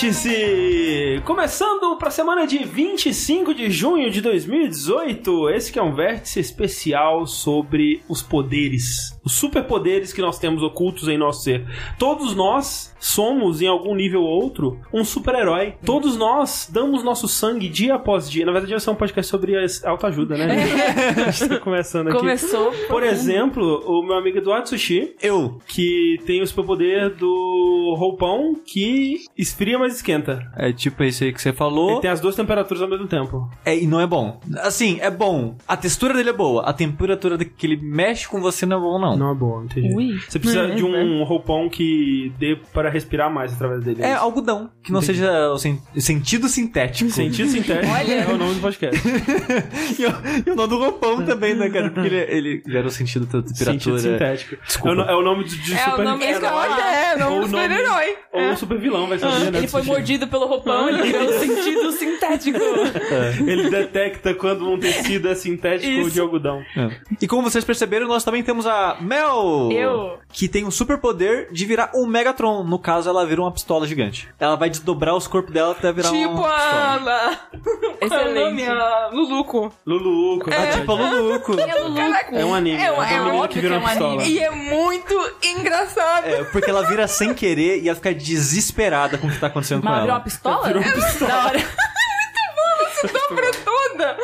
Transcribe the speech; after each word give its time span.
Vértice! 0.00 1.20
Começando 1.26 1.79
para 2.00 2.08
a 2.08 2.10
semana 2.10 2.46
de 2.46 2.64
25 2.64 3.52
de 3.52 3.70
junho 3.70 4.10
de 4.10 4.22
2018. 4.22 5.50
Esse 5.50 5.70
que 5.70 5.78
é 5.78 5.82
um 5.82 5.94
vértice 5.94 6.40
especial 6.40 7.26
sobre 7.26 8.00
os 8.08 8.22
poderes, 8.22 9.20
os 9.22 9.34
superpoderes 9.34 10.10
que 10.10 10.22
nós 10.22 10.38
temos 10.38 10.62
ocultos 10.62 11.08
em 11.08 11.18
nosso 11.18 11.42
ser. 11.42 11.62
Todos 11.98 12.34
nós 12.34 12.96
somos, 12.98 13.60
em 13.60 13.66
algum 13.66 13.94
nível 13.94 14.22
ou 14.22 14.42
outro, 14.42 14.80
um 14.94 15.04
super-herói. 15.04 15.74
Todos 15.84 16.16
nós 16.16 16.70
damos 16.72 17.04
nosso 17.04 17.28
sangue 17.28 17.68
dia 17.68 17.96
após 17.96 18.30
dia. 18.30 18.46
Na 18.46 18.52
verdade, 18.52 18.72
vai 18.72 18.80
ser 18.80 18.90
um 18.90 18.94
podcast 18.94 19.30
sobre 19.30 19.54
autoajuda, 19.84 20.38
né? 20.38 20.56
A 21.26 21.30
gente 21.30 21.50
tá 21.50 21.58
começando 21.58 22.08
aqui. 22.08 22.18
Começou. 22.18 22.72
Por 22.88 23.02
exemplo, 23.02 23.82
o 23.86 24.02
meu 24.02 24.16
amigo 24.16 24.38
Eduardo 24.38 24.70
Sushi, 24.70 25.14
Eu. 25.22 25.60
que 25.68 26.18
tem 26.24 26.40
o 26.40 26.46
superpoder 26.46 27.14
do 27.14 27.94
roupão 27.98 28.54
que 28.64 29.18
esfria, 29.36 29.78
mas 29.78 29.96
esquenta. 29.96 30.50
É 30.56 30.72
tipo 30.72 31.04
esse 31.04 31.24
aí 31.24 31.32
que 31.32 31.42
você 31.42 31.52
falou. 31.52 31.89
Ele 31.92 32.00
tem 32.00 32.10
as 32.10 32.20
duas 32.20 32.34
temperaturas 32.34 32.82
ao 32.82 32.88
mesmo 32.88 33.06
tempo. 33.06 33.48
É, 33.64 33.76
e 33.76 33.86
não 33.86 34.00
é 34.00 34.06
bom. 34.06 34.40
Assim, 34.58 34.98
é 35.00 35.10
bom. 35.10 35.56
A 35.66 35.76
textura 35.76 36.14
dele 36.14 36.30
é 36.30 36.32
boa. 36.32 36.62
A 36.62 36.72
temperatura 36.72 37.36
que 37.38 37.66
ele 37.66 37.76
mexe 37.82 38.28
com 38.28 38.40
você 38.40 38.64
não 38.66 38.78
é 38.78 38.80
bom, 38.80 38.98
não. 38.98 39.16
Não 39.16 39.30
é 39.30 39.34
bom, 39.34 39.64
entendi. 39.64 39.94
Ui. 39.94 40.18
Você 40.28 40.38
precisa 40.38 40.62
É, 40.64 40.74
de 40.74 40.84
um 40.84 41.22
roupão 41.24 41.68
que 41.68 42.32
dê 42.38 42.56
para 42.72 42.88
respirar 42.90 43.32
mais 43.32 43.52
através 43.52 43.82
dele. 43.82 44.02
É 44.02 44.12
isso. 44.12 44.22
algodão. 44.22 44.70
Que 44.82 44.92
não 44.92 45.02
seja 45.02 45.50
o 45.52 45.58
sen- 45.58 45.80
sentido 45.98 46.48
sintético. 46.48 47.10
Sentido 47.10 47.48
sintético 47.48 47.92
é 47.94 48.26
o 48.32 48.36
nome 48.38 48.54
do 48.54 48.60
podcast. 48.60 49.00
e, 49.98 50.06
o, 50.06 50.10
e 50.46 50.50
o 50.50 50.54
nome 50.54 50.68
do 50.68 50.78
roupão 50.78 51.24
também, 51.24 51.54
né, 51.54 51.68
cara? 51.70 51.90
Porque 51.90 52.08
ele, 52.08 52.16
ele 52.18 52.62
gera 52.66 52.86
o 52.86 52.90
sentido 52.90 53.26
da 53.26 53.42
temperatura. 53.42 53.72
Sentido 53.72 53.98
sintético. 53.98 54.56
Desculpa. 54.64 55.02
É 55.02 55.04
o, 55.04 55.10
é 55.10 55.16
o 55.16 55.22
nome 55.22 55.44
de, 55.44 55.58
de 55.58 55.74
É 55.74 55.84
super 55.84 56.00
o 56.00 56.04
nome 56.04 56.24
eu 56.30 56.36
acho, 56.58 56.80
é, 56.80 57.14
o 57.14 57.18
nome 57.18 57.40
do 57.40 57.46
super-herói. 57.46 58.16
Ou 58.32 58.42
um 58.42 58.56
super 58.56 58.78
vilão, 58.78 59.06
vai 59.06 59.18
saber, 59.18 59.50
né? 59.50 59.58
Ele 59.58 59.68
foi 59.68 59.82
mordido 59.82 60.26
pelo 60.28 60.46
roupão, 60.46 60.88
ele 60.88 61.02
criou 61.02 61.24
um 61.24 61.38
sentido 61.38 61.79
sintético. 61.92 62.58
Ele 63.46 63.70
detecta 63.70 64.34
quando 64.34 64.68
um 64.70 64.78
tecido 64.78 65.28
é 65.28 65.34
sintético 65.34 65.92
ou 66.00 66.00
Isso. 66.02 66.10
de 66.10 66.20
algodão. 66.20 66.62
É. 66.76 66.90
E 67.20 67.26
como 67.26 67.42
vocês 67.48 67.64
perceberam, 67.64 68.06
nós 68.06 68.24
também 68.24 68.42
temos 68.42 68.66
a 68.66 68.96
Mel! 69.00 69.68
Eu. 69.72 70.18
Que 70.32 70.48
tem 70.48 70.64
o 70.66 70.70
superpoder 70.70 71.48
de 71.52 71.64
virar 71.66 71.90
um 71.94 72.06
Megatron. 72.06 72.62
No 72.64 72.78
caso, 72.78 73.08
ela 73.08 73.24
vira 73.26 73.40
uma 73.40 73.52
pistola 73.52 73.86
gigante. 73.86 74.28
Ela 74.38 74.56
vai 74.56 74.70
desdobrar 74.70 75.14
os 75.16 75.26
corpos 75.26 75.52
dela 75.52 75.72
até 75.72 75.92
virar 75.92 76.10
Tipo 76.10 76.28
uma 76.30 76.48
pistola. 76.48 77.38
a... 78.02 78.08
Qual 78.08 78.20
é 78.20 78.24
o 78.24 78.34
nome? 78.34 78.62
Excelente. 78.62 78.70
A 78.70 79.10
Luluco. 79.12 79.72
Luluco. 79.86 80.50
Ah, 80.52 80.66
tipo 80.78 80.92
a 80.92 80.94
Luluco. 80.94 81.52
É 81.60 81.74
Lulu. 81.80 81.98
É 82.32 82.44
um 82.44 82.54
anime. 82.54 82.76
É, 82.80 82.86
É, 82.86 82.92
um- 82.92 82.94
uma 82.96 83.10
é 83.10 83.20
óbvio 83.22 83.48
que 83.48 83.60
vira 83.60 83.68
que 83.68 83.74
é 83.74 83.78
uma 83.78 83.86
um 83.86 83.90
pistola. 83.90 84.14
anime. 84.22 84.30
E 84.34 84.38
é 84.40 84.50
muito 84.50 85.30
engraçado. 85.42 86.26
É, 86.26 86.44
porque 86.44 86.70
ela 86.70 86.82
vira 86.86 87.06
sem 87.08 87.34
querer 87.34 87.82
e 87.82 87.88
ela 87.88 87.96
fica 87.96 88.14
desesperada 88.14 89.18
com 89.18 89.26
o 89.26 89.30
que 89.30 89.38
tá 89.38 89.48
acontecendo 89.48 89.82
Mas 89.82 89.92
com 89.92 89.96
ela 89.96 90.00
virou 90.02 90.14
uma 90.14 90.16
ela. 90.16 90.24
pistola? 90.24 90.66
Virou 90.66 90.82
uma 90.82 90.92
pistola. 90.94 91.52
Dobra 93.02 93.50
toda. 93.64 94.16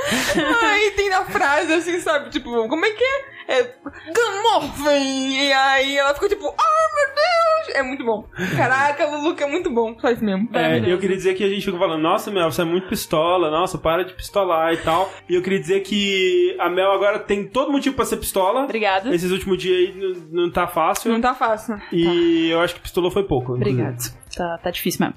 Aí 0.62 0.90
tem 0.92 1.08
na 1.10 1.24
frase 1.24 1.72
assim, 1.72 2.00
sabe? 2.00 2.30
Tipo, 2.30 2.68
como 2.68 2.84
é 2.84 2.90
que 2.90 3.04
é? 3.04 3.36
É. 3.48 3.74
Gamorphin! 4.12 5.36
E 5.40 5.52
aí 5.52 5.96
ela 5.96 6.12
ficou 6.14 6.28
tipo, 6.28 6.46
oh 6.46 6.96
meu 6.96 7.14
Deus! 7.14 7.76
É 7.76 7.82
muito 7.82 8.04
bom. 8.04 8.28
Caraca, 8.56 9.06
o 9.08 9.16
Luluco 9.16 9.42
é 9.42 9.46
muito 9.46 9.70
bom. 9.70 9.96
Isso 10.12 10.24
mesmo. 10.24 10.48
É, 10.52 10.78
eu 10.90 10.98
queria 10.98 11.16
dizer 11.16 11.34
que 11.34 11.44
a 11.44 11.48
gente 11.48 11.64
fica 11.64 11.78
falando, 11.78 12.02
nossa, 12.02 12.30
Mel, 12.30 12.50
você 12.50 12.62
é 12.62 12.64
muito 12.64 12.88
pistola, 12.88 13.50
nossa, 13.50 13.78
para 13.78 14.04
de 14.04 14.14
pistolar 14.14 14.72
e 14.72 14.78
tal. 14.78 15.10
E 15.28 15.34
eu 15.34 15.42
queria 15.42 15.60
dizer 15.60 15.80
que 15.80 16.56
a 16.58 16.68
Mel 16.68 16.90
agora 16.92 17.18
tem 17.18 17.46
todo 17.46 17.70
motivo 17.70 17.94
pra 17.94 18.04
ser 18.04 18.16
pistola. 18.16 18.64
Obrigada. 18.64 19.14
Esses 19.14 19.30
últimos 19.30 19.58
dias 19.58 19.76
aí 19.76 19.94
não, 19.96 20.42
não 20.44 20.50
tá 20.50 20.66
fácil. 20.66 21.12
Não 21.12 21.20
tá 21.20 21.34
fácil. 21.34 21.80
E 21.92 22.48
eu 22.50 22.60
acho 22.60 22.74
que 22.74 22.80
pistolou 22.80 23.10
foi 23.10 23.24
pouco. 23.24 23.54
Obrigado. 23.54 23.98
Tá, 24.36 24.58
tá 24.58 24.70
difícil 24.70 25.00
mesmo. 25.06 25.14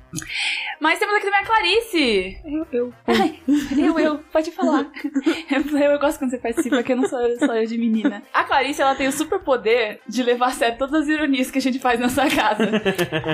Mas 0.80 0.98
temos 0.98 1.14
aqui 1.16 1.26
também 1.26 1.42
a 1.42 1.46
Clarice. 1.46 2.38
Eu, 2.46 2.68
eu. 2.72 2.94
eu, 3.78 4.00
eu. 4.00 4.18
Pode 4.32 4.52
falar. 4.52 4.86
Eu, 5.50 5.78
eu 5.78 6.00
gosto 6.00 6.20
quando 6.20 6.30
você 6.32 6.38
participa, 6.38 6.78
porque 6.78 6.94
eu 6.94 6.98
não 6.98 7.08
sou 7.08 7.20
só 7.40 7.56
eu 7.56 7.66
de 7.66 7.78
menina. 7.78 8.22
A 8.34 8.44
Clarice, 8.44 8.82
ela 8.82 8.94
tem 8.96 9.08
o 9.08 9.12
super 9.12 9.40
poder 9.40 10.00
de 10.08 10.22
levar 10.22 10.48
a 10.48 10.52
sério 10.52 10.78
todas 10.78 11.02
as 11.02 11.08
ironias 11.08 11.50
que 11.50 11.58
a 11.58 11.62
gente 11.62 11.80
faz 11.80 12.00
nessa 12.00 12.30
casa. 12.30 12.70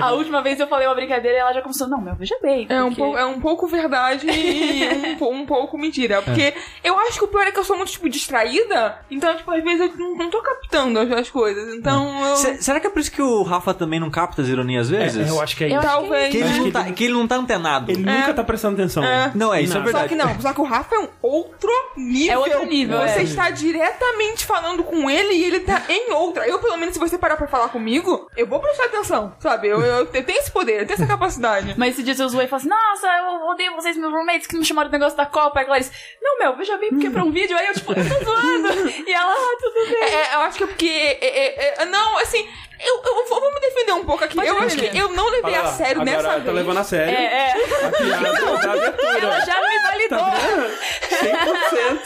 A 0.02 0.12
última 0.12 0.42
vez 0.42 0.58
eu 0.58 0.66
falei 0.66 0.86
uma 0.86 0.94
brincadeira 0.94 1.36
e 1.36 1.40
ela 1.40 1.52
já 1.52 1.60
começou, 1.62 1.86
não, 1.88 2.00
meu, 2.00 2.14
veja 2.16 2.36
bem. 2.42 2.66
É 2.70 2.82
um, 2.82 2.88
porque- 2.88 3.02
pouco, 3.02 3.18
é 3.18 3.26
um 3.26 3.40
pouco 3.40 3.66
verdade 3.66 4.26
e 4.28 5.16
um, 5.22 5.28
um 5.42 5.46
pouco 5.46 5.76
mentira. 5.78 6.22
Porque 6.22 6.54
eu 6.82 6.98
acho 7.00 7.18
que 7.18 7.24
o 7.24 7.28
pior 7.28 7.46
é 7.46 7.52
que 7.52 7.58
eu 7.58 7.64
sou 7.64 7.76
muito, 7.76 7.92
tipo, 7.92 8.08
distraída. 8.08 8.98
Então, 9.10 9.36
tipo, 9.36 9.50
às 9.50 9.62
vezes 9.62 9.80
eu 9.80 9.96
não, 9.96 10.16
não 10.16 10.30
tô 10.30 10.40
captando 10.42 10.98
as, 10.98 11.10
as 11.12 11.30
coisas. 11.30 11.74
Então, 11.74 12.28
eu... 12.30 12.36
Se- 12.36 12.62
será 12.62 12.80
que 12.80 12.86
é 12.86 12.90
por 12.90 13.00
isso 13.00 13.12
que 13.12 13.22
o 13.22 13.42
Rafa 13.42 13.74
também 13.74 14.00
não 14.00 14.10
capta 14.10 14.40
as 14.42 14.48
ironias 14.48 14.86
às 14.86 14.90
vezes? 14.90 15.28
É, 15.28 15.30
eu 15.30 15.40
acho 15.40 15.54
que 15.56 15.64
é 15.64 15.68
Eu 15.76 15.82
Talvez. 15.82 16.30
Que 16.30 16.38
ele, 16.38 16.64
que 16.64 16.72
tá, 16.72 16.84
que 16.84 17.04
ele 17.04 17.12
não 17.12 17.26
tá 17.26 17.36
antenado. 17.36 17.90
Ele 17.90 18.02
nunca 18.02 18.34
tá 18.34 18.44
prestando 18.44 18.74
atenção. 18.74 19.04
É. 19.04 19.30
Não, 19.34 19.52
é, 19.52 19.62
isso 19.62 19.76
é 19.76 19.80
verdade. 19.80 20.04
Só 20.04 20.08
que 20.08 20.14
não, 20.14 20.40
só 20.40 20.52
que 20.52 20.60
o 20.60 20.64
Rafa 20.64 20.94
é 20.94 20.98
um 20.98 21.08
outro 21.22 21.70
nível. 21.96 22.32
É 22.32 22.38
outro 22.38 22.66
nível, 22.66 22.98
Você 22.98 23.20
é. 23.20 23.22
está 23.22 23.50
diretamente 23.50 24.44
falando 24.44 24.84
com 24.84 25.08
ele 25.10 25.34
e 25.34 25.44
ele 25.44 25.60
tá 25.60 25.82
em 25.88 26.12
outra. 26.12 26.46
Eu, 26.46 26.58
pelo 26.58 26.76
menos, 26.76 26.94
se 26.94 27.00
você 27.00 27.18
parar 27.18 27.36
pra 27.36 27.46
falar 27.46 27.68
comigo, 27.68 28.28
eu 28.36 28.46
vou 28.46 28.60
prestar 28.60 28.84
atenção, 28.84 29.34
sabe? 29.38 29.68
Eu, 29.68 29.80
eu, 29.80 30.08
eu 30.12 30.24
tenho 30.24 30.38
esse 30.38 30.50
poder, 30.50 30.80
eu 30.80 30.86
tenho 30.86 30.94
essa 30.94 31.06
capacidade. 31.06 31.74
Mas 31.76 31.94
esse 31.94 32.02
dia 32.02 32.14
eu 32.18 32.28
zoei 32.28 32.46
e 32.46 32.48
falei 32.48 32.66
assim: 32.66 32.68
Nossa, 32.68 33.06
eu 33.06 33.48
odeio 33.48 33.74
vocês, 33.74 33.96
meus 33.96 34.12
roommates, 34.12 34.46
que 34.46 34.56
me 34.56 34.64
chamaram 34.64 34.88
do 34.88 34.92
negócio 34.92 35.16
da 35.16 35.26
Copa. 35.26 35.60
Aí 35.60 35.66
Clarice, 35.66 35.90
não, 36.22 36.38
meu, 36.38 36.56
veja 36.56 36.76
bem, 36.78 36.90
porque 36.90 37.06
é 37.06 37.10
pra 37.10 37.24
um 37.24 37.30
vídeo. 37.30 37.56
Aí 37.56 37.66
eu, 37.66 37.74
tipo, 37.74 37.92
eu 37.92 38.08
tô 38.08 38.24
zoando. 38.24 38.66
E 39.06 39.12
ela, 39.12 39.32
ah, 39.32 39.56
tudo 39.60 39.90
bem. 39.90 40.02
É, 40.02 40.14
é, 40.14 40.34
eu 40.34 40.40
acho 40.40 40.58
que 40.58 40.64
é 40.64 40.66
porque. 40.66 40.88
é, 40.88 41.26
é, 41.26 41.82
é, 41.82 41.84
não, 41.86 42.18
assim, 42.18 42.46
eu, 42.80 43.02
eu 43.04 43.28
vou, 43.28 43.40
vou 43.40 43.54
me 43.54 43.60
defender 43.60 43.92
um 43.92 44.04
pouco 44.04 44.24
aqui. 44.24 44.34
Pode 44.36 44.48
eu 44.48 44.58
acho 44.58 44.76
que 44.76 44.98
eu 44.98 45.08
não 45.12 45.28
levei 45.30 45.54
Olha 45.54 45.62
a 45.62 45.66
sério 45.72 46.02
agora 46.02 46.16
nessa 46.16 46.28
tá 46.28 46.38
vez. 46.38 46.54
levando 46.54 46.78
a 46.78 46.84
sério. 46.84 47.14
É, 47.14 47.24
é. 47.24 47.52
A 47.86 47.90
piada 47.90 48.32
da 48.66 48.72
abertura. 48.72 49.18
Ela 49.18 49.40
já 49.40 49.60
me 49.60 49.78
validou. 49.82 50.26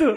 100%. 0.00 0.16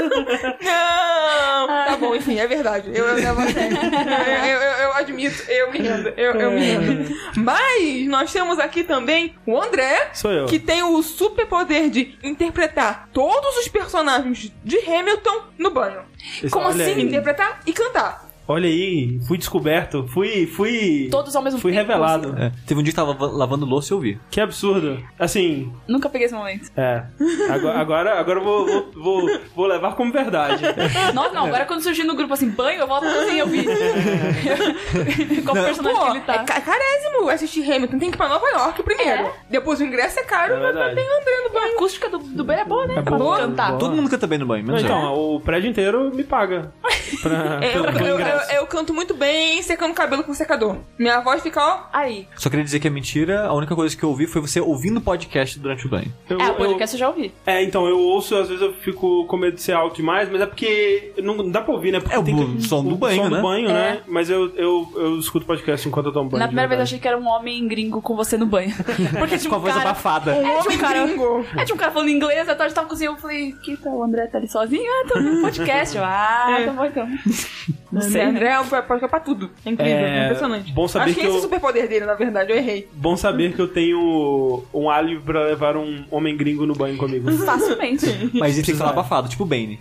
Não! 0.62 1.66
Tá 1.66 1.96
bom, 1.98 2.14
enfim, 2.14 2.38
é 2.38 2.46
verdade. 2.46 2.90
Eu, 2.94 3.06
eu 3.06 3.14
levo 3.14 3.40
a 3.40 3.46
sério. 3.48 3.78
Eu, 3.78 4.58
eu, 4.58 4.72
eu 4.84 4.92
admito, 4.94 5.50
eu 5.50 5.72
me 5.72 5.78
rendo. 5.78 6.08
Eu, 6.16 6.32
eu 6.34 6.50
me 6.50 6.60
rendo. 6.60 7.16
Mas 7.36 8.06
nós 8.08 8.32
temos 8.32 8.58
aqui 8.58 8.84
também 8.84 9.34
o 9.46 9.60
André, 9.60 10.10
Sou 10.12 10.30
eu. 10.32 10.46
que 10.46 10.58
tem 10.58 10.82
o 10.82 11.02
superpoder 11.02 11.90
de 11.90 12.18
interpretar 12.22 13.08
todos 13.12 13.56
os 13.58 13.68
personagens 13.68 14.52
de 14.64 14.78
Hamilton 14.78 15.42
no 15.58 15.70
banho. 15.70 16.02
Como 16.50 16.66
Olha 16.66 16.84
assim? 16.84 16.94
aí. 16.94 17.02
Interpretar 17.02 17.60
e 17.66 17.72
cantar. 17.72 18.29
Olha 18.52 18.66
aí, 18.68 19.20
fui 19.28 19.38
descoberto, 19.38 20.06
fui, 20.08 20.46
fui... 20.46 21.08
Todos 21.10 21.36
ao 21.36 21.42
mesmo 21.42 21.60
Fui 21.60 21.70
tempo. 21.72 21.86
revelado. 21.86 22.34
É, 22.36 22.50
teve 22.66 22.80
um 22.80 22.82
dia 22.82 22.90
que 22.92 22.96
tava 22.96 23.12
lava- 23.12 23.26
lavando 23.26 23.64
louça 23.64 23.92
e 23.92 23.96
eu 23.96 24.00
vi. 24.00 24.18
Que 24.30 24.40
absurdo. 24.40 25.00
Assim, 25.18 25.72
Nunca 25.86 26.08
peguei 26.08 26.26
esse 26.26 26.34
momento. 26.34 26.68
é. 26.76 27.04
Agora, 27.50 27.78
agora, 27.78 28.18
agora 28.20 28.40
eu 28.40 28.44
vou, 28.44 28.66
vou, 28.66 28.90
vou, 28.94 29.40
vou 29.54 29.66
levar 29.66 29.94
como 29.94 30.12
verdade. 30.12 30.64
Nossa, 31.14 31.32
não, 31.32 31.46
agora 31.46 31.64
quando 31.64 31.82
surgiu 31.82 32.04
no 32.06 32.16
grupo 32.16 32.34
assim, 32.34 32.48
banho, 32.50 32.80
eu 32.80 32.86
volto 32.88 33.04
assim, 33.06 33.36
eu 33.38 33.46
vi. 33.46 33.64
Qual 35.44 35.54
personagem 35.54 35.98
Pô, 35.98 36.04
que 36.06 36.10
ele 36.16 36.20
tá? 36.20 36.34
é 36.34 36.38
ca- 36.44 36.60
carésimo 36.60 37.28
assistir 37.28 37.62
Hamilton. 37.70 37.98
Tem 37.98 38.10
que 38.10 38.16
ir 38.16 38.18
pra 38.18 38.28
Nova 38.28 38.46
York 38.48 38.82
primeiro. 38.82 39.22
É? 39.22 39.32
Depois 39.48 39.80
o 39.80 39.84
ingresso 39.84 40.18
é 40.20 40.22
caro, 40.24 40.54
É 40.54 40.72
mas 40.72 40.94
tem 40.94 41.04
André 41.04 41.40
no 41.42 41.56
A 41.56 41.60
banho. 41.60 41.74
acústica 41.74 42.08
do, 42.08 42.18
do 42.18 42.44
banho 42.44 42.60
é 42.60 42.64
boa, 42.64 42.86
né? 42.86 42.94
É 42.98 43.02
pra 43.02 43.16
boa, 43.16 43.38
cantar. 43.38 43.68
boa. 43.68 43.78
Todo 43.78 43.94
mundo 43.94 44.10
canta 44.10 44.26
bem 44.26 44.38
no 44.38 44.46
banho, 44.46 44.64
menos 44.64 44.82
eu. 44.82 44.86
Então, 44.88 45.14
o 45.14 45.40
prédio 45.40 45.70
inteiro 45.70 46.10
me 46.14 46.24
paga. 46.24 46.72
Pra, 47.22 47.58
É, 47.60 47.76
Eu, 47.76 47.82
pelo 47.92 48.20
eu, 48.20 48.39
eu, 48.48 48.60
eu 48.60 48.66
canto 48.66 48.92
muito 48.94 49.14
bem 49.14 49.62
secando 49.62 49.92
o 49.92 49.94
cabelo 49.94 50.22
com 50.24 50.32
secador. 50.34 50.76
Minha 50.98 51.20
voz 51.20 51.42
fica, 51.42 51.60
ó. 51.60 51.80
Aí. 51.92 52.26
Só 52.36 52.48
queria 52.50 52.64
dizer 52.64 52.80
que 52.80 52.86
é 52.86 52.90
mentira. 52.90 53.46
A 53.46 53.52
única 53.54 53.74
coisa 53.74 53.96
que 53.96 54.02
eu 54.02 54.08
ouvi 54.08 54.26
foi 54.26 54.40
você 54.40 54.60
ouvindo 54.60 55.00
podcast 55.00 55.58
durante 55.58 55.86
o 55.86 55.88
banho. 55.90 56.12
Eu- 56.28 56.40
É, 56.40 56.48
eu- 56.48 56.52
o 56.52 56.54
podcast 56.56 56.94
eu 56.96 57.00
já 57.00 57.08
ouvi. 57.08 57.32
É, 57.46 57.62
então, 57.62 57.86
eu 57.86 57.98
ouço, 57.98 58.34
às 58.36 58.48
vezes 58.48 58.62
eu 58.62 58.72
fico 58.74 59.24
com 59.26 59.36
medo 59.36 59.54
de 59.56 59.62
ser 59.62 59.72
alto 59.72 59.96
demais, 59.96 60.28
mas 60.30 60.40
é 60.40 60.46
porque 60.46 61.12
não 61.22 61.50
dá 61.50 61.60
pra 61.60 61.72
ouvir, 61.74 61.92
né? 61.92 62.00
Porque 62.00 62.14
É 62.14 62.18
o 62.18 62.22
bu- 62.22 62.60
som 62.62 62.82
do 62.84 62.94
o 62.94 62.96
banho, 62.96 63.22
som 63.24 63.28
né? 63.28 63.36
do 63.36 63.42
banho, 63.42 63.68
É. 63.70 63.72
né? 63.72 64.00
Mas 64.06 64.30
eu, 64.30 64.54
eu, 64.56 64.92
eu 64.96 65.18
escuto 65.18 65.46
podcast 65.46 65.86
enquanto 65.88 66.06
eu 66.06 66.12
tomo 66.12 66.30
banho. 66.30 66.38
Na 66.40 66.46
de 66.46 66.50
primeira 66.50 66.68
vez 66.68 66.78
eu 66.78 66.82
achei 66.84 66.98
que 66.98 67.08
era 67.08 67.18
um 67.18 67.26
homem 67.28 67.66
gringo 67.68 68.00
com 68.02 68.14
você 68.16 68.36
no 68.36 68.46
banho. 68.46 68.72
Porque 69.18 69.38
tinha 69.38 69.50
Com 69.50 69.56
um 69.56 69.58
a 69.58 69.62
voz 69.62 69.74
cara... 69.74 69.90
abafada. 69.90 70.32
É, 70.32 70.40
tinha 70.42 70.52
um 70.52 70.60
Homem 70.60 70.78
cara... 70.78 71.06
gringo. 71.06 71.46
É, 71.56 71.64
tinha 71.64 71.74
um 71.74 71.78
cara 71.78 71.92
falando 71.92 72.08
inglês, 72.08 72.48
a 72.48 72.54
tarde 72.54 72.74
tava 72.74 72.88
cozinhando, 72.88 73.16
eu 73.16 73.20
falei, 73.20 73.52
que 73.62 73.76
tá, 73.76 73.90
o 73.90 74.02
André 74.02 74.26
tá 74.26 74.38
ali 74.38 74.48
sozinho? 74.48 74.82
Ah, 74.90 75.08
tô 75.08 75.20
no 75.20 75.40
podcast. 75.42 75.96
Eu, 75.96 76.04
ah, 76.04 76.56
É. 76.60 76.64
tá 76.66 76.72
bom 76.72 76.84
então. 76.84 77.08
Não 77.92 78.00
sei, 78.02 78.26
né? 78.26 78.29
É 78.36 78.60
um 78.60 78.64
pode 78.82 79.08
pra 79.08 79.20
tudo. 79.20 79.50
É 79.64 79.70
incrível, 79.70 79.92
É, 79.96 80.18
é 80.20 80.24
impressionante. 80.24 80.72
bom 80.72 80.86
saber 80.88 81.04
Acho 81.06 81.14
que, 81.14 81.20
que 81.20 81.26
esse 81.26 81.34
é 81.34 81.36
eu- 81.36 81.38
o 81.38 81.42
superpoder 81.42 81.88
dele, 81.88 82.04
na 82.06 82.14
verdade. 82.14 82.50
Eu 82.52 82.56
errei. 82.56 82.88
Bom 82.92 83.16
saber 83.16 83.54
que 83.54 83.60
eu 83.60 83.68
tenho 83.68 84.62
um 84.72 84.88
alívio 84.90 85.22
pra 85.22 85.44
levar 85.44 85.76
um 85.76 86.04
homem 86.10 86.36
gringo 86.36 86.66
no 86.66 86.74
banho 86.74 86.96
comigo. 86.96 87.30
Facilmente. 87.44 88.06
Mas 88.34 88.56
ele 88.56 88.66
tem 88.66 88.74
que 88.74 88.78
falar 88.78 88.90
abafado, 88.90 89.28
tipo 89.28 89.42
o 89.44 89.46
Bane. 89.46 89.78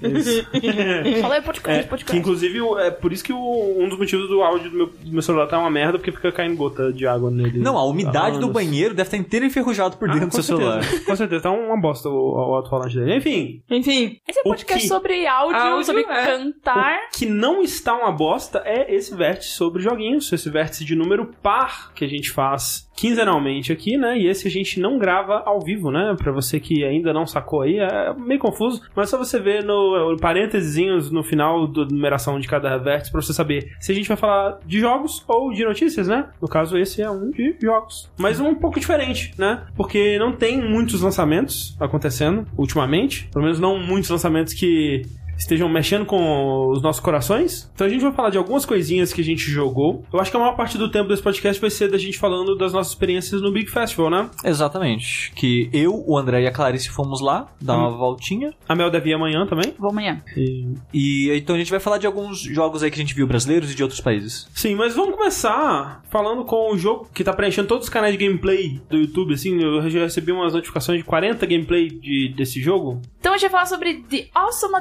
Falei 1.22 1.38
é 1.38 1.42
podcast, 1.42 1.80
É, 1.80 1.84
podcast. 1.84 2.12
que 2.12 2.18
inclusive 2.18 2.60
é 2.80 2.92
por 2.92 3.12
isso 3.14 3.24
que 3.24 3.34
o- 3.34 3.76
um 3.80 3.88
dos 3.90 3.98
motivos 3.98 4.28
do 4.28 4.42
áudio 4.42 4.70
do 4.70 4.78
meu, 4.78 4.86
do 4.88 5.12
meu 5.12 5.22
celular 5.22 5.48
tá 5.48 5.58
uma 5.60 5.70
merda, 5.70 5.98
porque 5.98 6.12
fica 6.12 6.32
caindo 6.32 6.56
gota 6.56 6.92
de 6.92 7.06
água 7.08 7.30
nele. 7.32 7.60
Não, 7.60 7.78
a 7.78 7.84
umidade 7.86 8.38
Ah, 8.38 8.40
do 8.40 8.50
banheiro 8.50 8.94
deve 8.94 9.08
estar 9.08 9.18
inteiro 9.18 9.46
enferrujado 9.46 9.98
por 9.98 10.10
Ah, 10.10 10.14
dentro 10.14 10.30
com 10.30 10.38
do 10.38 10.44
seu 10.44 10.58
certeza. 10.58 10.82
celular. 10.84 11.06
Com 11.06 11.16
certeza, 11.16 11.42
tá 11.44 11.52
uma 11.52 11.80
bosta 11.80 12.10
o, 12.10 12.14
o 12.34 12.56
alto-falante 12.56 12.96
dele. 12.96 13.16
Enfim, 13.18 13.62
Enfim. 13.70 14.20
Esse 14.28 14.40
é 14.40 14.42
um 14.46 14.50
O 14.50 14.50
podcast 14.54 14.82
que- 14.82 14.88
sobre 14.88 15.26
áudio, 15.28 15.58
Áudio, 15.60 15.86
sobre 15.86 16.02
é. 16.04 16.06
cantar. 16.26 16.96
o 17.14 17.18
que 17.18 17.26
não 17.26 17.62
está 17.62 17.96
uma 17.96 18.12
bosta 18.12 18.39
é 18.64 18.94
esse 18.94 19.16
vértice 19.16 19.52
sobre 19.52 19.82
joguinhos, 19.82 20.32
esse 20.32 20.50
vértice 20.50 20.86
de 20.86 20.96
número 20.96 21.32
par 21.42 21.94
que 21.94 22.06
a 22.06 22.08
gente 22.08 22.32
faz 22.32 22.90
quinzenalmente 22.96 23.72
aqui, 23.72 23.98
né? 23.98 24.18
E 24.18 24.28
esse 24.28 24.48
a 24.48 24.52
gente 24.52 24.80
não 24.80 25.00
grava 25.00 25.42
ao 25.46 25.62
vivo, 25.62 25.90
né? 25.90 26.16
Pra 26.18 26.32
você 26.32 26.60
que 26.60 26.84
ainda 26.84 27.14
não 27.14 27.26
sacou 27.26 27.62
aí, 27.62 27.80
é 27.80 28.14
meio 28.14 28.40
confuso, 28.40 28.82
mas 28.94 29.10
só 29.10 29.18
você 29.18 29.40
ver 29.40 29.64
no, 29.64 30.12
no 30.12 30.18
parênteses 30.18 31.10
no 31.10 31.24
final 31.24 31.66
da 31.68 31.86
numeração 31.86 32.40
de 32.40 32.48
cada 32.48 32.78
vértice 32.78 33.12
pra 33.12 33.22
você 33.22 33.34
saber 33.34 33.72
se 33.80 33.92
a 33.92 33.96
gente 33.96 34.08
vai 34.08 34.18
falar 34.18 34.60
de 34.66 34.80
jogos 34.80 35.24
ou 35.28 35.52
de 35.54 35.64
notícias, 35.64 36.08
né? 36.08 36.28
No 36.42 36.48
caso, 36.48 36.78
esse 36.78 37.02
é 37.02 37.10
um 37.10 37.32
de 37.32 37.56
jogos. 37.62 38.12
Mas 38.18 38.40
um 38.40 38.54
pouco 38.54 38.80
diferente, 38.80 39.34
né? 39.38 39.66
Porque 39.76 40.18
não 40.20 40.34
tem 40.34 40.62
muitos 40.62 41.02
lançamentos 41.02 41.78
acontecendo 41.80 42.46
ultimamente, 42.58 43.30
pelo 43.32 43.46
menos 43.46 43.60
não 43.60 43.80
muitos 43.80 44.10
lançamentos 44.10 44.54
que 44.54 45.04
estejam 45.40 45.68
mexendo 45.70 46.06
com 46.06 46.68
os 46.70 46.82
nossos 46.82 47.00
corações. 47.02 47.70
Então 47.74 47.88
a 47.88 47.90
gente 47.90 48.02
vai 48.02 48.12
falar 48.12 48.30
de 48.30 48.38
algumas 48.38 48.66
coisinhas 48.66 49.12
que 49.14 49.22
a 49.22 49.24
gente 49.24 49.50
jogou. 49.50 50.04
Eu 50.14 50.20
acho 50.20 50.30
que 50.30 50.38
a 50.38 50.40
maior 50.40 50.56
parte 50.56 50.78
do 50.78 50.92
tempo 50.92 51.08
desse 51.10 51.22
podcast 51.24 51.60
vai 51.60 51.70
ser 51.70 51.90
da 51.90 51.98
gente 51.98 52.18
falando 52.20 52.56
das 52.56 52.74
nossas 52.74 52.92
experiências 52.94 53.42
no 53.42 53.52
Big 53.52 53.70
Festival, 53.70 54.10
né? 54.10 54.30
Exatamente. 54.44 55.32
Que 55.36 55.70
eu, 55.74 56.04
o 56.06 56.18
André 56.18 56.44
e 56.44 56.48
a 56.48 56.52
Clarice 56.52 56.90
fomos 56.90 57.22
lá, 57.22 57.48
dar 57.62 57.78
uma 57.78 57.90
voltinha. 57.90 58.54
A 58.68 58.76
Mel 58.76 58.92
deve 58.92 59.10
ir 59.10 59.14
amanhã 59.14 59.46
também. 59.48 59.74
Vou 59.80 59.90
amanhã. 59.90 60.22
E- 60.36 60.68
E 60.94 61.32
então 61.38 61.56
a 61.56 61.60
gente 61.60 61.72
vai 61.72 61.80
falar 61.80 61.98
de 61.98 62.06
alguns 62.06 62.40
jogos 62.42 62.84
aí 62.84 62.90
que 62.92 62.96
a 63.00 63.02
gente 63.04 63.16
viu 63.16 63.26
brasileiros 63.26 63.72
e 63.72 63.76
de 63.76 63.82
outros 63.84 64.02
países. 64.02 64.48
Sim, 64.54 64.76
mas 64.76 64.96
vamos 64.96 65.16
começar 65.16 66.04
falando 66.10 66.44
com 66.44 66.74
o 66.74 66.78
jogo 66.78 67.08
que 67.14 67.24
tá 67.24 67.32
preenchendo 67.34 67.68
todos 67.68 67.86
os 67.86 67.90
canais 67.90 68.16
de 68.18 68.24
gameplay 68.26 68.82
do 68.90 68.98
YouTube, 68.98 69.34
assim, 69.34 69.62
eu 69.62 69.90
já 69.90 70.02
recebi 70.02 70.32
umas 70.32 70.54
notificações 70.54 71.00
de 71.00 71.04
40 71.06 71.46
gameplay 71.46 71.88
de, 71.90 72.34
desse 72.36 72.60
jogo. 72.62 73.02
Então 73.20 73.34
a 73.34 73.38
gente 73.38 73.50
vai 73.50 73.64
falar 73.64 73.66
sobre 73.68 74.04
The 74.10 74.28
Awesome 74.34 74.76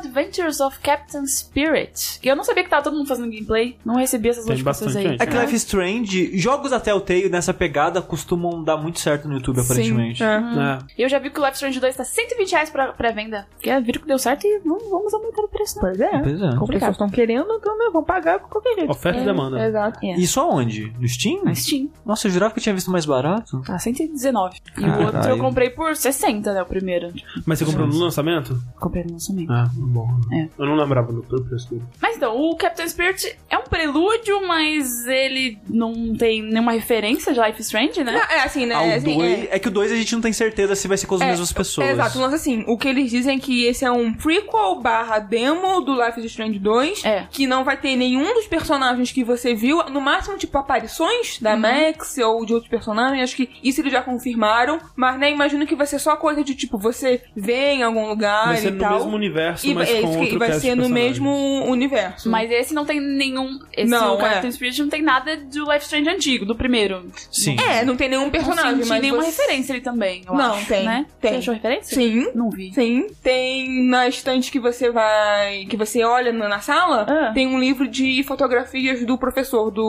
Adventures 0.48 0.60
of 0.60 0.78
Captain 0.80 1.26
Spirit. 1.26 2.18
Que 2.20 2.30
eu 2.30 2.36
não 2.36 2.42
sabia 2.42 2.64
que 2.64 2.70
tava 2.70 2.82
todo 2.82 2.96
mundo 2.96 3.06
fazendo 3.06 3.30
gameplay. 3.30 3.76
Não 3.84 3.96
recebi 3.96 4.28
essas 4.28 4.46
notificações 4.46 4.96
aí. 4.96 5.02
gente. 5.02 5.22
É 5.22 5.26
que 5.26 5.36
Life 5.36 5.54
is 5.54 5.62
Strange, 5.62 6.38
jogos 6.38 6.70
da 6.70 6.80
Telltale 6.80 7.28
nessa 7.28 7.52
pegada 7.52 8.00
costumam 8.00 8.62
dar 8.64 8.76
muito 8.76 8.98
certo 8.98 9.28
no 9.28 9.34
YouTube, 9.34 9.60
aparentemente. 9.60 10.18
Sim, 10.18 10.24
é. 10.24 10.40
né? 10.40 10.78
Eu 10.96 11.08
já 11.08 11.18
vi 11.18 11.30
que 11.30 11.38
o 11.38 11.42
Life 11.42 11.52
is 11.52 11.58
Strange 11.58 11.80
2 11.80 11.96
tá 11.96 12.04
120 12.04 12.52
reais 12.52 12.70
pra 12.70 12.92
pré-venda. 12.92 13.46
Porque 13.54 13.70
é, 13.70 13.80
viram 13.80 14.00
que 14.00 14.08
deu 14.08 14.18
certo 14.18 14.46
e 14.46 14.60
não 14.64 14.78
vamos 14.90 15.12
aumentar 15.12 15.42
o 15.42 15.48
preço. 15.48 15.76
não. 15.76 15.82
Pois 15.82 16.00
é. 16.00 16.18
Pois 16.18 16.42
é. 16.42 16.56
Complicado. 16.56 16.92
estão 16.92 17.08
querendo, 17.08 17.52
então 17.52 17.76
né, 17.78 17.90
vão 17.92 18.02
pagar 18.02 18.40
por 18.40 18.48
qualquer 18.48 18.74
jeito. 18.74 18.90
Oferta 18.90 19.20
e 19.20 19.24
demanda. 19.24 19.64
Exato. 19.66 19.98
É. 20.04 20.16
Isso 20.16 20.40
aonde? 20.40 20.92
No 20.98 21.06
Steam? 21.08 21.44
Na 21.44 21.54
Steam. 21.54 21.88
Nossa, 22.04 22.26
eu 22.26 22.32
jurava 22.32 22.52
que 22.52 22.58
eu 22.58 22.62
tinha 22.62 22.74
visto 22.74 22.90
mais 22.90 23.04
barato. 23.04 23.60
Tá 23.62 23.78
119. 23.78 24.56
E 24.56 24.80
o 24.80 24.82
Caralho. 24.82 25.06
outro 25.06 25.30
eu 25.30 25.38
comprei 25.38 25.70
por 25.70 25.94
60, 25.94 26.52
né? 26.52 26.62
O 26.62 26.66
primeiro. 26.66 27.12
Mas 27.44 27.58
você 27.58 27.64
comprou 27.64 27.86
no 27.86 27.98
lançamento? 27.98 28.58
Comprei 28.78 29.04
no 29.04 29.12
lançamento. 29.12 29.52
Ah, 29.52 29.68
bom. 29.74 30.08
É. 30.32 30.37
Eu 30.58 30.66
não 30.66 30.74
lembrava 30.76 31.12
do 31.12 31.22
preço 31.22 31.70
dele. 31.70 31.82
Mas 32.00 32.16
então, 32.16 32.36
o 32.36 32.56
Captain 32.56 32.88
Spirit 32.88 33.36
é 33.50 33.56
um 33.58 33.62
prelúdio, 33.64 34.46
mas 34.46 35.06
ele 35.06 35.58
não 35.68 36.14
tem 36.16 36.42
nenhuma 36.42 36.72
referência 36.72 37.32
de 37.32 37.40
Life 37.40 37.60
is 37.60 37.66
Strange, 37.66 38.02
né? 38.04 38.12
Não, 38.12 38.20
é 38.36 38.42
assim, 38.42 38.66
né? 38.66 38.74
Ah, 38.74 38.82
o 38.82 38.92
assim, 38.94 39.16
dois- 39.16 39.44
é. 39.44 39.48
é. 39.52 39.58
que 39.58 39.68
o 39.68 39.70
2 39.70 39.92
a 39.92 39.96
gente 39.96 40.14
não 40.14 40.20
tem 40.20 40.32
certeza 40.32 40.74
se 40.74 40.86
vai 40.88 40.96
ser 40.96 41.06
com 41.06 41.14
as 41.16 41.20
É, 41.20 41.26
mesmas 41.26 41.52
pessoas. 41.52 41.88
É, 41.88 41.92
exato, 41.92 42.18
mas 42.18 42.32
assim, 42.34 42.64
o 42.66 42.76
que 42.76 42.88
eles 42.88 43.10
dizem 43.10 43.36
é 43.36 43.40
que 43.40 43.64
esse 43.64 43.84
é 43.84 43.90
um 43.90 44.12
prequel 44.12 44.80
barra 44.80 45.18
demo 45.18 45.80
do 45.80 45.94
Life 45.94 46.18
is 46.20 46.26
Strange 46.26 46.58
2. 46.58 47.04
É. 47.04 47.26
Que 47.30 47.46
não 47.46 47.64
vai 47.64 47.76
ter 47.76 47.96
nenhum 47.96 48.34
dos 48.34 48.46
personagens 48.46 49.12
que 49.12 49.22
você 49.24 49.54
viu. 49.54 49.82
No 49.90 50.00
máximo, 50.00 50.36
tipo, 50.36 50.56
aparições 50.58 51.38
da 51.40 51.54
Uhum. 51.54 51.60
Max 51.60 52.18
ou 52.18 52.44
de 52.44 52.54
outros 52.54 52.70
personagens. 52.70 53.22
Acho 53.22 53.36
que 53.36 53.50
isso 53.62 53.80
eles 53.80 53.92
já 53.92 54.02
confirmaram. 54.02 54.78
Mas, 54.96 55.18
né, 55.18 55.30
imagino 55.30 55.66
que 55.66 55.74
vai 55.74 55.86
ser 55.86 55.98
só 55.98 56.16
coisa 56.16 56.42
de, 56.44 56.54
tipo, 56.54 56.78
você 56.78 57.22
vê 57.36 57.70
em 57.72 57.82
algum 57.82 58.08
lugar 58.08 58.46
Vai 58.48 58.56
ser 58.58 58.68
e 58.68 58.70
no 58.72 58.78
tal. 58.80 58.94
mesmo 58.94 59.14
universo, 59.16 59.66
e, 59.66 59.74
mas 59.74 59.88
é 59.88 60.00
com 60.00 60.08
e 60.34 60.38
vai 60.38 60.48
cast 60.48 60.62
ser 60.62 60.74
no 60.74 60.88
mesmo 60.88 61.30
universo. 61.66 62.30
Mas 62.30 62.50
esse 62.50 62.74
não 62.74 62.84
tem 62.84 63.00
nenhum. 63.00 63.58
Esse 63.72 63.90
Não, 63.90 64.14
o 64.14 64.18
Captain 64.18 64.48
é. 64.48 64.52
Spirit 64.52 64.80
não 64.82 64.88
tem 64.88 65.02
nada 65.02 65.36
do 65.36 65.64
Life 65.72 65.84
Strange 65.84 66.08
antigo, 66.08 66.44
do 66.44 66.54
primeiro. 66.56 67.10
Sim. 67.30 67.56
É, 67.60 67.84
não 67.84 67.96
tem 67.96 68.08
nenhum 68.08 68.24
Não 68.24 68.30
personagem, 68.30 68.76
senti 68.76 68.88
mas 68.88 69.00
nenhuma 69.02 69.22
você- 69.22 69.42
referência 69.42 69.72
ali 69.74 69.82
também. 69.82 70.22
eu 70.26 70.34
Não, 70.34 70.54
acho, 70.54 70.66
tem, 70.66 70.84
Né? 70.84 71.06
tem. 71.20 71.32
Você 71.32 71.38
achou 71.38 71.54
referência? 71.54 71.94
Sim. 71.94 72.30
Não 72.34 72.50
vi. 72.50 72.72
Sim, 72.72 73.06
tem 73.22 73.88
na 73.88 74.08
estante 74.08 74.50
que 74.50 74.58
você 74.60 74.90
vai. 74.90 75.66
que 75.68 75.76
você 75.76 76.02
olha 76.04 76.32
na 76.32 76.60
sala, 76.60 77.06
Ah. 77.08 77.32
tem 77.32 77.46
um 77.46 77.58
livro 77.58 77.86
de 77.88 78.22
fotografias 78.24 79.04
do 79.04 79.16
professor 79.18 79.70
do. 79.70 79.82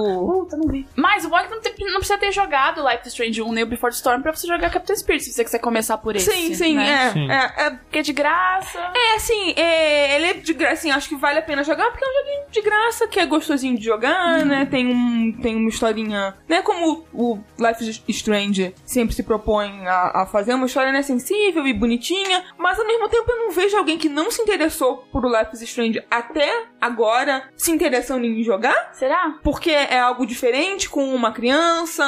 Puta, 0.44 0.58
não 0.58 0.68
vi. 0.68 0.86
Mas 0.96 1.26
o 1.26 1.36
é 1.36 1.44
que 1.44 1.50
não, 1.52 1.62
tem- 1.62 1.74
não 1.92 2.00
precisa 2.00 2.18
ter 2.18 2.32
jogado 2.32 2.82
Life 2.88 3.08
Strange 3.08 3.42
1 3.42 3.52
nem 3.52 3.64
o 3.64 3.68
Before 3.68 3.92
the 3.92 3.98
Storm 3.98 4.22
pra 4.22 4.34
você 4.34 4.48
jogar 4.48 4.70
Captain 4.70 4.96
Spirit, 4.96 5.24
se 5.24 5.34
você 5.34 5.44
quiser 5.44 5.60
começar 5.60 5.98
por 5.98 6.16
esse. 6.16 6.30
sim, 6.32 6.54
sim, 6.54 6.76
né? 6.76 6.90
é, 7.08 7.12
Sim. 7.14 7.32
é, 7.32 7.54
é. 7.66 7.70
Porque 7.72 8.00
é 8.00 8.02
de 8.02 8.14
graça. 8.14 8.80
É, 8.96 9.16
assim, 9.16 9.54
é, 9.56 10.16
ele 10.19 10.27
é 10.27 10.33
de 10.33 10.54
graça, 10.54 10.74
assim, 10.74 10.92
acho 10.92 11.10
que 11.10 11.16
vale 11.16 11.39
a 11.39 11.42
pena 11.42 11.63
jogar, 11.63 11.89
porque 11.92 12.04
é 12.04 12.07
um 12.07 12.13
joguinho 12.19 12.51
de 12.51 12.62
graça, 12.62 13.07
que 13.07 13.19
é 13.19 13.25
gostosinho 13.25 13.77
de 13.77 13.83
jogar, 13.86 14.45
né, 14.45 14.66
tem, 14.66 14.88
um, 14.88 15.31
tem 15.42 15.56
uma 15.56 15.69
historinha, 15.69 16.36
né, 16.48 16.62
como 16.62 17.06
o 17.13 17.39
Life 17.57 17.89
is 17.89 18.01
Strange 18.07 18.74
sempre 18.86 19.16
se 19.16 19.24
propõe 19.24 19.88
a, 19.88 20.21
a 20.21 20.25
fazer, 20.25 20.54
uma 20.54 20.66
história, 20.66 20.92
né, 20.92 21.01
sensível 21.01 21.66
e 21.68 21.74
bonitinha, 21.74 22.44
mas 22.57 22.80
ao 22.80 22.86
mesmo 22.88 23.07
tempo 23.10 23.31
eu 23.31 23.38
não 23.38 23.51
vejo 23.51 23.77
alguém 23.77 23.98
que 23.98 24.10
não 24.10 24.30
se 24.31 24.42
interessou 24.42 24.98
por 25.12 25.25
o 25.25 25.30
Life 25.30 25.54
is 25.54 25.62
Strange 25.62 26.04
até 26.10 26.66
agora 26.80 27.50
se 27.57 27.71
interessando 27.71 28.25
em 28.25 28.44
jogar, 28.44 28.92
Será? 28.94 29.36
porque 29.44 29.71
é 29.71 30.00
algo 30.00 30.25
diferente 30.25 30.89
com 30.89 31.13
uma 31.13 31.31
criança, 31.31 32.04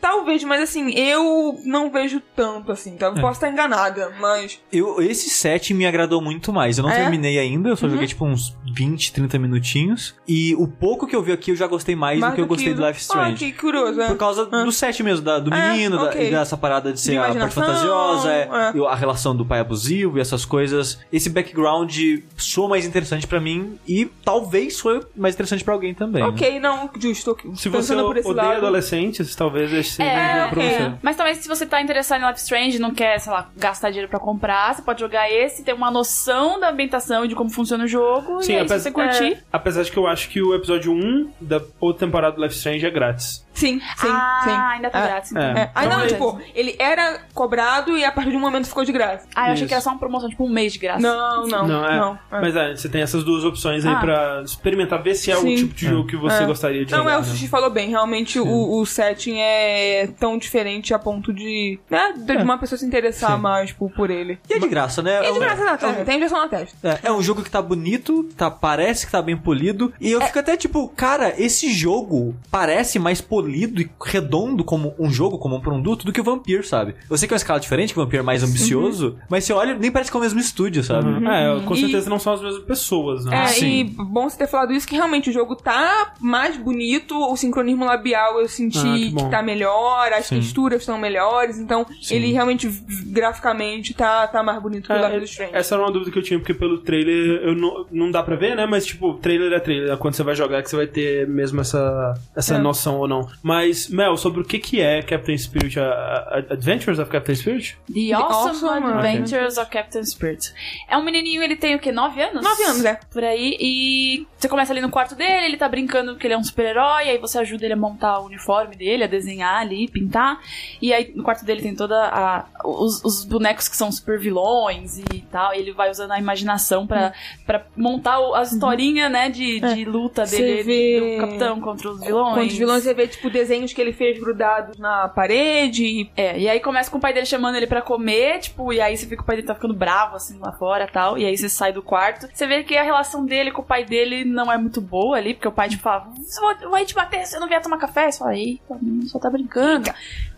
talvez, 0.00 0.42
mas 0.44 0.62
assim, 0.62 0.90
eu 0.94 1.58
não 1.64 1.90
vejo 1.90 2.20
tanto 2.34 2.72
assim, 2.72 2.96
tá? 2.96 3.06
Eu 3.06 3.14
posso 3.14 3.32
estar 3.34 3.48
enganada, 3.50 4.12
mas 4.20 4.60
Eu, 4.72 5.00
esse 5.02 5.30
set 5.30 5.72
me 5.74 5.86
agradou 5.86 6.20
muito 6.20 6.52
mais. 6.52 6.78
Eu 6.78 6.84
não 6.84 6.90
É? 6.90 6.96
terminei 6.96 7.33
ainda, 7.38 7.68
eu 7.68 7.76
só 7.76 7.86
Uhum. 7.86 7.92
joguei 7.92 8.06
tipo 8.06 8.24
uns 8.24 8.56
20, 8.74 9.12
30 9.12 9.38
minutinhos. 9.38 10.14
E 10.26 10.54
o 10.56 10.66
pouco 10.66 11.06
que 11.06 11.14
eu 11.14 11.22
vi 11.22 11.32
aqui 11.32 11.50
eu 11.50 11.56
já 11.56 11.66
gostei 11.66 11.94
mais, 11.96 12.18
mais 12.18 12.32
do 12.32 12.36
que 12.36 12.40
eu 12.42 12.46
gostei 12.46 12.74
do 12.74 12.86
Life 12.86 13.00
is 13.00 13.10
Ah, 13.10 13.14
Strange. 13.30 13.36
que 13.36 13.52
curioso, 13.52 14.00
é. 14.00 14.08
Por 14.08 14.16
causa 14.16 14.44
do 14.46 14.72
set 14.72 15.02
mesmo, 15.02 15.24
da- 15.24 15.38
do 15.38 15.52
É, 15.52 15.70
menino, 15.72 15.96
da- 15.98 16.04
ok. 16.04 16.28
e 16.28 16.30
dessa 16.30 16.56
parada 16.56 16.92
de 16.92 17.00
ser 17.00 17.12
De 17.12 17.18
a 17.18 17.34
parte 17.34 17.54
fantasiosa, 17.54 18.30
é, 18.32 18.48
é. 18.74 18.86
a 18.88 18.94
relação 18.94 19.34
do 19.36 19.44
pai 19.44 19.60
abusivo 19.60 20.18
e 20.18 20.20
essas 20.20 20.44
coisas. 20.44 20.98
Esse 21.12 21.30
background 21.30 21.94
soa 22.36 22.68
mais 22.68 22.84
interessante 22.86 23.26
pra 23.26 23.40
mim 23.40 23.78
e 23.86 24.06
talvez 24.24 24.76
soe 24.76 25.00
mais 25.16 25.34
interessante 25.34 25.64
pra 25.64 25.74
alguém 25.74 25.94
também. 25.94 26.22
né? 26.22 26.28
Ok, 26.28 26.60
não, 26.60 26.90
justo. 26.98 27.36
Se 27.56 27.68
você 27.68 27.94
por 27.94 28.16
esse 28.16 28.28
odeia 28.28 28.46
lado. 28.48 28.56
adolescentes, 28.58 29.34
talvez 29.34 29.72
esse 29.72 29.90
seja 29.92 30.08
É, 30.08 30.40
jogo 30.42 30.54
pra 30.54 30.62
você. 30.62 30.92
Mas 31.02 31.16
talvez 31.16 31.38
se 31.38 31.48
você 31.48 31.66
tá 31.66 31.80
interessado 31.80 32.22
em 32.22 32.26
Life 32.26 32.40
Strange 32.40 32.76
e 32.76 32.80
não 32.80 32.92
quer, 32.94 33.18
sei 33.18 33.32
lá, 33.32 33.48
gastar 33.56 33.90
dinheiro 33.90 34.08
pra 34.08 34.18
comprar, 34.18 34.74
você 34.74 34.82
pode 34.82 35.00
jogar 35.00 35.30
esse, 35.30 35.62
ter 35.62 35.72
uma 35.72 35.90
noção 35.90 36.58
da 36.60 36.70
ambientação 36.70 37.23
e 37.24 37.28
de 37.28 37.34
como 37.34 37.50
funciona 37.50 37.84
o 37.84 37.88
jogo. 37.88 38.42
Sim, 38.42 38.52
e 38.52 38.56
aí, 38.56 38.60
se 38.68 38.72
apesar- 38.74 38.78
você 38.80 38.90
curtir. 38.90 39.32
é, 39.34 39.38
apesar 39.52 39.82
de 39.82 39.90
que 39.92 39.96
eu 39.98 40.06
acho 40.06 40.28
que 40.30 40.40
o 40.42 40.54
episódio 40.54 40.92
1 40.92 41.30
da 41.40 41.60
outra 41.80 42.06
temporada 42.06 42.36
do 42.36 42.42
Life 42.42 42.54
Strange 42.56 42.84
é 42.86 42.90
grátis. 42.90 43.43
Sim, 43.54 43.80
sim, 43.96 44.08
ah, 44.10 44.40
sim. 44.44 44.50
ainda 44.50 44.90
tá 44.90 44.98
É. 44.98 45.06
grátis. 45.06 45.30
Então. 45.32 45.42
É. 45.42 45.60
É. 45.60 45.70
Ah, 45.74 45.84
Então, 45.86 45.98
não, 45.98 46.04
é- 46.04 46.08
tipo, 46.08 46.40
ele 46.54 46.76
era 46.78 47.20
cobrado 47.32 47.96
e 47.96 48.04
a 48.04 48.10
partir 48.12 48.30
de 48.30 48.36
um 48.36 48.40
momento 48.40 48.66
ficou 48.66 48.84
de 48.84 48.92
graça. 48.92 49.26
Ah, 49.34 49.48
eu 49.48 49.52
achei 49.52 49.54
Isso. 49.64 49.66
que 49.68 49.74
era 49.74 49.80
só 49.80 49.90
uma 49.90 49.98
promoção, 49.98 50.28
tipo 50.28 50.44
um 50.44 50.50
mês 50.50 50.72
de 50.72 50.78
graça. 50.78 51.00
Não, 51.00 51.46
não, 51.46 51.66
Não, 51.66 51.82
não. 51.82 52.12
é. 52.14 52.38
é. 52.38 52.40
Mas 52.40 52.56
é, 52.56 52.74
você 52.76 52.88
tem 52.88 53.00
essas 53.02 53.22
duas 53.24 53.44
opções 53.44 53.86
aí 53.86 53.94
Ah. 53.94 53.98
pra 54.00 54.42
experimentar, 54.44 55.02
ver 55.02 55.14
se 55.14 55.30
é 55.30 55.36
Sim. 55.36 55.54
o 55.54 55.56
tipo 55.56 55.74
de 55.74 55.86
jogo 55.86 56.08
que 56.08 56.16
você 56.16 56.42
É. 56.42 56.46
gostaria 56.46 56.84
de 56.84 56.92
Não, 56.92 56.98
jogar. 56.98 57.12
é, 57.12 57.16
o 57.16 57.20
né? 57.20 57.26
Sushi 57.26 57.48
falou 57.48 57.70
bem. 57.70 57.90
Realmente 57.90 58.40
o, 58.40 58.80
o 58.80 58.84
setting 58.84 59.36
é 59.38 60.08
tão 60.18 60.36
diferente 60.36 60.92
a 60.92 60.98
ponto 60.98 61.32
de. 61.32 61.78
né? 61.88 62.12
De 62.16 62.32
É. 62.32 62.42
uma 62.42 62.58
pessoa 62.58 62.78
se 62.78 62.84
interessar 62.84 63.36
Sim. 63.36 63.40
mais 63.42 63.72
por, 63.72 63.90
por 63.92 64.10
ele. 64.10 64.38
E 64.50 64.54
é 64.54 64.58
de 64.58 64.68
graça, 64.68 65.00
né? 65.02 65.22
E 65.22 65.26
É 65.26 65.32
de 65.32 65.38
graça 65.38 65.64
na 65.64 65.72
é 65.72 65.76
testa, 65.76 66.04
tem 66.04 66.16
injeção 66.16 66.38
na 66.40 66.48
testa. 66.48 66.76
É, 67.04 67.08
é 67.08 67.12
um 67.12 67.22
jogo 67.22 67.42
que 67.42 67.50
tá 67.50 67.62
bonito, 67.62 68.24
tá, 68.36 68.50
parece 68.50 69.06
que 69.06 69.12
tá 69.12 69.22
bem 69.22 69.36
polido. 69.36 69.92
E 70.00 70.10
eu 70.10 70.20
fico 70.22 70.38
até 70.40 70.56
tipo, 70.56 70.88
cara, 70.88 71.32
esse 71.38 71.72
jogo 71.72 72.34
parece 72.50 72.98
mais 72.98 73.20
polido 73.20 73.43
e 73.48 73.90
redondo 74.04 74.64
como 74.64 74.94
um 74.98 75.10
jogo, 75.10 75.38
como 75.38 75.56
um 75.56 75.60
produto, 75.60 76.04
do 76.04 76.12
que 76.12 76.20
o 76.20 76.24
Vampir, 76.24 76.66
sabe? 76.66 76.94
Eu 77.10 77.16
sei 77.16 77.26
que 77.28 77.34
é 77.34 77.36
uma 77.36 77.38
escala 77.38 77.60
diferente, 77.60 77.92
que 77.92 77.98
o 78.00 78.02
Vampir 78.04 78.20
é 78.20 78.22
mais 78.22 78.42
ambicioso, 78.42 79.16
mas 79.28 79.44
você 79.44 79.52
olha, 79.52 79.74
nem 79.74 79.90
parece 79.90 80.10
que 80.10 80.16
é 80.16 80.20
o 80.20 80.22
mesmo 80.22 80.40
estúdio, 80.40 80.82
sabe? 80.82 81.08
Uhum. 81.08 81.30
É, 81.30 81.60
com 81.64 81.74
E- 81.74 81.80
certeza 81.80 82.08
não 82.10 82.18
são 82.18 82.32
as 82.34 82.42
mesmas 82.42 82.62
pessoas, 82.64 83.24
né? 83.24 83.44
É, 83.44 83.46
sim. 83.48 83.80
e 83.80 83.84
bom 83.84 84.28
você 84.28 84.38
ter 84.38 84.46
falado 84.46 84.72
isso, 84.72 84.86
que 84.86 84.94
realmente 84.94 85.30
o 85.30 85.32
jogo 85.32 85.56
tá 85.56 86.14
mais 86.20 86.56
bonito, 86.56 87.16
o 87.16 87.36
sincronismo 87.36 87.84
labial 87.84 88.40
eu 88.40 88.48
senti 88.48 88.78
Ah, 88.78 88.94
que 88.94 89.12
que, 89.24 89.30
tá 89.30 89.42
melhor, 89.42 90.12
as 90.12 90.26
Sim. 90.26 90.36
texturas 90.40 90.80
estão 90.80 90.98
melhores, 90.98 91.58
então 91.58 91.86
Sim. 92.00 92.14
ele 92.16 92.32
realmente 92.32 92.68
graficamente 93.14 93.94
tá, 93.94 94.26
tá 94.26 94.42
mais 94.42 94.60
bonito 94.60 94.86
que 94.86 94.92
o 94.92 94.96
É, 94.96 95.16
is 95.18 95.30
Strange. 95.30 95.52
essa 95.54 95.74
era 95.74 95.84
uma 95.84 95.90
dúvida 95.92 96.10
que 96.10 96.18
eu 96.18 96.22
tinha, 96.22 96.38
porque 96.38 96.54
pelo 96.54 96.78
trailer 96.78 97.42
eu 97.42 97.54
não, 97.54 97.86
não 97.90 98.10
dá 98.10 98.22
pra 98.22 98.36
ver, 98.36 98.56
né? 98.56 98.66
Mas, 98.66 98.84
tipo, 98.84 99.14
trailer 99.14 99.52
é 99.52 99.60
trailer. 99.60 99.92
é 99.92 99.96
Quando 99.96 100.14
você 100.14 100.22
vai 100.22 100.34
jogar 100.34 100.62
que 100.62 100.70
você 100.70 100.76
vai 100.76 100.86
ter 100.86 101.26
mesmo 101.28 101.60
essa, 101.60 102.14
essa 102.36 102.54
É. 102.56 102.58
noção 102.58 102.96
ou 102.98 103.08
não. 103.08 103.26
Mas, 103.42 103.88
Mel, 103.88 104.16
sobre 104.16 104.40
o 104.40 104.44
que 104.44 104.58
que 104.58 104.80
é 104.80 105.02
Captain 105.02 105.36
Spirit, 105.36 105.78
a, 105.78 105.84
a- 105.84 106.38
Adventures 106.50 106.98
of 106.98 107.10
Captain 107.10 107.34
Spirit? 107.34 107.76
The, 107.86 107.92
The 107.94 108.14
Awesome, 108.14 108.50
Awesome 108.68 108.86
Adventures 108.92 109.58
of 109.58 109.70
Captain 109.70 110.04
Spirit. 110.04 110.52
É 110.88 110.96
um 110.96 111.02
menininho, 111.02 111.42
ele 111.42 111.56
tem 111.56 111.74
o 111.74 111.78
quê? 111.78 111.92
9 111.92 112.20
anos? 112.22 112.42
Nove 112.44 112.62
anos, 112.64 112.84
é. 112.84 112.98
Por 113.12 113.22
aí. 113.24 113.56
E 113.60 114.26
você 114.38 114.48
começa 114.48 114.72
ali 114.72 114.80
no 114.80 114.90
quarto 114.90 115.14
dele, 115.14 115.46
ele 115.46 115.56
tá 115.56 115.68
brincando 115.68 116.16
que 116.16 116.26
ele 116.26 116.34
é 116.34 116.38
um 116.38 116.44
super-herói, 116.44 117.08
aí 117.10 117.18
você 117.18 117.38
ajuda 117.38 117.64
ele 117.64 117.74
a 117.74 117.76
montar 117.76 118.18
o 118.20 118.26
uniforme 118.26 118.76
dele, 118.76 119.04
a 119.04 119.06
desenhar 119.06 119.60
ali, 119.60 119.88
pintar. 119.88 120.38
E 120.80 120.92
aí 120.92 121.12
no 121.14 121.22
quarto 121.22 121.44
dele 121.44 121.62
tem 121.62 121.74
toda 121.74 121.96
a. 122.08 122.46
os, 122.64 123.04
os 123.04 123.24
bonecos 123.24 123.68
que 123.68 123.76
são 123.76 123.90
super 123.92 124.18
vilões 124.18 124.98
e 124.98 125.20
tal. 125.30 125.54
E 125.54 125.58
ele 125.58 125.72
vai 125.72 125.90
usando 125.90 126.12
a 126.12 126.18
imaginação 126.18 126.86
pra, 126.86 127.12
pra 127.46 127.64
montar 127.76 128.18
o- 128.20 128.34
as 128.34 128.52
historinhas, 128.52 129.10
né, 129.10 129.28
de, 129.30 129.60
de 129.60 129.84
luta 129.84 130.26
Você 130.26 130.36
dele, 130.38 130.62
vê- 130.62 131.16
do 131.16 131.20
capitão 131.26 131.60
contra 131.60 131.90
os 131.90 132.00
vilões. 132.00 132.34
Quando 132.34 132.46
os 132.48 132.54
vilões 132.58 132.82
você 132.82 132.94
vê, 132.94 133.06
tipo, 133.06 133.23
desenhos 133.30 133.72
que 133.72 133.80
ele 133.80 133.92
fez 133.92 134.18
grudados 134.18 134.76
na 134.78 135.08
parede. 135.08 135.84
e- 135.84 136.10
É, 136.16 136.38
e 136.38 136.48
aí 136.48 136.60
começa 136.60 136.90
com 136.90 136.98
o 136.98 137.00
pai 137.00 137.12
dele 137.12 137.26
chamando 137.26 137.56
ele 137.56 137.66
pra 137.66 137.82
comer, 137.82 138.38
tipo, 138.40 138.72
e 138.72 138.80
aí 138.80 138.96
você 138.96 139.06
vê 139.06 139.16
que 139.16 139.22
o 139.22 139.24
pai 139.24 139.36
dele 139.36 139.46
tá 139.48 139.54
ficando 139.54 139.74
bravo, 139.74 140.16
assim, 140.16 140.38
lá 140.38 140.52
fora 140.52 140.86
tal, 140.90 141.16
e 141.18 141.24
aí 141.24 141.36
você 141.36 141.48
sai 141.48 141.72
do 141.72 141.82
quarto. 141.82 142.28
Você 142.32 142.46
vê 142.46 142.62
que 142.64 142.76
a 142.76 142.82
relação 142.82 143.24
dele 143.24 143.50
com 143.50 143.62
o 143.62 143.64
pai 143.64 143.84
dele 143.84 144.24
não 144.24 144.50
é 144.52 144.56
muito 144.58 144.80
boa 144.80 145.16
ali, 145.16 145.34
porque 145.34 145.48
o 145.48 145.52
pai, 145.52 145.68
tipo, 145.68 145.82
fala, 145.82 146.08
"Vou- 146.40 146.70
vai 146.70 146.84
te 146.84 146.94
bater, 146.94 147.26
você 147.26 147.38
não 147.38 147.48
vier 147.48 147.60
tomar 147.62 147.78
café? 147.78 148.10
Você 148.10 148.18
fala, 148.18 148.32
menino, 148.80 149.06
só 149.08 149.18
tá 149.18 149.30
brincando. 149.30 149.90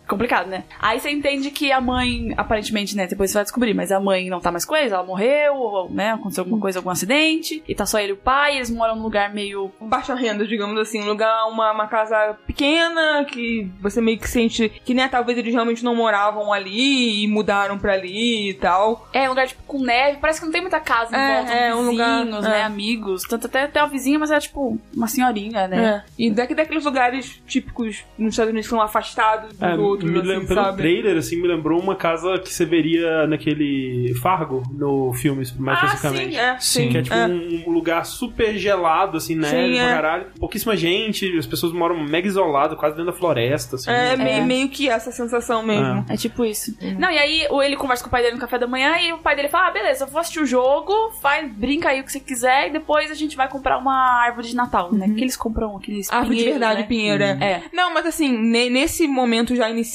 Complicado, 0.07 0.47
né? 0.47 0.63
Aí 0.79 0.99
você 0.99 1.09
entende 1.11 1.51
que 1.51 1.71
a 1.71 1.81
mãe, 1.81 2.33
aparentemente, 2.37 2.95
né, 2.95 3.07
depois 3.07 3.29
você 3.31 3.35
vai 3.35 3.43
descobrir, 3.43 3.73
mas 3.73 3.91
a 3.91 3.99
mãe 3.99 4.29
não 4.29 4.39
tá 4.39 4.51
mais 4.51 4.63
com 4.65 4.75
eles, 4.75 4.91
ela 4.91 5.03
morreu, 5.03 5.55
ou, 5.55 5.89
né, 5.91 6.11
aconteceu 6.13 6.43
alguma 6.43 6.59
coisa, 6.61 6.79
algum 6.79 6.89
acidente, 6.89 7.61
e 7.67 7.75
tá 7.75 7.85
só 7.85 7.99
ele 7.99 8.09
e 8.09 8.13
o 8.13 8.17
pai, 8.17 8.55
eles 8.55 8.69
moram 8.69 8.95
num 8.95 9.03
lugar 9.03 9.33
meio 9.33 9.71
baixa 9.81 10.15
renda, 10.15 10.47
digamos 10.47 10.79
assim, 10.79 11.01
um 11.01 11.05
lugar, 11.07 11.45
uma, 11.47 11.71
uma 11.71 11.87
casa 11.87 12.37
pequena, 12.47 13.25
que 13.25 13.69
você 13.81 13.99
meio 14.01 14.17
que 14.17 14.29
sente 14.29 14.69
que, 14.85 14.93
né, 14.93 15.07
talvez 15.07 15.37
eles 15.37 15.53
realmente 15.53 15.83
não 15.83 15.95
moravam 15.95 16.53
ali 16.53 17.23
e 17.23 17.27
mudaram 17.27 17.77
pra 17.77 17.93
ali 17.93 18.49
e 18.49 18.53
tal. 18.53 19.07
É, 19.11 19.25
um 19.27 19.29
lugar 19.29 19.47
tipo 19.47 19.63
com 19.63 19.79
neve, 19.81 20.19
parece 20.21 20.39
que 20.39 20.45
não 20.45 20.53
tem 20.53 20.61
muita 20.61 20.79
casa 20.79 21.15
em 21.15 21.19
É, 21.19 21.35
volta, 21.37 21.51
é, 21.53 21.75
um 21.75 21.81
lugar- 21.91 22.19
vizinhos, 22.23 22.45
é. 22.45 22.49
né, 22.49 22.63
amigos. 22.63 23.23
Tanto 23.23 23.47
até 23.47 23.67
tem 23.67 23.81
uma 23.81 23.89
vizinha, 23.89 24.17
mas 24.19 24.31
é 24.31 24.39
tipo 24.39 24.79
uma 24.95 25.07
senhorinha, 25.07 25.67
né? 25.67 25.85
É. 25.85 26.03
E 26.17 26.31
daqui 26.31 26.55
daqueles 26.55 26.85
lugares 26.85 27.41
típicos 27.45 28.03
nos 28.17 28.29
Estados 28.33 28.51
Unidos 28.51 28.67
que 28.67 28.69
são 28.69 28.81
afastados 28.81 29.49
dos 29.53 29.61
É, 29.61 29.75
outros, 30.05 30.11
me 30.27 30.31
assim, 30.37 30.45
pelo 30.47 30.61
sabe? 30.63 30.77
trailer, 30.77 31.17
assim, 31.17 31.41
me 31.41 31.47
lembrou 31.47 31.79
uma 31.81 31.95
casa 31.95 32.37
que 32.39 32.53
você 32.53 32.65
veria 32.65 33.25
naquele 33.27 34.13
Fargo, 34.21 34.63
no 34.71 35.13
filme, 35.13 35.43
mais 35.57 35.79
Ah, 35.81 35.85
especificamente. 35.85 36.33
sim, 36.33 36.39
é, 36.39 36.57
sim. 36.59 36.89
Que 36.89 36.97
é 36.97 37.01
tipo 37.01 37.15
é. 37.15 37.27
um 37.27 37.71
lugar 37.71 38.05
super 38.05 38.57
gelado, 38.57 39.17
assim, 39.17 39.35
neve 39.35 39.73
Sim, 39.75 39.79
é. 39.79 39.89
caralho. 39.93 40.25
Pouquíssima 40.39 40.75
gente, 40.75 41.37
as 41.37 41.45
pessoas 41.45 41.71
moram 41.73 41.97
mega 42.03 42.27
isoladas, 42.27 42.77
quase 42.77 42.95
dentro 42.95 43.11
da 43.11 43.17
floresta, 43.17 43.75
assim. 43.75 43.89
É, 43.89 44.15
né? 44.15 44.23
meio, 44.23 44.45
meio 44.45 44.69
que 44.69 44.89
essa 44.89 45.11
sensação 45.11 45.63
mesmo. 45.63 46.05
É 46.09 46.15
tipo 46.17 46.43
isso. 46.45 46.75
Não, 46.97 47.09
e 47.11 47.17
aí 47.17 47.47
o- 47.49 47.61
ele 47.61 47.75
conversa 47.75 48.03
com 48.03 48.07
o 48.07 48.11
pai 48.11 48.21
dele 48.21 48.35
no 48.35 48.41
café 48.41 48.57
da 48.57 48.67
manhã 48.67 48.97
e 48.99 49.13
o 49.13 49.17
pai 49.19 49.35
dele 49.35 49.49
fala: 49.49 49.67
Ah, 49.67 49.71
beleza, 49.71 50.03
eu 50.05 50.07
vou 50.07 50.19
assistir 50.19 50.39
o 50.39 50.45
jogo, 50.45 51.11
faz, 51.21 51.49
brinca 51.51 51.89
aí 51.89 51.99
o 52.01 52.03
que 52.03 52.11
você 52.11 52.19
quiser 52.19 52.67
e 52.67 52.71
depois 52.71 53.09
a 53.11 53.13
gente 53.15 53.35
vai 53.35 53.47
comprar 53.49 53.77
uma 53.77 53.93
árvore 54.23 54.47
de 54.47 54.55
Natal, 54.55 54.91
né? 54.93 55.09
Que 55.15 55.21
eles 55.21 55.35
compram 55.37 55.75
aqueles 55.77 56.11
Árvore 56.11 56.35
de 56.37 56.43
pinheiros, 56.43 56.59
verdade, 56.59 56.81
né? 56.81 56.87
Pinheiro, 56.87 57.23
é. 57.23 57.29
É. 57.41 57.61
Não, 57.73 57.93
mas 57.93 58.05
assim, 58.05 58.37
ne- 58.37 58.69
nesse 58.69 59.07
momento 59.07 59.55
já 59.55 59.69
inicial, 59.69 59.86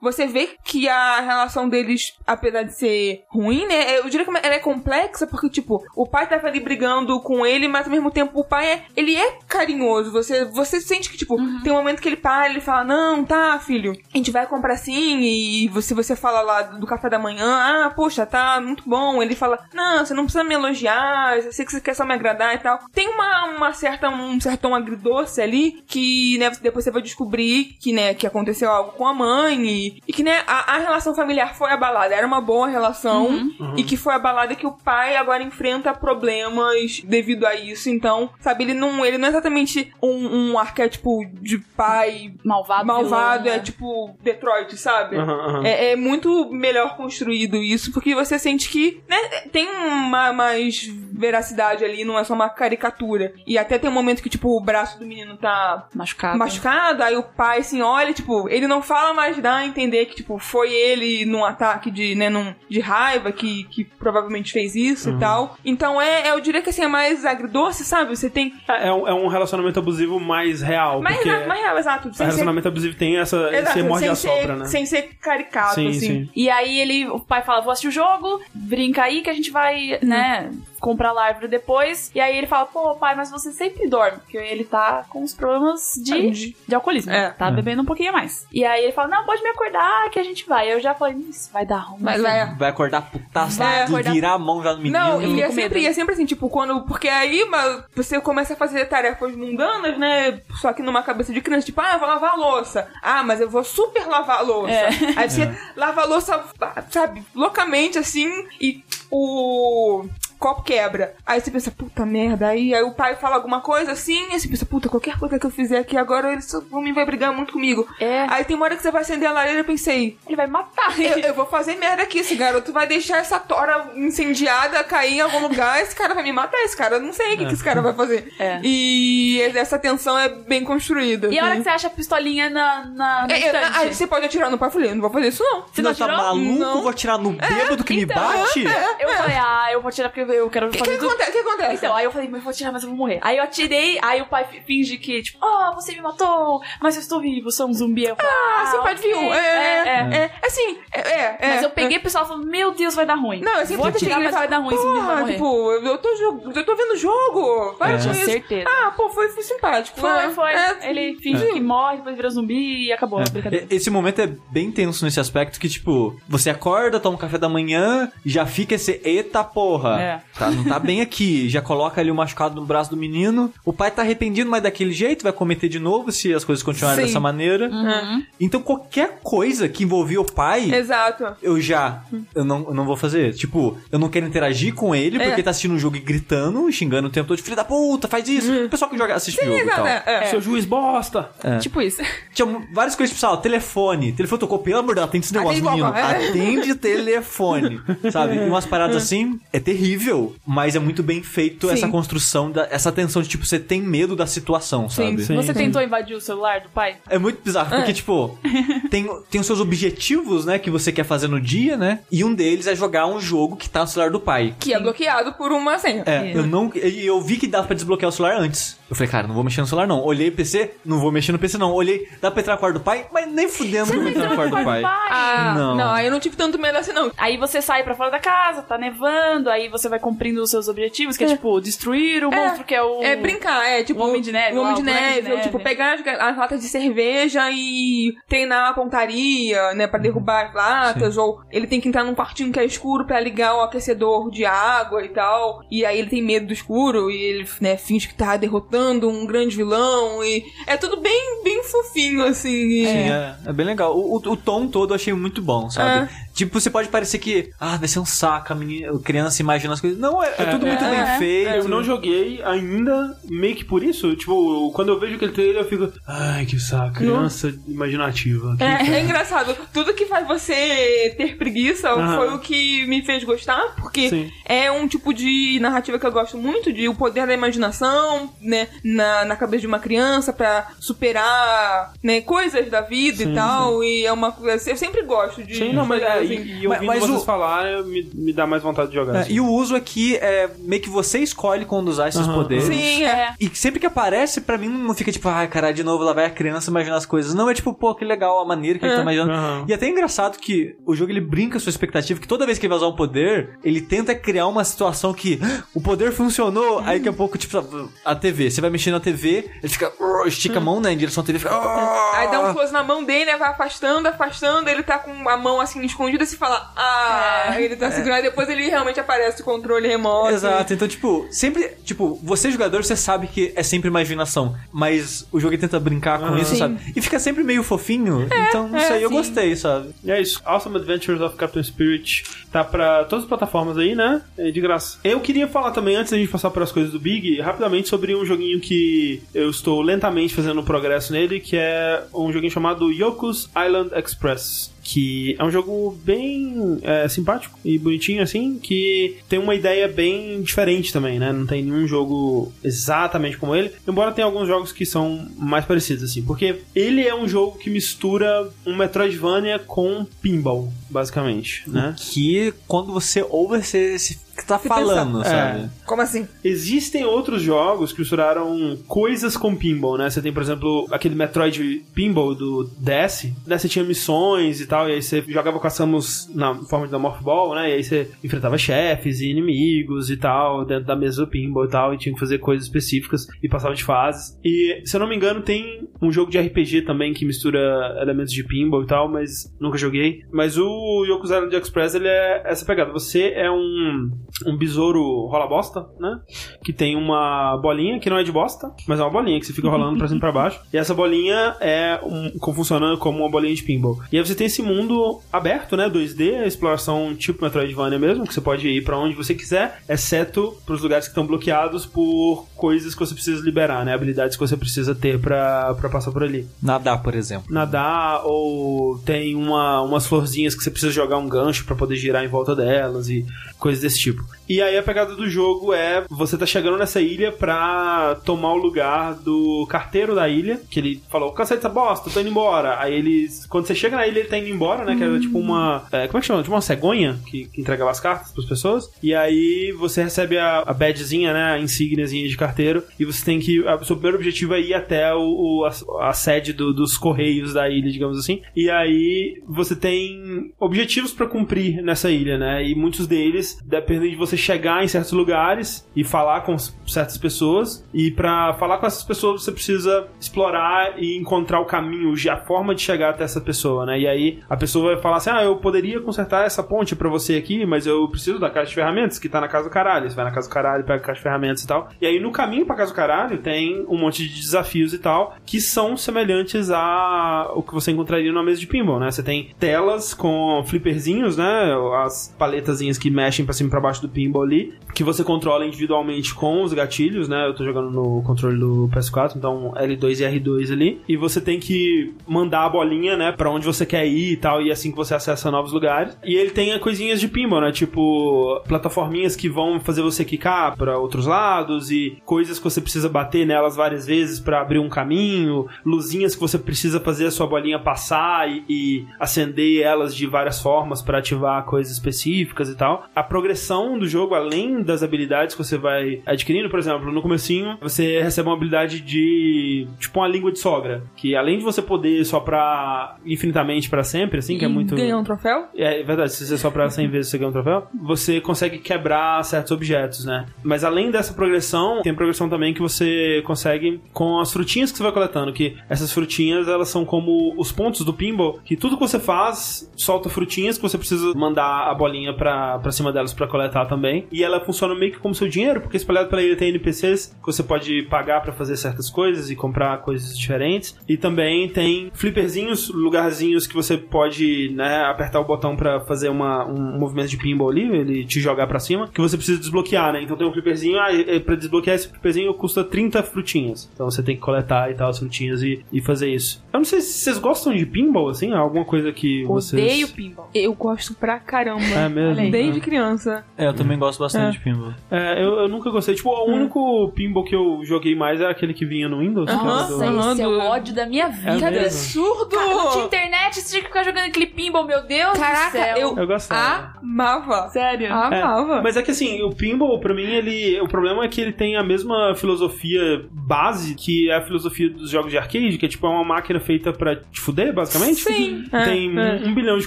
você 0.00 0.26
vê 0.26 0.56
que 0.64 0.88
a 0.88 1.20
relação 1.20 1.68
deles, 1.68 2.14
apesar 2.26 2.62
de 2.62 2.74
ser 2.74 3.24
ruim, 3.28 3.66
né? 3.66 3.98
Eu 3.98 4.08
diria 4.08 4.24
que 4.24 4.30
ela 4.30 4.54
é 4.54 4.58
complexa, 4.58 5.26
porque, 5.26 5.50
tipo, 5.50 5.84
o 5.96 6.06
pai 6.06 6.28
tava 6.28 6.46
ali 6.46 6.60
brigando 6.60 7.20
com 7.20 7.44
ele, 7.44 7.68
mas 7.68 7.86
ao 7.86 7.90
mesmo 7.90 8.10
tempo 8.10 8.40
o 8.40 8.44
pai 8.44 8.72
é. 8.72 8.84
Ele 8.96 9.16
é 9.16 9.38
carinhoso. 9.48 10.12
Você, 10.12 10.44
você 10.44 10.80
sente 10.80 11.10
que, 11.10 11.16
tipo, 11.16 11.36
tem 11.62 11.72
um 11.72 11.76
momento 11.76 12.00
que 12.00 12.08
ele 12.08 12.16
para 12.16 12.48
ele 12.48 12.60
fala: 12.60 12.84
Não, 12.84 13.24
tá, 13.24 13.58
filho, 13.58 13.92
a 14.12 14.16
gente 14.16 14.30
vai 14.30 14.46
comprar 14.46 14.76
sim. 14.76 15.20
E 15.20 15.68
você, 15.68 15.94
você 15.94 16.14
fala 16.14 16.40
lá 16.40 16.62
do 16.62 16.86
café 16.86 17.08
da 17.08 17.18
manhã, 17.18 17.86
ah, 17.86 17.90
poxa, 17.90 18.24
tá 18.24 18.60
muito 18.60 18.88
bom. 18.88 19.22
Ele 19.22 19.34
fala: 19.34 19.58
Não, 19.74 20.04
você 20.04 20.14
não 20.14 20.24
precisa 20.24 20.44
me 20.44 20.54
elogiar, 20.54 21.36
eu 21.36 21.52
sei 21.52 21.64
que 21.64 21.72
você 21.72 21.80
quer 21.80 21.94
só 21.94 22.04
me 22.04 22.14
agradar 22.14 22.54
e 22.54 22.58
tal. 22.58 22.78
Tem 22.92 23.08
uma, 23.08 23.44
uma 23.56 23.72
certa, 23.72 24.08
um 24.08 24.40
certo 24.40 24.60
tom 24.60 24.74
agridoce 24.74 25.40
ali 25.40 25.82
que, 25.86 26.38
né, 26.38 26.50
depois 26.62 26.84
você 26.84 26.90
vai 26.90 27.02
descobrir 27.02 27.76
que, 27.80 27.92
né, 27.92 28.14
que 28.14 28.26
aconteceu 28.26 28.70
algo 28.70 28.92
com 28.92 29.06
a 29.06 29.14
mãe 29.14 29.39
e, 29.48 30.02
e 30.06 30.12
que, 30.12 30.22
né, 30.22 30.42
a, 30.46 30.74
a 30.76 30.78
relação 30.78 31.14
familiar 31.14 31.54
foi 31.54 31.70
abalada. 31.70 32.14
Era 32.14 32.26
uma 32.26 32.40
boa 32.40 32.66
relação 32.68 33.50
e 33.76 33.82
que 33.84 33.96
foi 33.96 34.14
abalada 34.14 34.54
que 34.54 34.66
o 34.66 34.72
pai 34.72 35.16
agora 35.16 35.42
enfrenta 35.42 35.92
problemas 35.94 37.00
devido 37.04 37.46
a 37.46 37.54
isso. 37.54 37.88
Então, 37.88 38.30
sabe, 38.40 38.64
ele 38.64 38.74
não, 38.74 39.04
ele 39.04 39.18
não 39.18 39.26
é 39.26 39.30
exatamente 39.30 39.92
um, 40.02 40.50
um 40.52 40.58
arquétipo 40.58 41.24
de 41.40 41.58
pai 41.58 42.32
Malvado. 42.44 42.86
malvado, 42.86 43.42
vilão, 43.44 43.54
é 43.54 43.58
né? 43.58 43.62
tipo 43.62 44.16
Detroit, 44.22 44.76
sabe? 44.76 45.16
Aham, 45.16 45.32
aham. 45.32 45.66
É, 45.66 45.92
é 45.92 45.96
muito 45.96 46.50
melhor 46.50 46.96
construído 46.96 47.56
isso, 47.56 47.92
porque 47.92 48.14
você 48.14 48.38
sente 48.38 48.68
que, 48.68 49.02
né, 49.08 49.16
tem 49.52 49.68
uma 49.68 50.32
mais 50.32 50.86
veracidade 51.12 51.84
ali, 51.84 52.04
não 52.04 52.18
é 52.18 52.24
só 52.24 52.34
uma 52.34 52.48
caricatura. 52.48 53.32
E 53.46 53.58
até 53.58 53.78
tem 53.78 53.90
um 53.90 53.92
momento 53.92 54.22
que, 54.22 54.28
tipo, 54.30 54.56
o 54.56 54.60
braço 54.60 54.98
do 54.98 55.06
menino 55.06 55.36
tá 55.36 55.86
Machucado. 55.94 56.38
machucado, 56.38 57.02
aí 57.02 57.16
o 57.16 57.22
pai, 57.22 57.58
assim, 57.58 57.82
olha, 57.82 58.12
tipo, 58.12 58.48
ele 58.48 58.66
não 58.66 58.80
fala, 58.82 59.12
mas 59.30 59.38
dá 59.38 59.56
a 59.56 59.66
entender 59.66 60.06
que, 60.06 60.16
tipo, 60.16 60.38
foi 60.38 60.72
ele 60.72 61.24
num 61.24 61.44
ataque 61.44 61.90
de, 61.90 62.14
né, 62.14 62.28
num, 62.28 62.54
de 62.68 62.80
raiva 62.80 63.30
que, 63.32 63.64
que 63.64 63.84
provavelmente 63.84 64.52
fez 64.52 64.74
isso 64.74 65.10
Uhum. 65.10 65.16
e 65.16 65.20
tal. 65.20 65.56
Então 65.64 66.00
é, 66.00 66.30
eu 66.30 66.40
diria 66.40 66.60
que, 66.62 66.70
assim, 66.70 66.82
é 66.82 66.88
mais 66.88 67.24
agridoce, 67.24 67.84
sabe? 67.84 68.16
Você 68.16 68.28
tem... 68.28 68.52
É, 68.68 68.88
é 68.88 68.92
um, 68.92 69.08
é 69.08 69.14
um 69.14 69.28
relacionamento 69.28 69.78
abusivo 69.78 70.18
mais 70.18 70.60
real. 70.60 71.00
Mais, 71.00 71.22
real, 71.24 71.46
mais 71.46 71.60
real, 71.60 71.78
exato. 71.78 72.08
o 72.08 72.10
Sem 72.10 72.18
ser, 72.18 72.24
relacionamento 72.24 72.68
abusivo 72.68 72.96
tem 72.96 73.18
essa, 73.18 73.36
exato, 73.54 73.78
esse 73.78 73.88
morde 73.88 74.00
sem 74.00 74.08
a 74.08 74.14
sopra, 74.14 74.40
ser, 74.40 74.56
né? 74.56 74.64
sem 74.66 74.86
ser 74.86 75.02
caricato, 75.20 75.74
Sim, 75.76 75.88
assim. 75.88 76.00
sim. 76.00 76.28
E 76.34 76.50
aí 76.50 76.78
ele, 76.80 77.06
o 77.08 77.20
pai 77.20 77.42
fala, 77.42 77.60
vou 77.60 77.70
assistir 77.70 77.88
o 77.88 77.92
jogo, 77.92 78.40
brinca 78.52 79.02
aí 79.04 79.22
que 79.22 79.30
a 79.30 79.34
gente 79.34 79.50
vai, 79.50 79.98
né, 80.02 80.50
comprar 80.80 81.12
lá 81.12 81.22
a 81.22 81.26
árvore 81.26 81.48
depois. 81.48 82.10
E 82.14 82.20
aí 82.20 82.36
ele 82.36 82.46
fala, 82.46 82.66
pô, 82.66 82.94
pai, 82.96 83.14
mas 83.14 83.30
você 83.30 83.52
sempre 83.52 83.86
dorme. 83.88 84.18
Porque 84.18 84.36
ele 84.38 84.64
tá 84.64 85.04
com 85.08 85.22
os 85.22 85.34
problemas 85.34 85.92
de, 86.02 86.30
De- 86.30 86.56
de 86.66 86.74
alcoolismo. 86.74 87.12
É. 87.12 87.30
Tá 87.30 87.50
bebendo 87.50 87.82
um 87.82 87.84
pouquinho 87.84 88.10
a 88.10 88.12
mais. 88.12 88.46
E 88.52 88.64
aí 88.64 88.82
ele 88.84 88.92
fala, 88.92 89.08
não, 89.08 89.24
pode 89.24 89.42
me 89.42 89.48
acordar 89.50 90.08
que 90.10 90.18
a 90.18 90.22
gente 90.22 90.46
vai. 90.48 90.72
Eu 90.72 90.80
já 90.80 90.94
falei, 90.94 91.16
isso 91.28 91.50
vai 91.52 91.64
dar 91.66 91.78
ruim. 91.78 92.00
Mas 92.02 92.20
vai, 92.22 92.54
Vai 92.56 92.70
acordar 92.70 93.02
putaço 93.10 93.58
Vai 93.58 93.82
acordar- 93.82 94.12
virar 94.12 94.32
a 94.32 94.38
mão 94.38 94.62
já 94.62 94.72
no 94.72 94.78
menino. 94.78 94.98
Não, 94.98 95.22
e 95.22 95.42
é 95.42 95.50
sempre, 95.50 95.86
é 95.86 95.92
sempre 95.92 96.14
assim, 96.14 96.24
tipo, 96.26 96.48
quando. 96.48 96.82
Porque 96.86 97.08
aí 97.08 97.44
mas, 97.48 97.84
você 97.94 98.20
começa 98.20 98.54
a 98.54 98.56
fazer 98.56 98.86
tarefas 98.86 99.34
mundanas, 99.36 99.98
né? 99.98 100.40
Só 100.60 100.72
que 100.72 100.82
numa 100.82 101.02
cabeça 101.02 101.32
de 101.32 101.40
criança, 101.40 101.66
tipo, 101.66 101.80
ah, 101.80 101.92
eu 101.94 101.98
vou 101.98 102.08
lavar 102.08 102.32
a 102.32 102.36
louça. 102.36 102.88
Ah, 103.02 103.22
mas 103.22 103.40
eu 103.40 103.50
vou 103.50 103.62
super 103.64 104.06
lavar 104.06 104.38
a 104.38 104.42
louça. 104.42 104.72
É. 104.72 104.88
Aí 105.16 105.28
você 105.30 105.50
lava 105.76 106.02
a 106.02 106.04
louça, 106.04 106.42
sabe, 106.90 107.22
loucamente 107.34 107.98
assim, 107.98 108.28
e 108.60 108.82
o 109.10 110.04
copo 110.40 110.62
quebra. 110.62 111.14
Aí 111.26 111.38
você 111.38 111.50
pensa, 111.50 111.70
puta 111.70 112.06
merda. 112.06 112.48
Aí, 112.48 112.74
aí 112.74 112.82
o 112.82 112.92
pai 112.94 113.14
fala 113.14 113.36
alguma 113.36 113.60
coisa 113.60 113.92
assim, 113.92 114.28
e 114.32 114.40
você 114.40 114.48
pensa, 114.48 114.64
puta, 114.64 114.88
qualquer 114.88 115.18
coisa 115.18 115.38
que 115.38 115.44
eu 115.46 115.50
fizer 115.50 115.78
aqui 115.78 115.96
agora, 115.98 116.32
ele 116.32 116.40
só- 116.40 116.62
o 116.70 116.78
homem 116.78 116.94
vai 116.94 117.04
brigar 117.04 117.32
muito 117.32 117.52
comigo. 117.52 117.86
É. 118.00 118.26
Aí 118.30 118.44
tem 118.44 118.56
uma 118.56 118.64
hora 118.64 118.74
que 118.74 118.82
você 118.82 118.90
vai 118.90 119.02
acender 119.02 119.28
a 119.28 119.32
lareira 119.32 119.58
e 119.58 119.60
eu 119.60 119.66
pensei, 119.66 120.18
Ele 120.26 120.36
vai 120.36 120.46
matar. 120.46 120.94
eu, 120.98 121.18
eu 121.18 121.34
vou 121.34 121.44
fazer 121.44 121.76
merda 121.76 122.02
aqui, 122.02 122.20
esse 122.20 122.34
garoto 122.34 122.72
vai 122.72 122.86
deixar 122.86 123.18
essa 123.18 123.38
tora 123.38 123.92
incendiada 123.94 124.82
cair 124.82 125.18
em 125.18 125.20
algum 125.20 125.40
lugar, 125.40 125.82
esse 125.82 125.94
cara 125.94 126.14
vai 126.14 126.22
me 126.22 126.32
matar, 126.32 126.58
esse 126.62 126.76
cara, 126.76 126.96
eu 126.96 127.00
não 127.00 127.12
sei 127.12 127.34
o 127.34 127.38
que, 127.38 127.46
que 127.46 127.52
esse 127.52 127.64
cara 127.64 127.82
vai 127.82 127.92
fazer. 127.92 128.32
É. 128.38 128.60
E 128.64 129.42
essa 129.54 129.78
tensão 129.78 130.18
é 130.18 130.28
bem 130.28 130.64
construída. 130.64 131.28
E 131.28 131.38
a 131.38 131.44
hora 131.44 131.52
que 131.52 131.60
assim. 131.60 131.64
você 131.64 131.70
acha 131.70 131.86
a 131.88 131.90
pistolinha 131.90 132.48
na, 132.48 132.86
na, 132.86 133.26
na 133.26 133.34
É, 133.34 133.40
é, 133.46 133.64
aí 133.74 133.94
você 133.94 134.06
pode 134.06 134.24
atirar 134.24 134.50
no 134.50 134.56
pai, 134.56 134.68
eu 134.68 134.72
falei, 134.72 134.90
eu 134.90 134.94
não 134.94 135.02
vou 135.02 135.10
fazer 135.10 135.28
isso 135.28 135.42
não. 135.42 135.64
Você 135.70 135.82
não 135.82 135.94
tá 135.94 136.04
atirou? 136.04 136.16
maluco? 136.16 136.58
Não. 136.58 136.80
Vou 136.80 136.90
atirar 136.90 137.18
no 137.18 137.32
bêbado 137.32 137.84
que 137.84 137.94
então, 138.00 138.30
me 138.30 138.38
bate? 138.38 138.64
Eu 139.00 139.08
falei, 139.10 139.36
ah, 139.36 139.68
eu 139.72 139.82
vou 139.82 139.90
tirar 139.90 140.08
porque 140.08 140.29
eu 140.32 140.48
quero 140.50 140.66
O 140.66 140.70
que, 140.70 140.78
fazer 140.78 140.98
que 140.98 141.04
acontece? 141.04 141.30
O 141.30 141.32
que 141.32 141.38
acontece? 141.38 141.74
Então, 141.74 141.94
aí 141.96 142.04
eu 142.04 142.12
falei, 142.12 142.28
mas 142.28 142.38
eu 142.40 142.44
vou 142.44 142.52
tirar, 142.52 142.72
mas 142.72 142.82
eu 142.82 142.88
vou 142.88 142.98
morrer. 142.98 143.18
Aí 143.22 143.36
eu 143.36 143.42
atirei, 143.44 143.98
aí 144.02 144.20
o 144.22 144.26
pai 144.26 144.44
fi- 144.44 144.60
finge 144.60 144.96
que, 144.98 145.22
tipo, 145.22 145.38
oh, 145.44 145.74
você 145.74 145.92
me 145.94 146.00
matou, 146.00 146.60
mas 146.80 146.96
eu 146.96 147.02
estou 147.02 147.20
vivo, 147.20 147.50
sou 147.50 147.68
um 147.68 147.72
zumbi. 147.74 148.04
Eu 148.04 148.16
falei, 148.16 148.30
ah, 148.32 148.60
ah, 148.62 148.66
você 148.66 148.78
pode 148.78 149.00
ok. 149.00 149.12
viu. 149.12 149.32
É, 149.34 149.38
é, 149.38 149.88
é. 149.88 150.16
é, 150.16 150.46
assim, 150.46 150.78
é, 150.92 151.00
é, 151.00 151.36
é. 151.40 151.48
Mas 151.54 151.62
eu 151.62 151.70
peguei 151.70 151.98
o 151.98 152.02
pessoal 152.02 152.24
e 152.24 152.28
falei, 152.28 152.46
meu 152.46 152.72
Deus, 152.72 152.94
vai 152.94 153.06
dar 153.06 153.14
ruim. 153.14 153.40
Não, 153.40 153.52
eu 153.60 153.66
sempre 153.66 153.76
vou 153.82 153.92
que 153.92 154.08
mas 154.08 154.30
vai 154.34 154.48
dar 154.48 154.58
ruim, 154.58 154.74
esse 154.74 154.84
menino 154.86 155.06
vai 155.06 155.20
morrer. 155.20 155.32
tipo, 155.32 155.72
eu 155.72 155.98
tô, 155.98 156.08
eu 156.54 156.64
tô 156.64 156.76
vendo 156.76 156.92
o 156.92 156.96
jogo. 156.96 157.74
Para 157.78 157.92
É. 157.94 157.96
com. 157.98 158.14
Certeza. 158.14 158.68
Ah, 158.68 158.92
pô, 158.96 159.08
foi, 159.10 159.28
foi 159.30 159.42
simpático. 159.42 159.98
Foi, 160.00 160.10
É, 160.10 160.30
foi. 160.30 160.50
é. 160.52 160.90
Ele 160.90 161.16
finge 161.20 161.46
que 161.46 161.60
morre, 161.60 161.96
depois 161.98 162.16
vira 162.16 162.30
zumbi 162.30 162.86
e 162.86 162.92
acabou 162.92 163.18
a 163.20 163.24
brincadeira. 163.24 163.66
E- 163.70 163.74
Esse 163.76 163.90
momento 163.90 164.20
é 164.20 164.26
bem 164.26 164.70
tenso 164.70 165.04
nesse 165.04 165.18
aspecto 165.20 165.58
que, 165.58 165.68
tipo, 165.68 166.16
você 166.28 166.50
acorda, 166.50 167.00
toma 167.00 167.16
um 167.16 167.18
café 167.18 167.38
da 167.38 167.48
manhã, 167.48 168.10
já 168.24 168.44
fica 168.46 168.74
esse 168.74 169.00
eita 169.04 169.42
porra. 169.44 170.00
É. 170.00 170.19
É. 170.36 170.38
Tá, 170.38 170.50
não 170.50 170.64
tá 170.64 170.78
bem 170.78 171.00
aqui. 171.00 171.48
Já 171.48 171.60
coloca 171.60 172.00
ali 172.00 172.10
o 172.10 172.14
machucado 172.14 172.54
no 172.54 172.66
braço 172.66 172.90
do 172.90 172.96
menino. 172.96 173.52
O 173.64 173.72
pai 173.72 173.90
tá 173.90 174.02
arrependido, 174.02 174.50
mas 174.50 174.62
daquele 174.62 174.92
jeito 174.92 175.22
vai 175.22 175.32
cometer 175.32 175.68
de 175.68 175.78
novo 175.78 176.10
se 176.12 176.32
as 176.32 176.44
coisas 176.44 176.62
continuarem 176.62 177.00
Sim. 177.02 177.06
dessa 177.08 177.20
maneira. 177.20 177.68
Uhum. 177.68 178.24
Então 178.40 178.60
qualquer 178.62 179.20
coisa 179.22 179.68
que 179.68 179.84
envolvia 179.84 180.20
o 180.20 180.24
pai, 180.24 180.72
Exato. 180.74 181.26
eu 181.42 181.60
já 181.60 182.02
eu 182.34 182.44
não, 182.44 182.64
eu 182.68 182.74
não 182.74 182.84
vou 182.84 182.96
fazer. 182.96 183.34
Tipo, 183.34 183.76
eu 183.92 183.98
não 183.98 184.08
quero 184.08 184.26
interagir 184.26 184.74
com 184.74 184.94
ele 184.94 185.20
É. 185.20 185.26
porque 185.28 185.42
tá 185.42 185.50
assistindo 185.50 185.74
um 185.74 185.78
jogo 185.78 185.96
e 185.96 186.00
gritando, 186.00 186.70
xingando 186.72 187.08
o 187.08 187.10
tempo 187.10 187.28
todo, 187.28 187.42
filho 187.42 187.56
da 187.56 187.64
puta, 187.64 188.08
faz 188.08 188.26
isso. 188.28 188.52
O 188.64 188.68
pessoal 188.68 188.90
que 188.90 188.96
joga 188.98 189.14
assiste 189.14 189.40
o 189.40 189.44
jogo 189.44 189.56
e 189.56 189.60
Exato. 189.60 189.76
tal. 189.76 189.86
É. 189.86 190.26
Seu 190.26 190.40
juiz 190.40 190.64
bosta. 190.64 191.30
Tipo 191.60 191.82
isso. 191.82 192.02
Tinha 192.34 192.46
várias 192.72 192.94
coisas, 192.96 193.10
tipo, 193.14 193.20
sabe, 193.20 193.42
telefone. 193.42 194.12
Telefone 194.12 194.40
tocou, 194.40 194.58
pelo 194.58 194.78
amor 194.78 194.94
de 194.94 195.00
Deus, 195.00 195.08
atende 195.08 195.24
esse 195.26 195.34
negócio, 195.34 195.58
Atende 195.68 195.82
menino. 195.82 195.96
é. 195.96 196.28
Atende 196.28 196.74
telefone. 196.74 197.80
Sabe? 198.12 198.36
E 198.36 198.38
umas 198.48 198.66
paradas 198.66 198.96
assim, 198.96 199.38
é 199.52 199.58
terrível, 199.60 200.09
mas 200.46 200.76
é 200.76 200.78
muito 200.78 201.02
bem 201.02 201.22
feito 201.22 201.68
Sim. 201.68 201.72
essa 201.72 201.88
construção, 201.88 202.50
da, 202.50 202.66
essa 202.70 202.90
tensão 202.92 203.22
de, 203.22 203.28
tipo, 203.28 203.44
você 203.44 203.58
tem 203.58 203.80
medo 203.80 204.14
da 204.14 204.26
situação, 204.26 204.88
sabe? 204.88 205.24
sim. 205.24 205.36
Você 205.36 205.54
tentou 205.54 205.82
invadir 205.82 206.16
o 206.16 206.20
celular 206.20 206.60
do 206.60 206.68
pai? 206.68 206.96
É 207.08 207.18
muito 207.18 207.42
bizarro, 207.42 207.70
porque, 207.70 207.92
tipo, 207.92 208.38
tem, 208.90 209.08
tem 209.30 209.40
os 209.40 209.46
seus 209.46 209.60
objetivos, 209.60 210.44
né, 210.44 210.58
que 210.58 210.70
você 210.70 210.92
quer 210.92 211.04
fazer 211.04 211.28
no 211.28 211.40
dia, 211.40 211.76
né? 211.76 212.00
E 212.10 212.24
um 212.24 212.34
deles 212.34 212.66
é 212.66 212.74
jogar 212.74 213.06
um 213.06 213.20
jogo 213.20 213.56
que 213.56 213.68
tá 213.68 213.80
no 213.80 213.86
celular 213.86 214.10
do 214.10 214.20
pai. 214.20 214.54
Que 214.58 214.74
é 214.74 214.80
bloqueado 214.80 215.32
por 215.34 215.52
uma 215.52 215.78
senha. 215.78 216.02
É, 216.06 216.32
eu 216.34 216.46
não. 216.46 216.70
E 216.74 217.06
eu 217.06 217.20
vi 217.20 217.36
que 217.36 217.46
dava 217.46 217.66
pra 217.66 217.76
desbloquear 217.76 218.08
o 218.08 218.12
celular 218.12 218.36
antes. 218.36 218.79
Eu 218.90 218.96
falei, 218.96 219.10
cara, 219.10 219.26
não 219.28 219.34
vou 219.34 219.44
mexer 219.44 219.60
no 219.60 219.66
celular, 219.68 219.86
não. 219.86 220.02
Olhei 220.02 220.30
PC, 220.32 220.72
não 220.84 220.98
vou 220.98 221.12
mexer 221.12 221.30
no 221.30 221.38
PC, 221.38 221.56
não. 221.56 221.72
Olhei, 221.72 222.08
dá 222.20 222.28
pra 222.30 222.40
entrar 222.40 222.54
no 222.54 222.58
quarto 222.60 222.74
do 222.74 222.80
pai, 222.80 223.06
mas 223.12 223.30
nem 223.32 223.48
fudendo 223.48 223.90
que 223.92 223.96
eu 223.96 224.00
vou 224.02 224.10
entrar 224.10 224.28
no 224.30 224.34
quarto 224.34 224.56
do 224.56 224.64
pai. 224.64 224.82
Ah, 224.84 225.54
Não. 225.56 225.76
não. 225.76 225.92
aí 225.92 226.06
eu 226.06 226.10
não 226.10 226.18
tive 226.18 226.36
tanto 226.36 226.58
medo 226.58 226.76
assim, 226.76 226.92
não. 226.92 227.12
Aí 227.16 227.36
você 227.36 227.62
sai 227.62 227.84
pra 227.84 227.94
fora 227.94 228.10
da 228.10 228.18
casa, 228.18 228.62
tá 228.62 228.76
nevando, 228.76 229.48
aí 229.48 229.68
você 229.68 229.88
vai 229.88 230.00
cumprindo 230.00 230.42
os 230.42 230.50
seus 230.50 230.66
objetivos, 230.66 231.16
que 231.16 231.22
é, 231.22 231.28
tipo, 231.28 231.60
destruir 231.60 232.24
o 232.24 232.30
monstro 232.32 232.64
que 232.64 232.74
é 232.74 232.82
o... 232.82 233.00
É 233.02 233.14
brincar, 233.14 233.64
é 233.64 233.84
tipo. 233.84 234.00
O 234.00 234.08
Homem 234.08 234.20
de 234.20 234.32
Neve 234.32 234.56
O 234.56 234.60
Homem 234.60 234.72
lá, 234.72 234.74
de 234.74 234.80
o 234.80 234.84
boneco 234.84 234.98
de 235.04 235.06
Neve, 235.14 235.30
ou, 235.30 235.36
neve. 235.36 235.42
tipo, 235.48 235.60
pegar 235.60 235.94
as, 235.94 236.06
as 236.06 236.36
latas 236.36 236.60
de 236.60 236.66
cerveja 236.68 237.48
e 237.52 238.16
treinar 238.28 238.70
a 238.70 238.74
pontaria, 238.74 239.72
né? 239.74 239.86
Pra 239.86 240.00
derrubar 240.00 240.46
as 240.46 240.54
latas. 240.54 241.16
Ou 241.16 241.40
ele 241.50 241.68
tem 241.68 241.80
que 241.80 241.88
entrar 241.88 242.02
num 242.02 242.14
quartinho 242.14 242.50
que 242.52 242.58
é 242.58 242.64
escuro 242.64 243.04
pra 243.04 243.20
ligar 243.20 243.54
o 243.56 243.60
aquecedor 243.60 244.30
de 244.30 244.44
água 244.44 245.04
e 245.04 245.08
tal. 245.10 245.62
E 245.70 245.84
aí 245.84 245.96
ele 245.96 246.10
tem 246.10 246.22
medo 246.22 246.48
do 246.48 246.52
escuro 246.52 247.08
e 247.08 247.16
ele, 247.22 247.48
né, 247.60 247.76
finge 247.76 248.08
que 248.08 248.14
tá 248.14 248.36
derrotando 248.36 248.79
um 248.88 249.26
grande 249.26 249.56
vilão. 249.56 250.22
E 250.24 250.44
é 250.66 250.76
tudo 250.76 251.00
bem, 251.00 251.42
bem 251.42 251.62
fofinho, 251.64 252.24
assim. 252.24 252.84
Sim, 252.84 253.10
é, 253.10 253.34
é 253.46 253.52
bem 253.52 253.66
legal. 253.66 253.96
O, 253.96 254.16
o, 254.16 254.32
o 254.32 254.36
tom 254.36 254.66
todo 254.66 254.90
eu 254.90 254.96
achei 254.96 255.12
muito 255.12 255.42
bom, 255.42 255.70
sabe? 255.70 256.10
Tipo, 256.40 256.58
você 256.58 256.70
pode 256.70 256.88
parecer 256.88 257.18
que, 257.18 257.50
ah, 257.60 257.76
vai 257.76 257.86
ser 257.86 257.98
um 257.98 258.06
saco, 258.06 258.54
a 258.54 258.56
menina, 258.56 258.96
a 258.96 258.98
criança 258.98 259.42
imagina 259.42 259.74
as 259.74 259.80
coisas. 259.80 259.98
Não, 259.98 260.22
é, 260.24 260.34
é 260.38 260.44
tudo 260.46 260.66
muito 260.66 260.82
é, 260.82 260.90
bem 260.90 261.00
é. 261.00 261.18
feito. 261.18 261.50
Eu 261.50 261.68
não 261.68 261.84
joguei 261.84 262.40
ainda, 262.42 263.14
meio 263.28 263.54
que 263.54 263.64
por 263.64 263.82
isso. 263.82 264.16
Tipo, 264.16 264.72
quando 264.72 264.88
eu 264.88 264.98
vejo 264.98 265.16
aquele 265.16 265.32
trailer, 265.32 265.62
eu 265.62 265.68
fico. 265.68 265.92
Ai, 266.06 266.46
que 266.46 266.58
saco, 266.58 266.94
criança 266.94 267.52
imaginativa. 267.68 268.56
Que 268.56 268.64
É, 268.64 269.00
é 269.00 269.02
engraçado. 269.02 269.54
Tudo 269.70 269.92
que 269.92 270.06
faz 270.06 270.26
você 270.26 271.14
ter 271.14 271.36
preguiça 271.36 271.90
Aham. 271.90 272.16
foi 272.16 272.34
o 272.34 272.38
que 272.38 272.86
me 272.86 273.02
fez 273.02 273.22
gostar, 273.22 273.74
porque 273.76 274.08
Sim. 274.08 274.32
é 274.46 274.72
um 274.72 274.88
tipo 274.88 275.12
de 275.12 275.58
narrativa 275.60 275.98
que 275.98 276.06
eu 276.06 276.12
gosto 276.12 276.38
muito, 276.38 276.72
de 276.72 276.88
o 276.88 276.94
poder 276.94 277.26
da 277.26 277.34
imaginação, 277.34 278.32
né, 278.40 278.68
na, 278.82 279.26
na 279.26 279.36
cabeça 279.36 279.60
de 279.60 279.66
uma 279.66 279.78
criança 279.78 280.32
pra 280.32 280.68
superar, 280.80 281.92
né, 282.02 282.22
coisas 282.22 282.70
da 282.70 282.80
vida 282.80 283.24
Sim, 283.24 283.32
e 283.32 283.34
tal, 283.34 283.84
e 283.84 284.06
é 284.06 284.12
uma 284.12 284.32
coisa... 284.32 284.70
Eu 284.70 284.76
sempre 284.76 285.02
gosto 285.02 285.44
de... 285.44 285.54
Sim, 285.54 285.74
não, 285.74 285.84
mas 285.84 286.02
é. 286.02 286.29
E, 286.34 286.62
e 286.64 286.68
Mas- 286.68 286.78
ouvindo 286.78 286.86
mas 286.86 287.00
vocês 287.00 287.22
o- 287.22 287.24
falarem, 287.24 287.84
me, 287.84 288.08
me 288.14 288.32
dá 288.32 288.46
mais 288.46 288.62
vontade 288.62 288.88
de 288.90 288.94
jogar. 288.94 289.14
É, 289.16 289.20
assim. 289.20 289.32
e 289.34 289.40
o 289.40 289.46
uso 289.46 289.74
aqui 289.76 290.16
é 290.16 290.50
meio 290.58 290.80
que 290.82 290.88
você 290.90 291.18
escolhe 291.20 291.64
quando 291.64 291.88
usar 291.88 292.08
esses 292.08 292.20
Aham. 292.26 292.34
poderes. 292.34 292.64
Sim, 292.64 293.04
é. 293.04 293.10
É. 293.10 293.34
E 293.40 293.50
sempre 293.54 293.80
que 293.80 293.86
aparece, 293.86 294.40
pra 294.40 294.56
mim 294.56 294.68
não 294.68 294.94
fica 294.94 295.10
tipo, 295.12 295.28
ai, 295.28 295.46
caralho, 295.48 295.74
de 295.74 295.82
novo 295.84 296.02
lá 296.04 296.12
vai 296.12 296.26
a 296.26 296.30
criança 296.30 296.70
imaginar 296.70 296.96
as 296.96 297.06
coisas. 297.06 297.34
Não, 297.34 297.48
é 297.50 297.54
tipo, 297.54 297.72
pô, 297.74 297.94
que 297.94 298.04
legal 298.04 298.40
a 298.40 298.44
maneira 298.46 298.78
que 298.78 298.84
ele 298.86 298.94
tá 298.94 299.02
imaginando. 299.02 299.32
Aham. 299.32 299.64
E 299.68 299.72
até 299.74 299.86
é 299.86 299.90
engraçado 299.90 300.38
que 300.38 300.76
o 300.86 300.94
jogo 300.94 301.10
ele 301.12 301.20
brinca 301.20 301.52
com 301.52 301.56
a 301.58 301.60
sua 301.60 301.70
expectativa, 301.70 302.20
que 302.20 302.28
toda 302.28 302.46
vez 302.46 302.58
que 302.58 302.66
ele 302.66 302.70
vai 302.70 302.78
usar 302.78 302.86
um 302.88 302.96
poder, 302.96 303.58
ele 303.64 303.80
tenta 303.80 304.14
criar 304.14 304.46
uma 304.46 304.64
situação 304.64 305.12
que 305.12 305.38
"Ah, 305.42 305.62
o 305.74 305.80
poder 305.80 306.12
funcionou, 306.12 306.78
aí 306.80 306.98
daqui 306.98 307.08
a 307.08 307.12
pouco, 307.12 307.36
tipo, 307.36 307.58
a 308.04 308.14
TV, 308.14 308.50
você 308.50 308.60
vai 308.60 308.70
mexer 308.70 308.90
na 308.90 309.00
TV, 309.00 309.50
ele 309.62 309.72
fica, 309.72 309.92
"Urr", 310.00 310.28
estica 310.28 310.58
a 310.58 310.60
mão, 310.60 310.80
né, 310.80 310.92
em 310.92 310.96
direção 310.96 311.22
à 311.22 311.26
TV, 311.26 311.38
fica. 311.38 311.50
"Ah". 311.54 312.12
Aí 312.14 312.30
dá 312.30 312.40
um 312.40 312.52
close 312.54 312.72
na 312.72 312.82
mão 312.82 313.02
dele, 313.04 313.36
vai 313.36 313.50
afastando, 313.50 314.06
afastando, 314.08 314.68
ele 314.68 314.82
tá 314.82 314.98
com 314.98 315.28
a 315.28 315.36
mão 315.36 315.60
assim 315.60 315.80
escondida 315.84 316.19
e 316.22 316.26
se 316.26 316.36
fala, 316.36 316.72
ah, 316.76 317.54
ele 317.58 317.76
tá 317.76 317.90
segurando, 317.90 318.20
e 318.20 318.22
depois 318.22 318.48
ele 318.48 318.68
realmente 318.68 318.98
aparece 319.00 319.42
o 319.42 319.44
controle 319.44 319.86
remoto. 319.88 320.30
Exato, 320.32 320.72
então, 320.72 320.86
tipo, 320.88 321.26
sempre, 321.30 321.68
tipo, 321.84 322.18
você 322.22 322.50
jogador, 322.50 322.82
você 322.84 322.96
sabe 322.96 323.26
que 323.26 323.52
é 323.54 323.62
sempre 323.62 323.88
imaginação, 323.88 324.54
mas 324.72 325.26
o 325.32 325.38
jogo 325.40 325.56
tenta 325.58 325.78
brincar 325.80 326.18
com 326.18 326.34
Ah. 326.34 326.38
isso, 326.40 326.50
Sim. 326.52 326.56
sabe? 326.58 326.80
E 326.94 327.00
fica 327.00 327.18
sempre 327.18 327.42
meio 327.42 327.62
fofinho, 327.62 328.26
então 328.48 328.76
isso 328.76 328.92
aí 328.92 329.02
eu 329.02 329.10
gostei, 329.10 329.54
sabe? 329.56 329.90
E 330.04 330.10
é 330.10 330.20
isso. 330.20 330.40
Awesome 330.44 330.76
Adventures 330.76 331.20
of 331.20 331.36
Captain 331.36 331.62
Spirit 331.62 332.24
tá 332.52 332.64
pra 332.64 333.04
todas 333.04 333.24
as 333.24 333.28
plataformas 333.28 333.78
aí, 333.78 333.94
né? 333.94 334.22
É 334.36 334.50
de 334.50 334.60
graça. 334.60 334.98
Eu 335.04 335.20
queria 335.20 335.46
falar 335.48 335.70
também, 335.72 335.96
antes 335.96 336.10
da 336.12 336.18
gente 336.18 336.30
passar 336.30 336.50
por 336.50 336.62
as 336.62 336.72
coisas 336.72 336.92
do 336.92 336.98
Big, 337.00 337.40
rapidamente 337.40 337.88
sobre 337.88 338.14
um 338.14 338.24
joguinho 338.24 338.60
que 338.60 339.22
eu 339.34 339.50
estou 339.50 339.80
lentamente 339.80 340.34
fazendo 340.34 340.60
um 340.60 340.64
progresso 340.64 341.12
nele, 341.12 341.40
que 341.40 341.56
é 341.56 342.02
um 342.14 342.32
joguinho 342.32 342.50
chamado 342.52 342.90
Yoku's 342.90 343.48
Island 343.56 343.90
Express. 343.98 344.72
Que 344.82 345.36
é 345.38 345.44
um 345.44 345.50
jogo 345.50 345.98
bem 346.04 346.78
é, 346.82 347.08
simpático 347.08 347.58
e 347.64 347.78
bonitinho, 347.78 348.22
assim, 348.22 348.58
que 348.58 349.18
tem 349.28 349.38
uma 349.38 349.54
ideia 349.54 349.86
bem 349.88 350.42
diferente 350.42 350.92
também, 350.92 351.18
né? 351.18 351.32
Não 351.32 351.46
tem 351.46 351.62
nenhum 351.62 351.86
jogo 351.86 352.52
exatamente 352.62 353.36
como 353.36 353.54
ele, 353.54 353.70
embora 353.86 354.12
tenha 354.12 354.26
alguns 354.26 354.48
jogos 354.48 354.72
que 354.72 354.86
são 354.86 355.28
mais 355.36 355.64
parecidos, 355.64 356.04
assim, 356.04 356.22
porque 356.22 356.60
ele 356.74 357.06
é 357.06 357.14
um 357.14 357.28
jogo 357.28 357.58
que 357.58 357.70
mistura 357.70 358.48
um 358.66 358.76
Metroidvania 358.76 359.58
com 359.58 360.06
pinball, 360.20 360.72
basicamente, 360.88 361.62
né? 361.66 361.94
Que 361.98 362.52
quando 362.66 362.92
você 362.92 363.24
ouve, 363.28 363.62
você, 363.62 363.96
você 364.40 364.46
tá 364.46 364.58
falando, 364.58 365.18
pensa- 365.18 365.30
sabe? 365.30 365.60
É. 365.64 365.68
Como 365.86 366.02
assim? 366.02 366.26
Existem 366.44 367.04
outros 367.04 367.42
jogos 367.42 367.92
que 367.92 368.00
misturaram 368.00 368.76
coisas 368.86 369.36
com 369.36 369.54
pinball, 369.54 369.98
né? 369.98 370.08
Você 370.10 370.22
tem, 370.22 370.32
por 370.32 370.42
exemplo, 370.42 370.86
aquele 370.90 371.14
Metroid 371.14 371.84
Pinball 371.94 372.34
do 372.34 372.70
DS. 372.78 373.32
Você 373.46 373.68
tinha 373.68 373.84
missões 373.84 374.60
e 374.60 374.66
tal, 374.66 374.88
e 374.88 374.92
aí 374.94 375.02
você 375.02 375.22
jogava 375.28 375.58
com 375.58 375.66
a 375.66 375.70
Samus 375.70 376.28
na 376.34 376.54
forma 376.66 376.86
de 376.86 376.96
Morph 376.96 377.22
Ball, 377.22 377.54
né? 377.54 377.70
E 377.70 377.72
aí 377.74 377.84
você 377.84 378.10
enfrentava 378.22 378.56
chefes 378.58 379.20
e 379.20 379.30
inimigos 379.30 380.10
e 380.10 380.16
tal, 380.16 380.64
dentro 380.64 380.84
da 380.86 380.96
mesa 380.96 381.24
do 381.24 381.30
pinball 381.30 381.64
e 381.64 381.68
tal, 381.68 381.94
e 381.94 381.98
tinha 381.98 382.12
que 382.12 382.20
fazer 382.20 382.38
coisas 382.38 382.66
específicas 382.66 383.26
e 383.42 383.48
passava 383.48 383.74
de 383.74 383.84
fases. 383.84 384.38
E, 384.44 384.82
se 384.84 384.96
eu 384.96 385.00
não 385.00 385.08
me 385.08 385.16
engano, 385.16 385.42
tem 385.42 385.88
um 386.00 386.10
jogo 386.12 386.30
de 386.30 386.38
RPG 386.38 386.82
também 386.82 387.12
que 387.12 387.24
mistura 387.24 387.98
elementos 388.00 388.32
de 388.32 388.42
pinball 388.44 388.82
e 388.82 388.86
tal, 388.86 389.08
mas 389.10 389.52
nunca 389.60 389.76
joguei. 389.78 390.22
Mas 390.32 390.56
o 390.58 391.04
Yoku's 391.06 391.30
Island 391.30 391.54
Express, 391.56 391.94
ele 391.94 392.08
é 392.08 392.42
essa 392.46 392.64
pegada. 392.64 392.92
Você 392.92 393.32
é 393.34 393.50
um, 393.50 394.10
um 394.46 394.56
besouro 394.56 395.26
rola 395.26 395.46
bosta, 395.46 395.86
né? 395.98 396.20
Que 396.64 396.72
tem 396.72 396.96
uma 396.96 397.56
bolinha 397.58 397.98
que 397.98 398.08
não 398.10 398.18
é 398.18 398.22
de 398.22 398.32
bosta, 398.32 398.70
mas 398.86 398.98
é 398.98 399.02
uma 399.02 399.10
bolinha 399.10 399.38
que 399.40 399.46
você 399.46 399.52
fica 399.52 399.68
rolando 399.68 399.98
pra 399.98 400.06
cima 400.08 400.18
e 400.18 400.20
pra 400.20 400.32
baixo. 400.32 400.60
E 400.72 400.76
essa 400.76 400.94
bolinha 400.94 401.56
é 401.60 402.00
um, 402.02 402.52
funcionando 402.54 402.98
como 402.98 403.18
uma 403.20 403.30
bolinha 403.30 403.54
de 403.54 403.62
pinball. 403.62 403.98
E 404.12 404.18
aí 404.18 404.24
você 404.26 404.34
tem 404.34 404.46
esse 404.46 404.62
mundo 404.62 405.20
aberto, 405.32 405.76
né? 405.76 405.88
2D, 405.88 406.40
a 406.42 406.46
exploração 406.46 407.14
tipo 407.14 407.44
Metroidvania 407.44 407.98
mesmo, 407.98 408.26
que 408.26 408.34
você 408.34 408.40
pode 408.40 408.68
ir 408.68 408.84
pra 408.84 408.98
onde 408.98 409.14
você 409.14 409.34
quiser, 409.34 409.80
exceto 409.88 410.54
pros 410.66 410.82
lugares 410.82 411.06
que 411.06 411.10
estão 411.10 411.26
bloqueados 411.26 411.86
por 411.86 412.46
coisas 412.56 412.94
que 412.94 413.00
você 413.00 413.14
precisa 413.14 413.42
liberar, 413.44 413.84
né? 413.84 413.94
Habilidades 413.94 414.36
que 414.36 414.40
você 414.46 414.56
precisa 414.56 414.94
ter 414.94 415.18
pra, 415.20 415.74
pra 415.74 415.88
passar 415.88 416.10
por 416.12 416.22
ali 416.22 416.46
Nadar, 416.62 417.02
por 417.02 417.14
exemplo. 417.14 417.46
nadar 417.52 418.22
ou 418.24 418.98
tem 418.98 419.34
uma, 419.34 419.82
umas 419.82 420.06
florzinhas 420.06 420.54
que 420.54 420.62
você 420.62 420.70
precisa 420.70 420.92
jogar 420.92 421.16
um 421.18 421.28
gancho 421.28 421.64
pra 421.64 421.74
poder 421.76 421.96
girar 421.96 422.24
em 422.24 422.28
volta 422.28 422.54
delas 422.54 423.08
e 423.08 423.24
coisas 423.58 423.82
desse 423.82 423.98
tipo. 423.98 424.24
E 424.48 424.60
aí 424.60 424.76
a 424.76 424.82
pegada 424.82 425.14
do 425.14 425.28
jogo 425.30 425.72
é 425.72 426.04
você 426.10 426.36
tá 426.36 426.44
chegando 426.44 426.76
nessa 426.76 427.00
ilha 427.00 427.30
pra 427.30 428.16
tomar 428.24 428.52
o 428.52 428.56
lugar 428.56 429.14
do 429.14 429.66
carteiro 429.68 430.14
da 430.14 430.28
ilha, 430.28 430.60
que 430.70 430.80
ele 430.80 431.00
falou, 431.10 431.30
cansei 431.32 431.56
dessa 431.56 431.68
bosta, 431.68 432.10
tô 432.10 432.20
indo 432.20 432.30
embora. 432.30 432.80
Aí 432.80 432.92
eles, 432.94 433.46
quando 433.46 433.66
você 433.66 433.74
chega 433.74 433.96
na 433.96 434.06
ilha, 434.06 434.20
ele 434.20 434.28
tá 434.28 434.36
indo 434.38 434.48
embora, 434.48 434.84
né, 434.84 434.96
que 434.96 435.04
era 435.04 435.20
tipo 435.20 435.38
uma, 435.38 435.84
é, 435.92 436.06
como 436.08 436.18
é 436.18 436.20
que 436.20 436.26
chama? 436.26 436.42
Tipo 436.42 436.54
uma 436.54 436.60
cegonha 436.60 437.18
que, 437.26 437.44
que 437.46 437.60
entregava 437.60 437.90
as 437.90 438.00
cartas 438.00 438.32
pras 438.32 438.44
pessoas. 438.46 438.90
E 439.02 439.14
aí 439.14 439.72
você 439.78 440.02
recebe 440.02 440.36
a, 440.38 440.60
a 440.66 440.72
badgezinha, 440.74 441.32
né, 441.32 441.52
a 441.52 441.58
insígniazinha 441.58 442.28
de 442.28 442.36
carteiro, 442.36 442.82
e 442.98 443.04
você 443.04 443.24
tem 443.24 443.38
que, 443.38 443.60
o 443.60 443.84
seu 443.84 443.96
primeiro 443.96 444.16
objetivo 444.18 444.54
é 444.54 444.60
ir 444.60 444.74
até 444.74 445.14
o, 445.14 445.20
o- 445.20 445.64
a, 446.00 446.08
a 446.08 446.12
sede 446.12 446.52
do- 446.52 446.72
dos 446.74 446.96
correios 446.98 447.52
da 447.54 447.68
ilha, 447.68 447.90
digamos 447.90 448.18
assim. 448.18 448.42
E 448.56 448.68
aí 448.68 449.40
você 449.46 449.76
tem 449.76 450.52
objetivos 450.58 451.12
pra 451.12 451.26
cumprir 451.26 451.82
nessa 451.82 452.10
ilha, 452.10 452.36
né? 452.36 452.66
E 452.66 452.74
muitos 452.74 453.06
deles 453.06 453.58
dependem 453.64 454.10
de 454.10 454.16
você 454.20 454.36
chegar 454.36 454.84
em 454.84 454.88
certos 454.88 455.12
lugares 455.12 455.88
e 455.96 456.04
falar 456.04 456.42
com 456.42 456.56
certas 456.86 457.16
pessoas. 457.18 457.84
E 457.92 458.10
pra 458.10 458.54
falar 458.54 458.78
com 458.78 458.86
essas 458.86 459.02
pessoas 459.02 459.42
você 459.42 459.52
precisa 459.52 460.06
explorar 460.20 460.94
e 460.98 461.16
encontrar 461.16 461.60
o 461.60 461.64
caminho, 461.64 462.14
a 462.30 462.36
forma 462.36 462.74
de 462.74 462.82
chegar 462.82 463.10
até 463.10 463.24
essa 463.24 463.40
pessoa, 463.40 463.86
né? 463.86 463.98
E 463.98 464.06
aí 464.06 464.40
a 464.48 464.56
pessoa 464.56 464.92
vai 464.92 465.02
falar 465.02 465.16
assim: 465.16 465.30
"Ah, 465.30 465.42
eu 465.42 465.56
poderia 465.56 466.00
consertar 466.00 466.44
essa 466.44 466.62
ponte 466.62 466.94
pra 466.94 467.08
você 467.08 467.36
aqui, 467.36 467.64
mas 467.66 467.86
eu 467.86 468.06
preciso 468.08 468.38
da 468.38 468.50
caixa 468.50 468.68
de 468.68 468.74
ferramentas 468.74 469.18
que 469.18 469.28
tá 469.28 469.40
na 469.40 469.48
casa 469.48 469.68
do 469.68 469.72
caralho". 469.72 470.08
Você 470.08 470.16
vai 470.16 470.24
na 470.24 470.30
casa 470.30 470.48
do 470.48 470.52
caralho, 470.52 470.84
pega 470.84 471.02
a 471.02 471.06
caixa 471.06 471.18
de 471.18 471.22
ferramentas 471.22 471.62
e 471.62 471.66
tal. 471.66 471.88
E 472.00 472.06
aí 472.06 472.20
no 472.20 472.30
caminho 472.30 472.66
pra 472.66 472.76
casa 472.76 472.92
do 472.92 472.96
caralho 472.96 473.38
tem 473.38 473.84
um 473.88 473.96
monte 473.96 474.26
de 474.28 474.40
desafios 474.40 474.92
e 474.92 474.98
tal 474.98 475.34
que 475.44 475.60
são 475.60 475.96
semelhantes 475.96 476.70
a 476.70 477.50
o 477.54 477.62
que 477.62 477.72
você 477.74 477.90
encontraria 477.90 478.32
numa 478.32 478.44
mesa 478.44 478.60
de 478.60 478.66
pinball, 478.66 479.00
né? 479.00 479.10
Você 479.10 479.22
tem 479.22 479.50
telas 479.58 480.12
com 480.14 480.62
flipperzinhos, 480.66 481.36
né? 481.36 481.72
As 482.04 482.34
paletazinhas 482.38 482.98
que 482.98 483.10
mexem 483.10 483.44
pra 483.44 483.54
cima 483.54 483.68
e 483.68 483.70
pra 483.70 483.80
baixo 483.80 484.02
do 484.02 484.08
pinball 484.10 484.42
ali, 484.42 484.74
que 484.94 485.04
você 485.04 485.24
controla 485.24 485.64
individualmente 485.64 486.34
com 486.34 486.62
os 486.62 486.72
gatilhos, 486.72 487.28
né? 487.28 487.46
Eu 487.46 487.54
tô 487.54 487.64
jogando 487.64 487.90
no 487.90 488.22
controle 488.22 488.58
do 488.58 488.88
PS4, 488.92 489.36
então 489.36 489.72
L2 489.76 490.20
e 490.20 490.40
R2 490.40 490.72
ali, 490.72 491.00
e 491.08 491.16
você 491.16 491.40
tem 491.40 491.58
que 491.58 492.12
mandar 492.26 492.64
a 492.64 492.68
bolinha, 492.68 493.16
né, 493.16 493.32
Pra 493.32 493.50
onde 493.50 493.64
você 493.64 493.86
quer 493.86 494.06
ir 494.06 494.32
e 494.32 494.36
tal, 494.36 494.60
e 494.60 494.70
assim 494.70 494.90
que 494.90 494.96
você 494.96 495.14
acessa 495.14 495.50
novos 495.50 495.72
lugares. 495.72 496.18
E 496.24 496.34
ele 496.34 496.50
tem 496.50 496.76
coisinhas 496.78 497.20
de 497.20 497.28
pinball, 497.28 497.60
né? 497.60 497.72
Tipo, 497.72 498.60
plataforminhas 498.66 499.34
que 499.34 499.48
vão 499.48 499.80
fazer 499.80 500.02
você 500.02 500.24
quicar 500.24 500.76
pra 500.76 500.98
outros 500.98 501.26
lados 501.26 501.90
e 501.90 502.18
coisas 502.24 502.58
que 502.58 502.64
você 502.64 502.80
precisa 502.80 503.08
bater 503.08 503.46
nelas 503.46 503.76
várias 503.76 504.06
vezes 504.06 504.40
pra 504.40 504.60
abrir 504.60 504.78
um 504.78 504.88
caminho, 504.88 505.66
luzinhas 505.84 506.34
que 506.34 506.40
você 506.40 506.58
precisa 506.58 507.00
fazer 507.00 507.26
a 507.26 507.30
sua 507.30 507.46
bolinha 507.46 507.78
passar 507.78 508.48
e, 508.50 508.64
e 508.68 509.06
acender 509.18 509.82
elas 509.82 510.14
de 510.14 510.26
várias 510.26 510.60
formas 510.60 511.02
pra 511.02 511.18
ativar 511.18 511.64
coisas 511.64 511.92
específicas 511.92 512.68
e 512.68 512.76
tal. 512.76 513.04
A 513.14 513.22
progressão 513.22 513.89
do 513.98 514.06
jogo, 514.06 514.34
além 514.34 514.82
das 514.82 515.02
habilidades 515.02 515.54
que 515.54 515.62
você 515.62 515.76
vai 515.78 516.22
adquirindo, 516.26 516.68
por 516.68 516.78
exemplo, 516.78 517.12
no 517.12 517.22
comecinho, 517.22 517.76
você 517.80 518.20
recebe 518.20 518.48
uma 518.48 518.56
habilidade 518.56 519.00
de 519.00 519.86
tipo 519.98 520.18
uma 520.20 520.28
língua 520.28 520.52
de 520.52 520.58
sogra, 520.58 521.02
que 521.16 521.34
além 521.34 521.58
de 521.58 521.64
você 521.64 521.80
poder 521.82 522.24
soprar 522.24 523.16
infinitamente 523.24 523.88
pra 523.88 524.02
sempre, 524.02 524.38
assim, 524.38 524.58
que 524.58 524.64
é 524.64 524.68
E 524.68 524.70
muito 524.70 524.94
Ganhar 524.94 525.18
um 525.18 525.24
troféu? 525.24 525.68
é 525.76 526.02
verdade, 526.02 526.32
se 526.32 526.46
você 526.46 526.56
soprar 526.58 526.90
100 526.90 527.08
vezes 527.08 527.30
você 527.30 527.38
ganha 527.38 527.48
um 527.48 527.52
troféu, 527.52 527.86
você 528.02 528.40
consegue 528.40 528.78
quebrar 528.78 529.42
certos 529.44 529.72
objetos, 529.72 530.24
né? 530.24 530.46
Mas 530.62 530.84
além 530.84 531.10
dessa 531.10 531.32
progressão, 531.32 532.02
tem 532.02 532.14
progressão 532.14 532.48
também 532.48 532.74
que 532.74 532.80
você 532.80 533.42
consegue 533.44 534.00
com 534.12 534.38
as 534.38 534.52
frutinhas 534.52 534.90
que 534.90 534.98
você 534.98 535.02
vai 535.02 535.12
coletando, 535.12 535.52
que 535.52 535.76
essas 535.88 536.12
frutinhas, 536.12 536.68
elas 536.68 536.88
são 536.88 537.04
como 537.04 537.54
os 537.56 537.72
pontos 537.72 538.04
do 538.04 538.12
pinball, 538.12 538.58
que 538.64 538.76
tudo 538.76 538.96
que 538.96 539.02
você 539.02 539.18
faz, 539.18 539.90
solta 539.96 540.28
frutinhas 540.28 540.76
que 540.76 540.82
você 540.82 540.98
precisa 540.98 541.32
mandar 541.34 541.88
a 541.90 541.94
bolinha 541.94 542.32
pra 542.34 542.80
cima 542.90 543.12
delas 543.12 543.32
pra 543.32 543.46
coletar 543.46 543.79
também. 543.86 544.26
E 544.30 544.42
ela 544.42 544.60
funciona 544.60 544.94
meio 544.94 545.12
que 545.12 545.18
como 545.18 545.34
seu 545.34 545.48
dinheiro, 545.48 545.80
porque 545.80 545.96
espalhado 545.96 546.28
pela 546.28 546.42
ilha 546.42 546.56
tem 546.56 546.68
NPCs 546.68 547.36
que 547.40 547.46
você 547.46 547.62
pode 547.62 548.02
pagar 548.04 548.40
pra 548.42 548.52
fazer 548.52 548.76
certas 548.76 549.10
coisas 549.10 549.50
e 549.50 549.56
comprar 549.56 549.98
coisas 549.98 550.36
diferentes. 550.36 550.96
E 551.08 551.16
também 551.16 551.68
tem 551.68 552.10
flipperzinhos, 552.14 552.88
lugarzinhos 552.88 553.66
que 553.66 553.74
você 553.74 553.96
pode, 553.96 554.70
né, 554.74 555.04
apertar 555.04 555.40
o 555.40 555.44
botão 555.44 555.76
pra 555.76 556.00
fazer 556.00 556.28
uma, 556.28 556.64
um 556.64 556.98
movimento 556.98 557.28
de 557.28 557.36
pinball 557.36 557.70
ali, 557.70 557.82
ele 557.82 558.24
te 558.24 558.40
jogar 558.40 558.66
pra 558.66 558.78
cima, 558.78 559.08
que 559.08 559.20
você 559.20 559.36
precisa 559.36 559.58
desbloquear, 559.58 560.12
né? 560.12 560.22
Então 560.22 560.36
tem 560.36 560.46
um 560.46 560.52
flipperzinho, 560.52 560.98
ah, 560.98 561.08
pra 561.44 561.54
desbloquear 561.54 561.96
esse 561.96 562.08
flipperzinho 562.08 562.52
custa 562.54 562.84
30 562.84 563.22
frutinhas. 563.22 563.90
Então 563.94 564.10
você 564.10 564.22
tem 564.22 564.36
que 564.36 564.42
coletar 564.42 564.90
e 564.90 564.94
tal 564.94 565.08
as 565.08 565.18
frutinhas 565.18 565.62
e, 565.62 565.84
e 565.92 566.00
fazer 566.00 566.32
isso. 566.32 566.64
Eu 566.72 566.78
não 566.78 566.84
sei 566.84 567.00
se 567.00 567.12
vocês 567.12 567.38
gostam 567.38 567.74
de 567.74 567.84
pinball, 567.86 568.28
assim, 568.28 568.52
alguma 568.52 568.84
coisa 568.84 569.12
que 569.12 569.44
vocês... 569.44 569.82
Odeio 569.82 570.08
pinball. 570.08 570.50
Eu 570.54 570.72
gosto 570.74 571.14
pra 571.14 571.38
caramba. 571.38 571.84
É 571.84 572.08
mesmo? 572.08 572.50
Desde 572.50 572.80
criança. 572.80 573.44
É, 573.56 573.69
eu 573.70 573.74
também 573.74 573.98
gosto 573.98 574.18
bastante 574.20 574.58
de 574.58 574.64
pinball. 574.64 574.92
É, 575.10 575.42
eu, 575.42 575.60
eu 575.60 575.68
nunca 575.68 575.90
gostei. 575.90 576.14
Tipo, 576.14 576.30
o 576.30 576.50
único 576.50 577.10
pinball 577.14 577.44
que 577.44 577.54
eu 577.54 577.80
joguei 577.84 578.14
mais 578.14 578.40
é 578.40 578.46
aquele 578.46 578.74
que 578.74 578.84
vinha 578.84 579.08
no 579.08 579.18
Windows. 579.20 579.50
que 579.50 579.56
do- 579.56 579.64
Nossa, 579.64 579.94
esse 580.32 580.42
é 580.42 580.46
o 580.46 580.50
do- 580.50 580.58
ódio 580.60 580.94
da 580.94 581.06
minha 581.06 581.28
vida. 581.28 581.70
mesmo? 581.70 581.86
Absurdo! 581.86 582.56
Não 582.56 582.90
tinha 582.90 583.04
internet, 583.04 583.54
você 583.60 583.68
tinha 583.70 583.80
que 583.82 583.88
ficar 583.88 584.02
jogando 584.04 584.26
aquele 584.26 584.46
pinball, 584.46 584.84
meu 584.86 585.04
Deus 585.06 585.32
do 585.34 585.38
Caraca, 585.40 585.70
céu. 585.70 585.96
eu, 585.96 586.16
Eu 586.18 586.26
gostava. 586.26 586.94
amava. 587.02 587.68
Sério? 587.70 588.06
É, 588.06 588.10
Amava. 588.10 588.82
mas 588.82 588.96
é 588.96 589.02
que 589.02 589.10
assim, 589.10 589.42
o 589.42 589.50
pinball, 589.50 589.98
pra 590.00 590.14
mim, 590.14 590.22
ele. 590.24 590.80
O 590.80 590.88
problema 590.88 591.24
é 591.24 591.28
que 591.28 591.40
ele 591.40 591.52
tem 591.52 591.76
a 591.76 591.82
mesma 591.82 592.34
filosofia 592.34 593.24
base 593.32 593.94
que 593.94 594.30
é 594.30 594.36
a 594.36 594.42
filosofia 594.42 594.88
dos 594.90 595.10
jogos 595.10 595.30
de 595.30 595.38
arcade, 595.38 595.76
que 595.78 595.86
é 595.86 595.88
tipo 595.88 596.06
é 596.06 596.10
uma 596.10 596.24
máquina 596.24 596.60
feita 596.60 596.92
pra 596.92 597.16
te 597.16 597.40
fuder, 597.40 597.72
basicamente. 597.72 598.20
Sim. 598.20 598.64
Tem 598.70 599.18
É, 599.18 599.36
é. 599.44 599.48
um 599.48 599.54
bilhão 599.54 599.78
de 599.78 599.86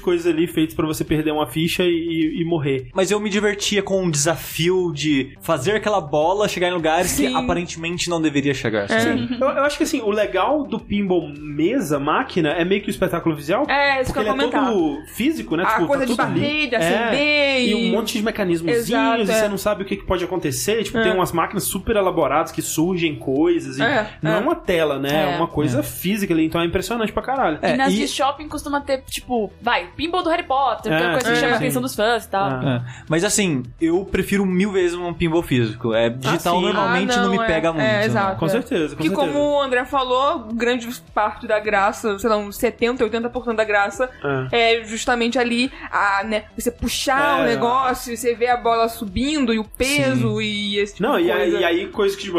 coisas 0.02 0.26
ali 0.28 0.48
feitas 0.48 0.76
pra 0.76 0.86
você 0.86 1.04
perder 1.04 1.32
uma 1.32 1.48
ficha 1.48 1.84
e, 1.84 2.42
e 2.42 2.46
morrer. 2.46 2.90
Mas 2.94 3.12
eu 3.12 3.20
me 3.20 3.30
divertia 3.74 3.84
com 3.84 4.06
o 4.06 4.12
desafio 4.12 4.92
de 4.94 5.36
fazer 5.42 5.72
aquela 5.76 6.00
bola 6.02 6.48
chegar 6.48 6.68
em 6.70 6.74
lugares 6.74 7.12
que 7.16 7.28
Sim. 7.28 7.36
aparentemente 7.36 8.10
não 8.10 8.22
deveria 8.22 8.54
chegar. 8.54 8.90
É. 8.92 9.14
Eu, 9.40 9.48
eu 9.50 9.64
acho 9.64 9.78
que 9.78 9.84
assim, 9.84 10.02
o 10.02 10.10
legal 10.10 10.64
do 10.66 10.80
pinball 10.80 11.30
mesa, 11.36 12.00
máquina, 12.00 12.50
é 12.50 12.64
meio 12.66 12.82
que 12.82 12.90
o 12.90 12.92
espetáculo 12.92 13.36
visual. 13.36 13.66
É, 13.70 14.02
isso 14.02 14.14
que 14.14 14.20
Porque 14.20 14.20
eu 14.30 14.34
ele 14.34 14.42
ia 14.42 14.48
é 14.48 14.52
comentar. 14.52 14.74
todo 14.74 15.06
físico, 15.08 15.56
né? 15.56 15.64
A 15.64 15.74
Tipo, 15.74 15.88
coisa 15.88 16.06
tá 16.06 16.06
de 16.06 16.12
tudo 16.12 16.22
ali. 16.22 16.40
bater, 16.42 16.70
de 16.70 16.76
É. 16.76 16.78
acender 16.78 17.68
E 17.70 17.76
um 17.76 17.92
monte 17.92 18.18
de 18.18 18.24
mecanismozinhos 18.24 18.90
Exato, 18.90 19.20
e 19.20 19.22
é. 19.22 19.26
você 19.26 19.48
não 19.48 19.58
sabe 19.58 19.84
o 19.84 19.86
que, 19.86 19.98
que 19.98 20.06
pode 20.06 20.24
acontecer. 20.24 20.84
Tipo, 20.84 20.98
É. 21.00 21.04
tem 21.04 21.14
umas 21.14 21.32
máquinas 21.32 21.64
super 21.64 21.96
elaboradas 21.96 22.52
que 22.52 22.62
surgem 22.62 23.16
coisas. 23.16 23.78
E 23.78 23.84
É, 23.84 24.10
não 24.22 24.32
é. 24.34 24.38
é. 24.38 24.40
uma 24.40 24.56
tela, 24.56 25.00
né? 25.00 25.10
É, 25.30 25.34
É. 25.34 25.38
uma 25.38 25.48
coisa 25.48 25.82
física 25.82 26.34
ali. 26.34 26.46
Então 26.46 26.62
é 26.62 26.66
impressionante 26.66 27.12
pra 27.12 27.24
caralho. 27.24 27.60
E 27.62 27.66
É, 27.66 27.76
nas 27.78 27.94
e- 27.94 27.98
de 27.98 28.08
shopping 28.08 28.48
costuma 28.48 28.82
ter, 28.82 29.04
tipo, 29.04 29.52
vai, 29.62 29.88
pinball 29.96 30.24
do 30.24 30.30
Harry 30.30 30.44
Potter, 30.44 30.92
que 30.92 30.98
é 30.98 31.02
É, 31.02 31.04
uma 31.08 31.12
coisa 31.14 31.32
que 31.32 31.36
chama 31.40 31.54
a 31.54 31.58
atenção 31.58 31.82
dos 31.82 31.96
fãs 31.96 32.26
e 32.26 32.30
tal. 32.30 32.52
É. 32.62 32.76
É. 32.76 32.82
Mas 33.08 33.24
assim, 33.24 33.63
eu 33.82 34.06
prefiro 34.06 34.46
mil 34.46 34.72
vezes 34.72 34.96
um 34.98 35.14
pinball 35.14 35.42
físico. 35.44 35.94
É, 35.94 36.10
digital 36.10 36.58
sim. 36.58 36.62
normalmente 36.64 37.14
Ah, 37.14 37.18
não, 37.18 37.24
não, 37.26 37.32
me 37.32 37.44
é. 37.44 37.48
pega 37.48 37.68
É, 37.70 37.72
muito. 37.72 37.84
né? 37.84 38.06
exato. 38.06 38.40
Com 38.40 38.46
É. 38.46 38.50
certeza, 38.50 38.96
com 38.96 39.02
Que 39.04 39.10
certeza. 39.10 39.32
como 39.34 39.40
o 39.58 39.62
André 39.62 39.86
falou, 39.86 40.40
grande 40.54 40.88
parte 41.14 41.48
da 41.48 41.60
graça, 41.60 42.18
sei 42.20 42.30
lá, 42.30 42.38
uns 42.38 42.58
70, 42.58 43.04
80% 43.04 43.56
da 43.56 43.64
graça 43.64 44.10
É. 44.52 44.80
é 44.80 44.84
justamente 44.84 45.38
ali 45.40 45.72
a, 45.92 46.24
né, 46.24 46.46
você 46.58 46.72
puxar 46.72 47.40
É. 47.40 47.42
o 47.42 47.46
negócio, 47.46 48.16
você 48.16 48.36
vê 48.36 48.48
a 48.48 48.58
bola 48.58 48.88
subindo 48.90 49.54
e 49.54 49.60
o 49.60 49.64
peso 49.64 50.42
e 50.42 50.78
esse 50.80 50.96
tipo 50.96 51.08
Não, 51.08 51.18
de 51.18 51.26
e 51.26 51.32
aí, 51.32 51.40
coisa. 51.52 51.60
e 51.60 51.64
aí 51.66 51.88
coisas 51.88 52.18
que 52.18 52.24
tipo, 52.24 52.38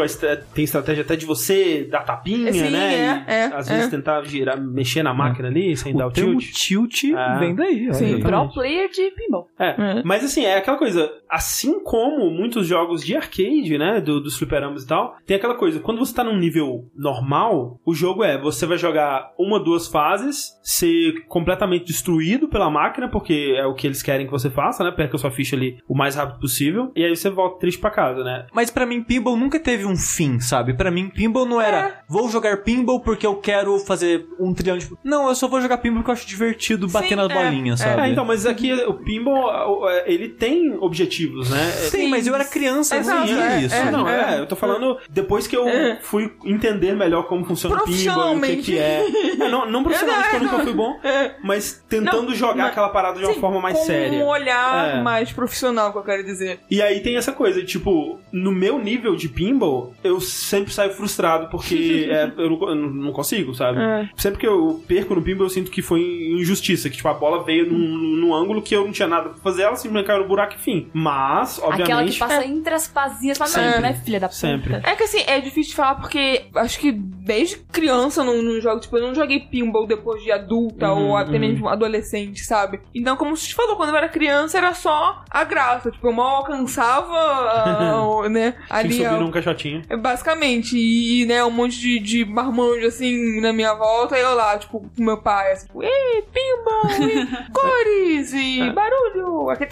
tem 0.53 0.63
estratégia 0.63 1.03
até 1.03 1.15
de 1.15 1.25
você 1.25 1.87
dar 1.89 2.01
tapinha, 2.03 2.51
Sim, 2.51 2.69
né? 2.69 2.93
é, 2.93 2.97
e, 2.97 3.31
é, 3.33 3.45
às 3.53 3.69
é. 3.69 3.75
vezes 3.75 3.89
tentar 3.91 4.23
girar, 4.25 4.59
mexer 4.59 5.03
na 5.03 5.13
máquina 5.13 5.47
ali 5.47 5.75
sem 5.77 5.95
dar 5.95 6.05
O 6.05 6.09
o 6.09 6.11
termo 6.11 6.39
tilt. 6.39 6.53
tilt 7.01 7.15
Ah. 7.15 7.37
vem 7.39 7.55
daí. 7.55 7.93
Sim. 7.93 8.19
Pro 8.19 8.49
player 8.53 8.89
de 8.89 9.11
pinball. 9.11 9.49
É, 9.59 9.69
É. 9.69 10.01
mas 10.03 10.23
assim, 10.23 10.43
é 10.45 10.57
aquela 10.57 10.77
coisa, 10.77 11.11
assim 11.29 11.83
como 11.83 12.29
muitos 12.29 12.67
jogos 12.67 13.03
de 13.03 13.15
arcade, 13.15 13.77
né, 13.77 14.01
do, 14.01 14.21
dos 14.21 14.37
fliperamas 14.37 14.83
e 14.83 14.87
tal, 14.87 15.15
tem 15.25 15.37
aquela 15.37 15.55
coisa, 15.55 15.79
quando 15.79 15.99
você 15.99 16.13
tá 16.13 16.23
num 16.23 16.37
nível 16.37 16.85
normal, 16.95 17.79
o 17.85 17.93
jogo 17.93 18.23
é, 18.23 18.39
você 18.39 18.65
vai 18.65 18.77
jogar 18.77 19.33
uma, 19.37 19.59
duas 19.59 19.87
fases, 19.87 20.57
ser 20.63 21.25
completamente 21.27 21.85
destruído 21.85 22.47
pela 22.47 22.69
máquina, 22.69 23.09
porque 23.09 23.55
é 23.57 23.65
o 23.65 23.73
que 23.73 23.87
eles 23.87 24.01
querem 24.01 24.25
que 24.25 24.31
você 24.31 24.49
faça, 24.49 24.83
né, 24.83 24.91
perca 24.91 25.17
sua 25.17 25.31
ficha 25.31 25.55
ali 25.55 25.77
o 25.87 25.95
mais 25.95 26.15
rápido 26.15 26.39
possível, 26.39 26.91
e 26.95 27.03
aí 27.03 27.15
você 27.15 27.29
volta 27.29 27.59
triste 27.59 27.79
pra 27.79 27.89
casa, 27.89 28.23
né. 28.23 28.47
Mas 28.53 28.69
pra 28.69 28.85
mim, 28.85 29.03
pinball 29.03 29.37
nunca 29.37 29.59
teve 29.59 29.85
um 29.85 29.95
fim, 29.95 30.39
sabe? 30.39 30.73
Pra 30.73 30.91
mim, 30.91 31.09
pinball 31.09 31.45
não 31.45 31.61
era 31.61 32.03
vou 32.07 32.29
jogar 32.29 32.63
pinball 32.63 32.99
porque 32.99 33.25
eu 33.25 33.35
quero 33.35 33.77
fazer 33.79 34.27
um 34.39 34.53
trilhão 34.53 34.77
de. 34.77 34.89
Não, 35.03 35.27
eu 35.27 35.35
só 35.35 35.47
vou 35.47 35.61
jogar 35.61 35.77
pinball 35.77 35.99
porque 35.99 36.11
eu 36.11 36.13
acho 36.13 36.27
divertido 36.27 36.87
bater 36.87 37.09
Sim, 37.09 37.15
nas 37.15 37.29
é, 37.29 37.33
bolinhas, 37.33 37.81
é. 37.81 37.83
sabe? 37.83 38.01
É, 38.01 38.09
então, 38.09 38.25
mas 38.25 38.45
aqui 38.45 38.73
o 38.73 38.93
pinball, 38.93 39.89
ele 40.05 40.29
tem 40.29 40.75
objetivos, 41.05 41.49
né. 41.49 41.71
Sim, 41.89 42.09
mas 42.09 42.27
eu 42.27 42.35
era 42.35 42.45
criança, 42.45 42.95
eu 42.97 43.03
não 43.03 43.23
é, 43.23 43.61
isso. 43.61 43.75
é. 43.75 43.91
não, 43.91 44.07
é, 44.09 44.39
eu 44.39 44.45
tô 44.45 44.55
falando 44.55 44.97
depois 45.09 45.47
que 45.47 45.55
eu 45.55 45.67
É. 45.67 45.99
fui 46.01 46.31
entender 46.43 46.93
melhor 46.95 47.23
como 47.23 47.45
funciona 47.45 47.75
o 47.75 47.83
pinball, 47.83 48.35
o 48.35 48.41
que, 48.41 48.55
que 48.57 48.77
é. 48.77 49.05
É, 49.39 49.49
não, 49.49 49.69
não 49.69 49.83
profissionalmente, 49.85 50.29
porque 50.29 50.45
eu 50.45 50.51
nunca 50.51 50.63
fui 50.63 50.73
bom, 50.73 50.99
É. 51.03 51.35
mas 51.43 51.83
tentando 51.87 52.27
Não, 52.29 52.35
jogar 52.35 52.55
mas- 52.55 52.71
aquela 52.71 52.89
parada 52.89 53.19
de 53.19 53.25
uma 53.25 53.33
Sim, 53.33 53.39
forma 53.39 53.59
mais 53.61 53.77
com 53.77 53.85
séria. 53.85 54.17
um 54.19 54.25
olhar 54.25 54.97
É. 54.97 55.01
mais 55.01 55.31
profissional, 55.31 55.91
que 55.91 55.97
eu 55.97 56.03
quero 56.03 56.23
dizer. 56.23 56.59
E 56.69 56.81
aí 56.81 56.99
tem 57.01 57.15
essa 57.17 57.31
coisa, 57.31 57.63
tipo, 57.63 58.19
no 58.31 58.51
meu 58.51 58.79
nível 58.79 59.15
de 59.15 59.29
pinball, 59.29 59.93
eu 60.03 60.19
sempre 60.19 60.73
saio 60.73 60.91
frustrado 60.91 61.47
porque 61.49 62.07
é, 62.09 62.31
eu, 62.37 62.49
não, 62.49 62.69
eu 62.69 62.75
não 62.75 63.11
consigo, 63.11 63.53
sabe? 63.53 63.79
É. 63.81 64.09
Sempre 64.15 64.39
que 64.39 64.47
eu 64.47 64.83
perco 64.87 65.15
no 65.15 65.21
pinball, 65.21 65.45
eu 65.45 65.49
sinto 65.49 65.71
que 65.71 65.81
foi 65.81 66.01
injustiça, 66.37 66.89
que 66.89 66.95
tipo, 66.97 67.07
a 67.07 67.13
bola 67.13 67.43
veio 67.43 67.71
num, 67.71 67.77
num 68.17 68.33
ângulo 68.33 68.61
que 68.61 68.75
eu 68.75 68.85
não 68.85 68.91
tinha 68.91 69.07
nada 69.07 69.29
pra 69.29 69.37
fazer, 69.39 69.63
ela 69.63 69.75
simplesmente 69.75 70.07
caiu 70.07 70.21
no 70.21 70.27
buraco 70.27 70.55
e 70.55 70.59
fim. 70.59 70.87
Mas, 70.97 71.59
obviamente... 71.59 71.83
Aquela 71.83 72.05
que 72.05 72.17
passa 72.17 72.45
entre 72.45 72.73
as 72.73 72.87
pazinhas, 72.87 73.37
Sempre. 73.37 73.69
não, 73.69 73.81
né, 73.81 73.93
filha 73.95 74.17
da 74.17 74.29
puta. 74.29 74.39
Sempre. 74.39 74.75
É 74.75 74.95
que 74.95 75.03
assim, 75.03 75.21
é 75.27 75.41
difícil 75.41 75.71
de 75.71 75.75
falar 75.75 75.95
porque 75.95 76.45
acho 76.55 76.79
que 76.79 76.93
desde 76.93 77.57
criança 77.57 78.23
não, 78.23 78.41
não 78.41 78.61
jogo. 78.61 78.79
Tipo, 78.79 78.95
eu 78.97 79.07
não 79.07 79.13
joguei 79.13 79.41
pinball 79.41 79.85
depois 79.85 80.23
de 80.23 80.31
adulta 80.31 80.93
Uhum, 80.93 81.09
ou 81.09 81.17
até 81.17 81.33
uhum. 81.33 81.39
mesmo 81.39 81.67
adolescente, 81.67 82.45
sabe? 82.45 82.79
Então, 82.93 83.17
como 83.17 83.35
você 83.35 83.53
falou, 83.53 83.75
quando 83.75 83.89
eu 83.89 83.97
era 83.97 84.07
criança 84.07 84.57
era 84.57 84.73
só 84.73 85.21
a 85.29 85.43
graça. 85.43 85.91
Tipo, 85.91 86.07
eu 86.07 86.13
mal 86.13 86.37
alcançava, 86.37 87.11
ah, 88.23 88.29
né? 88.29 88.53
Ali 88.69 88.93
subir 88.93 89.19
num 89.19 89.31
caixotinho. 89.31 89.81
é, 89.89 89.97
Basicamente, 89.97 90.77
e 90.77 91.25
né, 91.25 91.43
um 91.43 91.51
monte 91.51 91.77
de, 91.77 91.99
de 91.99 92.23
marmanjo 92.23 92.87
assim 92.87 93.41
na 93.41 93.51
minha 93.51 93.73
volta, 93.73 94.17
e 94.17 94.21
eu 94.21 94.33
lá, 94.33 94.57
tipo, 94.57 94.79
com 94.79 95.03
meu 95.03 95.17
pai, 95.17 95.51
assim, 95.51 95.67
tipo, 95.67 95.83
ei, 95.83 96.23
pinball, 96.31 97.09
e 97.09 97.51
cores, 97.51 98.33
e 98.33 98.61
É. 98.61 98.71
barulho, 98.71 99.49
aquele 99.49 99.71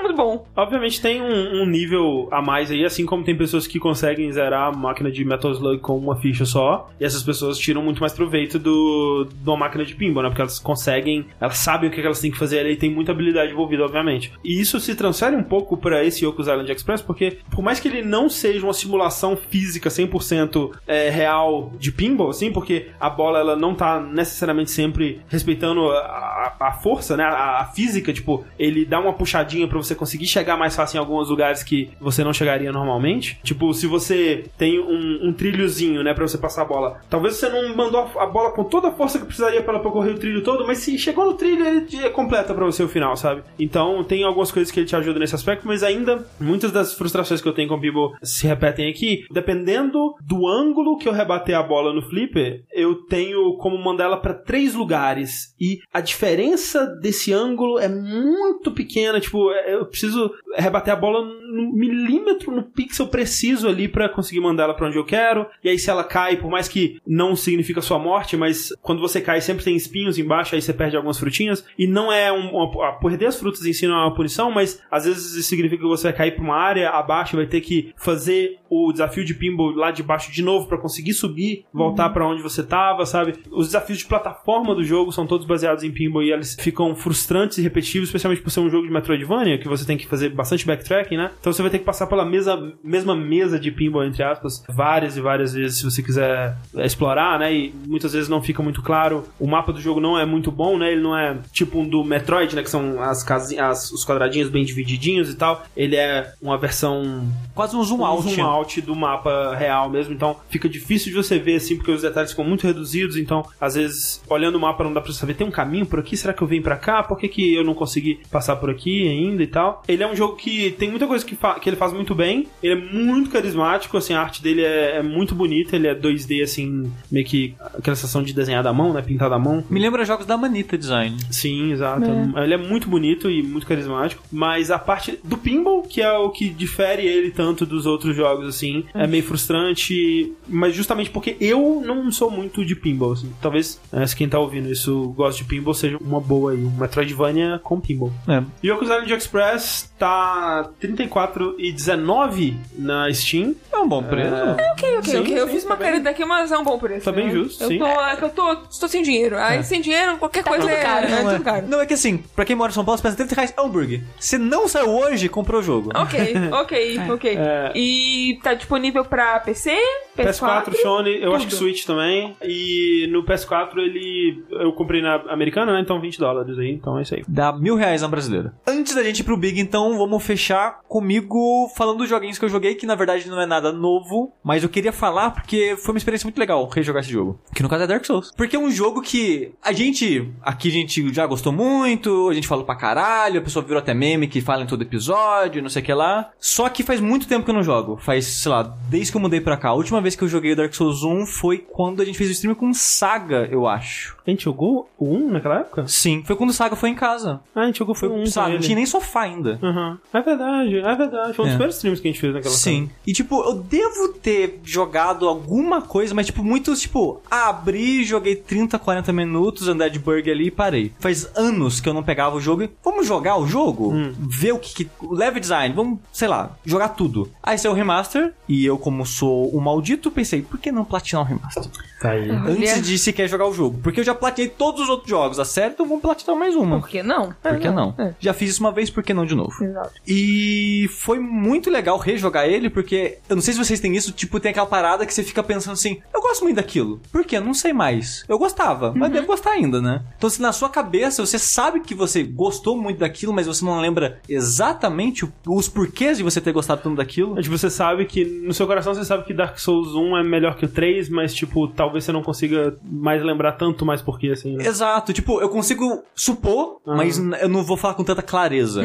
muito 0.00 0.14
bom. 0.16 0.46
Obviamente 0.56 1.00
tem 1.00 1.20
um, 1.22 1.62
um 1.62 1.66
nível 1.66 2.28
a 2.30 2.40
mais 2.42 2.70
aí, 2.70 2.84
assim 2.84 3.04
como 3.06 3.24
tem 3.24 3.36
pessoas 3.36 3.66
que 3.66 3.78
conseguem 3.78 4.30
zerar 4.32 4.68
a 4.68 4.76
máquina 4.76 5.10
de 5.10 5.24
Metal 5.24 5.50
Slug 5.52 5.78
com 5.80 5.96
uma 5.96 6.16
ficha 6.16 6.44
só, 6.44 6.90
e 7.00 7.04
essas 7.04 7.22
pessoas 7.22 7.58
tiram 7.58 7.82
muito 7.82 8.00
mais 8.00 8.12
proveito 8.12 8.58
do, 8.58 9.26
de 9.32 9.48
uma 9.48 9.56
máquina 9.56 9.84
de 9.84 9.94
pinball, 9.94 10.22
né? 10.22 10.28
Porque 10.28 10.42
elas 10.42 10.58
conseguem, 10.58 11.26
elas 11.40 11.58
sabem 11.58 11.88
o 11.88 11.92
que 11.92 12.00
elas 12.00 12.20
têm 12.20 12.30
que 12.30 12.38
fazer 12.38 12.60
ali 12.60 12.72
e 12.72 12.76
tem 12.76 12.90
muita 12.90 13.12
habilidade 13.12 13.52
envolvida, 13.52 13.84
obviamente. 13.84 14.32
E 14.44 14.60
isso 14.60 14.78
se 14.80 14.94
transfere 14.94 15.34
um 15.36 15.42
pouco 15.42 15.76
pra 15.76 16.04
esse 16.04 16.24
Yoku's 16.24 16.46
Island 16.46 16.70
Express, 16.72 17.02
porque 17.02 17.38
por 17.50 17.62
mais 17.62 17.80
que 17.80 17.88
ele 17.88 18.02
não 18.02 18.28
seja 18.28 18.64
uma 18.64 18.72
simulação 18.74 19.36
física 19.36 19.88
100% 19.88 20.70
é, 20.86 21.10
real 21.10 21.72
de 21.78 21.90
pinball, 21.92 22.30
assim, 22.30 22.52
porque 22.52 22.88
a 23.00 23.08
bola 23.10 23.38
ela 23.38 23.56
não 23.56 23.74
tá 23.74 24.00
necessariamente 24.00 24.70
sempre 24.70 25.20
respeitando 25.28 25.90
a, 25.90 25.98
a- 25.98 26.56
a 26.60 26.72
força, 26.72 27.16
né? 27.16 27.24
A, 27.24 27.60
a 27.60 27.64
física, 27.66 28.12
tipo, 28.12 28.44
ele 28.58 28.84
dá 28.84 29.00
uma 29.00 29.12
puxadinha 29.12 29.66
pra 29.72 29.82
você 29.82 29.94
conseguir 29.94 30.26
chegar 30.26 30.56
mais 30.56 30.76
fácil 30.76 30.96
em 30.96 31.00
alguns 31.00 31.28
lugares 31.30 31.62
que 31.62 31.90
você 32.00 32.22
não 32.22 32.32
chegaria 32.32 32.70
normalmente. 32.70 33.38
Tipo, 33.42 33.72
se 33.72 33.86
você 33.86 34.44
tem 34.58 34.78
um, 34.78 35.28
um 35.28 35.32
trilhozinho, 35.32 36.02
né, 36.02 36.12
pra 36.14 36.26
você 36.28 36.36
passar 36.38 36.62
a 36.62 36.66
bola, 36.66 37.00
talvez 37.08 37.36
você 37.36 37.48
não 37.48 37.74
mandou 37.74 38.00
a, 38.18 38.26
bola 38.26 38.52
com 38.52 38.64
toda 38.64 38.88
a 38.88 38.92
força 38.92 39.18
que 39.18 39.24
precisaria 39.24 39.62
pra 39.62 39.74
ela 39.74 39.82
percorrer 39.82 40.14
o 40.14 40.18
trilho 40.18 40.42
todo, 40.42 40.66
mas 40.66 40.78
se 40.78 40.98
chegou 40.98 41.24
no 41.24 41.34
trilho, 41.34 41.66
ele 41.66 41.80
te- 41.82 42.10
completa 42.10 42.52
pra 42.54 42.64
você 42.66 42.82
o 42.82 42.88
final, 42.88 43.16
sabe? 43.16 43.42
Então, 43.58 44.04
tem 44.04 44.22
algumas 44.24 44.52
coisas 44.52 44.70
que 44.70 44.78
ele 44.80 44.86
te 44.86 44.94
ajuda 44.96 45.18
nesse 45.18 45.34
aspecto, 45.34 45.66
mas 45.66 45.82
ainda 45.82 46.26
muitas 46.38 46.70
das 46.70 46.92
frustrações 46.94 47.40
que 47.40 47.48
eu 47.48 47.52
tenho 47.54 47.68
com 47.68 47.74
o 47.76 47.80
Pinball 47.80 48.12
se 48.22 48.46
repetem 48.46 48.90
aqui. 48.90 49.24
Dependendo 49.30 50.14
do 50.20 50.46
ângulo 50.46 50.98
que 50.98 51.08
eu 51.08 51.12
rebater 51.12 51.56
a 51.56 51.62
bola 51.62 51.92
no 51.94 52.02
flipper, 52.02 52.62
eu 52.72 52.94
tenho 53.06 53.56
como 53.56 53.78
mandar 53.78 54.04
ela 54.04 54.16
pra 54.16 54.34
três 54.34 54.74
lugares. 54.74 55.54
E 55.60 55.78
a 55.92 56.00
diferença 56.00 56.86
desse 57.00 57.32
ângulo 57.32 57.78
é 57.78 57.88
muito 57.88 58.70
pequena. 58.72 59.20
Tipo, 59.20 59.50
é- 59.52 59.61
eu 59.66 59.86
preciso 59.86 60.32
rebater 60.56 60.92
a 60.92 60.96
bola 60.96 61.24
no 61.24 61.72
milímetro, 61.72 62.54
no 62.54 62.62
pixel 62.62 63.06
preciso 63.08 63.68
ali 63.68 63.88
pra 63.88 64.08
conseguir 64.08 64.40
mandar 64.40 64.64
ela 64.64 64.74
pra 64.74 64.86
onde 64.86 64.96
eu 64.96 65.04
quero. 65.04 65.46
E 65.62 65.68
aí, 65.68 65.78
se 65.78 65.90
ela 65.90 66.04
cai, 66.04 66.36
por 66.36 66.50
mais 66.50 66.68
que 66.68 67.00
não 67.06 67.34
significa 67.36 67.80
sua 67.80 67.98
morte, 67.98 68.36
mas 68.36 68.72
quando 68.82 69.00
você 69.00 69.20
cai 69.20 69.40
sempre 69.40 69.64
tem 69.64 69.76
espinhos 69.76 70.18
embaixo, 70.18 70.54
aí 70.54 70.62
você 70.62 70.72
perde 70.72 70.96
algumas 70.96 71.18
frutinhas. 71.18 71.64
E 71.78 71.86
não 71.86 72.12
é 72.12 72.32
um, 72.32 72.50
uma, 72.50 72.98
perder 72.98 73.26
as 73.26 73.38
frutas 73.38 73.64
em 73.64 73.72
si 73.72 73.86
não 73.86 73.96
é 73.96 74.04
uma 74.04 74.14
punição, 74.14 74.50
mas 74.50 74.82
às 74.90 75.04
vezes 75.04 75.34
isso 75.34 75.48
significa 75.48 75.82
que 75.82 75.88
você 75.88 76.08
vai 76.08 76.16
cair 76.16 76.34
pra 76.34 76.44
uma 76.44 76.56
área 76.56 76.90
abaixo 76.90 77.34
e 77.34 77.38
vai 77.38 77.46
ter 77.46 77.60
que 77.60 77.92
fazer 77.96 78.58
o 78.68 78.90
desafio 78.90 79.24
de 79.24 79.34
pinball 79.34 79.70
lá 79.72 79.90
de 79.90 80.02
baixo 80.02 80.32
de 80.32 80.42
novo 80.42 80.66
pra 80.66 80.78
conseguir 80.78 81.12
subir, 81.12 81.66
voltar 81.72 82.08
pra 82.08 82.26
onde 82.26 82.42
você 82.42 82.62
tava, 82.62 83.04
sabe? 83.04 83.34
Os 83.50 83.66
desafios 83.66 83.98
de 83.98 84.06
plataforma 84.06 84.74
do 84.74 84.82
jogo 84.82 85.12
são 85.12 85.26
todos 85.26 85.46
baseados 85.46 85.84
em 85.84 85.90
pinball 85.90 86.22
e 86.22 86.32
eles 86.32 86.56
ficam 86.58 86.94
frustrantes 86.94 87.58
e 87.58 87.62
repetitivos, 87.62 88.08
especialmente 88.08 88.40
por 88.40 88.50
ser 88.50 88.60
um 88.60 88.70
jogo 88.70 88.86
de 88.86 88.92
Metroidvania, 88.92 89.51
que 89.58 89.68
você 89.68 89.84
tem 89.84 89.96
que 89.96 90.06
fazer 90.06 90.30
bastante 90.30 90.66
backtracking, 90.66 91.16
né? 91.16 91.30
Então 91.40 91.52
você 91.52 91.62
vai 91.62 91.70
ter 91.70 91.78
que 91.78 91.84
passar 91.84 92.06
pela 92.06 92.24
mesa, 92.24 92.72
mesma 92.82 93.14
mesa 93.14 93.58
de 93.58 93.70
pinball, 93.70 94.04
entre 94.04 94.22
aspas, 94.22 94.62
várias 94.68 95.16
e 95.16 95.20
várias 95.20 95.54
vezes 95.54 95.78
se 95.78 95.84
você 95.84 96.02
quiser 96.02 96.56
é, 96.76 96.86
explorar, 96.86 97.38
né? 97.38 97.52
E 97.52 97.74
muitas 97.86 98.12
vezes 98.12 98.28
não 98.28 98.42
fica 98.42 98.62
muito 98.62 98.82
claro. 98.82 99.24
O 99.38 99.46
mapa 99.46 99.72
do 99.72 99.80
jogo 99.80 100.00
não 100.00 100.18
é 100.18 100.24
muito 100.24 100.50
bom, 100.50 100.78
né? 100.78 100.92
Ele 100.92 101.02
não 101.02 101.16
é 101.16 101.36
tipo 101.52 101.78
um 101.78 101.88
do 101.88 102.04
Metroid, 102.04 102.54
né? 102.54 102.62
Que 102.62 102.70
são 102.70 103.00
as 103.02 103.22
casinhas, 103.22 103.90
os 103.90 104.04
quadradinhos 104.04 104.48
bem 104.48 104.64
divididinhos 104.64 105.30
e 105.30 105.36
tal. 105.36 105.64
Ele 105.76 105.96
é 105.96 106.32
uma 106.40 106.58
versão 106.58 107.28
Quase 107.54 107.76
um 107.76 107.82
zoom 107.82 108.00
um 108.00 108.04
out. 108.04 108.28
zoom 108.28 108.42
out 108.42 108.80
do 108.80 108.94
mapa 108.94 109.54
real 109.54 109.90
mesmo, 109.90 110.14
então 110.14 110.36
fica 110.48 110.68
difícil 110.68 111.10
de 111.10 111.16
você 111.16 111.38
ver 111.38 111.56
assim, 111.56 111.76
porque 111.76 111.90
os 111.90 112.02
detalhes 112.02 112.30
ficam 112.30 112.44
muito 112.44 112.66
reduzidos, 112.66 113.16
então 113.16 113.46
às 113.60 113.74
vezes 113.74 114.22
olhando 114.28 114.56
o 114.56 114.60
mapa 114.60 114.84
não 114.84 114.92
dá 114.92 115.00
pra 115.00 115.12
saber, 115.12 115.34
tem 115.34 115.46
um 115.46 115.50
caminho 115.50 115.86
por 115.86 115.98
aqui, 115.98 116.16
será 116.16 116.32
que 116.32 116.42
eu 116.42 116.46
venho 116.46 116.62
pra 116.62 116.76
cá? 116.76 117.02
Por 117.02 117.18
que, 117.18 117.28
que 117.28 117.54
eu 117.54 117.64
não 117.64 117.74
consegui 117.74 118.20
passar 118.30 118.56
por 118.56 118.70
aqui 118.70 119.08
ainda 119.08 119.41
e 119.42 119.46
tal? 119.46 119.82
Ele 119.86 120.02
é 120.02 120.10
um 120.10 120.16
jogo 120.16 120.36
que 120.36 120.72
tem 120.72 120.90
muita 120.90 121.06
coisa 121.06 121.24
que, 121.24 121.36
que 121.60 121.68
ele 121.68 121.76
faz 121.76 121.92
muito 121.92 122.14
bem, 122.14 122.48
ele 122.62 122.72
é 122.72 122.92
muito 122.92 123.30
carismático, 123.30 123.96
assim, 123.96 124.14
a 124.14 124.20
arte 124.20 124.42
dele 124.42 124.62
é, 124.62 124.98
é 124.98 125.02
muito 125.02 125.34
bonita, 125.34 125.76
ele 125.76 125.88
é 125.88 125.94
2D 125.94 126.42
assim, 126.42 126.90
meio 127.10 127.26
que 127.26 127.54
aquela 127.58 127.96
sensação 127.96 128.22
de 128.22 128.32
desenhar 128.32 128.62
da 128.62 128.72
mão, 128.72 128.92
né, 128.92 129.02
pintar 129.02 129.32
à 129.32 129.38
mão. 129.38 129.64
Me 129.68 129.80
lembra 129.80 130.04
jogos 130.04 130.26
da 130.26 130.36
Manita 130.36 130.76
Design. 130.76 131.16
Sim, 131.30 131.72
exato. 131.72 132.04
Ele 132.36 132.54
é 132.54 132.56
muito 132.56 132.88
bonito 132.88 133.30
e 133.30 133.42
muito 133.42 133.66
carismático. 133.66 134.22
Mas 134.30 134.70
a 134.70 134.78
parte 134.78 135.18
do 135.22 135.36
pinball, 135.36 135.82
que 135.82 136.00
é 136.00 136.12
o 136.12 136.30
que 136.30 136.48
difere 136.48 137.06
ele 137.06 137.30
tanto 137.30 137.64
dos 137.64 137.86
outros 137.86 138.14
jogos, 138.14 138.46
assim, 138.46 138.84
é 138.94 139.06
meio 139.06 139.22
frustrante. 139.22 140.32
Mas 140.48 140.74
justamente 140.74 141.10
porque 141.10 141.36
eu 141.40 141.82
não 141.84 142.10
sou 142.10 142.30
muito 142.30 142.64
de 142.64 142.74
pinball, 142.74 143.12
assim. 143.12 143.32
Talvez, 143.40 143.80
eh, 143.92 144.06
se 144.06 144.16
quem 144.16 144.28
tá 144.28 144.38
ouvindo 144.38 144.70
isso 144.70 145.08
gosta 145.16 145.42
de 145.42 145.48
pinball, 145.48 145.74
seja 145.74 145.96
uma 146.00 146.20
boa 146.20 146.52
aí. 146.52 146.64
Um 146.64 146.70
Metroidvania 146.70 147.60
com 147.62 147.80
pinball. 147.80 148.12
É. 148.28 148.42
Yoku's 148.64 148.88
Island 148.88 149.12
Express 149.22 149.92
tá 149.98 150.68
R$34,19 150.80 152.54
na 152.76 153.12
Steam. 153.12 153.54
É 153.72 153.78
um 153.78 153.88
bom 153.88 154.02
preço. 154.02 154.34
Ok, 154.72 154.98
ok, 154.98 155.12
Sim, 155.12 155.20
ok. 155.20 155.38
Eu 155.38 155.46
sim, 155.46 155.52
fiz 155.52 155.62
tá 155.64 155.70
uma 155.70 155.76
bem. 155.76 155.86
caridade 155.88 156.14
aqui, 156.14 156.24
mas 156.24 156.50
é 156.52 156.58
um 156.58 156.64
bom 156.64 156.78
preço. 156.78 157.04
Tá 157.04 157.12
bem 157.12 157.26
né? 157.26 157.32
justo, 157.32 157.62
eu 157.64 157.68
sim. 157.68 157.78
Tô, 157.78 157.86
é 157.86 158.16
que 158.16 158.24
eu 158.24 158.30
tô, 158.30 158.52
estou 158.70 158.88
sem 158.88 159.02
dinheiro. 159.02 159.38
Aí 159.38 159.62
sem 159.64 159.80
dinheiro, 159.80 160.18
qualquer 160.18 160.42
coisa 160.44 160.62
tudo 160.62 160.72
é, 160.72 160.82
caro. 160.82 161.06
é 161.06 161.10
Não, 161.10 161.30
é. 161.30 161.32
tudo 161.34 161.44
caro. 161.44 161.66
Não, 161.68 161.80
é 161.80 161.86
que 161.86 161.94
assim, 161.94 162.18
pra 162.34 162.44
quem 162.44 162.56
mora 162.56 162.70
em 162.70 162.74
São 162.74 162.84
Paulo, 162.84 162.98
você 162.98 163.02
pensa 163.02 163.16
30 163.16 163.34
reais 163.34 163.54
é 163.56 163.60
hambúrguer. 163.60 164.02
Se 164.18 164.38
não 164.38 164.66
saiu 164.68 164.90
hoje, 164.90 165.28
comprou 165.28 165.60
o 165.60 165.62
jogo. 165.62 165.90
Ok, 165.94 166.20
ok, 166.52 167.00
ok. 167.10 167.36
É. 167.36 167.72
E 167.74 168.38
tá 168.42 168.54
disponível 168.54 169.04
pra 169.04 169.38
PC, 169.40 169.76
PS4, 170.16 170.64
PS4, 170.66 170.76
Sony, 170.82 171.22
eu 171.22 171.34
acho 171.34 171.46
que 171.46 171.50
tudo. 171.50 171.58
Switch 171.60 171.84
também. 171.84 172.36
E 172.42 173.08
no 173.10 173.24
PS4 173.24 173.76
ele. 173.78 174.42
Eu 174.50 174.72
comprei 174.72 175.00
na 175.00 175.14
americana, 175.28 175.72
né? 175.72 175.80
Então 175.80 176.00
20 176.00 176.18
dólares 176.18 176.58
aí, 176.58 176.70
então 176.70 176.98
é 176.98 177.02
isso 177.02 177.14
aí. 177.14 177.22
Dá 177.28 177.52
mil 177.52 177.76
reais 177.76 178.02
na 178.02 178.08
brasileira. 178.08 178.52
Antes 178.66 178.94
da 178.94 179.02
gente 179.02 179.11
ir 179.20 179.24
pro 179.24 179.36
Big, 179.36 179.60
então, 179.60 179.96
vamos 179.96 180.22
fechar 180.22 180.80
comigo 180.88 181.70
falando 181.76 181.98
dos 181.98 182.08
joguinhos 182.08 182.38
que 182.38 182.44
eu 182.44 182.48
joguei, 182.48 182.74
que 182.74 182.86
na 182.86 182.94
verdade 182.94 183.28
não 183.28 183.40
é 183.40 183.46
nada 183.46 183.72
novo, 183.72 184.32
mas 184.42 184.62
eu 184.62 184.68
queria 184.68 184.92
falar 184.92 185.30
porque 185.30 185.76
foi 185.76 185.94
uma 185.94 185.98
experiência 185.98 186.26
muito 186.26 186.38
legal 186.38 186.68
rejogar 186.68 187.02
esse 187.02 187.12
jogo. 187.12 187.40
Que 187.54 187.62
no 187.62 187.68
caso 187.68 187.84
é 187.84 187.86
Dark 187.86 188.04
Souls. 188.04 188.32
Porque 188.36 188.56
é 188.56 188.58
um 188.58 188.70
jogo 188.70 189.00
que 189.02 189.52
a 189.62 189.72
gente, 189.72 190.32
aqui 190.42 190.68
a 190.68 190.72
gente 190.72 191.12
já 191.12 191.26
gostou 191.26 191.52
muito, 191.52 192.28
a 192.28 192.34
gente 192.34 192.48
falou 192.48 192.64
pra 192.64 192.74
caralho, 192.74 193.40
a 193.40 193.42
pessoa 193.42 193.64
virou 193.64 193.78
até 193.78 193.94
meme 193.94 194.28
que 194.28 194.40
fala 194.40 194.62
em 194.62 194.66
todo 194.66 194.82
episódio, 194.82 195.62
não 195.62 195.68
sei 195.68 195.82
o 195.82 195.84
que 195.84 195.92
lá. 195.92 196.30
Só 196.38 196.68
que 196.68 196.82
faz 196.82 197.00
muito 197.00 197.26
tempo 197.26 197.44
que 197.44 197.50
eu 197.50 197.54
não 197.54 197.62
jogo. 197.62 197.96
Faz, 197.96 198.26
sei 198.26 198.50
lá, 198.50 198.62
desde 198.88 199.10
que 199.10 199.16
eu 199.16 199.20
mudei 199.20 199.40
pra 199.40 199.56
cá. 199.56 199.70
A 199.70 199.74
última 199.74 200.00
vez 200.00 200.16
que 200.16 200.22
eu 200.22 200.28
joguei 200.28 200.54
Dark 200.54 200.74
Souls 200.74 201.02
1 201.02 201.26
foi 201.26 201.58
quando 201.58 202.02
a 202.02 202.04
gente 202.04 202.18
fez 202.18 202.30
o 202.30 202.32
stream 202.32 202.54
com 202.54 202.72
Saga, 202.72 203.48
eu 203.50 203.66
acho. 203.66 204.16
A 204.26 204.30
gente 204.30 204.44
jogou 204.44 204.88
o 204.98 205.14
1 205.14 205.30
naquela 205.32 205.60
época? 205.60 205.84
Sim, 205.88 206.22
foi 206.24 206.36
quando 206.36 206.50
o 206.50 206.52
Saga 206.52 206.76
foi 206.76 206.90
em 206.90 206.94
casa. 206.94 207.40
Ah, 207.54 207.62
a 207.62 207.66
gente 207.66 207.78
jogou 207.78 207.94
foi 207.94 208.08
o 208.08 208.14
1 208.14 208.26
Saga, 208.26 208.54
não 208.54 208.60
tinha 208.60 208.76
nem 208.76 208.86
sofá 208.86 209.22
ainda. 209.22 209.58
Aham. 209.62 209.98
É 210.12 210.20
verdade, 210.22 210.76
é 210.78 210.94
verdade. 210.94 211.32
Foi 211.34 211.44
um 211.44 211.48
dos 211.48 211.54
É. 211.54 211.56
primeiros 211.56 211.74
streams 211.76 212.00
que 212.00 212.08
a 212.08 212.10
gente 212.12 212.20
fez 212.20 212.34
naquela 212.34 212.54
Sim. 212.54 212.88
E 213.06 213.12
tipo, 213.12 213.42
eu 213.42 213.54
devo 213.54 214.08
ter 214.14 214.60
jogado 214.62 215.28
alguma 215.28 215.82
coisa, 215.82 216.14
mas 216.14 216.26
tipo, 216.26 216.42
muitos, 216.44 216.80
tipo, 216.80 217.20
abri, 217.30 218.04
joguei 218.04 218.36
30, 218.36 218.78
40 218.78 219.12
minutos, 219.12 219.66
andar 219.68 219.88
de 219.88 219.98
burger 219.98 220.32
ali 220.34 220.46
e 220.46 220.50
parei. 220.50 220.92
Faz 221.00 221.28
anos 221.36 221.80
que 221.80 221.88
eu 221.88 221.94
não 221.94 222.02
pegava 222.02 222.36
o 222.36 222.40
jogo 222.40 222.62
e 222.62 222.70
vamos 222.84 223.06
jogar 223.06 223.36
o 223.38 223.46
jogo? 223.46 223.92
Ver 224.18 224.52
o 224.52 224.58
que, 224.58 224.84
que. 224.84 224.90
O 225.00 225.14
level 225.14 225.40
design, 225.40 225.74
vamos, 225.74 225.98
sei 226.12 226.28
lá, 226.28 226.56
jogar 226.64 226.90
tudo. 226.90 227.28
Aí 227.42 227.58
saiu 227.58 227.72
o 227.72 227.74
remaster, 227.74 228.32
e 228.48 228.64
eu, 228.64 228.78
como 228.78 229.04
sou 229.04 229.54
um 229.56 229.60
maldito, 229.60 230.10
pensei, 230.10 230.42
por 230.42 230.58
que 230.60 230.70
não 230.70 230.84
platinar 230.84 231.22
o 231.22 231.24
remaster? 231.26 231.64
Tá 232.00 232.10
aí. 232.10 232.28
Antes 232.30 232.82
de 232.86 232.98
sequer 232.98 233.28
jogar 233.28 233.46
o 233.48 233.52
jogo. 233.54 233.78
Porque 233.82 234.00
eu 234.00 234.04
já 234.04 234.11
platinei 234.14 234.48
todos 234.48 234.82
os 234.82 234.88
outros 234.88 235.08
jogos 235.10 235.36
da 235.36 235.44
série, 235.44 235.74
então 235.74 235.86
vamos 235.86 236.02
platinar 236.02 236.36
mais 236.36 236.54
uma. 236.54 236.80
Por 236.80 236.88
que 236.88 237.02
não? 237.02 237.34
Por 237.42 237.58
que 237.58 237.70
não? 237.70 237.94
É. 237.98 238.14
Já 238.18 238.32
fiz 238.32 238.50
isso 238.50 238.60
uma 238.60 238.72
vez, 238.72 238.90
por 238.90 239.02
que 239.02 239.12
não 239.12 239.26
de 239.26 239.34
novo? 239.34 239.52
Exato. 239.62 239.92
E 240.06 240.88
foi 240.90 241.18
muito 241.18 241.70
legal 241.70 241.98
rejogar 241.98 242.46
ele, 242.46 242.70
porque 242.70 243.18
eu 243.28 243.36
não 243.36 243.42
sei 243.42 243.52
se 243.54 243.58
vocês 243.58 243.80
têm 243.80 243.94
isso, 243.94 244.12
tipo, 244.12 244.40
tem 244.40 244.50
aquela 244.50 244.66
parada 244.66 245.04
que 245.04 245.12
você 245.12 245.22
fica 245.22 245.42
pensando 245.42 245.74
assim, 245.74 246.00
eu 246.14 246.20
gosto 246.20 246.42
muito 246.44 246.56
daquilo. 246.56 247.00
Por 247.10 247.24
quê? 247.24 247.38
Não 247.40 247.54
sei 247.54 247.72
mais. 247.72 248.24
Eu 248.28 248.38
gostava, 248.38 248.92
mas 248.94 249.12
devo 249.12 249.26
gostar 249.26 249.50
ainda, 249.50 249.80
né? 249.80 250.02
Então, 250.16 250.30
se 250.30 250.40
na 250.40 250.52
sua 250.52 250.68
cabeça 250.68 251.24
você 251.24 251.38
sabe 251.38 251.80
que 251.80 251.94
você 251.94 252.22
gostou 252.22 252.76
muito 252.76 252.98
daquilo, 252.98 253.32
mas 253.32 253.46
você 253.46 253.64
não 253.64 253.80
lembra 253.80 254.20
exatamente 254.28 255.28
os 255.46 255.68
porquês 255.68 256.18
de 256.18 256.24
você 256.24 256.40
ter 256.40 256.52
gostado 256.52 256.82
tanto 256.82 256.96
daquilo. 256.96 257.38
É, 257.38 257.42
Tipo, 257.42 257.58
você 257.58 257.68
sabe 257.68 258.06
que, 258.06 258.24
no 258.24 258.54
seu 258.54 258.66
coração, 258.66 258.94
você 258.94 259.04
sabe 259.04 259.24
que 259.24 259.34
Dark 259.34 259.58
Souls 259.58 259.72
Souls 259.72 259.94
1 259.94 260.18
é 260.18 260.22
melhor 260.22 260.56
que 260.56 260.64
o 260.64 260.68
3, 260.68 261.08
mas, 261.08 261.34
tipo, 261.34 261.66
talvez 261.68 262.04
você 262.04 262.12
não 262.12 262.22
consiga 262.22 262.76
mais 262.82 263.22
lembrar 263.22 263.52
tanto 263.52 263.84
mais 263.84 264.01
porquê, 264.02 264.28
assim, 264.28 264.56
né? 264.56 264.66
Exato, 264.66 265.12
tipo, 265.12 265.40
eu 265.40 265.48
consigo 265.48 266.02
supor, 266.14 266.80
Uhum. 266.86 266.96
mas 266.96 267.18
eu 267.18 267.48
não 267.48 267.62
vou 267.62 267.76
falar 267.76 267.94
com 267.94 268.04
tanta 268.04 268.22
clareza. 268.22 268.82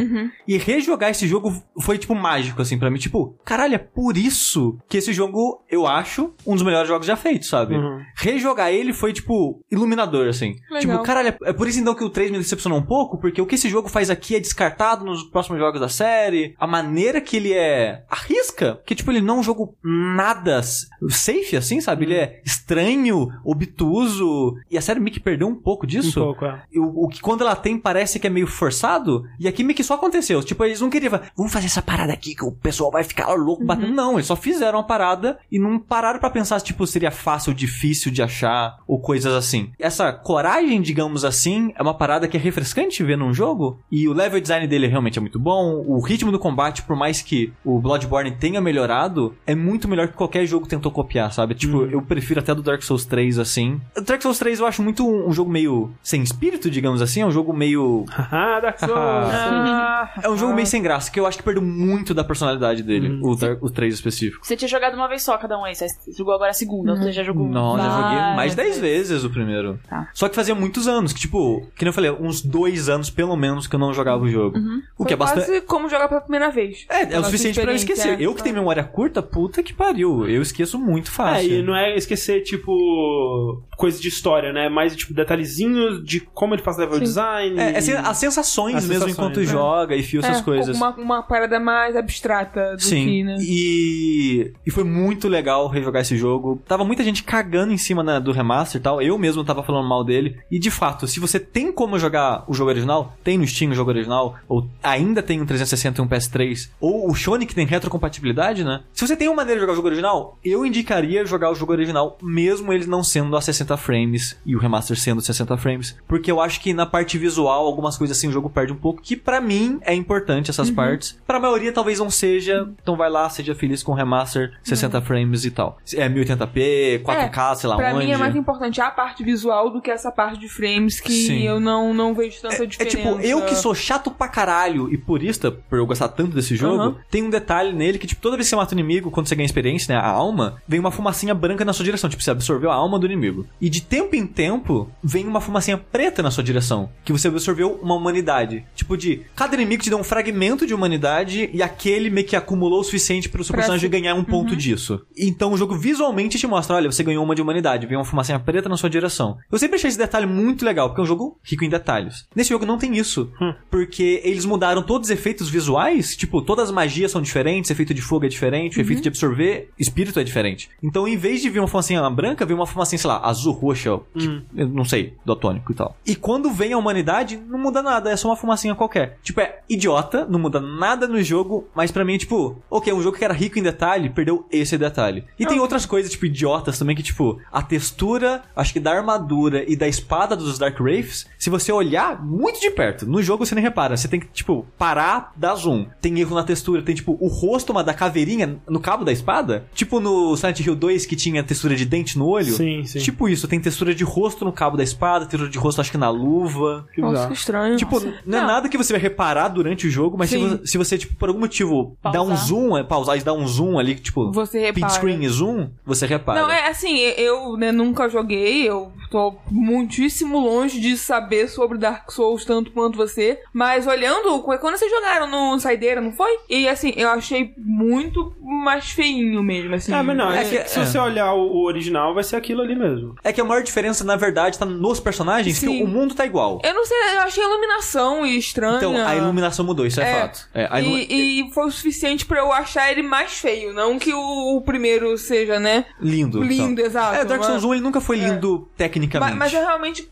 E 0.48 0.58
rejogar 0.58 1.10
esse 1.12 1.28
jogo 1.28 1.54
foi, 1.82 1.98
tipo, 1.98 2.14
mágico, 2.16 2.62
assim, 2.62 2.78
pra 2.78 2.90
mim. 2.90 3.00
Tipo, 3.00 3.36
caralho, 3.44 3.76
é 3.76 3.78
por 3.80 4.16
isso 4.18 4.78
que 4.88 4.98
esse 4.98 5.12
jogo, 5.14 5.64
eu 5.70 5.86
acho, 5.88 6.34
um 6.46 6.54
dos 6.54 6.64
melhores 6.64 6.88
jogos 6.88 7.06
já 7.08 7.16
feitos, 7.16 7.50
sabe? 7.50 7.76
Uhum. 7.76 8.00
Rejogar 8.16 8.72
ele 8.72 8.94
foi, 8.94 9.14
tipo, 9.14 9.60
iluminador, 9.72 10.28
assim. 10.28 10.56
Legal. 10.70 10.80
Tipo, 10.98 11.04
caralho, 11.04 11.30
é- 11.30 11.50
é 11.50 11.54
por 11.54 11.68
isso 11.68 11.80
então 11.80 11.96
que 11.96 12.04
o 12.04 12.10
3 12.10 12.30
me 12.32 12.38
decepcionou 12.38 12.78
um 12.80 12.84
pouco, 12.84 13.18
porque 13.18 13.42
o 13.42 13.46
que 13.46 13.56
esse 13.56 13.70
jogo 13.70 13.90
faz 13.90 14.10
aqui 14.10 14.36
é 14.36 14.40
descartado 14.40 15.04
nos 15.06 15.24
próximos 15.24 15.60
jogos 15.60 15.80
da 15.80 15.90
série. 15.90 16.54
A 16.60 16.68
maneira 16.68 17.20
que 17.22 17.38
ele 17.38 17.54
é 17.54 18.04
arrisca, 18.10 18.80
que, 18.86 18.96
tipo, 18.96 19.12
ele 19.12 19.22
não 19.22 19.38
é 19.38 19.40
um 19.40 19.44
jogo 19.44 19.76
nada 19.84 20.62
safe, 21.10 21.56
assim, 21.56 21.82
sabe? 21.82 22.06
Ele 22.06 22.16
é 22.16 22.42
estranho, 22.46 23.30
obtuso. 23.44 24.56
E 24.70 24.78
a 24.78 24.82
série 24.82 25.00
meio 25.08 25.14
que 25.14 25.20
perdeu 25.20 25.48
um 25.48 25.56
pouco 25.56 25.86
Um 25.86 25.90
disso. 25.90 26.20
pouco, 26.20 26.46
é. 26.46 26.62
O, 26.76 27.06
o 27.06 27.08
que 27.08 27.22
quando 27.22 27.42
ela 27.42 27.56
tem 27.56 27.78
parece 27.78 28.20
que 28.20 28.28
é 28.28 28.30
meio 28.30 28.48
forçado, 28.48 29.24
e 29.40 29.48
aqui 29.48 29.64
meio 29.64 29.76
que 29.76 29.84
só 29.84 29.94
aconteceu. 29.96 30.44
Tipo, 30.44 30.64
eles 30.66 30.82
não 30.82 30.90
queriam, 30.90 31.20
vamos 31.36 31.52
fazer 31.52 31.68
essa 31.68 31.82
parada 31.82 32.14
aqui 32.14 32.36
que 32.36 32.44
o 32.46 32.52
pessoal 32.52 32.92
vai 32.92 33.04
ficar 33.04 33.34
louco 33.34 33.64
batendo. 33.64 33.94
Não, 33.94 34.14
eles 34.16 34.26
só 34.28 34.36
fizeram 34.36 34.80
a 34.80 34.84
parada 34.84 35.40
e 35.52 35.58
não 35.60 35.80
pararam 35.80 36.20
pra 36.20 36.30
pensar, 36.30 36.60
tipo, 36.62 36.86
seria 36.86 37.12
fácil 37.12 37.52
ou 37.52 37.56
difícil 37.56 38.12
de 38.12 38.22
achar, 38.22 38.78
ou 38.88 39.00
coisas 39.00 39.34
assim. 39.34 39.72
Essa 39.80 40.12
coragem, 40.12 40.82
digamos 40.82 41.24
assim, 41.24 41.72
é 41.76 41.82
uma 41.82 41.94
parada 41.94 42.28
que 42.28 42.36
é 42.38 42.40
refrescante 42.40 43.04
ver 43.04 43.18
num 43.18 43.34
jogo, 43.34 43.80
e 43.92 44.08
o 44.08 44.14
level 44.14 44.40
design 44.42 44.68
dele 44.68 44.88
realmente 44.88 45.18
é 45.18 45.22
muito 45.22 45.40
bom. 45.40 45.84
O 45.88 46.00
ritmo 46.00 46.32
do 46.32 46.40
combate, 46.40 46.82
por 46.84 46.96
mais 46.96 47.22
que 47.22 47.54
o 47.64 47.80
Bloodborne 47.80 48.32
tenha 48.32 48.60
melhorado, 48.62 49.36
é 49.46 49.56
muito 49.56 49.88
melhor 49.88 50.08
que 50.08 50.14
qualquer 50.16 50.46
jogo 50.46 50.68
tentou 50.68 50.92
copiar, 50.92 51.32
sabe? 51.32 51.56
Tipo, 51.56 51.84
eu 51.86 52.02
prefiro 52.02 52.40
até 52.40 52.54
do 52.54 52.62
Dark 52.62 52.82
Souls 52.84 53.06
3, 53.06 53.40
assim. 53.40 53.80
O 53.98 54.02
Dark 54.02 54.22
Souls 54.22 54.40
3 54.40 54.60
eu 54.60 54.66
acho 54.66 54.82
muito 54.84 54.97
um, 55.06 55.28
um 55.28 55.34
jogo 55.34 55.50
meio 55.52 55.92
sem 56.04 56.22
espírito, 56.22 56.70
digamos 56.70 57.02
assim. 57.02 57.22
É 57.22 57.26
um 57.26 57.32
jogo 57.32 57.54
meio. 57.54 58.06
Dark 58.62 58.80
Souls. 58.80 58.94
Ah, 58.98 60.12
É 60.24 60.30
um 60.30 60.38
jogo 60.38 60.54
meio 60.54 60.68
sem 60.68 60.82
graça, 60.82 61.10
que 61.12 61.20
eu 61.20 61.26
acho 61.26 61.38
que 61.38 61.44
perdeu 61.44 61.62
muito 61.64 62.14
da 62.14 62.24
personalidade 62.24 62.84
dele, 62.84 63.20
o, 63.24 63.36
Dark, 63.36 63.62
o 63.64 63.70
3 63.70 63.94
específico. 63.94 64.46
Você 64.46 64.56
tinha 64.56 64.68
jogado 64.68 64.94
uma 64.96 65.08
vez 65.08 65.24
só 65.24 65.38
cada 65.38 65.58
um 65.58 65.66
aí, 65.66 65.76
você 65.76 65.88
jogou 66.16 66.34
agora 66.34 66.52
a 66.52 66.54
segunda, 66.54 66.92
ou 66.92 66.98
você 66.98 67.12
já 67.12 67.24
jogou 67.24 67.48
Não, 67.48 67.78
já 67.78 67.90
joguei 67.90 68.36
mais 68.36 68.54
10 68.56 68.80
vezes. 68.80 69.24
o 69.24 69.30
primeiro. 69.30 69.80
Tá. 69.90 70.08
Só 70.14 70.30
que 70.30 70.36
fazia 70.36 70.54
muitos 70.56 70.88
anos, 70.88 71.14
que 71.14 71.20
tipo, 71.20 71.62
que 71.76 71.84
nem 71.84 71.90
eu 71.90 71.94
falei, 71.94 72.12
uns 72.12 72.42
dois 72.42 72.90
anos 72.90 73.10
pelo 73.10 73.36
menos 73.36 73.68
que 73.68 73.76
eu 73.76 73.80
não 73.80 73.94
jogava 73.94 74.24
o 74.24 74.28
jogo. 74.30 74.58
O 74.98 75.04
que 75.06 75.10
foi 75.10 75.14
é 75.14 75.16
bastante. 75.16 75.46
quase 75.48 75.62
como 75.62 75.90
jogar 75.90 76.08
pela 76.08 76.22
primeira 76.22 76.50
vez. 76.52 76.86
É, 76.90 77.14
é 77.16 77.20
o 77.20 77.24
suficiente 77.24 77.60
pra 77.60 77.72
eu 77.72 77.76
esquecer. 77.76 78.22
Eu 78.22 78.34
que 78.34 78.42
é. 78.42 78.44
tenho 78.44 78.56
memória 78.56 78.84
curta, 78.84 79.22
puta 79.22 79.62
que 79.64 79.74
pariu. 79.74 80.28
Eu 80.28 80.42
esqueço 80.42 80.78
muito 80.80 81.08
É, 81.08 81.12
fácil. 81.12 81.52
e 81.60 81.64
não 81.64 81.76
é 81.76 81.96
esquecer, 81.96 82.42
tipo, 82.44 83.64
coisa 83.78 84.00
de 84.00 84.08
história, 84.08 84.52
né? 84.54 84.70
Mais, 84.88 84.96
tipo, 84.96 85.14
detalhezinhos 85.14 86.04
de 86.04 86.22
como 86.22 86.54
ele 86.56 86.62
faz 86.62 86.78
level 86.78 87.00
design. 87.00 87.60
É, 87.60 87.74
é 87.74 87.78
as 87.78 88.18
sensações 88.18 88.76
As 88.76 88.86
mesmo 88.86 89.06
sensações, 89.06 89.14
enquanto 89.14 89.40
né? 89.40 89.46
joga 89.46 89.96
e 89.96 90.04
fio 90.04 90.20
essas 90.20 90.40
É, 90.40 90.42
coisas. 90.42 90.76
Uma, 90.76 90.90
uma 90.96 91.24
parada 91.24 91.60
mais 91.60 91.96
abstrata 91.96 92.76
do 92.76 92.82
Sim, 92.82 93.06
que, 93.06 93.24
né? 93.24 93.38
e, 93.40 94.54
e 94.66 94.72
foi 94.72 94.84
muito 94.84 95.28
legal 95.28 95.68
rejogar 95.68 96.02
esse 96.02 96.18
jogo. 96.18 96.62
Tava 96.68 96.84
muita 96.84 97.04
gente 97.04 97.24
cagando 97.24 97.74
em 97.74 97.78
cima 97.78 98.04
né, 98.04 98.20
do 98.20 98.32
remaster 98.32 98.80
e 98.80 98.84
tal. 98.84 99.02
Eu 99.02 99.18
mesmo 99.18 99.44
tava 99.44 99.64
falando 99.64 99.88
mal 99.88 100.04
dele. 100.04 100.38
E 100.50 100.60
de 100.60 100.72
fato, 100.72 101.08
se 101.08 101.20
você 101.20 101.40
tem 101.40 101.72
como 101.72 102.00
jogar 102.00 102.44
o 102.48 102.54
jogo 102.54 102.70
original, 102.70 103.14
tem 103.24 103.38
no 103.38 103.48
Steam 103.48 103.72
o 103.72 103.76
jogo 103.76 103.90
original, 103.90 104.36
ou 104.48 104.68
ainda 104.82 105.22
tem 105.22 105.42
um 105.42 105.46
360 105.46 106.02
e 106.02 106.04
um 106.04 106.08
PS3, 106.08 106.70
ou 106.80 107.10
o 107.10 107.16
Shone 107.16 107.46
que 107.46 107.56
tem 107.56 107.66
retrocompatibilidade, 107.66 108.64
né? 108.64 108.82
Se 108.94 109.06
você 109.06 109.16
tem 109.16 109.28
uma 109.28 109.38
maneira 109.38 109.60
de 109.60 109.62
jogar 109.62 109.74
o 109.74 109.76
jogo 109.76 109.88
original, 109.88 110.38
eu 110.44 110.66
indicaria 110.66 111.26
jogar 111.26 111.52
o 111.52 111.56
jogo 111.56 111.72
original, 111.72 112.18
mesmo 112.22 112.72
ele 112.72 112.86
não 112.86 113.04
sendo 113.04 113.36
a 113.36 113.42
60 113.42 113.76
frames 113.78 114.38
e 114.46 114.56
o 114.56 114.60
remaster 114.60 114.77
sendo 114.82 115.22
60 115.22 115.58
frames. 115.58 115.98
Porque 116.08 116.32
eu 116.32 116.40
acho 116.42 116.60
que 116.62 116.74
na 116.74 116.86
parte 116.86 117.18
visual, 117.18 117.66
algumas 117.66 117.98
coisas 117.98 118.18
assim 118.18 118.28
o 118.28 118.32
jogo 118.32 118.50
perde 118.50 118.74
um 118.74 118.78
pouco, 118.78 119.02
que 119.02 119.16
pra 119.16 119.40
mim 119.42 119.80
é 119.82 119.94
importante 119.94 120.50
essas 120.50 120.70
partes. 120.70 121.18
Pra 121.26 121.40
maioria 121.40 121.72
talvez 121.72 122.00
não 122.00 122.10
seja, 122.10 122.68
então 122.82 122.96
vai 122.96 123.10
lá, 123.10 123.30
seja 123.30 123.54
feliz 123.56 123.82
com 123.84 123.92
o 123.92 123.96
remaster 123.96 124.54
60 124.64 125.02
frames 125.02 125.46
e 125.46 125.52
tal. 125.52 125.78
É 125.96 126.08
1080p, 126.10 127.02
4K, 127.04 127.56
sei 127.56 127.70
lá 127.70 127.76
Pra 127.78 127.94
onde. 127.94 128.06
mim 128.06 128.12
é 128.12 128.18
mais 128.18 128.36
importante 128.36 128.82
a 128.82 128.90
parte 128.90 129.24
visual 129.24 129.70
do 129.72 129.82
que 129.82 129.90
essa 129.92 130.12
parte 130.12 130.40
de 130.40 130.48
frames 130.50 131.00
que 131.00 131.12
Sim. 131.12 131.42
eu 131.44 131.60
não, 131.60 131.94
não 131.94 132.14
vejo 132.14 132.42
tanta 132.42 132.64
É 132.64 132.66
diferença. 132.66 132.98
tipo, 132.98 133.20
eu 133.22 133.42
que 133.46 133.56
sou 133.56 133.74
chato 133.76 134.12
pra 134.12 134.28
caralho 134.28 134.92
e 134.94 134.98
purista, 134.98 135.52
por 135.52 135.78
eu 135.78 135.86
gostar 135.86 136.08
tanto 136.10 136.32
desse 136.36 136.56
jogo, 136.56 136.82
Aham. 136.82 136.96
tem 137.10 137.24
um 137.24 137.30
detalhe 137.30 137.74
nele 137.74 137.98
que, 137.98 138.08
tipo, 138.08 138.22
toda 138.22 138.36
vez 138.36 138.48
que 138.48 138.50
você 138.52 138.56
mata 138.56 138.74
o 138.74 138.78
inimigo, 138.80 139.12
quando 139.12 139.28
você 139.28 139.36
ganha 139.36 139.46
experiência, 139.46 139.94
né, 139.94 140.00
a 140.02 140.08
alma, 140.08 140.62
vem 140.68 140.80
uma 140.80 140.92
fumacinha 140.92 141.34
branca 141.34 141.64
na 141.66 141.74
sua 141.74 141.86
direção. 141.86 142.10
Tipo, 142.10 142.22
você 142.24 142.32
absorveu 142.32 142.72
a 142.72 142.76
alma 142.76 142.98
do 143.00 143.06
inimigo. 143.06 143.46
E 143.60 143.70
de 143.70 143.82
tempo 143.82 144.16
em 144.16 144.26
tempo, 144.26 144.67
vem 145.04 145.26
uma 145.28 145.42
fumacinha 145.42 145.78
preta 145.78 146.22
na 146.24 146.32
sua 146.32 146.44
direção, 146.44 146.90
que 147.04 147.12
você 147.12 147.28
absorveu 147.28 147.80
uma 147.82 147.96
humanidade. 147.96 148.66
Tipo, 148.76 148.98
de 148.98 149.22
cada 149.36 149.56
inimigo 149.56 149.84
te 149.84 149.90
dá 149.90 149.96
um 149.98 150.04
fragmento 150.04 150.66
de 150.66 150.74
humanidade 150.74 151.50
e 151.54 151.62
aquele 151.62 152.10
meio 152.10 152.26
que 152.28 152.36
acumulou 152.36 152.82
o 152.82 152.84
suficiente 152.84 153.30
pro 153.30 153.44
seu 153.44 153.54
Pra 153.54 153.62
personagem 153.62 153.88
se- 153.90 153.92
ganhar 153.92 154.16
um 154.16 154.24
ponto 154.24 154.56
disso. 154.56 155.02
Então 155.18 155.54
o 155.54 155.58
jogo 155.58 155.76
visualmente 155.78 156.38
te 156.38 156.48
mostra, 156.48 156.76
olha, 156.76 156.92
você 156.92 157.04
ganhou 157.04 157.24
uma 157.24 157.36
de 157.36 157.42
humanidade, 157.42 157.86
vem 157.88 157.98
uma 157.98 158.06
fumacinha 158.06 158.40
preta 158.40 158.68
na 158.70 158.78
sua 158.78 158.90
direção. 158.90 159.38
Eu 159.52 159.58
sempre 159.60 159.76
achei 159.76 159.88
esse 159.90 159.98
detalhe 159.98 160.26
muito 160.26 160.66
legal, 160.66 160.90
porque 160.90 161.02
é 161.02 161.04
um 161.04 161.08
jogo 161.08 161.40
rico 161.44 161.64
em 161.64 161.70
detalhes. 161.70 162.26
Nesse 162.36 162.50
jogo 162.50 162.66
não 162.66 162.78
tem 162.78 162.98
isso, 162.98 163.32
porque 163.70 164.22
eles 164.24 164.46
mudaram 164.46 164.82
todos 164.84 165.08
os 165.10 165.12
efeitos 165.12 165.50
visuais, 165.50 166.16
tipo, 166.16 166.42
todas 166.42 166.66
as 166.66 166.72
magias 166.72 167.12
são 167.12 167.22
diferentes, 167.22 167.70
efeito 167.72 167.94
de 167.94 168.02
fogo 168.02 168.26
é 168.26 168.30
diferente, 168.30 168.78
o 168.78 168.82
efeito 168.82 169.02
de 169.02 169.10
absorver 169.10 169.70
espírito 169.78 170.20
é 170.20 170.24
diferente. 170.24 170.70
Então, 170.84 171.08
em 171.08 171.18
vez 171.18 171.42
de 171.42 171.50
vir 171.50 171.60
uma 171.60 171.68
fumacinha 171.68 172.08
branca, 172.10 172.46
vem 172.46 172.56
uma 172.56 172.66
fumacinha, 172.68 173.00
sei 173.00 173.08
lá, 173.10 173.20
azul, 173.24 173.54
roxa, 173.54 174.00
que, 174.18 174.42
eu 174.56 174.57
não 174.66 174.86
sei, 174.86 175.14
daltônico 175.26 175.72
e 175.72 175.76
tal. 175.76 175.96
E 176.06 176.16
quando 176.16 176.52
vem 176.52 176.74
a 176.74 176.78
humanidade, 176.78 177.38
não 177.38 177.60
muda 177.60 177.82
nada, 177.82 178.10
é 178.10 178.16
só 178.16 178.30
uma 178.30 178.36
fumacinha 178.36 178.76
qualquer. 178.76 179.18
Tipo, 179.24 179.42
é 179.42 179.60
idiota, 179.70 180.26
não 180.26 180.40
muda 180.40 180.60
nada 180.60 181.08
no 181.08 181.22
jogo, 181.22 181.68
mas 181.76 181.92
pra 181.92 182.06
mim 182.06 182.18
tipo, 182.18 182.58
ok, 182.70 182.92
um 182.94 183.02
jogo 183.02 183.18
que 183.18 183.26
era 183.26 183.34
rico 183.34 183.60
em 183.60 183.64
detalhe, 183.64 184.10
perdeu 184.10 184.46
esse 184.52 184.78
detalhe. 184.78 185.24
E 185.40 185.46
tem 185.46 185.60
outras 185.60 185.86
coisas, 185.86 186.12
tipo, 186.12 186.26
idiotas 186.26 186.78
também, 186.78 186.96
que 186.96 187.04
tipo, 187.04 187.40
a 187.52 187.62
textura, 187.62 188.44
acho 188.56 188.74
que 188.74 188.80
da 188.80 188.94
armadura 188.94 189.64
e 189.68 189.76
da 189.76 189.88
espada 189.88 190.36
dos 190.36 190.58
Dark 190.58 190.80
Wraiths, 190.80 191.28
se 191.38 191.50
você 191.50 191.72
olhar 191.72 192.24
muito 192.24 192.60
de 192.60 192.70
perto, 192.72 193.06
no 193.06 193.22
jogo 193.22 193.46
você 193.46 193.56
nem 193.56 193.64
repara, 193.64 193.96
você 193.96 194.08
tem 194.08 194.20
que, 194.20 194.28
tipo, 194.28 194.66
parar, 194.78 195.32
dar 195.36 195.56
zoom. 195.56 195.88
Tem 196.02 196.20
erro 196.20 196.36
na 196.36 196.44
textura, 196.44 196.82
tem, 196.82 196.96
tipo, 196.96 197.18
o 197.20 197.28
rosto, 197.28 197.72
uma 197.72 197.84
da 197.84 197.94
caveirinha 197.94 198.60
no 198.68 198.80
cabo 198.80 199.04
da 199.04 199.12
espada, 199.12 199.68
tipo 199.74 200.00
no 200.00 200.36
Silent 200.36 200.60
Hill 200.60 200.76
2 200.76 201.06
que 201.06 201.16
tinha 201.16 201.44
textura 201.44 201.76
de 201.76 201.86
dente 201.86 202.18
no 202.18 202.28
olho. 202.28 202.54
Sim, 202.54 202.86
sim. 202.86 203.00
Tipo 203.00 203.28
isso, 203.30 203.48
tem 203.48 203.60
textura 203.60 203.94
de 203.94 204.04
rosto 204.04 204.37
no 204.46 204.52
cabo 204.52 204.78
da 204.78 204.84
espada, 204.84 205.26
textura 205.26 205.50
de 205.50 205.58
rosto 205.58 205.82
acho 205.82 205.92
que 205.92 205.98
na 205.98 206.10
luva. 206.10 206.88
Que 206.94 207.02
Nossa, 207.02 207.28
que 207.28 207.34
estranho. 207.34 207.78
Tipo, 207.78 208.00
não 208.26 208.38
é 208.38 208.42
Não. 208.42 208.48
nada 208.48 208.70
que 208.70 208.78
você 208.78 208.94
vai 208.94 209.02
reparar 209.02 209.48
durante 209.50 209.88
o 209.88 209.90
jogo, 209.92 210.18
mas 210.18 210.30
se 210.30 210.38
você, 210.38 210.68
se 210.68 210.78
você, 210.78 210.98
tipo, 210.98 211.16
por 211.16 211.30
algum 211.30 211.40
motivo 211.42 211.98
dá 212.04 212.22
um 212.22 212.28
Pausar. 212.28 212.38
zoom, 212.46 212.78
é, 212.78 212.84
pausar 212.84 213.18
e 213.18 213.22
dar 213.22 213.34
um 213.34 213.48
zoom 213.48 213.78
ali, 213.80 213.96
tipo, 213.96 214.32
Você 214.32 214.60
repara. 214.60 214.88
pin 214.88 214.90
screen 214.94 215.24
e 215.24 215.30
zoom, 215.30 215.70
você 215.86 216.06
repara. 216.06 216.42
Não, 216.42 216.50
é 216.50 216.68
assim, 216.70 216.98
eu 216.98 217.56
né, 217.58 217.72
nunca 217.72 218.08
joguei, 218.10 218.68
eu 218.68 218.92
tô 219.10 219.36
muitíssimo 219.50 220.40
longe 220.40 220.80
de 220.80 220.98
saber 220.98 221.48
sobre 221.48 221.78
Dark 221.78 222.10
Souls 222.12 222.44
tanto 222.46 222.72
quanto 222.72 222.98
você, 222.98 223.40
mas 223.54 223.86
olhando, 223.88 224.42
quando 224.42 224.78
vocês 224.78 224.92
jogaram 224.92 225.28
no 225.30 225.60
Saideira, 225.60 226.02
não 226.02 226.12
foi? 226.12 226.32
E 226.50 226.68
assim, 226.68 226.94
eu 226.96 227.10
achei 227.10 227.54
muito 227.58 228.34
mais 228.42 228.90
feinho 228.92 229.42
mesmo, 229.44 229.76
assim. 229.76 229.94
Ah, 229.94 230.04
mas 230.04 230.18
não, 230.18 230.32
é, 230.32 230.42
É 230.42 230.44
que- 230.64 230.70
se 230.70 230.80
é. 230.80 230.86
você 230.86 230.98
olhar 230.98 231.34
o, 231.34 231.40
o 231.58 231.64
original, 231.66 232.14
vai 232.14 232.24
ser 232.24 232.36
aquilo 232.36 232.62
ali 232.62 232.76
mesmo. 232.76 233.16
É 233.24 233.32
que 233.32 233.40
a 233.42 233.46
maior 233.46 233.62
diferença, 233.64 234.04
na 234.04 234.16
verdade, 234.16 234.27
tá 234.58 234.66
nos 234.66 235.00
personagens, 235.00 235.60
que 235.60 235.66
Sim. 235.66 235.84
o 235.84 235.88
mundo 235.88 236.14
tá 236.16 236.26
igual. 236.26 236.60
Eu 236.64 236.74
não 236.74 236.86
sei, 236.86 236.98
eu 237.16 237.22
achei 237.22 237.44
a 237.44 237.48
iluminação 237.48 238.26
estranha. 238.26 238.78
Então, 238.78 239.06
a 239.08 239.16
iluminação 239.16 239.66
mudou, 239.66 239.86
isso 239.86 240.02
é, 240.02 240.10
É. 240.10 240.22
fato. 240.22 240.48
É, 240.54 240.82
E, 240.82 241.42
e 241.42 241.52
foi 241.54 241.66
o 241.68 241.72
suficiente 241.72 242.26
pra 242.26 242.40
eu 242.40 242.52
achar 242.52 242.92
ele 242.92 243.02
mais 243.02 243.34
feio, 243.34 243.74
não 243.74 243.98
que 244.00 244.14
o, 244.14 244.58
o 244.58 244.62
primeiro 244.62 245.18
seja, 245.18 245.60
né? 245.60 245.86
Lindo. 246.02 246.42
Lindo, 246.42 246.74
então. 246.74 246.86
exato. 246.86 247.16
É, 247.16 247.26
Dark 247.26 247.44
Souls 247.44 247.64
1 247.64 247.74
ele 247.74 247.84
nunca 247.84 248.02
foi 248.02 248.18
lindo 248.18 248.68
tecnicamente. 248.78 249.32
Mas, 249.36 249.52
mas 249.52 249.54
eu 249.54 249.62
realmente, 249.62 250.08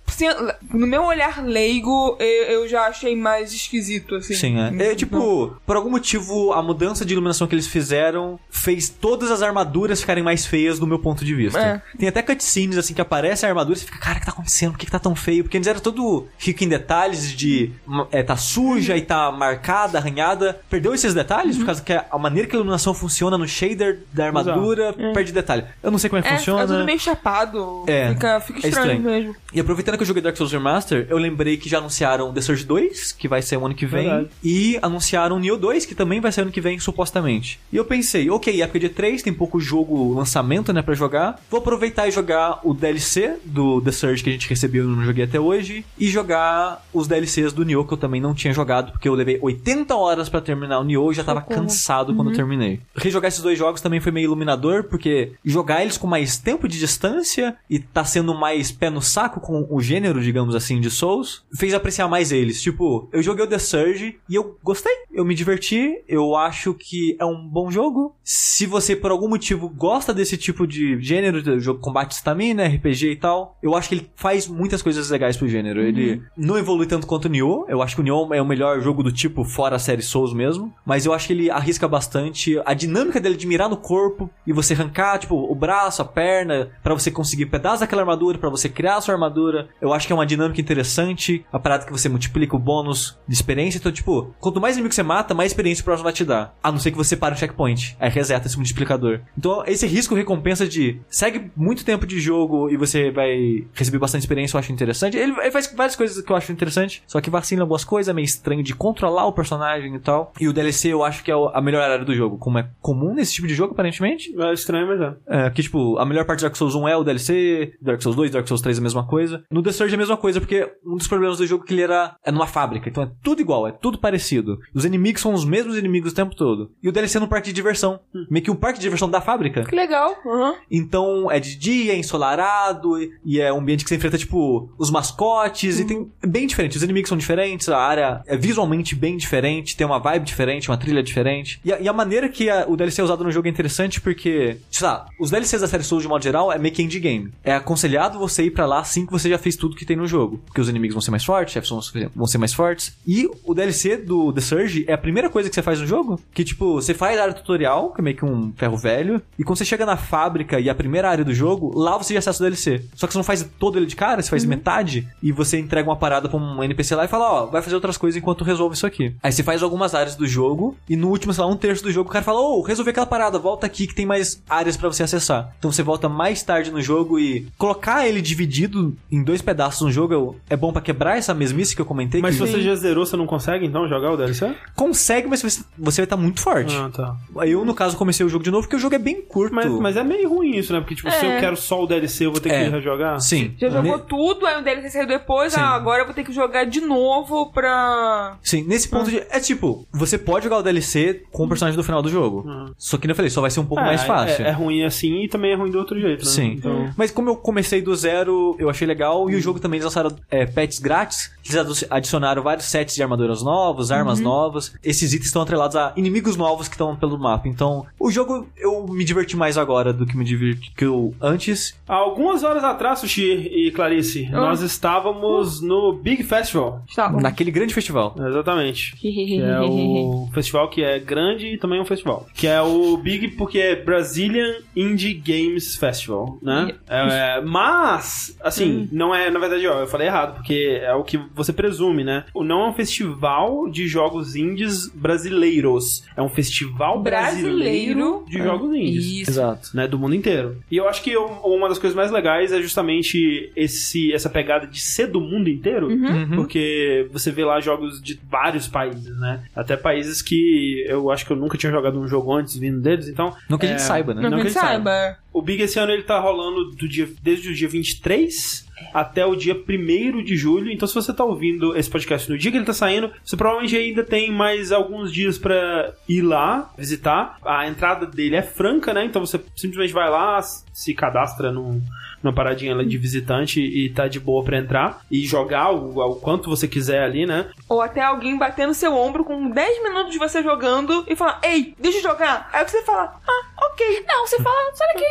no 0.73 0.88
meu 0.88 1.04
olhar 1.04 1.43
leigo, 1.45 2.17
eu, 2.19 2.25
eu 2.62 2.67
já 2.67 2.88
achei 2.88 3.15
mais 3.15 3.54
esquisito, 3.54 4.15
assim. 4.15 4.34
Sim, 4.34 4.60
é. 4.60 4.67
É, 4.67 4.69
Então, 4.69 4.95
tipo, 4.95 5.58
por 5.65 5.75
algum 5.75 5.89
motivo, 5.89 6.54
a 6.54 6.62
mudança 6.62 7.06
de 7.06 7.13
iluminação 7.13 7.47
que 7.47 7.56
eles 7.56 7.67
fizeram 7.67 8.39
fez 8.49 8.89
todas 8.89 9.32
as 9.32 9.41
armaduras 9.41 9.99
ficarem 10.01 10.23
mais 10.23 10.45
feias 10.45 10.80
do 10.80 10.88
meu 10.88 10.99
ponto 10.99 11.23
de 11.25 11.34
vista. 11.34 11.60
É. 11.60 11.82
Tem 11.97 12.08
até 12.10 12.21
cutscenes, 12.21 12.78
assim, 12.78 12.93
que 12.93 13.01
aparece 13.01 13.45
a 13.45 13.49
armadura 13.49 13.78
e 13.78 13.80
você 13.80 13.86
fica, 13.86 13.99
cara, 14.06 14.18
o 14.18 14.20
que 14.20 14.26
tá 14.26 14.32
acontecendo? 14.32 14.72
Por 14.72 14.78
que, 14.80 14.86
que 14.86 14.91
tá 14.91 15.00
tão 15.00 15.15
feio? 15.15 15.44
Porque 15.44 15.58
eles 15.58 15.68
eram 15.68 15.80
todo 15.80 16.28
rico 16.38 16.63
em 16.63 16.68
detalhes 16.70 17.32
de 17.36 17.72
é, 18.12 18.22
tá 18.24 18.38
suja 18.38 18.96
e 18.96 19.02
tá 19.02 19.32
marcada, 19.32 19.98
arranhada. 19.98 20.60
Perdeu 20.70 20.94
esses 20.94 21.13
detalhes 21.13 21.58
por 21.58 21.65
causa 21.65 21.82
que 21.82 21.94
a 21.94 22.18
maneira 22.18 22.48
que 22.48 22.56
a 22.56 22.60
iluminação 22.60 22.94
funciona 22.94 23.38
no 23.38 23.48
shader 23.48 24.00
da 24.13 24.26
armadura 24.28 24.94
perde 25.13 25.32
detalhe. 25.32 25.63
Eu 25.82 25.91
não 25.91 25.98
sei 25.98 26.10
como 26.10 26.20
é 26.20 26.22
que 26.24 26.28
É, 26.30 26.38
funciona. 26.38 26.62
é 26.63 26.68
tudo 26.68 26.86
meio 26.86 27.00
chapado. 27.00 27.84
É, 27.88 28.10
Fica, 28.10 28.39
fica 28.41 28.60
é 28.65 28.70
estranho, 28.70 28.98
estranho. 28.98 29.02
mesmo. 29.04 29.36
E 29.54 29.60
aproveitando 29.60 29.96
que 29.98 30.04
eu 30.04 30.08
joguei 30.08 30.22
Dark 30.22 30.36
Souls 30.38 30.52
Remaster, 30.52 31.08
eu 31.10 31.18
lembrei 31.18 31.58
que 31.58 31.68
já 31.70 31.78
anunciaram 31.80 32.32
The 32.34 32.41
Surge 32.41 32.63
2, 32.65 33.12
que 33.13 33.28
vai 33.28 33.41
ser 33.41 33.58
o 33.58 33.65
ano 33.65 33.74
que 33.76 33.86
vem, 33.86 34.04
Verdade. 34.10 34.30
e 34.44 34.78
anunciaram 34.82 35.39
Nioh 35.39 35.58
2, 35.58 35.86
que 35.86 35.96
também 35.96 36.20
vai 36.20 36.32
ser 36.32 36.41
ano 36.41 36.52
que 36.52 36.62
vem, 36.62 36.78
supostamente. 36.80 37.60
E 37.72 37.78
eu 37.78 37.86
pensei, 37.86 38.30
ok, 38.30 38.62
época 38.62 38.80
de 38.80 38.89
3, 38.89 39.22
tem 39.24 39.34
pouco 39.34 39.60
jogo 39.60 40.13
lançamento, 40.13 40.72
né, 40.74 40.82
pra 40.82 40.94
jogar. 40.94 41.39
Vou 41.50 41.60
aproveitar 41.60 42.08
e 42.08 42.12
jogar 42.12 42.60
o 42.63 42.74
DLC 42.74 43.38
do 43.46 43.82
The 43.82 43.91
Surge 43.96 44.24
que 44.24 44.30
a 44.30 44.34
gente 44.34 44.48
recebeu 44.50 44.84
e 44.84 44.88
eu 44.88 44.96
não 44.96 45.04
joguei 45.04 45.24
até 45.24 45.40
hoje, 45.40 45.86
e 45.98 46.08
jogar 46.08 46.86
os 46.94 47.08
DLCs 47.08 47.54
do 47.54 47.66
Nioh, 47.66 47.86
que 47.86 47.94
eu 47.94 47.98
também 47.98 48.22
não 48.22 48.34
tinha 48.34 48.54
jogado, 48.54 48.92
porque 48.92 49.08
eu 49.08 49.14
levei 49.14 49.40
80 49.42 49.96
horas 49.96 50.30
pra 50.30 50.42
terminar 50.42 50.80
o 50.80 50.84
Nioh 50.84 51.12
e 51.12 51.16
já 51.16 51.24
tava 51.24 51.42
Socorro. 51.42 51.62
cansado 51.62 52.14
quando 52.16 52.30
eu 52.30 52.36
terminei. 52.36 52.80
Rejogar 52.96 53.30
esses 53.30 53.42
dois 53.42 53.58
jogos 53.58 53.82
também 53.82 54.00
foi 54.00 54.12
meio 54.12 54.26
iluminador, 54.26 54.84
porque 54.84 55.32
jogar 55.44 55.82
eles 55.82 55.98
com 55.98 56.08
mais 56.08 56.38
tempo 56.38 56.68
de 56.68 56.78
distância 56.78 57.56
e 57.70 57.80
tá 57.80 58.04
sendo 58.04 58.34
mais 58.34 58.72
pé 58.72 58.90
no 58.90 59.02
saco 59.02 59.40
com 59.40 59.66
o 59.70 59.82
gênero, 59.82 60.22
digamos 60.22 60.54
assim, 60.56 60.80
de 60.80 60.92
Souls, 60.92 61.44
fez 61.58 61.74
apreciar 61.74 62.08
mais 62.08 62.32
eles. 62.32 62.62
Tipo, 62.62 63.10
eu 63.12 63.24
joguei 63.24 63.46
o 63.46 63.48
The 63.48 63.60
Surge 63.60 64.18
e 64.30 64.36
eu 64.36 64.58
gostei, 64.64 64.94
eu 65.12 65.24
me 65.26 65.34
diverti, 65.36 66.04
eu 66.08 66.36
acho 66.36 66.74
que 66.74 67.16
é 67.20 67.26
um 67.26 67.48
bom 67.48 67.72
jogo. 67.72 68.16
Se 68.24 68.66
você 68.66 68.96
por 68.96 69.12
algum 69.12 69.30
motivo 69.30 69.70
gosta 69.70 70.14
desse 70.14 70.38
tipo 70.38 70.68
de 70.68 71.00
gênero, 71.02 71.42
de 71.42 71.60
jogo 71.60 71.80
combate 71.80 72.12
estamina, 72.12 72.68
RPG 72.68 73.12
e 73.12 73.16
tal, 73.16 73.58
eu 73.62 73.76
acho 73.76 73.85
que 73.89 73.95
ele 73.95 74.10
faz 74.15 74.48
muitas 74.48 74.82
coisas 74.82 75.10
legais 75.10 75.38
pro 75.38 75.48
gênero. 75.48 75.82
Ele 75.82 76.21
não 76.38 76.58
evolui 76.58 76.86
tanto 76.86 77.08
quanto 77.08 77.26
o 77.26 77.30
Nioh, 77.30 77.65
eu 77.67 77.82
acho 77.82 77.95
que 77.95 78.02
o 78.02 78.04
Nioh 78.04 78.34
é 78.34 78.41
o 78.41 78.45
melhor 78.45 78.80
jogo 78.82 79.04
do 79.04 79.12
tipo 79.12 79.43
fora 79.43 79.76
a 79.76 79.80
série 79.80 80.02
Souls 80.02 80.34
mesmo, 80.34 80.74
mas 80.86 81.06
eu 81.06 81.13
acho 81.13 81.28
que 81.28 81.34
ele 81.34 81.50
arrisca 81.50 81.88
bastante 81.88 82.60
a 82.66 82.74
dinâmica 82.74 83.20
dele 83.20 83.36
de 83.36 83.47
mirar 83.47 83.70
no 83.70 83.78
corpo 83.78 84.30
e 84.45 84.53
você 84.53 84.74
arrancar, 84.74 85.18
tipo, 85.20 85.36
o 85.36 85.55
braço, 85.55 86.01
a 86.01 86.05
perna, 86.05 86.72
pra 86.84 86.93
você 86.93 87.12
conseguir 87.12 87.47
pedaços 87.47 87.80
daquela 87.82 88.01
armadura, 88.01 88.38
pra 88.38 88.49
você 88.49 88.70
criar 88.70 88.97
a 88.97 89.01
sua 89.01 89.14
armadura. 89.14 89.70
Eu 89.82 89.93
acho 89.93 90.07
que 90.07 90.14
é 90.14 90.16
uma 90.16 90.26
dinâmica 90.26 90.62
interessante, 90.62 91.45
a 91.51 91.60
parada 91.60 91.86
que 91.86 91.91
você 91.91 92.10
multiplica 92.10 92.55
o 92.55 92.60
bônus 92.60 93.18
de 93.28 93.34
experiência. 93.34 93.78
Então, 93.78 93.91
tipo, 93.91 94.34
quanto 94.39 94.62
mais 94.62 94.76
inimigo 94.76 94.93
você 94.93 95.03
mata, 95.03 95.34
mais 95.34 95.51
experiência 95.51 95.82
o 95.82 95.86
próximo 95.86 96.05
vai 96.05 96.14
te 96.14 96.26
dar. 96.26 96.55
A 96.62 96.72
não 96.72 96.80
ser 96.80 96.91
que 96.91 96.97
você 96.97 97.16
pare 97.16 97.36
o 97.36 97.38
checkpoint. 97.38 97.95
Aí 97.99 98.10
reseta 98.10 98.47
esse 98.47 98.57
multiplicador. 98.57 99.22
Então, 99.38 99.64
esse 99.66 99.86
risco 99.88 100.16
recompensa 100.16 100.68
de 100.68 100.99
segue 101.10 101.51
muito 101.55 101.86
tempo 101.86 102.05
de 102.05 102.20
jogo 102.20 102.70
e 102.70 102.78
você 102.78 103.12
vai 103.12 103.66
receber 103.76 103.99
bastante 103.99 104.21
experiência, 104.21 104.55
eu 104.55 104.59
acho 104.59 104.71
interessante. 104.71 105.17
Ele, 105.17 105.34
ele 105.39 105.51
faz 105.51 105.71
várias 105.76 105.95
coisas 105.95 106.23
que 106.23 106.32
eu 106.32 106.36
acho 106.36 106.51
interessante, 106.51 107.03
só 107.07 107.19
que 107.21 107.30
vacila 107.30 107.61
algumas 107.63 107.84
coisas, 107.84 108.09
é 108.09 108.13
meio 108.13 108.26
estranho 108.26 108.63
de 108.63 108.73
controlar 108.73 109.26
o 109.28 109.34
personagem 109.34 109.93
e 109.95 109.99
tal. 109.99 110.32
E 110.39 110.47
o 110.47 110.53
DLC 110.53 110.89
eu 110.89 111.03
acho 111.03 111.23
que 111.23 111.32
é 111.32 111.36
a 111.53 111.61
melhor 111.61 111.82
área 111.82 112.03
do 112.05 112.15
jogo, 112.15 112.38
como 112.38 112.57
é 112.59 112.69
comum 112.82 113.13
nesse 113.13 113.34
tipo 113.34 113.47
de 113.47 113.53
jogo, 113.53 113.73
aparentemente. 113.73 114.34
É 114.39 114.53
estranho, 114.53 114.88
mas 114.88 115.01
é. 115.01 115.45
É, 115.45 115.49
que, 115.49 115.61
tipo, 115.61 115.97
a 115.97 116.05
melhor 116.05 116.26
parte 116.26 116.39
do 116.39 116.43
Dark 116.43 116.55
Souls 116.55 116.76
1 116.76 116.88
é 116.88 116.95
o 116.97 117.03
DLC, 117.03 117.73
Dark 117.82 118.01
Souls 118.01 118.15
2, 118.15 118.32
Dark 118.32 118.47
Souls 118.47 118.61
3 118.61 118.78
é 118.78 118.80
a 118.80 118.84
mesma 118.84 119.05
coisa. 119.05 119.43
No 119.51 119.61
The 119.61 119.71
Surge 119.71 119.93
é 119.93 119.95
a 119.95 119.99
mesma 119.99 120.17
coisa, 120.17 120.39
porque 120.39 120.71
um 120.86 120.95
dos 120.97 121.07
problemas 121.07 121.38
do 121.38 121.45
jogo 121.47 121.63
é 121.63 121.67
que 121.67 121.73
ele 121.73 121.82
era 121.82 122.15
é 122.23 122.32
numa 122.32 122.47
fábrica, 122.47 122.89
então 122.89 123.03
é 123.03 123.09
tudo 123.23 123.41
igual, 123.41 123.67
é 123.67 123.71
tudo 123.71 123.97
parecido. 123.97 124.59
Os 124.73 124.86
inimigos 124.86 125.21
são 125.21 125.34
os 125.34 125.45
mesmos 125.45 125.78
inimigos 125.78 126.11
o 126.11 126.15
tempo 126.15 126.36
todo. 126.36 126.71
E 126.82 126.89
o 126.89 126.91
DLC 126.91 127.17
é 127.17 127.21
no 127.21 127.28
parque 127.28 127.47
de 127.47 127.53
diversão. 127.53 127.99
Meio 128.30 128.43
que 128.43 128.51
o 128.51 128.55
parque 128.55 128.80
de 128.80 128.84
diversão 128.84 129.09
da 129.09 129.21
fábrica. 129.21 129.63
Que 129.63 129.76
legal. 129.76 130.15
Uhum. 130.26 130.55
Então 130.71 131.32
é 131.32 131.39
de 131.39 131.55
dia, 131.57 131.93
é 131.93 131.97
ensolarado, 131.97 132.99
e- 133.01 133.11
e 133.26 133.39
é 133.41 133.51
um 133.51 133.61
ambiente 133.66 133.84
que 133.84 133.89
você 133.89 133.95
enfrenta, 133.95 134.18
tipo, 134.18 134.70
os 134.78 134.89
mascotes, 134.89 135.80
e 135.80 135.86
tem. 135.86 136.07
É 136.22 136.28
bem 136.28 136.47
diferente. 136.47 136.78
Os 136.78 136.84
inimigos 136.84 137.09
são 137.09 137.18
diferentes, 137.18 137.68
a 137.70 137.78
área 137.78 138.22
é 138.26 138.38
visualmente 138.38 138.95
bem 138.95 139.18
diferente, 139.18 139.76
tem 139.76 139.86
uma 139.86 139.99
vibe 139.99 140.24
diferente, 140.26 140.70
uma 140.70 140.78
trilha 140.78 141.03
diferente. 141.03 141.59
E 141.63 141.72
a, 141.74 141.80
e 141.80 141.88
a 141.88 141.93
maneira 141.93 142.30
que 142.30 142.49
a- 142.49 142.66
o 142.68 142.76
DLC 142.78 143.01
é 143.01 143.03
usado 143.03 143.24
no 143.24 143.32
jogo 143.32 143.47
é 143.47 143.51
interessante 143.51 143.99
porque, 144.01 144.57
sei 144.72 144.88
lá, 144.88 145.05
os 145.20 145.30
DLCs 145.32 145.61
da 145.61 145.68
série 145.68 145.84
Souls 145.84 146.03
de 146.03 146.07
modo 146.09 146.24
geral 146.24 146.51
é 146.51 146.57
meio 146.57 146.74
que 146.74 146.86
game. 146.99 147.32
É 147.43 147.53
aconselhado 147.53 148.18
você 148.20 148.43
ir 148.43 148.51
pra 148.51 148.66
lá 148.66 148.80
assim 148.80 149.05
que 149.05 149.11
você 149.11 149.30
já 149.30 149.38
fez 149.38 149.55
tudo 149.55 149.76
que 149.76 149.86
tem 149.86 149.97
no 149.97 150.07
jogo. 150.07 150.39
Porque 150.45 150.61
os 150.61 150.70
inimigos 150.70 150.93
vão 150.93 151.01
ser 151.01 151.11
mais 151.11 151.26
fortes, 151.26 151.53
chefes 151.53 151.70
vão 151.70 151.80
vão 152.16 152.28
ser 152.28 152.38
mais 152.38 152.53
fortes. 152.53 152.95
E 153.07 153.28
o 153.43 153.53
DLC 153.53 153.97
do 153.97 154.32
The 154.32 154.41
Surge 154.41 154.86
é 154.88 154.93
a 154.93 154.97
primeira 154.97 155.30
coisa 155.30 155.49
que 155.49 155.55
você 155.55 155.61
faz 155.61 155.80
no 155.80 155.88
jogo. 155.88 156.20
Que, 156.34 156.43
tipo, 156.43 156.76
você 156.76 156.93
faz 156.93 157.18
a 157.20 157.24
área 157.24 157.34
tutorial, 157.34 157.91
que 157.91 158.01
é 158.01 158.03
meio 158.03 158.16
que 158.16 158.24
um 158.26 158.53
ferro 158.55 158.78
velho. 158.78 159.22
E 159.38 159.43
quando 159.43 159.57
você 159.57 159.66
chega 159.66 159.86
na 159.86 159.97
fábrica 159.97 160.59
e 160.59 160.70
a 160.70 160.76
primeira 160.76 161.09
área 161.09 161.26
do 161.26 161.34
jogo, 161.34 161.72
lá 161.78 161.97
você 161.97 162.13
já 162.13 162.20
acessa 162.20 162.43
o 162.43 162.45
DLC. 162.47 162.84
Só 162.95 163.07
que 163.07 163.13
você 163.13 163.20
não 163.20 163.24
faz 163.24 163.43
todo 163.60 163.78
ele 163.78 163.86
de 163.86 163.95
cara, 163.95 164.22
você 164.22 164.30
faz 164.30 164.43
metade. 164.45 165.08
E 165.22 165.32
você 165.32 165.60
entrega 165.60 165.89
uma 165.89 165.95
parada 165.95 166.28
pra 166.30 166.38
um 166.39 166.64
NPC 166.64 166.95
lá 166.95 167.06
e 167.06 167.08
fala, 167.08 167.26
ó, 167.32 167.45
vai 167.47 167.62
fazer 167.62 167.76
outras 167.76 167.97
coisas 167.97 168.18
enquanto 168.18 168.43
resolve 168.43 168.76
isso 168.76 168.86
aqui. 168.86 169.14
Aí 169.22 169.32
você 169.32 169.43
faz 169.43 169.62
algumas 169.64 169.93
áreas 169.95 170.16
do 170.16 170.28
jogo. 170.28 170.76
E 170.89 170.95
no 170.95 171.10
último, 171.10 171.34
sei 171.34 171.43
lá, 171.43 171.49
um 171.49 171.56
terço 171.58 171.84
do 171.84 171.91
jogo, 171.91 172.10
o 172.10 172.12
cara 172.14 172.24
fala, 172.24 172.39
ô, 172.41 172.62
resolvi 172.62 172.91
aquela 172.91 173.06
parada, 173.06 173.38
volta 173.39 173.66
aqui 173.66 173.88
que 173.88 173.95
tem 173.95 174.06
mais 174.06 174.41
áreas 174.49 174.76
pra 174.78 174.89
você 174.89 175.03
acessar. 175.03 175.53
Então 175.60 175.72
você 175.72 175.84
volta 175.84 176.08
mais 176.10 176.41
tarde 176.43 176.72
no 176.72 176.82
jogo 176.82 177.20
e 177.20 177.47
colocar 177.58 178.08
ele 178.08 178.22
dividido 178.22 178.95
em 179.12 179.24
dois 179.24 179.41
pedaços 179.41 179.82
no 179.82 179.91
jogo 179.91 180.36
é 180.49 180.56
bom 180.56 180.72
pra 180.72 180.82
quebrar 180.82 181.18
essa 181.18 181.34
mesmice 181.34 181.76
que 181.76 181.82
eu 181.82 181.86
comentei. 181.86 182.22
Mas 182.22 182.38
que 182.38 182.45
se 182.45 182.51
você 182.51 182.62
já 182.62 182.76
zerou, 182.76 183.06
você 183.06 183.16
não 183.18 183.26
consegue 183.26 183.66
então 183.66 183.88
jogar 183.88 184.12
o 184.12 184.18
DLC? 184.18 184.53
consegue, 184.76 185.28
mas 185.28 185.41
você, 185.41 185.64
você 185.78 186.01
vai 186.01 186.06
estar 186.06 186.18
muito 186.18 186.39
forte. 186.41 186.76
Ah, 186.76 186.89
tá. 186.89 187.16
Eu, 187.45 187.64
no 187.66 187.74
caso, 187.74 187.97
comecei 187.97 188.26
o 188.26 188.30
jogo 188.30 188.43
de 188.43 188.51
novo 188.51 188.64
porque 188.64 188.76
o 188.76 188.80
jogo 188.80 188.95
é 188.95 188.99
bem 188.99 189.22
curto. 189.22 189.53
Mas, 189.56 189.72
mas 189.72 189.97
é 189.97 190.03
meio 190.03 190.30
ruim 190.30 190.56
isso, 190.58 190.74
né? 190.74 190.80
Porque, 190.80 190.95
tipo, 190.95 191.10
se 191.12 191.26
É. 191.26 191.36
eu 191.38 191.39
quero 191.39 191.56
só 191.58 191.84
o 191.84 191.88
DLC, 191.88 192.26
eu 192.26 192.32
vou 192.32 192.39
ter 192.41 192.49
que 192.49 192.56
É. 192.56 192.70
rejogar. 192.70 193.20
Sim. 193.22 193.35
Já 193.58 193.70
jogou 193.70 193.98
Ne- 193.98 194.04
tudo, 194.08 194.46
aí 194.46 194.58
o 194.60 194.64
DLC 194.64 194.90
saiu 194.90 195.08
depois, 195.08 195.54
Sim. 195.54 195.60
ah, 195.60 195.70
agora 195.70 196.02
eu 196.02 196.06
vou 196.06 196.14
ter 196.14 196.24
que 196.24 196.34
jogar 196.34 196.66
de 196.66 196.82
novo 196.82 197.52
pra. 197.52 198.38
Sim, 198.44 198.64
nesse 198.68 198.88
ponto 198.90 199.10
de. 199.10 199.18
É 199.30 199.40
tipo, 199.40 199.88
você 199.92 200.18
pode 200.18 200.44
jogar 200.46 200.58
o 200.58 200.64
DLC 200.64 201.24
com 201.32 201.46
o 201.46 201.48
personagem 201.48 201.78
do 201.78 201.84
final 201.84 202.02
do 202.02 202.10
jogo. 202.10 202.46
Só 202.78 202.98
que, 202.98 203.02
como 203.04 203.12
eu 203.12 203.16
falei, 203.16 203.30
só 203.30 203.42
vai 203.42 203.52
ser 203.52 203.60
um 203.60 203.66
pouco 203.66 203.84
É, 203.84 203.86
mais 203.88 204.04
fácil. 204.04 204.46
É, 204.46 204.50
é 204.50 204.52
ruim 204.52 204.84
assim 204.84 205.24
e 205.24 205.28
também 205.28 205.52
é 205.52 205.56
ruim 205.56 205.72
do 205.72 205.78
outro 205.80 206.00
jeito, 206.00 206.26
né? 206.26 206.32
Sim. 206.32 206.54
Então, 206.58 206.92
Mas 206.98 207.12
como 207.12 207.30
eu 207.30 207.36
comecei 207.36 207.82
do 207.82 207.96
zero, 207.96 208.56
eu 208.60 208.70
achei 208.70 208.88
legal. 208.88 209.30
E 209.30 209.36
o 209.36 209.42
jogo 209.42 209.60
também 209.60 209.78
eles 209.78 209.86
lançaram 209.86 210.16
é, 210.30 210.46
pets 210.46 210.80
grátis. 210.80 211.32
Eles 211.48 211.86
adicionaram 211.90 212.42
vários 212.44 212.66
sets 212.66 212.96
de 212.96 213.04
armaduras 213.04 213.42
novos, 213.44 213.92
armas 213.92 214.20
novas. 214.20 214.74
Esses 214.84 215.14
itens 215.14 215.28
estão 215.28 215.42
atrelados 215.42 215.76
a 215.76 215.94
inimigos 215.96 216.36
novos 216.36 216.68
que 216.68 216.74
estão 216.76 216.96
pelo 216.96 217.18
mapa. 217.20 217.48
Então, 217.48 217.86
o 218.00 218.10
jogo 218.12 218.48
eu 218.58 218.86
me 218.88 219.04
diverti 219.04 219.36
mais 219.38 219.58
agora 219.58 219.94
do 219.94 220.06
que 220.06 220.18
me 220.18 220.26
divertiu 220.26 221.14
antes. 221.22 221.76
há 221.88 221.96
algumas 221.96 222.44
horas 222.44 222.64
atrás, 222.64 223.00
Sushi 223.00 223.24
e 223.34 223.71
Clarice, 223.71 224.28
Ah. 224.32 224.41
nós 224.41 224.61
estávamos 224.61 225.61
no 225.61 225.93
Big 225.93 226.23
Festival. 226.23 226.84
Tá. 226.95 227.09
Naquele 227.11 227.51
grande 227.51 227.73
festival. 227.73 228.15
Exatamente. 228.17 228.95
Que 228.95 229.39
é 229.41 229.59
o 229.61 230.30
festival 230.34 230.69
que 230.69 230.84
é 230.84 230.99
grande 230.99 231.47
e 231.47 231.57
também 231.57 231.80
é 231.80 231.82
um 231.82 231.86
festival. 231.86 232.26
Que 232.34 232.47
é 232.47 232.61
o 232.61 232.97
Big 232.97 233.30
porque 233.30 233.59
é 233.59 233.76
Brazilian 233.76 234.55
Indie 234.76 235.13
Games 235.13 235.76
Festival, 235.76 236.38
né? 236.41 236.73
É, 236.88 237.41
mas, 237.41 238.36
assim, 238.41 238.88
não 238.91 239.13
é, 239.13 239.30
na 239.30 239.39
verdade, 239.39 239.67
ó, 239.67 239.80
eu 239.82 239.88
falei 239.88 240.07
errado, 240.07 240.36
porque 240.36 240.80
é 240.82 240.93
o 240.93 241.03
que 241.03 241.19
você 241.34 241.51
presume, 241.53 242.03
né? 242.03 242.26
O 242.34 242.43
Não 242.43 242.61
é 242.65 242.69
um 242.69 242.73
festival 242.73 243.67
de 243.69 243.88
jogos 243.88 244.36
indies 244.36 244.88
brasileiros. 244.88 246.03
É 246.15 246.21
um 246.21 246.30
festival 246.30 247.01
brasileiro, 247.01 247.55
Brasileiro. 247.57 248.26
de 248.28 248.38
jogos 248.38 248.73
indies 248.76 249.05
Isso. 249.05 249.32
Exato. 249.32 249.69
né, 249.73 249.88
do 249.88 249.97
mundo 249.99 250.15
inteiro. 250.15 250.57
E 250.69 250.78
eu 250.78 250.88
acho 250.88 251.01
que 251.01 251.11
eu- 251.11 251.26
uma 251.43 251.67
das 251.67 251.80
coisas 251.80 251.95
mais 251.95 252.11
legais 252.11 252.51
é 252.51 252.61
justamente 252.61 253.14
esse, 253.55 254.13
essa 254.13 254.30
pegada 254.30 254.68
de 254.68 254.80
ser 254.80 255.07
do 255.07 255.20
mundo 255.22 255.49
inteiro, 255.49 255.88
Uhum. 255.88 256.36
porque 256.36 257.07
você 257.11 257.32
vê 257.32 257.43
lá 257.43 257.59
jogos 257.59 258.01
de 258.01 258.20
vários 258.30 258.68
países, 258.68 259.18
né? 259.20 259.43
Até 259.55 259.76
países 259.78 260.22
que 260.22 260.84
eu 260.88 261.11
acho 261.11 261.26
que 261.26 261.32
eu 261.32 261.38
nunca 261.38 261.57
tinha 261.57 261.72
jogado 261.72 261.99
um 261.99 262.07
jogo 262.07 262.34
antes 262.34 262.57
vindo 262.57 262.80
deles, 262.82 263.07
então... 263.07 263.34
Não 263.49 263.57
que 263.57 263.66
a 263.66 263.70
é, 263.70 263.72
gente 263.74 263.82
saiba, 263.82 264.13
né? 264.13 264.22
Não, 264.22 264.30
Não 264.30 264.38
que 264.38 264.47
a 264.47 264.49
gente 264.49 264.57
ele 264.57 264.68
saiba. 264.68 265.18
O 265.34 265.41
Big 265.41 265.61
esse 265.61 265.78
ano 265.78 265.91
ele 265.91 266.03
tá 266.03 266.20
rolando 266.20 266.72
do 266.72 266.88
dia, 266.88 267.09
desde 267.22 267.49
o 267.49 267.53
dia 267.53 267.68
23 267.68 268.66
até 268.93 269.26
o 269.26 269.36
dia 269.36 269.53
1 269.55 270.24
de 270.24 270.36
julho. 270.36 270.72
Então, 270.72 270.88
se 270.88 270.95
você 270.95 271.13
tá 271.13 271.24
ouvindo 271.24 271.76
esse 271.78 271.89
podcast 271.89 272.30
no 272.30 272.38
dia 272.38 272.51
que 272.51 272.57
ele 272.57 272.66
tá 272.66 272.74
saindo, 272.74 273.11
você 273.24 273.36
provavelmente 273.36 273.76
ainda 273.76 274.03
tem 274.03 274.32
mais 274.32 274.72
alguns 274.72 275.11
dias 275.11 275.38
pra 275.38 275.93
ir 276.07 276.22
lá 276.22 276.72
visitar. 276.78 277.38
A 277.43 277.68
entrada 277.68 278.05
dele 278.05 278.36
é 278.36 278.41
franca, 278.41 278.93
né? 278.93 279.05
Então 279.05 279.26
você 279.26 279.39
simplesmente 279.55 279.93
vai 279.93 280.09
lá, 280.09 280.41
se 280.41 280.93
cadastra 280.93 281.51
num, 281.51 281.82
numa 282.26 282.34
paradinha 282.34 282.76
lá 282.76 282.84
de 282.84 282.97
visitante 282.97 283.61
e 283.61 283.89
tá 283.91 284.07
de 284.07 284.19
boa 284.19 284.43
pra 284.43 284.57
entrar 284.57 285.01
e 285.11 285.23
jogar 285.26 285.71
o, 285.71 285.97
o 285.99 286.15
quanto 286.15 286.49
você 286.49 286.67
quiser 286.67 287.03
ali, 287.03 287.26
né? 287.26 287.45
Ou 287.69 287.82
até 287.82 288.01
alguém 288.01 288.38
bater 288.38 288.65
no 288.67 288.73
seu 288.73 288.93
ombro 288.95 289.23
com 289.23 289.49
10 289.49 289.84
minutos 289.84 290.11
de 290.11 290.17
você 290.17 290.41
jogando 290.41 291.05
e 291.07 291.15
falar, 291.15 291.39
ei, 291.43 291.76
deixa 291.80 291.99
eu 291.99 292.03
jogar. 292.03 292.49
Aí 292.51 292.67
você 292.67 292.82
fala, 292.82 293.19
ah, 293.28 293.65
ok. 293.71 294.03
Não, 294.07 294.26
você 294.26 294.38
fala, 294.41 294.55
sai 294.73 294.88
daqui. 294.93 295.05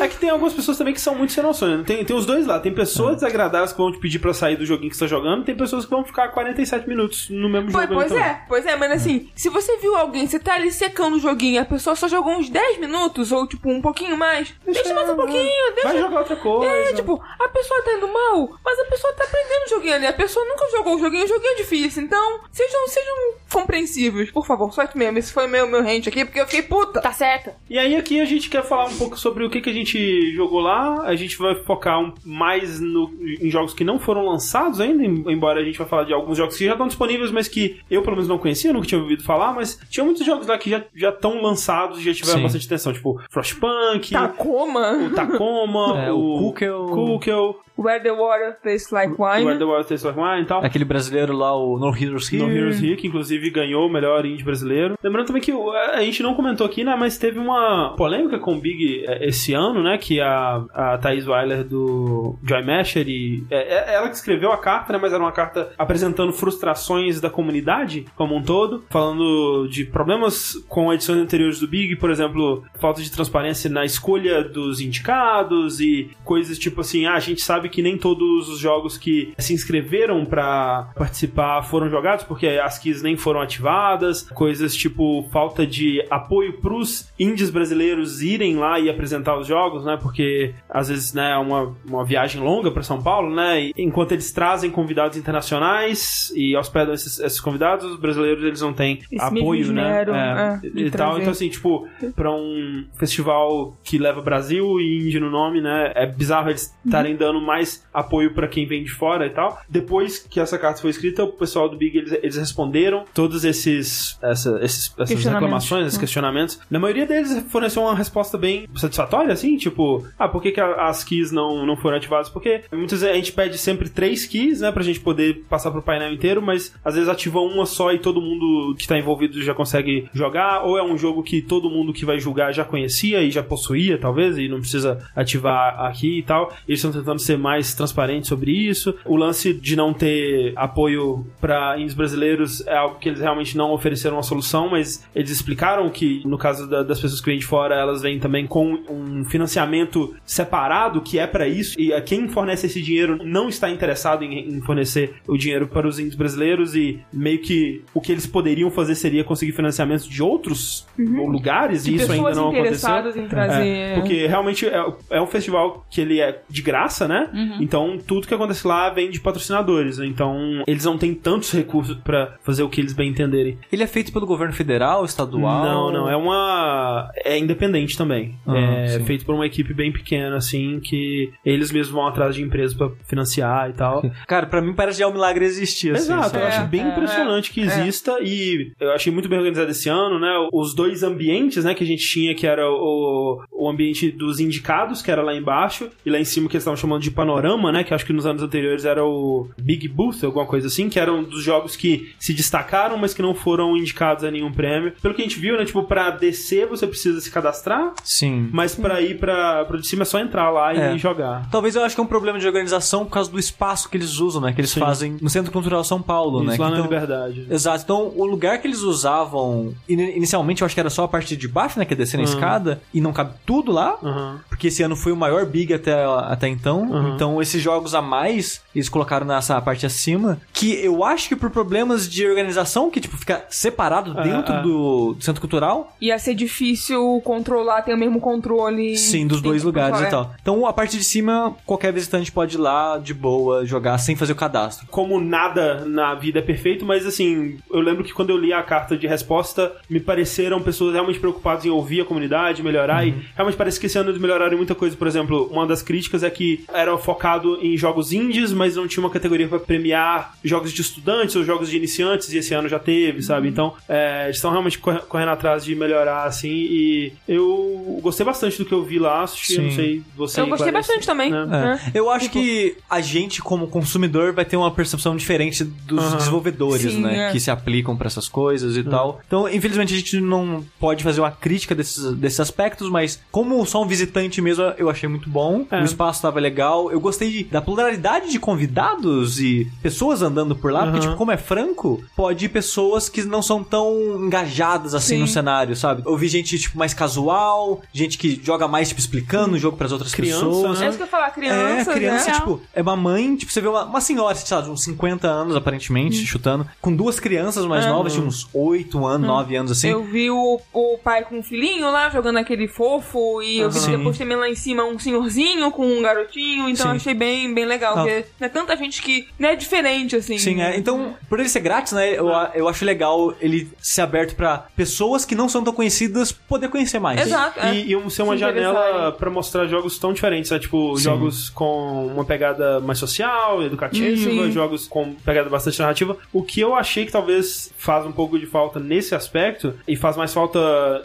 É. 0.00 0.04
É 0.04 0.08
que 0.08 0.16
tem 0.18 0.30
algumas 0.30 0.52
pessoas 0.52 0.76
também 0.76 0.92
que 0.92 1.00
são 1.00 1.14
muito 1.14 1.32
sem 1.32 1.42
noção, 1.42 1.68
né? 1.78 1.84
Tem, 1.86 2.04
tem 2.04 2.16
os 2.16 2.26
dois 2.26 2.46
lá. 2.46 2.58
Tem 2.58 2.72
pessoas 2.74 3.16
desagradáveis 3.16 3.72
que 3.72 3.78
vão 3.78 3.92
te 3.92 3.98
pedir 3.98 4.18
pra 4.18 4.34
sair 4.34 4.56
do 4.56 4.66
joguinho 4.66 4.90
que 4.90 4.96
você 4.96 5.04
tá 5.04 5.08
jogando, 5.08 5.44
tem 5.44 5.54
pessoas 5.54 5.84
que 5.84 5.90
vão 5.90 6.04
ficar 6.04 6.28
47 6.28 6.88
minutos 6.88 7.28
no 7.30 7.48
mesmo 7.48 7.70
Pois, 7.70 7.84
jogo. 7.88 7.94
pois 8.00 8.12
ali 8.12 8.20
também. 8.20 8.34
é, 8.34 8.42
pois 8.48 8.66
é, 8.66 8.76
mas 8.76 8.90
assim, 8.92 9.28
se 9.36 9.48
você 9.48 9.76
viu 9.78 9.94
alguém, 9.96 10.26
você 10.26 10.38
tá 10.40 10.54
ali 10.54 10.72
secando 10.72 11.16
o 11.16 11.20
joguinho, 11.20 11.60
a 11.62 11.64
pessoa 11.64 11.94
só 11.94 12.08
jogou 12.08 12.34
uns 12.34 12.48
10 12.48 12.78
minutos, 12.78 13.30
ou 13.32 13.46
tipo, 13.46 13.70
um 13.70 13.80
pouquinho 13.80 14.16
mais, 14.16 14.52
deixa, 14.64 14.92
mais 14.94 15.08
um 15.10 15.16
pouquinho, 15.16 15.72
deixa. 15.74 15.88
Vai 15.88 15.98
jogar 15.98 16.23
outra 16.24 16.36
coisa. 16.36 16.90
É, 16.90 16.92
tipo, 16.94 17.20
a 17.38 17.48
pessoa 17.48 17.82
tá 17.82 17.92
indo 17.92 18.08
mal, 18.12 18.50
mas 18.64 18.78
a 18.78 18.84
pessoa 18.86 19.12
tá 19.14 19.24
aprendendo 19.24 19.66
o 19.66 19.68
joguinho 19.70 19.94
ali. 19.94 20.06
A 20.06 20.12
pessoa 20.12 20.44
nunca 20.46 20.68
jogou 20.70 20.96
o 20.96 20.98
joguinho, 20.98 21.24
o 21.24 21.28
joguinho 21.28 21.52
é 21.52 21.56
difícil. 21.56 22.02
Então, 22.02 22.40
sejam, 22.50 22.88
sejam 22.88 23.14
compreensíveis, 23.52 24.30
por 24.30 24.46
favor. 24.46 24.72
Só 24.72 24.86
que 24.86 24.98
mesmo, 24.98 25.18
esse 25.18 25.32
foi 25.32 25.46
meu, 25.46 25.66
meu 25.68 25.82
rente 25.82 26.08
aqui, 26.08 26.24
porque 26.24 26.40
eu 26.40 26.46
fiquei 26.46 26.62
puta. 26.62 27.00
Tá 27.00 27.12
certa. 27.12 27.54
E 27.70 27.78
aí 27.78 27.94
aqui 27.96 28.20
a 28.20 28.24
gente 28.24 28.48
quer 28.50 28.62
falar 28.64 28.86
um 28.86 28.96
pouco 28.96 29.16
sobre 29.18 29.44
o 29.44 29.50
que, 29.50 29.60
que 29.60 29.70
a 29.70 29.72
gente 29.72 30.32
jogou 30.34 30.60
lá. 30.60 31.02
A 31.04 31.14
gente 31.14 31.36
vai 31.38 31.54
focar 31.54 32.00
um- 32.00 32.12
mais 32.24 32.80
no- 32.80 33.10
em 33.22 33.50
jogos 33.50 33.72
que 33.74 33.84
não 33.84 33.98
foram 33.98 34.26
lançados 34.26 34.80
ainda, 34.80 35.04
em- 35.04 35.24
embora 35.32 35.60
a 35.60 35.64
gente 35.64 35.78
vai 35.78 35.86
falar 35.86 36.04
de 36.04 36.12
alguns 36.12 36.36
jogos 36.36 36.56
que 36.56 36.64
já 36.64 36.72
estão 36.72 36.86
disponíveis, 36.88 37.30
mas 37.30 37.46
que 37.48 37.80
eu 37.90 38.02
pelo 38.02 38.16
menos 38.16 38.28
não 38.28 38.38
conhecia, 38.38 38.72
nunca 38.72 38.86
tinha 38.86 39.00
ouvido 39.00 39.22
falar, 39.22 39.52
mas 39.52 39.78
tinha 39.88 40.04
muitos 40.04 40.24
jogos 40.26 40.46
lá 40.46 40.58
que 40.58 40.70
já 40.70 40.82
já 40.94 41.10
estão 41.10 41.40
lançados 41.42 41.98
e 42.00 42.02
já 42.04 42.12
tiveram 42.14 42.38
Sim. 42.38 42.42
bastante 42.44 42.66
atenção, 42.66 42.92
tipo 42.92 43.20
Frostpunk, 43.30 44.10
Tacoma, 44.10 44.92
o 45.06 45.10
Tacoma, 45.14 46.04
É, 46.04 46.10
o 46.12 46.13
o 46.14 46.38
Kukel. 46.38 46.86
Kukel, 46.90 47.54
Where 47.76 48.00
the 48.02 48.10
Water 48.12 48.56
Tastes 48.62 48.90
Like 48.92 49.14
Where 49.20 49.44
Wine. 49.44 49.58
the 49.58 49.64
Wild 49.64 49.86
Tastes 49.88 50.04
Like 50.04 50.18
Wine 50.18 50.42
e 50.42 50.46
tal. 50.46 50.64
Aquele 50.64 50.84
brasileiro 50.84 51.32
lá, 51.36 51.54
o 51.56 51.78
No 51.78 51.88
Heroes 51.96 52.32
Here. 52.32 52.42
No 52.42 52.50
Heroes 52.52 52.80
Here, 52.82 52.96
que 52.96 53.08
inclusive 53.08 53.50
ganhou 53.50 53.86
o 53.88 53.92
melhor 53.92 54.24
indie 54.24 54.44
brasileiro. 54.44 54.94
Lembrando 55.02 55.26
também 55.26 55.42
que 55.42 55.52
o- 55.52 55.70
a 55.72 56.00
gente 56.02 56.22
não 56.22 56.34
comentou 56.34 56.66
aqui, 56.66 56.84
né? 56.84 56.94
Mas 56.98 57.18
teve 57.18 57.38
uma 57.38 57.94
polêmica 57.96 58.38
com 58.38 58.54
o 58.54 58.60
Big 58.60 59.04
eh, 59.06 59.26
esse 59.28 59.52
ano, 59.54 59.82
né? 59.82 59.98
Que 59.98 60.20
a, 60.20 60.64
a 60.72 60.98
Thaís 60.98 61.26
Weiler 61.26 61.64
do 61.64 62.36
Joy 62.42 62.62
Masher 62.64 63.08
e. 63.08 63.44
é- 63.50 63.90
é 63.90 63.94
ela 63.94 64.08
que 64.08 64.14
escreveu 64.16 64.52
a 64.52 64.58
carta, 64.58 64.92
né? 64.92 64.98
Mas 65.02 65.12
era 65.12 65.22
uma 65.22 65.32
carta 65.32 65.72
apresentando 65.76 66.32
frustrações 66.32 67.20
da 67.20 67.28
comunidade 67.28 68.04
como 68.14 68.36
um 68.36 68.42
todo, 68.42 68.84
falando 68.90 69.66
de 69.68 69.84
problemas 69.84 70.54
com 70.68 70.92
edições 70.92 71.18
anteriores 71.18 71.58
do 71.58 71.66
Big, 71.66 71.96
por 71.96 72.10
exemplo, 72.10 72.62
falta 72.78 73.02
de 73.02 73.10
transparência 73.10 73.68
na 73.68 73.84
escolha 73.84 74.44
dos 74.44 74.80
indicados 74.80 75.80
e 75.80 76.10
coisas 76.24 76.58
tipo 76.58 76.80
assim, 76.80 77.06
ah, 77.06 77.14
a 77.14 77.20
gente 77.20 77.42
sabe 77.42 77.63
que 77.68 77.82
nem 77.82 77.96
todos 77.96 78.48
os 78.48 78.58
jogos 78.58 78.96
que 78.98 79.32
se 79.38 79.52
inscreveram 79.52 80.24
pra 80.24 80.90
participar 80.96 81.62
foram 81.62 81.88
jogados 81.88 82.24
porque 82.24 82.46
as 82.46 82.78
keys 82.78 83.02
nem 83.02 83.16
foram 83.16 83.40
ativadas, 83.40 84.22
coisas 84.30 84.74
tipo 84.74 85.28
falta 85.32 85.66
de 85.66 86.04
apoio 86.10 86.54
pros 86.54 87.12
indies 87.18 87.50
brasileiros 87.50 88.22
irem 88.22 88.56
lá 88.56 88.78
e 88.78 88.88
apresentar 88.88 89.38
os 89.38 89.46
jogos, 89.46 89.84
né? 89.84 89.98
Porque 90.00 90.54
às 90.68 90.88
vezes, 90.88 91.12
né, 91.12 91.32
é 91.32 91.36
uma, 91.36 91.74
uma 91.86 92.04
viagem 92.04 92.40
longa 92.40 92.70
pra 92.70 92.82
São 92.82 93.02
Paulo, 93.02 93.34
né? 93.34 93.66
E 93.66 93.72
enquanto 93.76 94.12
eles 94.12 94.32
trazem 94.32 94.70
convidados 94.70 95.16
internacionais 95.16 96.32
e 96.34 96.56
hospedam 96.56 96.94
esses, 96.94 97.18
esses 97.18 97.40
convidados, 97.40 97.84
os 97.84 97.98
brasileiros 97.98 98.44
eles 98.44 98.60
não 98.60 98.72
têm 98.72 99.00
Esse 99.10 99.22
apoio, 99.22 99.72
né? 99.72 100.02
esmero, 100.02 100.14
é, 100.14 100.60
e 100.62 100.90
tal. 100.90 101.10
trazer. 101.10 101.20
Então, 101.20 101.32
assim, 101.32 101.48
tipo, 101.48 101.88
pra 102.14 102.30
um 102.30 102.84
festival 102.98 103.76
que 103.82 103.98
leva 103.98 104.20
Brasil 104.20 104.80
e 104.80 104.98
indie 104.98 105.20
no 105.20 105.30
nome, 105.30 105.60
né? 105.60 105.92
É 105.94 106.06
bizarro 106.06 106.50
eles 106.50 106.74
estarem 106.84 107.16
dando 107.16 107.40
mais 107.40 107.53
apoio 107.92 108.34
pra 108.34 108.48
quem 108.48 108.66
vem 108.66 108.84
de 108.84 108.90
fora 108.90 109.26
e 109.26 109.30
tal. 109.30 109.60
Depois 109.68 110.18
que 110.18 110.40
essa 110.40 110.58
carta 110.58 110.80
foi 110.80 110.90
escrita, 110.90 111.24
o 111.24 111.32
pessoal 111.32 111.68
do 111.68 111.76
Big 111.76 111.96
eles, 111.96 112.12
eles 112.12 112.36
responderam 112.36 113.04
todos 113.14 113.44
esses, 113.44 114.18
essa, 114.22 114.58
esses 114.62 114.94
essas 114.98 115.24
reclamações, 115.24 115.86
esses 115.86 115.98
questionamentos. 115.98 116.58
Na 116.70 116.78
maioria 116.78 117.06
deles 117.06 117.44
forneceu 117.48 117.82
uma 117.82 117.94
resposta 117.94 118.36
bem 118.36 118.66
satisfatória, 118.74 119.32
assim, 119.32 119.56
tipo, 119.56 120.06
ah, 120.18 120.28
por 120.28 120.42
que, 120.42 120.52
que 120.52 120.60
as 120.60 121.04
keys 121.04 121.30
não, 121.30 121.64
não 121.66 121.76
foram 121.76 121.96
ativadas? 121.96 122.28
Porque 122.28 122.62
muitas 122.72 123.00
vezes 123.00 123.14
a 123.14 123.16
gente 123.16 123.32
pede 123.32 123.58
sempre 123.58 123.88
três 123.88 124.26
keys, 124.26 124.60
né, 124.60 124.72
pra 124.72 124.82
gente 124.82 125.00
poder 125.00 125.44
passar 125.48 125.70
pro 125.70 125.82
painel 125.82 126.12
inteiro, 126.12 126.42
mas 126.42 126.74
às 126.84 126.94
vezes 126.94 127.08
ativa 127.08 127.40
uma 127.40 127.66
só 127.66 127.92
e 127.92 127.98
todo 127.98 128.20
mundo 128.20 128.74
que 128.76 128.86
tá 128.86 128.98
envolvido 128.98 129.42
já 129.42 129.54
consegue 129.54 130.08
jogar, 130.12 130.64
ou 130.64 130.78
é 130.78 130.82
um 130.82 130.96
jogo 130.96 131.22
que 131.22 131.42
todo 131.42 131.70
mundo 131.70 131.92
que 131.92 132.04
vai 132.04 132.18
julgar 132.18 132.52
já 132.52 132.64
conhecia 132.64 133.22
e 133.22 133.30
já 133.30 133.42
possuía, 133.42 133.98
talvez, 133.98 134.38
e 134.38 134.48
não 134.48 134.60
precisa 134.60 134.98
ativar 135.14 135.80
aqui 135.84 136.18
e 136.18 136.22
tal. 136.22 136.52
Eles 136.66 136.82
estão 136.82 136.92
tentando 136.92 137.18
ser 137.18 137.38
mais 137.44 137.74
transparentes 137.74 138.28
sobre 138.28 138.50
isso. 138.52 138.94
O 139.04 139.16
lance 139.16 139.52
de 139.52 139.76
não 139.76 139.92
ter 139.92 140.52
apoio 140.56 141.26
para 141.40 141.78
indies 141.78 141.94
brasileiros 141.94 142.66
é 142.66 142.76
algo 142.76 142.98
que 142.98 143.08
eles 143.08 143.20
realmente 143.20 143.56
não 143.56 143.72
ofereceram 143.72 144.16
uma 144.16 144.22
solução, 144.22 144.70
mas 144.70 145.04
eles 145.14 145.30
explicaram 145.30 145.88
que, 145.90 146.22
no 146.24 146.38
caso 146.38 146.68
da- 146.68 146.82
das 146.82 146.98
pessoas 147.00 147.20
que 147.20 147.26
vêm 147.26 147.38
de 147.38 147.44
fora, 147.46 147.74
elas 147.74 148.00
vêm 148.02 148.18
também 148.18 148.46
com 148.46 148.78
um 148.88 149.24
financiamento 149.24 150.14
separado 150.24 151.00
que 151.02 151.18
é 151.18 151.26
para 151.26 151.46
isso, 151.46 151.78
e 151.78 151.92
a 151.92 152.00
quem 152.00 152.28
fornece 152.28 152.66
esse 152.66 152.80
dinheiro 152.80 153.18
não 153.24 153.48
está 153.48 153.68
interessado 153.70 154.24
em, 154.24 154.48
em 154.48 154.60
fornecer 154.62 155.14
o 155.28 155.36
dinheiro 155.36 155.68
para 155.68 155.86
os 155.86 155.98
indies 155.98 156.14
brasileiros, 156.14 156.74
e 156.74 157.00
meio 157.12 157.40
que 157.40 157.82
o 157.92 158.00
que 158.00 158.10
eles 158.10 158.26
poderiam 158.26 158.70
fazer 158.70 158.94
seria 158.94 159.22
conseguir 159.22 159.52
financiamento 159.52 160.08
de 160.08 160.22
outros 160.22 160.86
lugares, 160.98 161.84
De 161.84 161.92
e 161.92 161.96
isso 161.96 162.10
ainda 162.12 162.34
não 162.34 162.50
aconteceu. 162.50 162.90
em 163.16 163.28
trazer. 163.28 163.66
É, 163.66 163.94
porque 163.94 164.26
realmente 164.26 164.66
é, 164.66 164.84
é 165.10 165.20
um 165.20 165.26
festival 165.26 165.84
que 165.90 166.00
ele 166.00 166.20
é 166.20 166.40
de 166.48 166.62
graça, 166.62 167.06
né? 167.06 167.28
Então 167.60 167.98
tudo 168.06 168.26
que 168.26 168.34
acontece 168.34 168.66
lá 168.66 168.90
vem 168.90 169.10
de 169.10 169.20
patrocinadores. 169.20 169.98
Então 169.98 170.62
eles 170.66 170.84
não 170.84 170.96
têm 170.98 171.14
tantos 171.14 171.50
recursos 171.52 171.96
pra 171.98 172.34
fazer 172.42 172.62
o 172.62 172.68
que 172.68 172.80
eles 172.80 172.92
bem 172.92 173.10
entenderem. 173.10 173.58
Ele 173.70 173.82
é 173.82 173.86
feito 173.86 174.12
pelo 174.12 174.26
governo 174.26 174.52
federal, 174.54 175.04
estadual? 175.04 175.64
Não, 175.64 175.92
não, 175.92 176.10
é 176.10 176.16
uma. 176.16 177.10
É 177.24 177.38
independente 177.38 177.96
também. 177.96 178.34
Ah, 178.46 178.56
é 178.58 178.88
sim. 178.88 179.04
feito 179.04 179.24
por 179.24 179.34
uma 179.34 179.46
equipe 179.46 179.72
bem 179.74 179.92
pequena, 179.92 180.36
assim, 180.36 180.80
que 180.80 181.30
eles 181.44 181.70
mesmos 181.72 181.94
vão 181.94 182.06
atrás 182.06 182.34
de 182.34 182.42
empresas 182.42 182.76
pra 182.76 182.90
financiar 183.06 183.70
e 183.70 183.72
tal. 183.72 184.02
Cara, 184.26 184.46
pra 184.46 184.60
mim 184.60 184.72
parece 184.74 184.98
já 185.00 185.08
um 185.08 185.12
milagre 185.12 185.44
existir, 185.44 185.92
assim. 185.94 186.04
Exato, 186.12 186.30
sabe? 186.30 186.42
eu 186.42 186.46
acho 186.48 186.60
É, 186.60 186.66
bem 186.66 186.82
é, 186.82 186.88
impressionante 186.88 187.50
que 187.52 187.60
é. 187.60 187.64
exista 187.64 188.18
e 188.22 188.72
eu 188.80 188.92
achei 188.92 189.12
muito 189.12 189.28
bem 189.28 189.38
organizado 189.38 189.70
esse 189.70 189.88
ano, 189.88 190.18
né? 190.18 190.30
Os 190.52 190.74
dois 190.74 191.02
ambientes, 191.02 191.64
né, 191.64 191.74
que 191.74 191.84
a 191.84 191.86
gente 191.86 192.06
tinha, 192.06 192.34
que 192.34 192.46
era 192.46 192.68
o, 192.68 193.42
o 193.50 193.68
ambiente 193.68 194.10
dos 194.10 194.40
indicados, 194.40 195.02
que 195.02 195.10
era 195.10 195.22
lá 195.22 195.34
embaixo, 195.34 195.88
e 196.04 196.10
lá 196.10 196.18
em 196.18 196.24
cima 196.24 196.48
que 196.48 196.56
eles 196.56 196.62
estavam 196.62 196.76
chamando 196.76 197.02
de 197.02 197.10
panorama, 197.24 197.72
né? 197.72 197.82
Que 197.84 197.94
acho 197.94 198.04
que 198.04 198.12
nos 198.12 198.26
anos 198.26 198.42
anteriores 198.42 198.84
era 198.84 199.04
o 199.04 199.48
Big 199.58 199.88
Booth, 199.88 200.24
alguma 200.24 200.46
coisa 200.46 200.66
assim, 200.66 200.88
que 200.88 200.98
eram 201.00 201.22
dos 201.22 201.42
jogos 201.42 201.74
que 201.76 202.12
se 202.18 202.34
destacaram, 202.34 202.96
mas 202.98 203.14
que 203.14 203.22
não 203.22 203.34
foram 203.34 203.76
indicados 203.76 204.24
a 204.24 204.30
nenhum 204.30 204.52
prêmio. 204.52 204.92
Pelo 205.00 205.14
que 205.14 205.22
a 205.22 205.24
gente 205.24 205.38
viu, 205.38 205.56
né? 205.56 205.64
Tipo, 205.64 205.82
pra 205.84 206.10
descer 206.10 206.66
você 206.66 206.86
precisa 206.86 207.20
se 207.20 207.30
cadastrar, 207.30 207.92
Sim. 208.02 208.48
mas 208.52 208.74
pra 208.74 209.00
ir 209.00 209.18
pra, 209.18 209.64
pra 209.64 209.78
de 209.78 209.86
cima 209.86 210.02
é 210.02 210.04
só 210.04 210.18
entrar 210.20 210.50
lá 210.50 210.74
É. 210.74 210.94
e 210.94 210.98
jogar. 210.98 211.48
Talvez 211.50 211.74
eu 211.74 211.82
acho 211.84 211.94
que 211.94 212.00
é 212.00 212.04
um 212.04 212.08
problema 212.08 212.38
de 212.38 212.46
organização 212.46 213.04
por 213.04 213.12
causa 213.12 213.30
do 213.30 213.38
espaço 213.38 213.88
que 213.88 213.96
eles 213.96 214.18
usam, 214.18 214.40
né? 214.42 214.52
Que 214.52 214.60
eles 214.60 214.70
Sim. 214.70 214.80
fazem 214.80 215.16
no 215.20 215.30
Centro 215.30 215.50
Cultural 215.50 215.82
São 215.84 216.00
Paulo, 216.02 216.42
né? 216.44 216.52
Isso 216.52 216.60
lá 216.62 216.68
na 216.68 216.74
Então- 216.76 216.84
Liberdade. 216.84 217.46
Exato. 217.50 217.82
Então, 217.84 218.12
o 218.14 218.24
lugar 218.26 218.58
que 218.60 218.66
eles 218.66 218.82
usavam, 218.82 219.74
ini- 219.88 220.16
inicialmente 220.16 220.62
eu 220.62 220.66
acho 220.66 220.74
que 220.74 220.80
era 220.80 220.90
só 220.90 221.04
a 221.04 221.08
parte 221.08 221.36
de 221.36 221.48
baixo, 221.48 221.78
né? 221.78 221.84
Que 221.84 221.94
é 221.94 221.96
descer 221.96 222.16
na 222.18 222.24
Uhum. 222.24 222.28
escada, 222.28 222.80
e 222.92 223.00
não 223.00 223.12
cabe 223.12 223.32
tudo 223.46 223.72
lá, 223.72 223.96
Aham. 224.02 224.40
porque 224.48 224.68
esse 224.68 224.82
ano 224.82 224.96
foi 224.96 225.12
o 225.12 225.16
maior 225.16 225.44
Big 225.46 225.72
até, 225.72 226.04
até 226.04 226.48
então. 226.48 226.82
Uhum. 226.82 227.13
Então, 227.14 227.40
esses 227.40 227.62
jogos 227.62 227.94
a 227.94 228.02
mais, 228.02 228.62
eles 228.74 228.88
colocaram 228.88 229.26
nessa 229.26 229.60
parte 229.60 229.86
acima, 229.86 230.40
que 230.52 230.72
eu 230.84 231.04
acho 231.04 231.28
que 231.28 231.36
por 231.36 231.50
problemas 231.50 232.08
de 232.08 232.26
organização, 232.26 232.90
que 232.90 233.00
tipo, 233.00 233.16
fica 233.16 233.44
separado 233.48 234.18
É, 234.18 234.22
dentro 234.22 234.52
é. 234.52 234.62
do, 234.62 235.16
Centro 235.20 235.40
Cultural, 235.40 235.94
Ia 236.00 236.18
ser 236.18 236.34
difícil 236.34 237.20
controlar, 237.24 237.82
ter 237.82 237.94
o 237.94 237.98
mesmo 237.98 238.20
controle. 238.20 238.96
sim, 238.96 239.26
dos 239.26 239.40
dois 239.40 239.62
lugares 239.62 240.00
e 240.00 240.06
tal. 240.06 240.34
Então, 240.40 240.66
a 240.66 240.72
parte 240.72 240.96
de 240.96 241.04
cima, 241.04 241.54
qualquer 241.64 241.92
visitante 241.92 242.30
pode 242.30 242.56
ir 242.56 242.60
lá 242.60 242.98
de 242.98 243.14
boa 243.14 243.64
jogar 243.64 243.98
sem 243.98 244.16
fazer 244.16 244.32
o 244.32 244.36
cadastro. 244.36 244.86
como 244.90 245.20
nada 245.20 245.84
na 245.86 246.14
vida 246.14 246.38
é 246.38 246.42
perfeito, 246.42 246.84
mas 246.84 247.06
assim, 247.06 247.58
eu 247.70 247.80
lembro 247.80 248.04
que 248.04 248.12
quando 248.12 248.30
eu 248.30 248.36
li 248.36 248.52
a 248.52 248.62
carta 248.62 248.96
de 248.96 249.06
resposta, 249.06 249.72
me 249.88 250.00
pareceram 250.00 250.60
pessoas 250.62 250.92
realmente 250.94 251.18
preocupadas 251.18 251.64
em 251.64 251.70
ouvir 251.70 252.00
a 252.00 252.04
comunidade, 252.04 252.62
melhorar, 252.62 253.06
e 253.06 253.14
realmente 253.34 253.56
parece 253.56 253.78
que 253.78 253.86
esse 253.86 253.98
ano 253.98 254.10
eles 254.10 254.20
melhoraram 254.20 254.56
muita 254.56 254.74
coisa. 254.74 254.96
Por 254.96 255.06
exemplo, 255.06 255.48
uma 255.50 255.66
das 255.66 255.82
críticas 255.82 256.22
é 256.22 256.30
que 256.30 256.64
era 256.72 256.96
focado 257.04 257.58
em 257.62 257.76
jogos 257.76 258.12
indies, 258.12 258.52
mas 258.52 258.76
não 258.76 258.88
tinha 258.88 259.02
uma 259.04 259.10
categoria 259.10 259.46
pra 259.46 259.58
premiar 259.58 260.34
jogos 260.42 260.72
de 260.72 260.80
estudantes 260.80 261.36
ou 261.36 261.44
jogos 261.44 261.68
de 261.70 261.76
iniciantes, 261.76 262.32
e 262.32 262.38
esse 262.38 262.54
ano 262.54 262.68
já 262.68 262.78
teve, 262.78 263.22
sabe? 263.22 263.48
Então, 263.48 263.74
é, 263.88 264.24
eles 264.24 264.36
estão 264.36 264.50
realmente 264.50 264.78
corre- 264.78 265.00
correndo 265.08 265.30
atrás 265.30 265.64
de 265.64 265.74
melhorar, 265.74 266.24
assim, 266.24 266.48
e 266.50 267.12
eu 267.28 267.98
gostei 268.02 268.24
bastante 268.24 268.58
do 268.58 268.64
que 268.64 268.72
eu 268.72 268.82
vi 268.82 268.98
lá, 268.98 269.22
assisti, 269.22 269.56
eu 269.56 269.62
não 269.64 269.70
sei 269.70 270.02
você. 270.16 270.40
Eu 270.40 270.46
gostei 270.46 270.70
Clarice, 270.70 270.88
bastante 270.88 271.06
também. 271.06 271.30
né? 271.30 271.44
né? 271.46 271.80
É. 271.94 271.98
Eu 271.98 272.10
acho 272.10 272.26
Tipo- 272.28 272.34
que 272.40 272.76
a 272.88 273.00
gente, 273.00 273.42
como 273.42 273.66
consumidor, 273.68 274.32
vai 274.32 274.44
ter 274.44 274.56
uma 274.56 274.70
percepção 274.70 275.16
diferente 275.16 275.62
dos 275.64 276.02
Aham. 276.04 276.16
desenvolvedores, 276.16 276.92
Sim, 276.92 277.00
né? 277.02 277.28
é. 277.28 277.32
Que 277.32 277.40
se 277.40 277.50
aplicam 277.50 277.96
pra 277.96 278.06
essas 278.06 278.28
coisas 278.28 278.76
e 278.76 278.82
tal. 278.82 279.20
Então, 279.26 279.48
infelizmente, 279.48 279.92
a 279.92 279.96
gente 279.96 280.20
não 280.20 280.64
pode 280.80 281.02
fazer 281.04 281.20
uma 281.20 281.30
crítica 281.30 281.74
desses, 281.74 282.12
desses 282.14 282.40
aspectos, 282.40 282.88
mas 282.88 283.20
como 283.30 283.64
só 283.66 283.82
um 283.82 283.86
visitante 283.86 284.40
mesmo, 284.40 284.64
eu 284.78 284.88
achei 284.88 285.08
muito 285.08 285.28
bom. 285.28 285.66
É. 285.70 285.80
O 285.80 285.84
espaço 285.84 286.22
tava 286.22 286.40
legal. 286.40 286.90
Eu 286.94 287.00
gostei 287.00 287.44
da 287.44 287.60
pluralidade 287.60 288.30
de 288.30 288.38
convidados 288.38 289.40
e 289.40 289.66
pessoas 289.82 290.22
andando 290.22 290.54
por 290.54 290.72
lá, 290.72 290.82
porque, 290.84 290.98
Aham. 290.98 291.06
tipo, 291.08 291.16
como 291.16 291.32
é 291.32 291.36
franco, 291.36 292.02
pode 292.16 292.44
ir 292.44 292.48
pessoas 292.48 293.08
que 293.08 293.22
não 293.24 293.42
são 293.42 293.64
tão 293.64 294.24
engajadas 294.24 294.94
assim 294.94 295.16
Sim. 295.16 295.20
no 295.22 295.26
cenário, 295.26 295.74
sabe? 295.76 296.02
Eu 296.06 296.16
vi 296.16 296.28
gente, 296.28 296.58
tipo, 296.58 296.78
mais 296.78 296.94
casual, 296.94 297.82
gente 297.92 298.16
que 298.18 298.40
joga 298.42 298.68
mais, 298.68 298.88
tipo, 298.88 299.00
explicando 299.00 299.56
o 299.56 299.58
jogo 299.58 299.76
pras 299.76 299.92
outras 299.92 300.14
Criança, 300.14 300.44
pessoas. 300.44 300.78
né? 300.80 300.86
É 300.86 300.88
isso 300.88 300.98
que 300.98 301.04
eu 301.04 301.08
falar, 301.08 301.30
criança. 301.30 301.90
É, 301.90 301.94
criança, 301.94 302.26
né? 302.30 302.34
tipo, 302.34 302.60
é 302.72 302.82
uma 302.82 302.96
mãe, 302.96 303.34
tipo, 303.36 303.50
você 303.52 303.60
vê 303.60 303.68
uma, 303.68 303.84
uma 303.84 304.00
senhora, 304.00 304.34
sei 304.34 304.56
lá, 304.56 304.62
de 304.62 304.70
uns 304.70 304.82
50 304.84 305.26
anos, 305.26 305.56
aparentemente, 305.56 306.24
chutando, 306.24 306.66
com 306.80 306.94
duas 306.94 307.18
crianças 307.18 307.64
mais 307.66 307.84
Ah. 307.86 307.88
novas, 307.90 308.12
de 308.12 308.20
uns 308.20 308.48
8 308.54 309.04
anos, 309.04 309.26
9 309.26 309.56
anos, 309.56 309.72
assim. 309.72 309.88
Eu 309.88 310.04
vi 310.04 310.30
o, 310.30 310.60
o 310.72 310.98
pai 311.02 311.24
com 311.24 311.40
o 311.40 311.42
filhinho 311.42 311.90
lá 311.90 312.08
jogando 312.10 312.38
aquele 312.38 312.68
fofo 312.68 313.42
e 313.42 313.58
eu 313.58 313.70
vi 313.70 313.80
Sim. 313.80 313.96
depois 313.96 314.16
também 314.16 314.36
lá 314.36 314.48
em 314.48 314.54
cima 314.54 314.84
um 314.84 314.98
senhorzinho 314.98 315.70
com 315.70 315.86
um 315.86 316.00
garotinho, 316.02 316.68
então 316.74 316.86
Sim. 316.86 316.92
eu 316.92 316.96
achei 316.96 317.14
bem, 317.14 317.52
bem 317.52 317.64
legal. 317.64 317.94
Ah. 317.94 318.02
Porque 318.02 318.24
é 318.40 318.48
tanta 318.48 318.76
gente 318.76 319.02
que 319.02 319.26
não 319.38 319.48
é 319.48 319.56
diferente, 319.56 320.16
assim. 320.16 320.38
Sim, 320.38 320.60
é. 320.60 320.76
Então, 320.76 321.16
por 321.28 321.40
ele 321.40 321.48
ser 321.48 321.60
grátis, 321.60 321.92
né, 321.92 322.10
eu, 322.10 322.28
eu 322.54 322.68
acho 322.68 322.84
legal 322.84 323.34
ele 323.40 323.70
ser 323.80 324.02
aberto 324.02 324.34
pra 324.36 324.66
pessoas 324.76 325.24
que 325.24 325.34
não 325.34 325.48
são 325.48 325.62
tão 325.64 325.72
conhecidas 325.72 326.32
poder 326.32 326.68
conhecer 326.68 326.98
mais. 326.98 327.20
Exato. 327.20 327.58
é. 327.60 327.74
E, 327.74 327.92
e 327.92 328.10
ser 328.10 328.22
uma 328.22 328.34
Se 328.34 328.40
janela 328.40 329.12
pra 329.12 329.30
mostrar 329.30 329.66
jogos 329.66 329.98
tão 329.98 330.12
diferentes, 330.12 330.50
né? 330.50 330.58
Tipo, 330.58 330.96
Sim. 330.96 331.04
jogos 331.04 331.50
com 331.50 332.06
uma 332.06 332.24
pegada 332.24 332.80
mais 332.80 332.98
social, 332.98 333.62
educativa, 333.62 334.16
Sim. 334.16 334.50
jogos 334.50 334.86
com 334.86 335.14
pegada 335.14 335.48
bastante 335.48 335.78
narrativa. 335.80 336.16
O 336.32 336.42
que 336.42 336.60
eu 336.60 336.74
achei 336.74 337.06
que 337.06 337.12
talvez 337.12 337.72
faz 337.76 338.04
um 338.06 338.12
pouco 338.12 338.38
de 338.38 338.46
falta 338.46 338.78
nesse 338.78 339.14
aspecto, 339.14 339.74
e 339.86 339.96
faz 339.96 340.16
mais 340.16 340.32
falta 340.32 340.58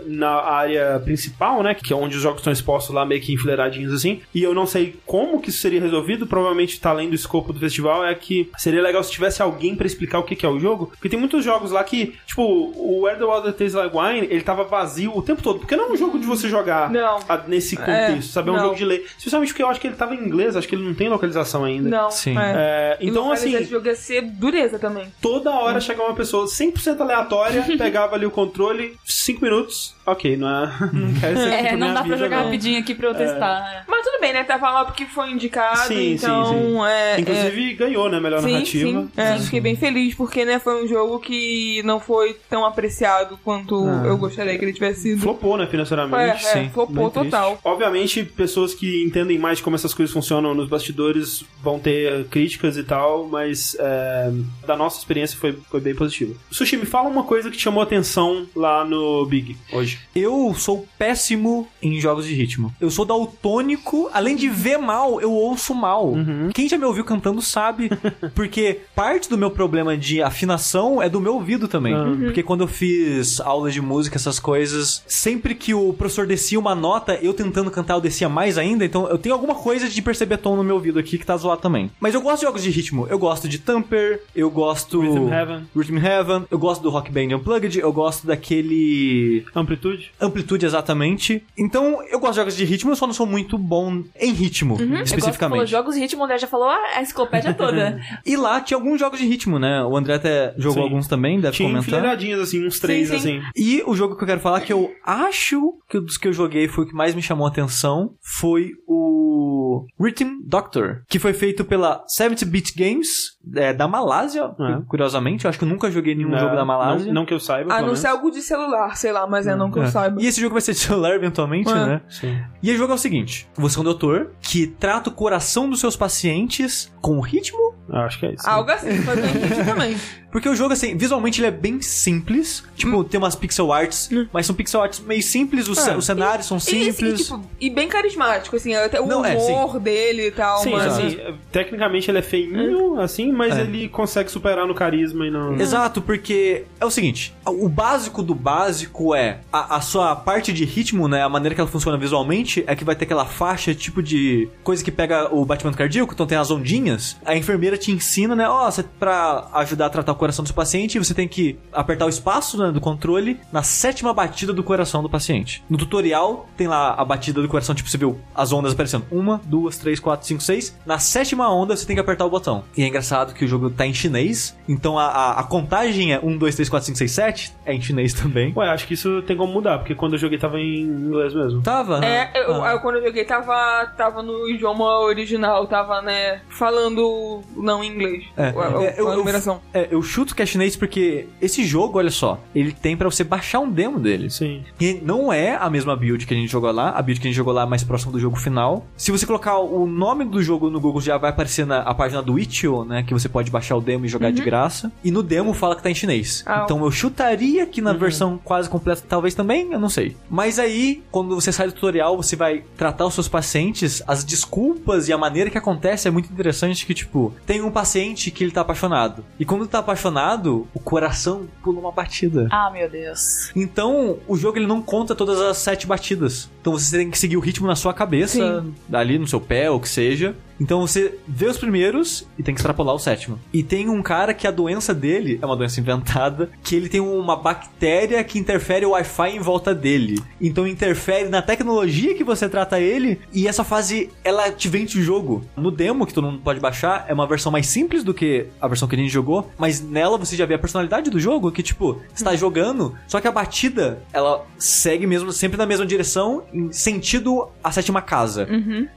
na 0.06 0.30
área 0.42 1.00
principal, 1.04 1.62
né? 1.64 1.74
Que 1.74 1.94
é 1.94 1.96
onde 1.96 2.16
os 2.16 2.22
jogos 2.22 2.40
estão 2.40 2.52
expostos 2.52 2.94
lá, 2.94 3.06
meio 3.06 3.22
que 3.22 3.34
enfileiradinhos 3.34 3.94
assim. 3.94 4.22
E 4.34 4.44
eu 4.44 4.54
não 4.54 4.66
sei 4.66 5.00
como 5.06 5.42
que 5.42 5.52
isso 5.60 5.62
seria 5.62 5.82
resolvido, 5.82 6.26
provavelmente 6.26 6.80
tá 6.80 6.90
além 6.92 7.10
do 7.10 7.16
escopo 7.16 7.52
do 7.54 7.60
festival, 7.60 8.06
é 8.06 8.16
que 8.16 8.50
seria 8.58 8.82
legal 8.82 9.04
se 9.04 9.12
tivesse 9.12 9.42
alguém 9.42 9.76
pra 9.76 9.86
explicar 9.86 10.20
o 10.20 10.24
que 10.24 10.36
que 10.36 10.46
é 10.46 10.50
o 10.50 10.60
jogo. 10.60 10.88
Porque 10.92 11.10
tem 11.10 11.20
muitos 11.20 11.44
jogos 11.44 11.72
lá 11.72 11.84
que, 11.84 12.16
tipo, 12.26 12.42
o 12.44 13.02
Where 13.02 13.18
the 13.20 13.26
Water 13.26 13.52
Tastes 13.52 13.74
Like 13.74 13.96
Wine, 13.96 14.28
ele 14.32 14.42
tava 14.42 14.64
vazio 14.64 15.12
o 15.16 15.22
tempo 15.22 15.42
todo. 15.42 15.60
Porque 15.60 15.76
não 15.76 15.86
é 15.90 15.92
um 15.92 15.98
jogo 15.98 16.18
de 16.18 16.26
você 16.26 16.48
jogar 16.48 16.90
Não. 16.90 17.20
a- 17.28 17.44
nesse 17.48 17.76
contexto, 17.76 18.30
É, 18.30 18.34
sabe? 18.34 18.50
É 18.50 18.52
um 18.54 18.56
não. 18.56 18.64
jogo 18.64 18.76
de 18.76 18.86
lei. 18.86 19.06
Especialmente 19.18 19.50
porque 19.50 19.64
eu 19.64 19.68
acho 19.70 19.80
que 19.80 19.88
ele 19.88 19.96
tava 19.96 20.16
em 20.16 20.20
inglês, 20.20 20.56
acho 20.56 20.68
que 20.68 20.76
ele 20.76 20.84
não 20.86 20.94
tem 20.94 21.10
localização 21.10 21.64
ainda. 21.66 21.90
Não. 21.90 22.10
Sim. 22.12 22.36
É, 22.38 22.98
E 23.02 23.10
então, 23.10 23.32
assim, 23.32 23.54
Esse 23.56 23.70
jogo 23.70 23.86
ia 23.88 23.96
ser 23.96 24.22
dureza 24.22 24.80
também. 24.80 25.08
toda 25.22 25.52
hora 25.52 25.80
chegava 25.82 26.10
uma 26.10 26.16
pessoa 26.16 26.48
100% 26.48 27.02
aleatória, 27.02 27.64
pegava 27.78 28.16
ali 28.16 28.26
o 28.26 28.32
controle, 28.32 28.96
5 29.06 29.44
minutos, 29.44 29.96
ok, 30.12 30.38
não 30.38 30.50
é. 30.50 30.70
Não 30.94 31.14
quero 31.20 31.38
ser 31.38 31.50
É, 31.54 31.64
pra 31.70 31.78
não 31.78 31.94
dá 31.94 32.04
pra 32.04 32.18
jogar 32.18 32.38
não. 32.38 32.44
rapidinho 32.46 32.80
aqui 32.80 32.94
pra 32.96 33.08
eu 33.10 33.16
testar. 33.16 33.84
Mas 33.88 34.04
tudo 34.06 34.20
bem, 34.22 34.34
né? 34.34 34.44
Tava 34.44 34.70
lá 34.72 34.86
porque 34.86 35.06
foi 35.06 35.32
indicado, 35.32 35.88
Sim, 35.88 36.14
então 36.14 36.46
sim, 36.48 36.54
sim. 36.74 36.86
é. 36.86 37.20
Inclusive 37.20 37.74
ganhou, 37.76 38.10
né? 38.10 38.20
Melhor 38.20 38.40
é... 38.40 38.42
Sim, 38.42 38.52
narrativa. 38.54 39.02
sim. 39.02 39.10
É, 39.18 39.38
fiquei 39.40 39.62
bem 39.62 39.76
feliz 39.76 40.16
porque, 40.16 40.44
né, 40.46 40.60
foi 40.60 40.84
um 40.84 40.88
jogo 40.88 41.20
que 41.20 41.82
não 41.84 42.00
foi 42.00 42.36
tão 42.50 42.66
apreciado 42.66 43.38
quanto 43.44 43.86
Ah. 43.88 44.04
eu 44.06 44.18
gostaria 44.18 44.58
que 44.58 44.66
ele 44.66 44.74
tivesse 44.74 45.02
sido. 45.04 45.22
Flopou, 45.22 45.58
né, 45.58 45.64
É, 45.64 45.68
financeiramente. 45.68 46.20
é, 46.20 46.38
sim. 46.38 46.70
flopou 46.70 46.96
Bem 46.96 47.10
triste. 47.10 47.32
total. 47.32 47.60
Obviamente, 47.64 48.24
pessoas 48.24 48.74
que 48.74 49.04
entendem 49.04 49.38
mais 49.38 49.62
como 49.62 49.76
essas 49.76 49.94
coisas 49.94 50.14
funcionam 50.14 50.54
nos 50.54 50.68
bastidores 50.68 51.44
vão 51.62 51.80
ter 51.80 52.26
críticas 52.26 52.78
e 52.78 52.84
tal, 52.84 53.28
mas 53.28 53.76
é, 53.80 54.32
da 54.66 54.76
nossa 54.76 54.98
experiência 55.00 55.38
foi, 55.38 55.58
foi 55.70 55.80
bem 55.80 55.96
positivo. 55.96 56.36
Sushi, 56.52 56.78
me 56.78 56.86
fala 56.86 57.08
uma 57.10 57.24
coisa 57.24 57.50
que 57.50 57.58
te 57.58 57.64
chamou 57.64 57.82
atenção 57.84 58.48
lá 58.56 58.84
no 58.84 59.26
Big 59.26 59.58
hoje. 59.72 59.99
Eu 60.16 60.54
sou 60.56 60.88
péssimo 60.98 61.68
em 61.82 62.00
jogos 62.00 62.26
de 62.26 62.34
ritmo. 62.34 62.74
Eu 62.80 62.90
sou 62.90 63.06
daltônico, 63.06 64.10
além 64.14 64.36
de 64.36 64.50
ver 64.50 64.78
mal, 64.78 65.22
eu 65.22 65.32
ouço 65.32 65.74
mal. 65.74 66.14
Quem 66.54 66.68
já 66.68 66.78
me 66.78 66.86
ouviu 66.86 67.04
cantando 67.04 67.42
sabe, 67.42 67.90
porque 68.36 68.82
parte 68.96 69.30
do 69.30 69.38
meu 69.38 69.52
problema 69.52 69.98
de 69.98 70.22
afinação 70.22 71.02
é 71.02 71.10
do 71.10 71.22
meu 71.22 71.36
ouvido 71.36 71.68
também. 71.68 71.94
Porque 72.20 72.44
quando 72.44 72.62
eu 72.62 72.68
fiz 72.68 73.40
aula 73.40 73.72
de 73.72 73.82
música, 73.82 74.18
essas 74.18 74.40
coisas, 74.40 75.04
sempre 75.08 75.56
que 75.56 75.74
o 75.74 75.94
professor 75.94 76.26
descia 76.26 76.60
uma 76.60 76.76
nota, 76.76 77.18
eu 77.22 77.34
tentando 77.34 77.72
cantar, 77.72 77.96
eu 77.96 78.02
descia 78.02 78.30
mais 78.30 78.58
ainda, 78.58 78.84
então 78.86 79.08
eu 79.08 79.18
tenho 79.18 79.36
alguma 79.36 79.56
coisa 79.56 79.88
de 79.88 80.02
perceber 80.02 80.38
tom 80.38 80.56
no 80.56 80.64
meu 80.64 80.76
ouvido 80.76 81.00
aqui 81.00 81.18
que 81.18 81.26
tá 81.26 81.36
zoado 81.38 81.62
também. 81.62 81.92
Mas 82.00 82.14
eu 82.14 82.22
gosto 82.22 82.40
de 82.40 82.46
jogos 82.46 82.64
de 82.64 82.70
ritmo. 82.70 83.08
Eu 83.10 83.20
gosto 83.20 83.48
de 83.48 83.60
Tamper, 83.60 84.22
eu 84.36 84.50
gosto... 84.50 85.02
Rhythm 85.02 85.34
Heaven. 85.34 85.62
Rhythm 85.76 85.98
Heaven, 85.98 86.46
eu 86.50 86.58
gosto 86.58 86.82
do 86.82 86.90
Rock 86.90 87.12
Band 87.12 87.36
Unplugged, 87.36 87.80
eu 87.80 87.92
gosto 87.94 88.26
daquele 88.28 89.46
Amplitude? 89.56 89.89
Amplitude 90.20 90.66
exatamente. 90.66 91.44
Então, 91.58 92.02
eu 92.04 92.20
gosto 92.20 92.34
de 92.34 92.38
jogos 92.38 92.56
de 92.58 92.66
ritmo, 92.66 92.92
eu 92.92 92.96
só 92.96 93.06
não 93.08 93.14
sou 93.14 93.26
muito 93.26 93.58
bom 93.58 94.04
em 94.20 94.32
ritmo, 94.34 94.76
Eu 94.76 94.78
gosto 94.78 94.88
que 94.88 94.90
falou 94.90 95.04
especificamente. 95.04 95.68
jogos 95.68 95.96
de 95.96 96.02
ritmo, 96.02 96.22
o 96.22 96.26
André 96.26 96.38
já 96.38 96.48
falou 96.48 96.68
a 96.70 97.02
enciclopédia 97.02 97.54
toda. 97.54 98.00
E 98.26 98.36
lá 98.36 98.60
tinha 98.62 98.78
alguns 98.78 99.00
jogos 99.00 99.20
de 99.20 99.26
ritmo, 99.26 99.58
né? 99.58 99.84
O 99.84 99.96
André 99.98 100.16
até 100.16 100.54
jogou 100.58 100.84
Sim. 100.84 100.90
alguns 100.90 101.08
também, 101.08 101.40
deve 101.40 101.56
Tinha 101.56 101.70
comentar. 101.70 101.88
enfileiradinhas, 101.88 102.40
assim, 102.42 102.66
uns 102.66 102.80
três, 102.80 103.10
sim. 103.10 103.16
assim. 103.16 103.42
E 103.56 103.82
o 103.86 103.96
jogo 103.96 104.16
que 104.16 104.24
eu 104.24 104.28
quero 104.28 104.40
falar 104.40 104.62
que 104.62 104.72
eu 104.74 104.92
acho 105.06 105.74
que 105.90 106.00
dos 106.00 106.18
que 106.18 106.28
eu 106.28 106.34
joguei 106.34 106.68
foi 106.68 106.84
o 106.84 106.88
que 106.88 106.94
mais 106.94 107.16
me 107.16 107.22
chamou 107.22 107.46
a 107.48 107.50
atenção 107.50 108.14
foi 108.22 108.72
o 108.88 109.86
Rhythm 110.00 110.40
Doctor, 110.46 111.02
que 111.08 111.20
foi 111.20 111.34
feito 111.34 111.64
pela 111.66 112.04
70-Bit 112.06 112.74
Games 112.76 113.08
é, 113.56 113.74
da 113.74 113.88
Malásia, 113.88 114.52
É. 114.60 114.82
curiosamente. 114.88 115.46
Eu 115.46 115.50
acho 115.50 115.58
que 115.60 115.66
eu 115.66 115.70
nunca 115.70 115.90
joguei 115.92 116.16
nenhum 116.16 116.30
Não, 116.30 116.40
jogo 116.40 116.56
da 116.56 116.66
Malásia. 116.66 117.08
Não, 117.08 117.14
não 117.22 117.26
que 117.26 117.34
eu 117.34 117.40
saiba, 117.40 117.74
A 117.74 117.82
não 117.82 117.96
ser 117.96 118.08
algo 118.08 118.30
de 118.32 118.42
celular, 118.42 118.96
sei 118.98 119.12
lá, 119.12 119.26
mas 119.28 119.48
é 119.48 119.56
não 119.56 119.72
que 119.72 119.80
eu 119.80 119.84
É. 119.84 119.88
saiba. 119.88 120.22
E 120.22 120.26
esse 120.28 120.40
jogo 120.42 120.54
vai 120.54 120.62
ser 120.62 120.74
de 120.74 120.80
celular 120.80 121.14
eventualmente, 121.16 121.70
É. 121.72 121.74
né? 121.76 122.02
Sim. 122.10 122.38
E 122.62 122.72
o 122.72 122.78
jogo 122.78 122.92
é 122.92 122.96
o 122.96 123.00
seguinte: 123.00 123.48
você 123.56 123.78
é 123.78 123.82
um 123.82 123.84
doutor 123.84 124.32
que 124.42 124.68
trata 124.68 125.10
o 125.10 125.14
coração 125.14 125.70
dos 125.70 125.80
seus 125.80 125.96
pacientes 125.96 126.92
com 127.02 127.20
ritmo. 127.20 127.74
Ah, 127.92 128.06
Acho 128.06 128.20
que 128.20 128.26
é 128.28 128.34
isso. 128.34 128.48
Algo 128.50 128.70
assim, 128.72 128.88
eu 128.90 128.96
entendi 128.96 129.64
também. 129.66 129.98
Porque 130.32 130.48
o 130.48 130.56
jogo, 130.56 130.74
assim, 130.74 130.96
visualmente 130.96 131.40
ele 131.42 131.48
é 131.48 131.52
bem 131.52 131.82
simples. 131.82 132.64
Tipo, 132.76 133.04
tem 133.04 133.18
umas 133.20 133.36
pixel 133.36 133.74
arts, 133.74 134.10
mas 134.32 134.46
são 134.46 134.54
pixel 134.56 134.82
arts 134.82 135.00
meio 135.00 135.24
simples, 135.24 135.68
os, 135.68 135.78
É. 135.88 135.98
os 135.98 136.06
cenários 136.06 136.46
são 136.46 136.58
E, 136.58 136.60
assim, 136.60 136.92
simples. 136.92 137.24
tipo, 137.26 137.42
e 137.60 137.70
bem 137.70 137.88
carismático, 137.88 138.56
assim, 138.56 138.76
até 138.76 139.02
o 139.02 139.08
Não, 139.08 139.26
é, 139.26 139.36
humor 139.36 139.80
dele 139.80 140.28
e 140.28 140.32
tal, 140.32 140.60
Sim, 140.62 140.72
mas... 140.72 140.86
assim, 140.86 141.18
tecnicamente 141.52 142.12
ele 142.12 142.20
é 142.20 142.22
feinho, 142.22 143.00
assim, 143.00 143.32
mas 143.32 143.58
É. 143.58 143.62
ele 143.62 143.90
consegue 143.90 144.30
superar 144.30 144.68
no 144.68 144.76
carisma 144.76 145.26
e 145.26 145.32
no... 145.32 145.60
Exato, 145.60 146.00
porque 146.00 146.66
é 146.80 146.86
o 146.86 146.92
seguinte: 146.92 147.34
o 147.46 147.68
básico 147.68 148.22
do 148.22 148.36
básico 148.36 149.16
é 149.16 149.40
a, 149.52 149.78
a 149.78 149.82
sua 149.82 150.16
parte 150.16 150.54
de 150.54 150.64
ritmo, 150.64 151.08
né? 151.08 151.24
A 151.24 151.30
maneira 151.30 151.56
que 151.56 151.62
ela 151.62 151.70
funciona 151.70 151.98
visualmente 151.98 152.64
é 152.68 152.76
que 152.76 152.84
vai 152.84 152.96
ter 152.96 153.06
aquela 153.06 153.26
faixa 153.26 153.74
tipo 153.74 154.04
de 154.04 154.48
coisa 154.64 154.84
que 154.84 154.92
pega 154.92 155.34
o 155.34 155.44
batimento 155.44 155.76
cardíaco, 155.78 156.14
então 156.14 156.28
tem 156.28 156.38
as 156.38 156.52
ondinhas. 156.52 157.18
A 157.26 157.36
enfermeira 157.36 157.79
te 157.80 157.92
ensina, 157.92 158.36
né? 158.36 158.48
Ó, 158.48 158.70
você 158.70 158.84
pra 158.84 159.48
ajudar 159.54 159.88
a 159.88 159.90
tratar 159.90 160.12
o 160.12 160.16
coração 160.16 160.44
do 160.44 160.48
seu 160.48 160.56
paciente, 160.56 161.00
você 161.00 161.14
tem 161.14 161.28
que 161.28 161.58
apertar 161.74 162.06
o 162.06 162.10
espaço 162.10 162.58
né, 162.58 162.72
do 162.72 162.80
controle 162.82 163.40
na 163.52 163.64
sétima 163.64 164.14
batida 164.14 164.54
do 164.54 164.64
coração 164.64 165.02
do 165.02 165.10
paciente. 165.10 165.64
No 165.70 165.78
tutorial 165.78 166.48
tem 166.58 166.68
lá 166.68 166.94
a 166.94 167.04
batida 167.06 167.42
do 167.42 167.48
coração, 167.48 167.74
tipo, 167.74 167.90
você 167.90 167.98
viu 167.98 168.20
as 168.36 168.52
ondas 168.52 168.74
aparecendo. 168.74 169.06
Uma, 169.12 169.40
duas, 169.46 169.78
três, 169.78 170.00
quatro, 170.00 170.28
cinco, 170.28 170.42
seis. 170.44 170.78
Na 170.86 171.00
sétima 171.00 171.50
onda 171.54 171.76
você 171.76 171.86
tem 171.86 171.96
que 171.96 172.02
apertar 172.02 172.26
o 172.26 172.30
botão. 172.30 172.64
E 172.78 172.84
é 172.84 172.88
engraçado 172.88 173.34
que 173.34 173.46
o 173.46 173.48
jogo 173.48 173.70
tá 173.70 173.86
em 173.86 173.94
chinês, 173.94 174.56
então 174.68 174.98
a, 175.00 175.06
a, 175.08 175.40
a 175.40 175.44
contagem 175.44 176.14
é 176.14 176.20
1, 176.22 176.38
2, 176.38 176.56
3, 176.56 176.70
4, 176.70 176.86
5, 176.88 176.98
6, 176.98 177.12
7. 177.12 177.54
É 177.66 177.74
em 177.74 177.82
chinês 177.82 178.14
também. 178.14 178.54
Ué, 178.56 178.70
acho 178.70 178.86
que 178.88 178.94
isso 178.94 179.22
tem 179.24 179.38
como 179.38 179.54
mudar, 179.54 179.78
porque 179.80 179.96
quando 179.96 180.14
eu 180.14 180.20
joguei 180.20 180.38
tava 180.38 180.60
em 180.60 180.82
inglês 180.82 181.34
mesmo. 181.34 181.62
Tava? 181.62 182.04
É, 182.06 182.32
eu, 182.36 182.64
Ah. 182.64 182.72
eu- 182.74 182.80
quando 182.80 182.96
eu 182.98 183.06
joguei 183.06 183.24
tava, 183.26 183.86
tava 183.98 184.22
no 184.22 184.50
idioma 184.50 185.00
original, 185.00 185.66
tava, 185.68 186.02
né, 186.02 186.42
falando 186.50 187.42
não 187.70 187.84
em 187.84 187.92
inglês. 187.94 188.24
É, 188.36 188.44
a, 188.48 188.50
a- 188.50 188.84
é, 188.84 188.96
eu- 188.98 189.08
a 189.08 189.12
eu- 189.12 189.18
numeração. 189.18 189.62
É, 189.74 189.88
eu 189.92 190.02
chuto 190.02 190.36
que 190.36 190.42
é 190.42 190.46
chinês 190.46 190.76
porque 190.76 191.28
esse 191.42 191.64
jogo, 191.64 191.98
olha 191.98 192.10
só, 192.12 192.40
ele 192.56 192.72
tem 192.72 192.98
pra 192.98 193.10
você 193.10 193.24
baixar 193.24 193.60
um 193.60 193.70
demo 193.70 194.00
dele. 194.00 194.30
Sim. 194.30 194.64
E 194.80 194.94
não 195.04 195.32
é 195.32 195.56
a 195.56 195.70
mesma 195.70 195.96
build 195.96 196.26
que 196.26 196.34
a 196.34 196.38
gente 196.38 196.52
jogou 196.52 196.72
lá, 196.72 196.90
a 196.90 197.02
build 197.02 197.20
que 197.22 197.28
a 197.28 197.30
gente 197.30 197.38
jogou 197.38 197.54
lá 197.54 197.64
é 197.64 197.66
mais 197.66 197.84
próximo 197.84 198.12
do 198.12 198.20
jogo 198.20 198.36
final. 198.36 198.86
Se 198.98 199.12
você 199.12 199.26
colocar 199.26 199.58
o 199.60 199.86
nome 199.86 200.26
do 200.26 200.42
jogo 200.42 200.70
no 200.70 200.80
Google 200.80 201.02
já 201.02 201.18
vai 201.18 201.30
aparecer 201.30 201.66
na 201.66 201.80
a 201.82 201.94
página 201.94 202.22
do 202.22 202.38
Itch.io, 202.40 202.84
né, 202.84 203.04
que 203.04 203.14
você 203.14 203.30
pode 203.30 203.50
baixar 203.52 203.76
o 203.76 203.82
demo 203.82 204.06
e 204.06 204.08
jogar 204.10 204.32
de 204.32 204.42
graça. 204.42 204.92
E 205.04 205.12
no 205.12 205.22
demo 205.24 205.54
fala 205.54 205.76
que 205.76 205.84
tá 205.84 205.90
em 205.90 205.96
chinês. 205.96 206.44
Ah. 206.46 206.62
Então 206.66 206.84
eu 206.84 206.92
chutaria 206.92 207.66
que 207.66 207.82
na 207.82 207.94
versão 207.94 208.40
quase 208.44 208.70
completa 208.70 209.04
talvez 209.08 209.34
também, 209.36 209.72
eu 209.72 209.80
não 209.80 209.90
sei. 209.90 210.16
Mas 210.30 210.58
aí, 210.60 211.04
quando 211.12 211.36
você 211.36 211.52
sai 211.52 211.68
do 211.68 211.74
tutorial, 211.74 212.16
você 212.18 212.36
vai 212.36 212.64
tratar 212.78 213.06
os 213.06 213.14
seus 213.14 213.28
pacientes, 213.28 214.02
as 214.08 214.24
desculpas 214.24 215.08
e 215.08 215.14
a 215.14 215.18
maneira 215.18 215.50
que 215.50 215.58
acontece 215.58 216.08
é 216.08 216.12
muito 216.12 216.32
interessante 216.32 216.86
que 216.86 216.94
tipo, 216.94 217.34
tem 217.46 217.59
um 217.66 217.72
paciente 217.72 218.32
que 218.32 218.44
ele 218.44 218.52
tá 218.52 218.62
apaixonado. 218.62 219.26
E 219.40 219.46
quando 219.46 219.62
ele 219.62 219.70
tá 219.70 219.80
apaixonado, 219.80 220.68
o 220.74 220.80
coração 220.80 221.48
pula 221.64 221.80
uma 221.80 221.92
batida. 221.92 222.48
Ah, 222.52 222.70
meu 222.72 222.90
Deus. 222.90 223.52
Então, 223.56 224.18
o 224.28 224.36
jogo 224.38 224.58
ele 224.58 224.68
não 224.68 224.82
conta 224.82 225.16
todas 225.16 225.40
as 225.40 225.58
sete 225.58 225.88
batidas. 225.88 226.50
Então 226.62 226.74
você 226.74 226.98
tem 226.98 227.10
que 227.12 227.18
seguir 227.18 227.38
o 227.38 227.42
ritmo 227.42 227.68
na 227.68 227.76
sua 227.76 227.94
cabeça, 227.94 228.66
ali 228.92 229.18
no 229.18 229.28
seu 229.28 229.42
pé, 229.42 229.70
ou 229.70 229.78
o 229.78 229.80
que 229.82 229.90
seja. 229.90 230.36
Então 230.60 230.82
você 230.82 231.18
vê 231.28 231.48
os 231.48 231.58
primeiros 231.58 232.28
e 232.38 232.44
tem 232.44 232.54
que 232.54 232.60
extrapolar 232.60 232.96
o 232.96 233.00
sétimo. 233.00 233.40
E 233.54 233.64
tem 233.64 233.90
um 233.90 234.02
cara 234.02 234.34
que 234.34 234.48
a 234.48 234.52
doença 234.52 234.94
dele 234.94 235.40
é 235.42 235.46
uma 235.46 235.56
doença 235.56 235.80
inventada, 235.80 236.50
que 236.64 236.76
ele 236.76 236.90
tem 236.90 237.00
uma 237.00 237.36
bactéria 237.36 238.24
que 238.24 238.40
interfere 238.40 238.86
o 238.86 238.92
Wi-Fi 238.92 239.36
em 239.36 239.40
volta 239.40 239.74
dele. 239.74 240.22
Então 240.42 240.68
interfere 240.68 241.30
na 241.30 241.42
tecnologia 241.42 242.16
que 242.16 242.24
você 242.24 242.50
trata 242.50 242.80
ele. 242.80 243.20
E 243.34 243.48
essa 243.48 243.64
fase, 243.64 244.10
ela 244.24 244.52
te 244.52 244.68
vende 244.68 245.00
o 245.00 245.04
jogo. 245.04 245.44
No 245.56 245.72
demo, 245.72 246.06
que 246.06 246.14
todo 246.14 246.26
mundo 246.26 246.42
pode 246.44 246.60
baixar, 246.60 247.06
é 247.08 247.14
uma 247.14 247.28
versão 247.28 247.52
mais 247.52 247.68
simples 247.68 248.04
do 248.04 248.14
que 248.14 248.48
a 248.60 248.68
versão 248.68 248.88
que 248.88 248.96
a 248.96 249.00
gente 249.00 249.12
jogou. 249.12 249.50
Mas 249.58 249.82
nela 249.82 250.18
você 250.18 250.36
já 250.36 250.46
vê 250.46 250.56
a 250.56 250.60
personalidade 250.60 251.10
do 251.10 251.20
jogo, 251.20 251.52
que 251.52 251.64
tipo, 251.64 252.02
você 252.14 252.24
tá 252.24 252.36
jogando, 252.36 252.96
só 253.08 253.22
que 253.22 253.28
a 253.28 253.32
batida, 253.32 254.02
ela 254.12 254.46
segue 254.58 255.08
mesmo 255.08 255.32
sempre 255.32 255.58
na 255.58 255.66
mesma 255.66 255.86
direção, 255.86 256.44
em 256.54 256.72
sentido 256.72 257.48
a 257.64 257.72
sétima 257.72 258.02
casa. 258.02 258.48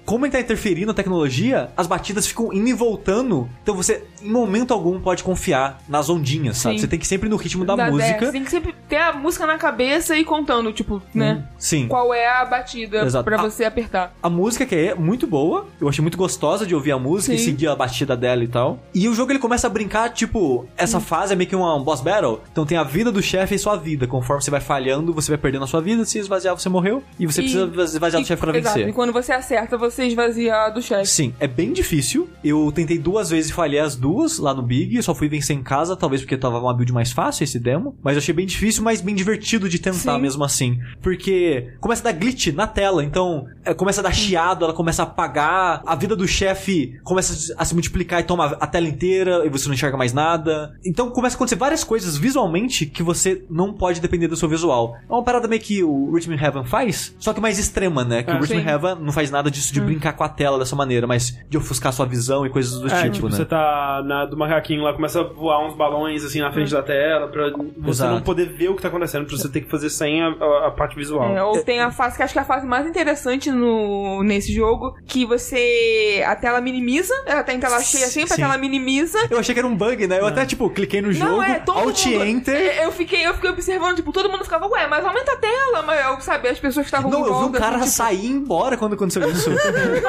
Como 0.04 0.24
ele 0.24 0.32
tá 0.32 0.40
interferindo 0.40 0.88
na 0.88 0.94
tecnologia, 0.94 1.51
as 1.76 1.86
batidas 1.86 2.26
ficam 2.26 2.52
indo 2.52 2.68
e 2.68 2.72
voltando. 2.72 3.48
Então 3.62 3.74
você, 3.74 4.04
em 4.22 4.30
momento 4.30 4.72
algum, 4.72 5.00
pode 5.00 5.22
confiar 5.24 5.78
nas 5.88 6.08
ondinhas, 6.08 6.58
sabe? 6.58 6.76
Sim. 6.76 6.80
Você 6.82 6.88
tem 6.88 6.98
que 6.98 7.06
sempre 7.06 7.28
no 7.28 7.36
ritmo 7.36 7.64
da, 7.64 7.74
é, 7.74 7.90
música. 7.90 8.26
você 8.26 8.32
tem 8.32 8.44
que 8.44 8.50
sempre 8.50 8.74
ter 8.88 8.96
a 8.96 9.12
música 9.12 9.46
na 9.46 9.58
cabeça 9.58 10.16
e 10.16 10.24
contando, 10.24 10.72
tipo, 10.72 11.02
né? 11.14 11.44
Sim. 11.58 11.88
Qual 11.88 12.12
é 12.14 12.28
a 12.28 12.44
batida 12.44 13.02
Exato. 13.04 13.24
pra 13.24 13.36
você 13.40 13.64
apertar. 13.64 14.14
A 14.22 14.28
música 14.30 14.64
que 14.66 14.74
é 14.74 14.94
muito 14.94 15.26
boa, 15.26 15.66
eu 15.80 15.88
achei 15.88 16.02
muito 16.02 16.18
gostosa 16.18 16.66
de 16.66 16.74
ouvir 16.74 16.92
a 16.92 16.98
música 16.98 17.34
e 17.34 17.38
Sim. 17.38 17.44
seguir 17.46 17.68
a 17.68 17.76
batida 17.76 18.16
dela 18.16 18.42
e 18.44 18.48
tal. 18.48 18.78
E 18.94 19.08
o 19.08 19.14
jogo 19.14 19.32
ele 19.32 19.38
começa 19.38 19.66
a 19.66 19.70
brincar, 19.70 20.10
tipo, 20.10 20.66
essa 20.76 21.00
fase 21.00 21.32
é 21.32 21.36
meio 21.36 21.48
que 21.48 21.56
uma- 21.56 21.74
um 21.76 21.82
boss 21.82 22.00
battle. 22.00 22.40
Então 22.50 22.64
tem 22.66 22.76
a 22.78 22.82
vida 22.82 23.10
do 23.10 23.22
chefe 23.22 23.54
e 23.54 23.58
sua 23.58 23.76
vida. 23.76 24.06
Conforme 24.06 24.42
você 24.42 24.50
vai 24.50 24.60
falhando, 24.60 25.12
você 25.12 25.30
vai 25.32 25.38
perdendo 25.38 25.64
a 25.64 25.66
sua 25.66 25.80
vida. 25.80 26.04
Se 26.04 26.18
esvaziar, 26.18 26.56
você 26.58 26.68
morreu. 26.68 27.02
E 27.18 27.26
você 27.26 27.40
E- 27.40 27.44
precisa 27.44 27.64
esvaziar 27.84 28.22
do 28.22 28.26
chefe 28.26 28.40
pra 28.40 28.56
Exato. 28.58 28.74
vencer. 28.76 28.88
E 28.90 28.92
quando 28.92 29.12
você 29.12 29.32
acerta, 29.32 29.76
você 29.76 30.04
esvazia 30.06 30.68
do 30.70 30.82
chefe. 30.82 31.06
Sim, 31.06 31.34
é 31.42 31.48
bem 31.48 31.72
difícil. 31.72 32.30
Eu 32.44 32.70
tentei 32.72 32.96
duas 32.98 33.30
vezes 33.30 33.50
e 33.50 33.52
falhei 33.52 33.80
as 33.80 33.96
duas 33.96 34.38
lá 34.38 34.54
no 34.54 34.62
Big. 34.62 34.94
Eu 34.94 35.02
só 35.02 35.12
fui 35.12 35.28
vencer 35.28 35.56
em 35.56 35.62
casa, 35.62 35.96
talvez 35.96 36.22
porque 36.22 36.36
tava 36.36 36.60
uma 36.60 36.72
build 36.72 36.92
mais 36.92 37.10
fácil 37.10 37.42
esse 37.42 37.58
demo. 37.58 37.96
Mas 38.00 38.14
eu 38.14 38.18
achei 38.18 38.32
bem 38.32 38.46
difícil, 38.46 38.84
mas 38.84 39.00
bem 39.00 39.12
divertido 39.12 39.68
de 39.68 39.80
tentar 39.80 40.14
Sim. 40.14 40.20
mesmo 40.20 40.44
assim. 40.44 40.78
Porque 41.02 41.72
começa 41.80 42.00
a 42.08 42.12
dar 42.12 42.18
glitch 42.18 42.46
na 42.54 42.68
tela, 42.68 43.02
então 43.02 43.46
é, 43.64 43.74
começa 43.74 44.00
a 44.00 44.04
dar 44.04 44.12
chiado, 44.12 44.64
ela 44.64 44.72
começa 44.72 45.02
a 45.02 45.04
apagar, 45.04 45.82
a 45.84 45.96
vida 45.96 46.14
do 46.14 46.28
chefe 46.28 47.00
começa 47.02 47.54
a 47.58 47.64
se 47.64 47.74
multiplicar 47.74 48.20
e 48.20 48.22
toma 48.22 48.56
a 48.60 48.66
tela 48.68 48.86
inteira 48.86 49.44
e 49.44 49.48
você 49.48 49.66
não 49.66 49.74
enxerga 49.74 49.96
mais 49.96 50.12
nada. 50.12 50.72
Então 50.86 51.10
começa 51.10 51.34
a 51.34 51.36
acontecer 51.36 51.56
várias 51.56 51.82
coisas 51.82 52.16
visualmente 52.16 52.86
que 52.86 53.02
você 53.02 53.44
não 53.50 53.72
pode 53.74 54.00
depender 54.00 54.28
do 54.28 54.36
seu 54.36 54.48
visual. 54.48 54.94
É 55.10 55.12
uma 55.12 55.24
parada 55.24 55.48
meio 55.48 55.60
que 55.60 55.82
o 55.82 56.14
Rhythm 56.14 56.34
Heaven 56.34 56.66
faz, 56.66 57.16
só 57.18 57.32
que 57.32 57.40
mais 57.40 57.58
extrema, 57.58 58.04
né? 58.04 58.22
Que 58.22 58.30
É, 58.30 58.34
o 58.34 58.40
Rhythm 58.40 58.60
sim. 58.60 58.68
Heaven 58.68 58.94
não 59.00 59.12
faz 59.12 59.28
nada 59.28 59.50
disso 59.50 59.72
de 59.72 59.80
brincar 59.80 60.12
com 60.12 60.22
a 60.22 60.28
tela 60.28 60.56
dessa 60.56 60.76
maneira, 60.76 61.04
mas 61.04 61.31
de 61.48 61.58
ofuscar 61.58 61.92
sua 61.92 62.06
visão 62.06 62.46
e 62.46 62.50
coisas 62.50 62.78
do 62.80 62.88
É, 62.88 63.02
tipo, 63.02 63.10
tipo, 63.14 63.28
né? 63.28 63.36
você 63.36 63.44
tá 63.44 64.02
na, 64.04 64.24
do 64.26 64.36
macaquinho 64.36 64.82
lá, 64.82 64.92
começa 64.94 65.20
a 65.20 65.24
voar 65.24 65.66
uns 65.66 65.74
balões 65.76 66.24
assim 66.24 66.40
na 66.40 66.50
frente 66.52 66.72
da 66.72 66.82
tela, 66.82 67.28
pra 67.28 67.50
você 67.78 68.02
Exato. 68.02 68.14
não 68.14 68.20
poder 68.22 68.48
ver 68.48 68.68
o 68.70 68.76
que 68.76 68.82
tá 68.82 68.88
acontecendo, 68.88 69.26
pra 69.26 69.36
você 69.36 69.48
ter 69.48 69.60
que 69.62 69.70
fazer 69.70 69.90
sem 69.90 70.22
a, 70.22 70.28
a- 70.28 70.66
a 70.68 70.70
parte 70.70 70.96
visual. 70.96 71.34
É, 71.36 71.42
ou 71.42 71.62
tem 71.62 71.80
a 71.80 71.90
fase 71.90 72.16
que 72.16 72.22
acho 72.22 72.32
que 72.32 72.38
é 72.38 72.42
a 72.42 72.44
fase 72.44 72.66
mais 72.66 72.86
interessante 72.86 73.50
no, 73.50 74.22
nesse 74.22 74.52
jogo, 74.54 74.94
que 75.06 75.24
você. 75.26 76.22
A 76.26 76.34
tela 76.36 76.60
minimiza, 76.60 77.14
ela 77.26 77.42
tá 77.42 77.52
em 77.52 77.60
tela 77.60 77.80
cheia 77.82 78.06
sempre, 78.06 78.28
Sim. 78.34 78.42
a 78.42 78.46
tela 78.46 78.58
minimiza. 78.58 79.18
Eu 79.30 79.38
achei 79.38 79.54
que 79.54 79.58
era 79.58 79.68
um 79.68 79.76
bug, 79.76 80.06
né? 80.06 80.18
Eu 80.20 80.26
até, 80.26 80.44
tipo, 80.46 80.68
cliquei 80.70 81.02
no 81.02 81.12
jogo, 81.12 81.30
Não, 81.32 81.42
é, 81.42 81.58
todo 81.60 81.78
Alt 81.78 82.06
mundo. 82.06 82.24
Enter. 82.24 82.54
É, 82.54 82.86
Eu 82.86 82.92
fiquei, 82.92 83.26
eu 83.26 83.34
fiquei 83.34 83.50
observando, 83.50 83.96
tipo, 83.96 84.12
todo 84.12 84.30
mundo 84.30 84.44
ficava, 84.44 84.66
ué, 84.68 84.86
mas 84.86 85.04
aumenta 85.04 85.32
a 85.32 85.36
tela, 85.36 85.82
mas 85.82 86.04
eu 86.06 86.20
sabe, 86.20 86.48
as 86.48 86.58
pessoas 86.58 86.86
estavam 86.86 87.10
Não, 87.10 87.20
eu 87.20 87.24
vi 87.26 87.30
um 87.30 87.34
volta, 87.34 87.58
cara 87.58 87.76
tipo, 87.78 87.86
sair 87.88 88.24
ir 88.24 88.30
embora 88.30 88.76
quando 88.76 88.94
aconteceu 88.94 89.28
isso. 89.30 89.50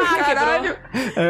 Ah, 0.05 0.23
caralho. 0.23 0.75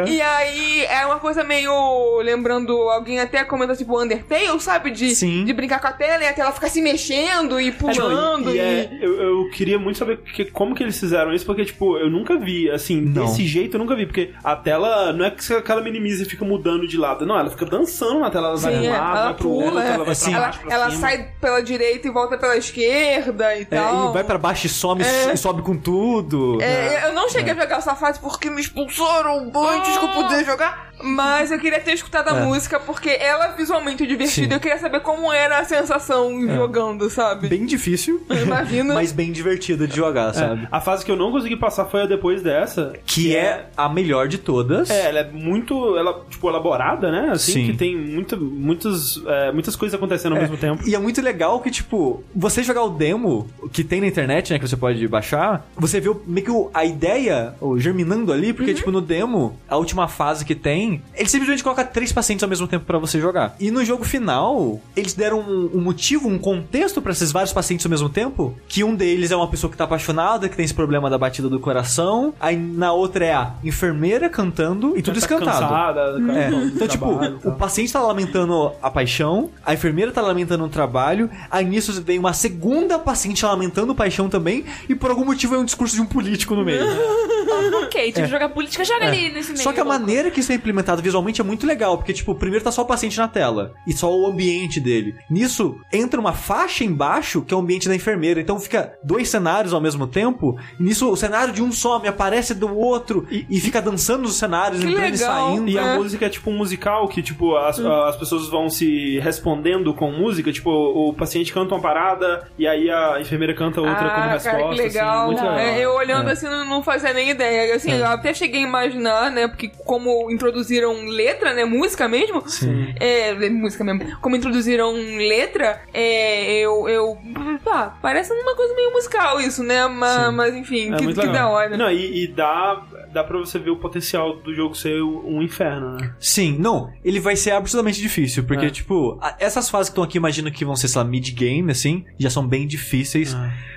E 0.08 0.22
aí 0.22 0.86
é 0.86 1.06
uma 1.06 1.20
coisa 1.20 1.44
meio 1.44 2.22
lembrando 2.22 2.74
alguém 2.90 3.20
até 3.20 3.44
comenta 3.44 3.76
tipo 3.76 4.00
Undertale, 4.02 4.60
sabe? 4.60 4.92
De, 4.92 5.16
Sim. 5.16 5.44
de 5.46 5.54
brincar 5.54 5.80
com 5.80 5.88
a 5.88 5.92
tela 5.94 6.24
e 6.24 6.28
a 6.28 6.34
tela 6.34 6.52
ficar 6.52 6.70
se 6.70 6.82
mexendo 6.82 7.60
e 7.60 7.70
É, 7.70 7.72
não, 7.72 7.78
pulando. 7.78 8.50
e, 8.50 8.54
e, 8.54 8.58
e 8.58 8.60
é, 8.60 8.90
eu, 9.02 9.22
eu 9.22 9.50
queria 9.52 9.78
muito 9.80 9.98
saber 9.98 10.18
que- 10.18 10.46
como 10.46 10.76
que 10.76 10.84
eles 10.84 11.00
fizeram 11.00 11.34
isso, 11.34 11.46
porque, 11.46 11.66
tipo, 11.66 11.98
eu 11.98 12.10
nunca 12.10 12.38
vi, 12.38 12.70
assim, 12.70 13.02
Não. 13.02 13.26
desse 13.26 13.46
jeito 13.46 13.76
eu 13.76 13.80
nunca 13.80 13.96
vi, 13.96 14.06
porque 14.06 14.32
a 14.44 14.56
tela 14.56 15.12
não 15.14 15.26
é 15.26 15.32
que 15.32 15.72
ela 15.72 15.82
minimiza 15.82 16.24
e 16.24 16.26
fica 16.26 16.46
mudando 16.46 16.88
de 16.88 16.98
lado, 16.98 17.26
não, 17.26 17.38
ela 17.38 17.50
fica 17.50 17.66
dançando 17.66 18.20
na 18.20 18.30
tela, 18.30 18.50
ela 18.50 18.58
vai 18.58 18.74
Sim, 18.74 18.82
pra 18.82 18.90
um 18.90 18.94
é, 18.94 18.98
lado, 18.98 19.12
ela 19.18 19.24
vai 19.26 19.34
pro 19.34 19.50
pula, 19.50 19.66
outro, 19.66 19.80
é. 19.80 19.88
ela 19.94 20.04
vai 20.06 20.16
pra 20.16 20.30
Ela, 20.34 20.40
baixo, 20.40 20.60
pra 20.62 20.74
ela 20.76 20.90
cima. 20.90 21.02
sai 21.02 21.28
pela 21.42 21.62
direita 21.62 22.08
e 22.08 22.12
volta 22.12 22.38
pela 22.38 22.58
esquerda 22.58 23.56
e 23.56 23.62
É, 23.62 23.66
tal. 23.66 24.10
e 24.10 24.14
vai 24.14 24.24
pra 24.24 24.38
baixo 24.38 24.66
e 24.66 24.70
some 24.70 25.02
É. 25.04 25.36
sobe 25.36 25.62
com 25.62 25.78
tudo. 25.78 26.62
É, 26.62 27.08
eu 27.08 27.14
não 27.14 27.30
cheguei 27.30 27.54
a 27.54 27.56
jogar 27.56 27.78
essa 27.78 27.96
fase 27.96 28.20
porque 28.20 28.50
me 28.50 28.62
expulsaram 28.62 29.50
antes 29.68 29.98
que 29.98 30.06
eu 30.06 30.10
pudesse 30.10 30.46
jogar. 30.46 30.92
Mas 31.06 31.52
eu 31.52 31.60
queria 31.60 31.82
ter 31.82 31.92
escutado 31.94 32.30
a 32.30 32.38
É. 32.40 32.46
música 32.46 32.80
porque 32.80 33.10
ela 33.10 33.48
é 33.48 33.56
visualmente 33.56 34.06
divertida. 34.08 34.48
Sim. 34.48 34.54
Eu 34.54 34.60
queria 34.60 34.78
saber 34.78 35.02
como 35.02 35.34
era 35.34 35.58
a 35.60 35.66
sensação 35.66 36.40
jogando, 36.48 37.10
sabe? 37.10 37.50
Bem 37.50 37.66
difícil, 37.66 38.24
Eu 38.30 38.44
imagino. 38.44 38.94
mas 38.96 39.12
bem 39.12 39.32
divertido 39.32 39.86
de 39.88 39.96
jogar, 39.98 40.34
sabe? 40.34 40.66
A 40.72 40.80
fase 40.80 41.04
que 41.04 41.12
eu 41.12 41.18
não 41.18 41.32
consegui 41.32 41.58
passar 41.58 41.86
foi 41.86 42.04
a 42.04 42.06
depois 42.06 42.42
dessa. 42.42 42.94
Que 43.06 43.36
é 43.36 43.66
a 43.76 43.90
melhor 43.90 44.28
de 44.30 44.38
todas. 44.38 44.90
É, 44.90 45.10
ela 45.10 45.20
é 45.20 45.30
muito, 45.30 45.98
ela, 45.98 46.24
tipo, 46.30 46.48
elaborada, 46.48 47.12
né? 47.12 47.32
Assim, 47.34 47.52
Sim. 47.54 47.66
que 47.72 47.74
tem 47.78 47.98
muita, 47.98 48.38
muitas, 48.38 49.22
é, 49.26 49.52
muitas 49.52 49.76
coisas 49.76 49.96
acontecendo 49.96 50.34
ao 50.36 50.42
mesmo 50.42 50.56
tempo. 50.58 50.88
E 50.88 50.96
é 50.96 51.00
muito 51.00 51.22
legal 51.22 51.60
que, 51.60 51.72
tipo, 51.72 52.24
você 52.34 52.64
jogar 52.64 52.84
o 52.84 52.90
demo 52.92 53.50
que 53.74 53.84
tem 53.84 54.00
na 54.00 54.08
internet, 54.08 54.54
né, 54.54 54.60
que 54.60 54.68
você 54.68 54.78
pode 54.78 55.06
baixar, 55.08 55.66
você 55.76 56.00
vê 56.00 56.08
o- 56.10 56.22
meio 56.26 56.46
que 56.46 56.52
o- 56.52 56.70
a 56.74 56.86
ideia 56.86 57.56
germinando 57.78 58.32
ali, 58.32 58.54
porque, 58.54 58.74
tipo, 58.74 58.92
no 58.92 59.02
demo, 59.02 59.53
a 59.68 59.78
última 59.78 60.08
fase 60.08 60.46
que 60.46 60.56
tem, 60.56 61.02
ele 61.16 61.30
simplesmente 61.30 61.64
coloca 61.64 61.84
três 61.84 62.12
pacientes 62.12 62.44
ao 62.44 62.50
mesmo 62.50 62.68
tempo 62.68 62.86
pra 62.86 62.98
você 62.98 63.20
jogar. 63.20 63.56
E 63.60 63.72
no 63.72 63.84
jogo 63.84 64.04
final, 64.04 64.80
eles 64.96 65.14
deram 65.14 65.40
um, 65.40 65.72
um 65.76 65.82
motivo, 65.82 66.28
um 66.28 66.38
contexto 66.38 67.02
pra 67.02 67.12
esses 67.12 67.32
vários 67.32 67.54
pacientes 67.54 67.86
ao 67.86 67.90
mesmo 67.90 68.10
tempo, 68.10 68.56
que 68.68 68.84
um 68.84 68.96
deles 68.96 69.32
é 69.32 69.36
uma 69.36 69.48
pessoa 69.48 69.70
que 69.72 69.78
tá 69.78 69.84
apaixonada, 69.84 70.48
que 70.50 70.56
tem 70.56 70.66
esse 70.66 70.74
problema 70.74 71.10
da 71.10 71.18
batida 71.18 71.50
do 71.50 71.60
coração, 71.60 72.34
aí 72.40 72.56
na 72.58 72.94
outra 72.94 73.26
é 73.26 73.34
a 73.34 73.54
enfermeira 73.64 74.30
cantando 74.30 74.98
e 74.98 75.02
tudo 75.02 75.14
Tá 75.14 75.20
escantado. 75.20 75.60
cansada, 75.62 76.02
É. 76.34 76.50
Então, 76.66 76.88
tipo, 76.88 77.06
trabalho 77.08 77.40
e 77.44 77.48
o 77.48 77.52
paciente 77.54 77.94
tá 77.94 78.02
lamentando 78.02 78.72
a 78.82 78.90
paixão, 78.90 79.50
a 79.66 79.74
enfermeira 79.74 80.12
tá 80.12 80.22
lamentando 80.22 80.64
o 80.64 80.70
trabalho, 80.70 81.30
aí 81.50 81.66
nisso 81.66 82.02
vem 82.02 82.20
uma 82.20 82.34
segunda 82.34 82.98
paciente 83.00 83.46
lamentando 83.46 83.94
paixão 83.96 84.30
também, 84.30 84.66
e 84.90 84.96
por 84.96 85.10
algum 85.10 85.26
motivo 85.26 85.56
é 85.56 85.58
um 85.60 85.66
discurso 85.66 85.96
de 85.96 86.02
um 86.02 86.06
político 86.06 86.56
no 86.56 86.64
meio. 86.66 86.84
ok, 87.86 88.12
tipo, 88.12 88.28
jogar 88.28 88.50
política, 88.50 88.84
joga 88.84 89.08
ali 89.08 89.30
nesse 89.52 89.52
meio. 89.54 89.62
É. 89.62 89.64
Só 89.64 89.74
que 89.74 89.80
a 89.80 89.86
maneira 89.86 90.32
que 90.32 90.40
isso 90.40 90.52
é 90.52 90.56
implementado 90.56 91.02
visualmente 91.02 91.42
é 91.42 91.44
muito 91.44 91.66
legal, 91.66 91.98
porque, 91.98 92.14
tipo, 92.14 92.34
primeiro 92.36 92.64
tá 92.64 92.72
só 92.72 92.82
o 92.82 92.86
paciente 92.86 93.18
na 93.18 93.28
tela, 93.28 93.74
e 93.88 93.94
só 93.94 94.14
o 94.14 94.26
ambiente 94.28 94.80
dele. 94.80 95.16
Nisso, 95.30 95.78
entra 95.92 96.20
uma 96.20 96.34
faixa 96.34 96.84
embaixo, 96.84 97.42
que 97.42 97.54
é 97.54 97.58
o 97.58 97.60
ambiente 97.60 97.88
da 97.88 97.96
enfermeira, 97.96 98.40
então 98.42 98.60
fica 98.60 98.94
dois 99.04 99.30
cenários 99.30 99.74
ao 99.74 99.82
mesmo 99.82 100.08
tempo, 100.08 100.58
e 100.80 100.84
nisso 100.84 101.10
o 101.12 101.16
cenário 101.16 101.54
de 101.54 101.62
um 101.62 101.72
some, 101.72 102.08
aparece 102.08 102.54
do 102.54 102.76
outro, 102.78 103.26
e, 103.30 103.60
fica 103.60 103.82
dançando 103.82 104.24
nos 104.24 104.36
cenários, 104.36 104.82
Que 104.84 104.90
entrando 104.90 105.08
e 105.08 105.12
legal. 105.12 105.48
saindo. 105.50 105.70
E 105.70 105.78
a 105.78 105.82
É. 105.94 105.98
música 105.98 106.26
é 106.26 106.30
tipo 106.30 106.50
um 106.50 106.58
musical 106.58 107.08
que, 107.08 107.22
tipo, 107.22 107.56
as, 107.56 107.80
as 107.80 108.16
pessoas 108.18 108.48
vão 108.50 108.70
se 108.70 109.20
respondendo 109.20 109.94
com 109.94 110.12
música. 110.12 110.52
Tipo, 110.52 110.70
o 110.72 111.14
paciente 111.14 111.52
canta 111.54 111.74
uma 111.76 111.82
parada 111.82 112.48
e 112.58 112.68
aí 112.68 112.90
a 112.90 113.20
enfermeira 113.20 113.54
canta 113.54 113.80
outra 113.82 113.96
como 113.96 114.10
ah, 114.12 114.32
resposta. 114.34 114.52
cara, 114.60 114.70
que 114.76 114.82
legal. 114.82 115.18
Assim, 115.18 115.26
muito 115.28 115.42
legal. 115.42 115.58
É, 115.58 115.80
eu 115.80 115.92
olhando 115.96 116.30
É. 116.30 116.32
assim 116.34 116.46
não, 116.48 116.66
não 116.66 116.84
fazia 116.84 117.14
nem 117.14 117.30
ideia. 117.30 117.76
Assim, 117.76 117.92
eu 117.92 118.06
até 118.08 118.34
cheguei 118.34 118.64
a 118.64 118.68
imaginar, 118.68 119.32
né? 119.34 119.48
Porque 119.48 119.70
como 119.86 120.30
introduziram 120.32 121.06
letra, 121.06 121.54
né? 121.54 121.66
Música 121.66 122.08
mesmo. 122.08 122.48
Sim. 122.48 122.94
É, 123.00 123.34
música 123.50 123.84
mesmo. 123.84 124.18
Como 124.22 124.36
introduziram 124.36 124.94
letra, 124.94 125.82
é, 125.94 126.54
eu, 126.60 126.88
eu. 126.88 127.18
Pá, 127.64 127.98
parece 128.02 128.32
uma 128.34 128.56
coisa 128.56 128.74
meio 128.76 128.92
musical 128.92 129.40
isso, 129.42 129.64
né? 129.64 129.88
Mas, 129.88 130.26
Sim. 130.26 130.32
mas 130.36 130.56
enfim, 130.56 130.94
É 130.94 130.98
que, 130.98 131.08
que 131.14 131.28
da 131.28 131.48
hora. 131.50 131.78
Não, 131.78 131.92
e, 131.92 132.24
e 132.24 132.28
dá, 132.28 132.82
dá 133.12 133.24
pra 133.24 133.38
você 133.38 133.58
ver 133.60 133.72
o 133.72 133.78
potencial 133.78 134.38
do 134.38 134.54
jogo 134.54 134.76
ser 134.76 135.02
um 135.02 135.42
inferno, 135.42 135.98
né? 135.98 136.14
Sim, 136.20 136.58
não, 136.60 136.92
ele 137.04 137.20
vai 137.20 137.36
ser 137.36 137.52
absolutamente 137.52 138.02
difícil, 138.02 138.44
porque, 138.44 138.66
É. 138.68 138.70
tipo, 138.70 139.20
essas 139.40 139.70
fases 139.70 139.90
que 139.90 139.94
estão 139.94 140.04
aqui, 140.04 140.18
imagino 140.18 140.52
que 140.52 140.64
vão 140.66 140.76
ser, 140.76 140.88
sei 140.88 141.02
lá, 141.02 141.08
mid-game, 141.08 141.72
assim, 141.72 142.06
já 142.20 142.30
são 142.30 142.46
bem 142.48 142.68
difíceis. 142.68 143.36